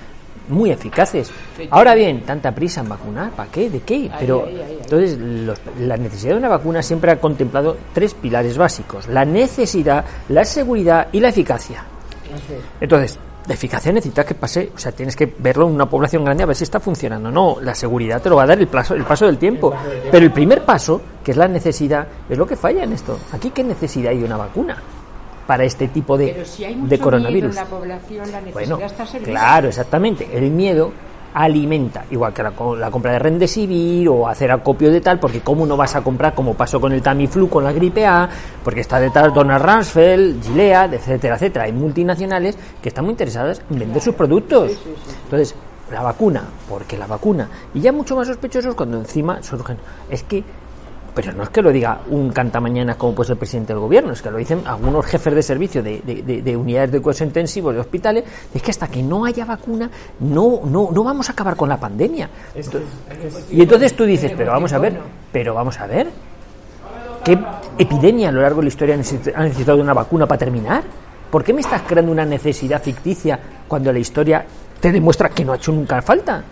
muy 0.49 0.71
eficaces. 0.73 1.31
Ahora 1.71 1.95
bien, 1.95 2.23
tanta 2.23 2.53
prisa 2.53 2.81
en 2.81 2.89
vacunar, 2.89 3.31
¿para 3.31 3.49
qué? 3.51 3.71
¿De 3.71 3.81
qué? 3.81 4.11
Pero 4.19 4.45
entonces 4.83 5.17
los- 5.19 5.61
la 5.81 5.97
necesidad 5.97 6.33
de 6.33 6.39
una 6.39 6.49
vacuna 6.49 6.83
siempre 6.83 7.13
ha 7.13 7.17
contemplado 7.21 7.77
tres 7.95 8.13
pilares 8.15 8.59
básicos: 8.59 9.07
la 9.09 9.25
necesidad, 9.25 10.05
la 10.29 10.45
seguridad 10.45 11.07
y 11.13 11.21
la 11.21 11.29
eficacia. 11.29 11.85
Entonces, 12.81 13.19
la 13.47 13.55
eficacia 13.55 13.93
necesita 13.93 14.25
que 14.25 14.35
pase, 14.35 14.71
o 14.75 14.79
sea, 14.79 14.93
tienes 14.93 15.17
que 15.17 15.35
verlo 15.39 15.67
en 15.67 15.75
una 15.75 15.89
población 15.89 16.25
grande 16.25 16.45
a 16.45 16.47
ver 16.47 16.55
si 16.57 16.65
está 16.65 16.79
funcionando. 16.81 17.31
No, 17.31 17.57
la 17.61 17.75
seguridad 17.75 18.23
te 18.23 18.29
lo 18.31 18.37
va 18.37 18.45
a 18.45 18.47
dar 18.47 18.59
el 18.59 18.69
paso, 18.69 18.95
el 18.95 19.05
paso 19.05 19.27
del 19.27 19.39
tiempo. 19.39 19.75
Pero 20.11 20.25
el 20.25 20.33
primer 20.33 20.65
paso, 20.65 21.01
que 21.25 21.33
es 21.33 21.37
la 21.37 21.49
necesidad, 21.49 22.07
es 22.29 22.39
lo 22.39 22.47
que 22.47 22.57
falla 22.57 22.85
en 22.85 22.93
esto. 22.93 23.19
Aquí, 23.33 23.51
¿qué 23.51 23.65
necesidad 23.65 24.11
hay 24.13 24.19
de 24.19 24.25
una 24.25 24.37
vacuna 24.37 24.77
para 25.47 25.65
este 25.65 25.89
tipo 25.89 26.17
de, 26.17 26.29
Pero 26.29 26.45
si 26.45 26.65
hay 26.65 26.75
mucho 26.77 26.89
de 26.89 26.97
miedo 26.97 27.05
coronavirus? 27.05 27.51
en 27.51 27.57
la 27.57 27.65
población, 27.69 28.31
la 28.33 28.41
necesidad 28.41 28.53
Bueno, 28.53 28.87
está 28.87 29.07
servida. 29.07 29.31
claro, 29.33 29.69
exactamente. 29.69 30.29
El 30.33 30.51
miedo 30.53 30.93
alimenta, 31.35 32.05
igual 32.11 32.33
que 32.33 32.43
la, 32.43 32.53
la 32.79 32.91
compra 32.91 33.13
de 33.13 33.19
Remdesivir 33.19 34.09
o 34.09 34.29
hacer 34.29 34.51
acopio 34.51 34.91
de 34.91 35.01
tal, 35.01 35.19
porque 35.19 35.41
cómo 35.41 35.67
no 35.67 35.77
vas 35.77 35.97
a 35.97 36.03
comprar, 36.03 36.35
como 36.35 36.55
pasó 36.55 36.81
con 36.81 36.93
el 36.93 37.03
Tamiflu, 37.03 37.49
con 37.49 37.65
la 37.65 37.73
gripe 37.73 38.07
A, 38.07 38.29
porque 38.63 38.81
está 38.81 39.01
detrás 39.01 39.33
Donald 39.33 39.65
Rumsfeld, 39.65 40.43
Gilead, 40.43 40.95
etcétera, 40.95 41.37
etcétera. 41.37 41.65
Hay 41.65 41.73
multinacionales 41.73 42.57
que 42.81 42.89
están 42.89 43.05
muy 43.05 43.13
interesadas 43.13 43.63
en 43.71 43.79
vender 43.79 44.03
sus 44.03 44.15
productos. 44.15 44.73
Entonces, 45.25 45.55
la 45.91 46.03
vacuna, 46.03 46.45
porque 46.69 46.97
la 46.97 47.07
vacuna, 47.07 47.49
y 47.75 47.81
ya 47.81 47.93
mucho 47.93 48.17
más 48.17 48.27
sospechosos 48.27 48.75
cuando 48.75 48.99
encima 48.99 49.43
surgen, 49.43 49.77
es 50.09 50.23
que 50.23 50.43
pero 51.15 51.33
no 51.33 51.43
es 51.43 51.51
que 51.51 51.61
lo 51.63 51.71
diga 51.71 52.01
un 52.11 52.31
cantamañanas 52.31 52.97
como 52.97 53.15
pues 53.15 53.29
el 53.31 53.37
presidente 53.37 53.73
del 53.73 53.81
gobierno, 53.81 54.13
es 54.13 54.23
que 54.23 54.31
lo 54.31 54.39
dicen 54.39 54.63
algunos 54.65 55.05
jefes 55.07 55.35
de 55.35 55.43
servicio 55.43 55.83
de, 55.83 56.01
de- 56.01 56.23
de- 56.23 56.43
de 56.43 56.57
unidades 56.57 56.93
de 56.93 57.01
cuidados 57.01 57.21
intensivos, 57.23 57.75
de 57.75 57.81
hospitales, 57.81 58.25
es 58.55 58.63
que 58.63 58.71
hasta 58.71 58.89
que 58.89 59.03
no 59.03 59.25
haya 59.25 59.45
vacuna 59.45 59.91
no, 60.21 60.61
no, 60.65 60.89
no 60.93 61.05
vamos 61.05 61.29
a 61.29 61.33
acabar 61.33 61.55
con 61.57 61.69
la 61.69 61.77
pandemia. 61.79 62.29
y 63.51 63.63
entonces 63.63 63.95
tú 63.95 64.05
dices, 64.05 64.33
pero 64.37 64.53
vamos 64.53 64.73
a 64.73 64.79
ver, 64.79 64.99
pero 65.33 65.55
vamos 65.55 65.79
a 65.81 65.87
ver, 65.87 66.09
¿qué 67.25 67.39
epidemia 67.79 68.29
a 68.29 68.33
lo 68.33 68.41
largo 68.43 68.57
de 68.61 68.65
la 68.65 68.69
historia 68.69 68.95
ha 68.95 69.43
necesitado 69.43 69.79
una 69.81 69.95
vacuna 69.95 70.27
para 70.27 70.39
terminar? 70.39 70.83
¿Por 71.31 71.43
qué 71.45 71.53
me 71.53 71.61
estás 71.61 71.83
creando 71.83 72.13
una 72.13 72.25
necesidad 72.27 72.83
ficticia 72.83 73.39
cuando 73.69 73.93
la 73.93 73.99
historia 73.99 74.45
te 74.81 74.93
demuestra 74.93 75.29
que 75.31 75.45
no 75.45 75.53
ha 75.53 75.57
hecho 75.57 75.73
nunca 75.73 76.01
falta? 76.03 76.43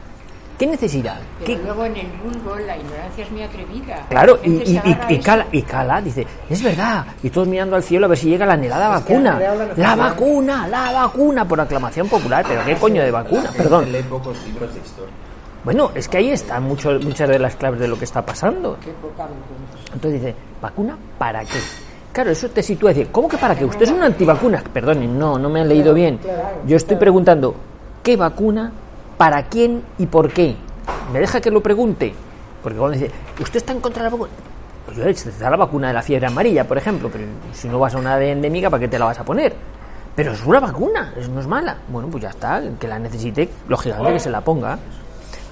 ¿Qué 0.61 0.67
necesidad? 0.67 1.17
¿Qué, 1.43 1.55
Pero 1.57 1.63
luego 1.65 1.87
en 1.87 1.97
el 1.97 2.07
vulgo 2.23 2.55
la 2.57 2.77
ignorancia 2.77 3.25
es 3.25 3.31
muy 3.31 3.43
atrevida. 3.43 4.05
Claro, 4.11 4.39
La 4.43 4.47
y, 4.47 4.51
y, 4.51 4.83
y- 5.09 5.15
y 5.15 5.19
cala, 5.19 5.47
y 5.51 5.63
cala, 5.63 6.03
dice, 6.03 6.27
es 6.51 6.63
verdad, 6.63 7.07
y 7.23 7.31
todos 7.31 7.49
mirando 7.49 7.77
al 7.77 7.83
cielo 7.83 8.05
a 8.05 8.09
ver 8.11 8.19
si 8.19 8.29
llega 8.29 8.45
la 8.45 8.53
anhelada 8.53 8.89
Es 8.99 9.01
vacuna. 9.01 9.41
la 9.77 9.97
vacuna, 9.97 10.69
la 10.69 10.93
vacuna, 10.93 11.49
por 11.49 11.59
aclamación 11.63 12.09
popular, 12.11 12.45
pero 12.47 12.63
¿qué 12.67 12.77
coño 12.77 13.03
de 13.03 13.11
vacuna? 13.11 13.51
Perdón. 13.57 13.91
Lee 13.91 14.03
pocos 14.03 14.37
libros 14.47 14.75
de 14.75 14.81
historia. 14.81 15.15
Bueno, 15.65 15.93
es 15.95 16.09
que 16.09 16.19
ahí 16.19 16.29
están 16.31 16.63
mucho- 16.65 16.99
muchas 17.03 17.27
de 17.31 17.39
las 17.39 17.57
claves 17.57 17.81
de 17.81 17.89
lo 17.89 17.99
que 17.99 18.05
está 18.05 18.21
pasando. 18.27 18.77
Qué 18.85 18.91
poca 18.91 19.23
vergüenza. 19.23 19.95
Entonces 19.95 20.21
dice, 20.21 20.35
¿vacuna 20.61 20.95
para 21.17 21.41
qué? 21.41 21.59
Claro, 22.13 22.33
eso 22.33 22.51
te 22.51 22.63
sitúa 22.63 22.91
a 22.91 22.93
decir, 22.93 23.11
¿cómo 23.11 23.29
que 23.29 23.39
para 23.39 23.55
qué? 23.57 23.65
Usted 23.65 23.85
es 23.85 23.91
un 23.91 24.03
antivacuna. 24.03 24.63
Perdonen, 24.75 25.19
no, 25.19 25.39
no 25.39 25.49
me 25.49 25.63
han 25.63 25.69
leído 25.71 25.95
bien. 25.95 26.19
Yo 26.67 26.77
estoy 26.77 26.97
preguntando, 26.97 27.55
¿qué 28.03 28.15
vacuna? 28.19 28.73
¿Para 29.21 29.43
quién 29.43 29.83
y 29.99 30.07
por 30.07 30.31
qué? 30.31 30.57
¿Me 31.13 31.19
deja 31.21 31.43
que 31.43 31.51
lo 31.51 31.61
pregunte? 31.63 32.15
Porque 32.63 32.79
cuando 32.79 32.97
dice, 32.99 33.11
¿usted 33.39 33.59
está 33.59 33.75
en 33.75 33.81
contra 33.81 34.03
de 34.03 34.09
la 34.09 34.17
vacuna? 34.17 34.33
Pues 34.87 34.97
yo, 34.97 35.31
da 35.39 35.51
la 35.51 35.57
vacuna 35.59 35.89
de 35.89 35.93
la 35.93 36.01
fiebre 36.01 36.27
amarilla, 36.27 36.67
por 36.67 36.79
ejemplo, 36.79 37.11
pero 37.13 37.25
si 37.53 37.69
no 37.69 37.79
vas 37.79 37.95
a 37.95 37.99
una 37.99 38.17
de 38.17 38.31
endémica, 38.33 38.71
¿para 38.71 38.81
qué 38.81 38.89
te 38.89 38.99
la 38.99 39.05
vas 39.05 39.19
a 39.19 39.25
poner? 39.25 39.55
Pero 40.17 40.33
es 40.33 40.43
una 40.47 40.59
vacuna, 40.61 41.13
es- 41.19 41.29
no 41.29 41.39
es 41.39 41.47
mala. 41.47 41.77
Bueno, 41.89 42.09
pues 42.09 42.23
ya 42.23 42.31
está, 42.31 42.63
que 42.81 42.89
la 42.89 42.99
necesite, 42.99 43.47
lógicamente 43.69 44.15
que 44.15 44.21
se 44.21 44.31
la 44.31 44.41
ponga 44.41 44.79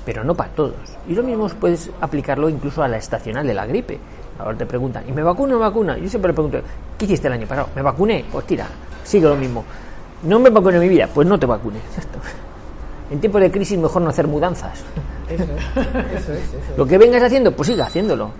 pero 0.06 0.24
no 0.24 0.34
para 0.34 0.48
todos. 0.52 0.72
Y 1.06 1.14
lo 1.14 1.22
mismo 1.22 1.46
puedes 1.60 1.90
aplicarlo 2.00 2.48
incluso 2.48 2.82
a 2.82 2.88
la 2.88 2.96
estacional 2.96 3.46
de 3.46 3.52
la 3.52 3.66
gripe. 3.66 3.98
Ahora 4.38 4.56
te 4.56 4.64
preguntan, 4.64 5.04
¿y 5.06 5.12
me 5.12 5.22
vacuno 5.22 5.56
o 5.56 5.58
me 5.58 5.64
vacuna? 5.66 5.98
Yo 5.98 6.08
siempre 6.08 6.30
le 6.30 6.34
pregunto, 6.34 6.60
¿qué 6.96 7.04
hiciste 7.04 7.26
el 7.26 7.34
año 7.34 7.46
pasado? 7.46 7.68
¿Me 7.76 7.82
vacuné? 7.82 8.24
Pues 8.32 8.46
tira, 8.46 8.66
sigue 9.04 9.28
lo 9.28 9.36
mismo. 9.36 9.62
¿No 10.22 10.38
me 10.38 10.48
vacuné 10.48 10.76
en 10.76 10.82
mi 10.84 10.88
vida? 10.88 11.06
Pues 11.12 11.28
no 11.28 11.38
te 11.38 11.44
vacunes. 11.44 11.82
En 13.10 13.20
tiempos 13.20 13.40
de 13.40 13.50
crisis 13.50 13.78
mejor 13.78 14.02
no 14.02 14.10
hacer 14.10 14.26
mudanzas. 14.26 14.84
Eso 15.28 15.44
es, 15.44 15.50
eso 15.50 16.32
es, 16.32 16.38
eso 16.40 16.56
es. 16.56 16.78
Lo 16.78 16.86
que 16.86 16.98
vengas 16.98 17.22
haciendo, 17.22 17.52
pues 17.52 17.68
siga 17.68 17.86
haciéndolo. 17.86 18.30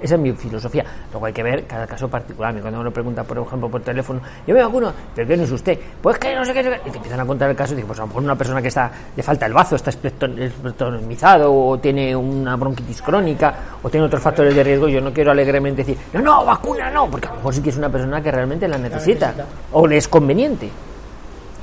Esa 0.00 0.14
es 0.14 0.20
mi 0.20 0.32
filosofía. 0.32 0.84
Luego 1.12 1.26
hay 1.26 1.32
que 1.32 1.42
ver 1.42 1.66
cada 1.66 1.86
caso 1.86 2.08
particular. 2.08 2.58
Cuando 2.60 2.80
uno 2.80 2.90
pregunta, 2.90 3.22
por 3.22 3.38
ejemplo, 3.38 3.68
por 3.68 3.82
teléfono, 3.82 4.20
yo 4.46 4.54
me 4.54 4.62
vacuno, 4.62 4.92
pero 5.14 5.28
¿qué 5.28 5.36
no 5.36 5.42
es 5.42 5.50
usted? 5.50 5.78
Pues 6.00 6.18
que 6.18 6.34
no 6.34 6.44
sé 6.44 6.54
qué. 6.54 6.80
Y 6.86 6.90
te 6.90 6.96
empiezan 6.96 7.20
a 7.20 7.26
contar 7.26 7.50
el 7.50 7.56
caso 7.56 7.74
y 7.74 7.76
digo, 7.76 7.88
pues 7.88 7.98
a 7.98 8.02
lo 8.02 8.08
mejor 8.08 8.22
una 8.22 8.36
persona 8.36 8.62
que 8.62 8.68
está, 8.68 8.90
le 9.14 9.22
falta 9.22 9.46
el 9.46 9.52
bazo, 9.52 9.76
está 9.76 9.90
espectromizado, 9.90 11.54
o 11.54 11.78
tiene 11.78 12.16
una 12.16 12.56
bronquitis 12.56 13.02
crónica, 13.02 13.54
o 13.82 13.90
tiene 13.90 14.06
otros 14.06 14.22
factores 14.22 14.54
de 14.54 14.64
riesgo. 14.64 14.88
Yo 14.88 15.00
no 15.00 15.12
quiero 15.12 15.32
alegremente 15.32 15.84
decir, 15.84 15.98
no, 16.14 16.20
no, 16.20 16.44
vacuna 16.46 16.90
no, 16.90 17.10
porque 17.10 17.28
a 17.28 17.30
lo 17.32 17.36
mejor 17.36 17.54
sí 17.54 17.62
que 17.62 17.70
es 17.70 17.76
una 17.76 17.90
persona 17.90 18.22
que 18.22 18.30
realmente 18.30 18.66
la 18.66 18.78
necesita, 18.78 19.32
necesita. 19.32 19.46
o 19.72 19.86
le 19.86 19.98
es 19.98 20.08
conveniente. 20.08 20.70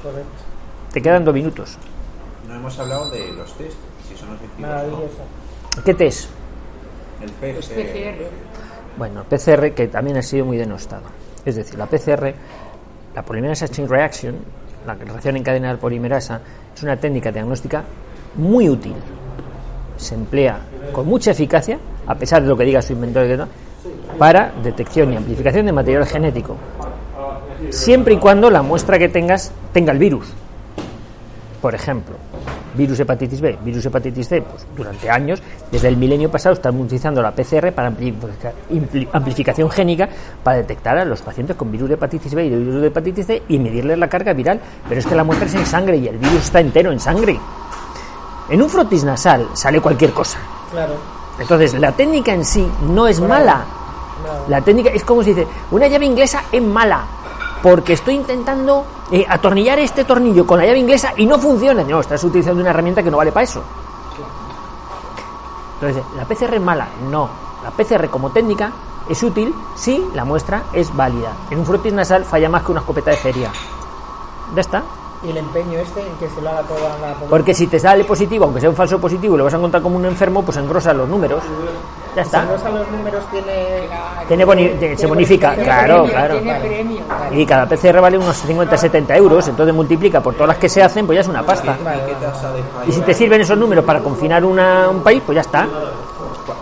Correcto. 0.03 0.46
Te 0.97 1.03
quedan 1.03 1.23
dos 1.23 1.35
minutos. 1.35 1.77
No 2.47 2.55
hemos 2.55 2.79
hablado 2.79 3.07
de 3.11 3.31
los 3.33 3.53
test, 3.53 3.77
si 4.09 4.17
son 4.17 4.33
efectivos 4.33 4.71
no. 5.75 5.83
¿Qué 5.83 5.93
test? 5.93 6.31
El 7.21 7.29
PCR. 7.33 8.23
Bueno, 8.97 9.23
PCR 9.23 9.75
que 9.75 9.89
también 9.89 10.17
ha 10.17 10.23
sido 10.23 10.45
muy 10.45 10.57
denostado. 10.57 11.03
Es 11.45 11.55
decir, 11.55 11.77
la 11.77 11.85
PCR, 11.85 12.33
la 13.13 13.21
Polymerase 13.21 13.69
Chain 13.69 13.87
Reaction, 13.87 14.37
la 14.87 14.95
reacción 14.95 15.37
en 15.37 15.43
cadena 15.43 15.69
de 15.69 15.77
polimerasa, 15.77 16.41
es 16.75 16.81
una 16.81 16.97
técnica 16.97 17.31
diagnóstica 17.31 17.83
muy 18.33 18.67
útil. 18.67 18.95
Se 19.97 20.15
emplea 20.15 20.61
con 20.93 21.05
mucha 21.05 21.29
eficacia, 21.29 21.77
a 22.07 22.15
pesar 22.15 22.41
de 22.41 22.47
lo 22.47 22.57
que 22.57 22.63
diga 22.63 22.81
su 22.81 22.93
inventor, 22.93 23.47
para 24.17 24.51
detección 24.63 25.13
y 25.13 25.17
amplificación 25.17 25.67
de 25.67 25.73
material 25.73 26.07
genético. 26.07 26.55
siempre 27.69 28.15
y 28.15 28.17
cuando 28.17 28.49
la 28.49 28.63
muestra 28.63 28.97
que 28.97 29.09
tengas 29.09 29.51
tenga 29.71 29.91
el 29.91 29.99
virus. 29.99 30.33
Por 31.67 31.75
ejemplo, 31.75 32.15
virus 32.75 32.97
hepatitis 33.01 33.41
B, 33.41 33.57
virus 33.61 33.85
hepatitis 33.85 34.25
C, 34.25 34.41
pues 34.41 34.65
durante 34.73 35.09
años, 35.09 35.43
desde 35.69 35.89
el 35.89 35.97
milenio 35.97 36.31
pasado, 36.31 36.53
estamos 36.53 36.85
utilizando 36.85 37.21
la 37.21 37.33
PCR 37.33 37.73
para 37.73 37.93
amplificación 39.11 39.69
génica 39.69 40.07
para 40.41 40.59
detectar 40.59 40.97
a 40.97 41.03
los 41.03 41.21
pacientes 41.21 41.57
con 41.57 41.69
virus 41.69 41.89
de 41.89 41.95
hepatitis 41.95 42.33
B 42.33 42.45
y 42.45 42.49
de 42.49 42.55
virus 42.55 42.81
de 42.81 42.87
hepatitis 42.87 43.25
C 43.25 43.43
y 43.49 43.59
medirles 43.59 43.97
la 43.97 44.07
carga 44.07 44.31
viral. 44.31 44.61
Pero 44.87 45.01
es 45.01 45.05
que 45.05 45.13
la 45.13 45.25
muestra 45.25 45.45
es 45.45 45.55
en 45.55 45.65
sangre 45.65 45.97
y 45.97 46.07
el 46.07 46.17
virus 46.17 46.45
está 46.45 46.61
entero 46.61 46.89
en 46.89 47.01
sangre. 47.01 47.37
En 48.49 48.61
un 48.61 48.69
frotis 48.69 49.03
nasal 49.03 49.45
sale 49.55 49.81
cualquier 49.81 50.11
cosa. 50.11 50.39
Claro. 50.71 50.93
Entonces, 51.37 51.73
la 51.73 51.91
técnica 51.91 52.33
en 52.33 52.45
sí 52.45 52.65
no 52.83 53.09
es 53.09 53.19
mala. 53.19 53.65
La 54.47 54.61
técnica 54.61 54.91
es 54.91 55.03
como 55.03 55.21
se 55.21 55.33
dice, 55.33 55.45
una 55.71 55.89
llave 55.89 56.05
inglesa 56.05 56.45
es 56.49 56.61
mala 56.61 57.05
porque 57.61 57.93
estoy 57.93 58.15
intentando 58.15 58.85
eh, 59.11 59.25
atornillar 59.27 59.79
este 59.79 60.03
tornillo 60.03 60.45
con 60.45 60.59
la 60.59 60.65
llave 60.65 60.79
inglesa 60.79 61.13
y 61.17 61.25
no 61.25 61.39
funciona. 61.39 61.83
No, 61.83 61.99
estás 61.99 62.23
utilizando 62.23 62.61
una 62.61 62.69
herramienta 62.69 63.03
que 63.03 63.11
no 63.11 63.17
vale 63.17 63.31
para 63.31 63.43
eso. 63.43 63.63
Entonces, 65.79 66.03
¿la 66.15 66.25
PCR 66.25 66.55
es 66.55 66.61
mala? 66.61 66.87
No. 67.09 67.29
La 67.63 67.71
PCR 67.71 68.09
como 68.09 68.31
técnica 68.31 68.71
es 69.09 69.21
útil 69.23 69.53
si 69.75 70.03
la 70.13 70.25
muestra 70.25 70.63
es 70.73 70.95
válida. 70.95 71.33
En 71.49 71.59
un 71.59 71.65
frotis 71.65 71.93
nasal 71.93 72.25
falla 72.25 72.49
más 72.49 72.63
que 72.63 72.71
una 72.71 72.81
escopeta 72.81 73.11
de 73.11 73.17
feria. 73.17 73.51
Ya 74.55 74.61
está. 74.61 74.83
Y 75.23 75.29
el 75.29 75.37
empeño 75.37 75.79
este 75.79 76.01
en 76.01 76.15
que 76.17 76.29
se 76.29 76.41
lo 76.41 76.49
haga 76.49 76.63
toda 76.63 76.97
la. 76.99 77.13
Porque 77.29 77.53
si 77.53 77.67
te 77.67 77.79
sale 77.79 78.03
positivo, 78.03 78.45
aunque 78.45 78.61
sea 78.61 78.69
un 78.69 78.75
falso 78.75 78.99
positivo, 78.99 79.35
y 79.35 79.37
lo 79.37 79.43
vas 79.43 79.53
a 79.53 79.57
encontrar 79.57 79.81
como 79.81 79.97
un 79.97 80.05
enfermo, 80.05 80.43
pues 80.43 80.57
engrosa 80.57 80.93
los 80.93 81.09
números. 81.09 81.41
Ya 82.17 82.23
Si 82.23 82.27
está. 82.29 82.45
no 82.45 82.53
a 82.55 82.69
los 82.79 82.89
números 82.89 83.23
tiene... 83.29 83.87
Tiene 84.27 84.43
boni- 84.45 84.79
te- 84.79 84.97
se 84.97 85.05
bonifica, 85.05 85.49
Tiene 85.51 85.63
claro, 85.65 85.95
premio, 86.05 86.11
claro. 86.11 86.39
Tiene 86.39 86.59
premio. 86.59 87.03
Y 87.31 87.45
cada 87.45 87.65
PCR 87.67 88.01
vale 88.01 88.17
unos 88.17 88.43
50-70 88.43 89.15
euros, 89.17 89.47
entonces 89.47 89.75
multiplica 89.75 90.19
por 90.19 90.33
todas 90.33 90.47
las 90.47 90.57
que 90.57 90.67
se 90.67 90.81
hacen, 90.81 91.05
pues 91.05 91.17
ya 91.17 91.21
es 91.21 91.27
una 91.27 91.43
pasta. 91.43 91.77
¿Y 92.87 92.91
si 92.91 93.01
te 93.01 93.13
sirven 93.13 93.41
esos 93.41 93.55
números 93.55 93.85
para 93.85 93.99
confinar 93.99 94.43
una- 94.43 94.89
un 94.89 95.01
país, 95.03 95.21
pues 95.23 95.35
ya 95.35 95.41
está. 95.41 95.67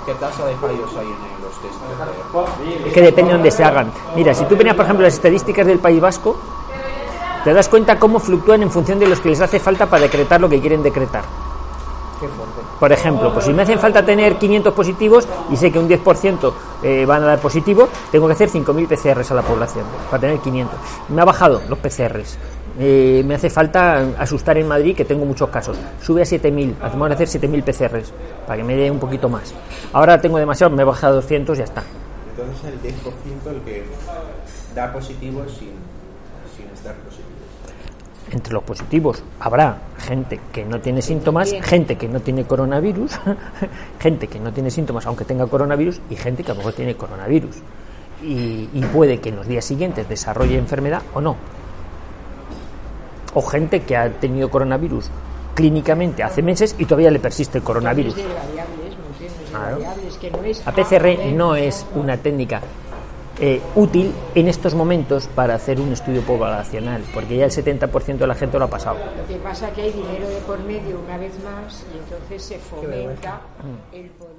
qué 0.05 0.13
tasa 0.15 0.45
de 0.45 0.55
fallos 0.55 0.89
hay 0.99 1.07
en 1.07 1.41
los 1.41 1.53
test 1.61 1.73
PCR? 2.83 2.91
Que 2.93 3.01
depende 3.01 3.31
de 3.31 3.37
dónde 3.37 3.51
se 3.51 3.63
hagan. 3.63 3.91
Mira, 4.13 4.33
si 4.33 4.43
tú 4.45 4.57
venías, 4.57 4.75
por 4.75 4.83
ejemplo, 4.83 5.05
las 5.05 5.13
estadísticas 5.13 5.65
del 5.65 5.79
País 5.79 6.01
Vasco, 6.01 6.35
te 7.45 7.53
das 7.53 7.69
cuenta 7.69 7.97
cómo 7.97 8.19
fluctúan 8.19 8.61
en 8.61 8.69
función 8.71 8.99
de 8.99 9.07
los 9.07 9.21
que 9.21 9.29
les 9.29 9.39
hace 9.39 9.59
falta 9.61 9.85
para 9.85 10.01
decretar 10.03 10.41
lo 10.41 10.49
que 10.49 10.59
quieren 10.59 10.83
decretar. 10.83 11.23
Qué 12.19 12.27
fuerte. 12.27 12.54
Por 12.79 12.91
ejemplo, 12.91 13.33
pues 13.33 13.45
si 13.45 13.53
me 13.53 13.61
hacen 13.61 13.79
falta 13.79 14.05
tener 14.05 14.37
500 14.37 14.73
positivos 14.73 15.27
y 15.49 15.55
sé 15.55 15.71
que 15.71 15.79
un 15.79 15.87
10% 15.87 16.53
eh, 16.83 17.05
van 17.05 17.23
a 17.23 17.27
dar 17.27 17.39
positivo, 17.39 17.87
tengo 18.11 18.27
que 18.27 18.33
hacer 18.33 18.49
5.000 18.49 18.87
PCRs 18.87 19.31
a 19.31 19.35
la 19.35 19.41
población 19.41 19.85
para 20.09 20.21
tener 20.21 20.39
500. 20.39 20.77
Me 21.09 21.21
ha 21.21 21.25
bajado 21.25 21.61
los 21.69 21.79
PCRs. 21.79 22.37
Eh, 22.77 23.23
me 23.25 23.35
hace 23.35 23.49
falta 23.49 24.05
asustar 24.17 24.57
en 24.57 24.67
Madrid, 24.67 24.95
que 24.95 25.05
tengo 25.05 25.25
muchos 25.25 25.49
casos. 25.49 25.77
Sube 26.01 26.21
a 26.21 26.25
7.000, 26.25 26.75
hacemos 26.81 27.11
hacer 27.11 27.27
7.000 27.27 27.63
PCRs 27.63 28.13
para 28.45 28.57
que 28.57 28.63
me 28.63 28.75
dé 28.75 28.91
un 28.91 28.99
poquito 28.99 29.29
más. 29.29 29.53
Ahora 29.93 30.19
tengo 30.19 30.37
demasiado, 30.37 30.75
me 30.75 30.81
he 30.81 30.85
bajado 30.85 31.13
a 31.13 31.15
200 31.17 31.55
y 31.55 31.59
ya 31.59 31.63
está. 31.63 31.83
Entonces 32.31 32.65
el 32.65 32.81
10% 32.81 33.55
el 33.55 33.61
que 33.61 33.85
da 34.75 34.91
positivo 34.91 35.45
sin. 35.47 35.74
Entre 38.35 38.53
los 38.53 38.63
positivos 38.63 39.23
habrá 39.39 39.77
gente 39.97 40.41
que 40.51 40.65
no 40.65 40.81
tiene 40.81 41.01
síntomas, 41.01 41.53
gente 41.61 41.95
que 41.95 42.09
no 42.09 42.19
tiene 42.19 42.43
coronavirus, 42.43 43.13
gente 43.99 44.27
que 44.27 44.41
no 44.41 44.51
tiene 44.51 44.69
síntomas 44.69 45.05
aunque 45.05 45.23
tenga 45.23 45.47
coronavirus 45.47 46.01
y 46.09 46.17
gente 46.17 46.43
que 46.43 46.51
a 46.51 46.53
lo 46.53 46.57
mejor 46.57 46.73
tiene 46.73 46.95
coronavirus. 46.95 47.55
Y, 48.21 48.69
y 48.73 48.81
puede 48.91 49.19
que 49.19 49.29
en 49.29 49.37
los 49.37 49.47
días 49.47 49.63
siguientes 49.63 50.09
desarrolle 50.09 50.57
enfermedad 50.57 51.01
o 51.13 51.21
no. 51.21 51.37
O 53.33 53.41
gente 53.41 53.83
que 53.83 53.95
ha 53.95 54.09
tenido 54.09 54.49
coronavirus 54.49 55.09
clínicamente 55.53 56.21
hace 56.21 56.41
meses 56.41 56.75
y 56.77 56.83
todavía 56.83 57.11
le 57.11 57.19
persiste 57.19 57.59
el 57.59 57.63
coronavirus. 57.63 58.15
Claro. 59.49 59.79
La 60.65 60.71
PCR 60.73 61.05
A, 61.05 61.31
no 61.31 61.55
es 61.55 61.85
una 61.95 62.17
técnica 62.17 62.59
eh, 63.39 63.61
útil 63.75 64.13
en 64.33 64.47
estos 64.47 64.75
momentos 64.75 65.27
para 65.27 65.55
hacer 65.55 65.79
un 65.79 65.91
estudio 65.91 66.21
poblacional, 66.21 67.03
porque 67.13 67.37
ya 67.37 67.45
el 67.45 67.51
70% 67.51 68.17
de 68.17 68.27
la 68.27 68.35
gente 68.35 68.57
lo 68.57 68.65
ha 68.65 68.69
pasado. 68.69 68.97
Lo 69.17 69.27
que 69.27 69.35
pasa 69.41 69.69
es 69.69 69.73
que 69.73 69.81
hay 69.81 69.91
dinero 69.91 70.27
de 70.27 70.37
por 70.41 70.59
medio 70.59 70.99
una 70.99 71.17
vez 71.17 71.33
más 71.43 71.85
y 71.93 71.97
entonces 71.97 72.43
se 72.43 72.59
fomenta 72.59 73.41
el 73.91 74.09
poder 74.11 74.34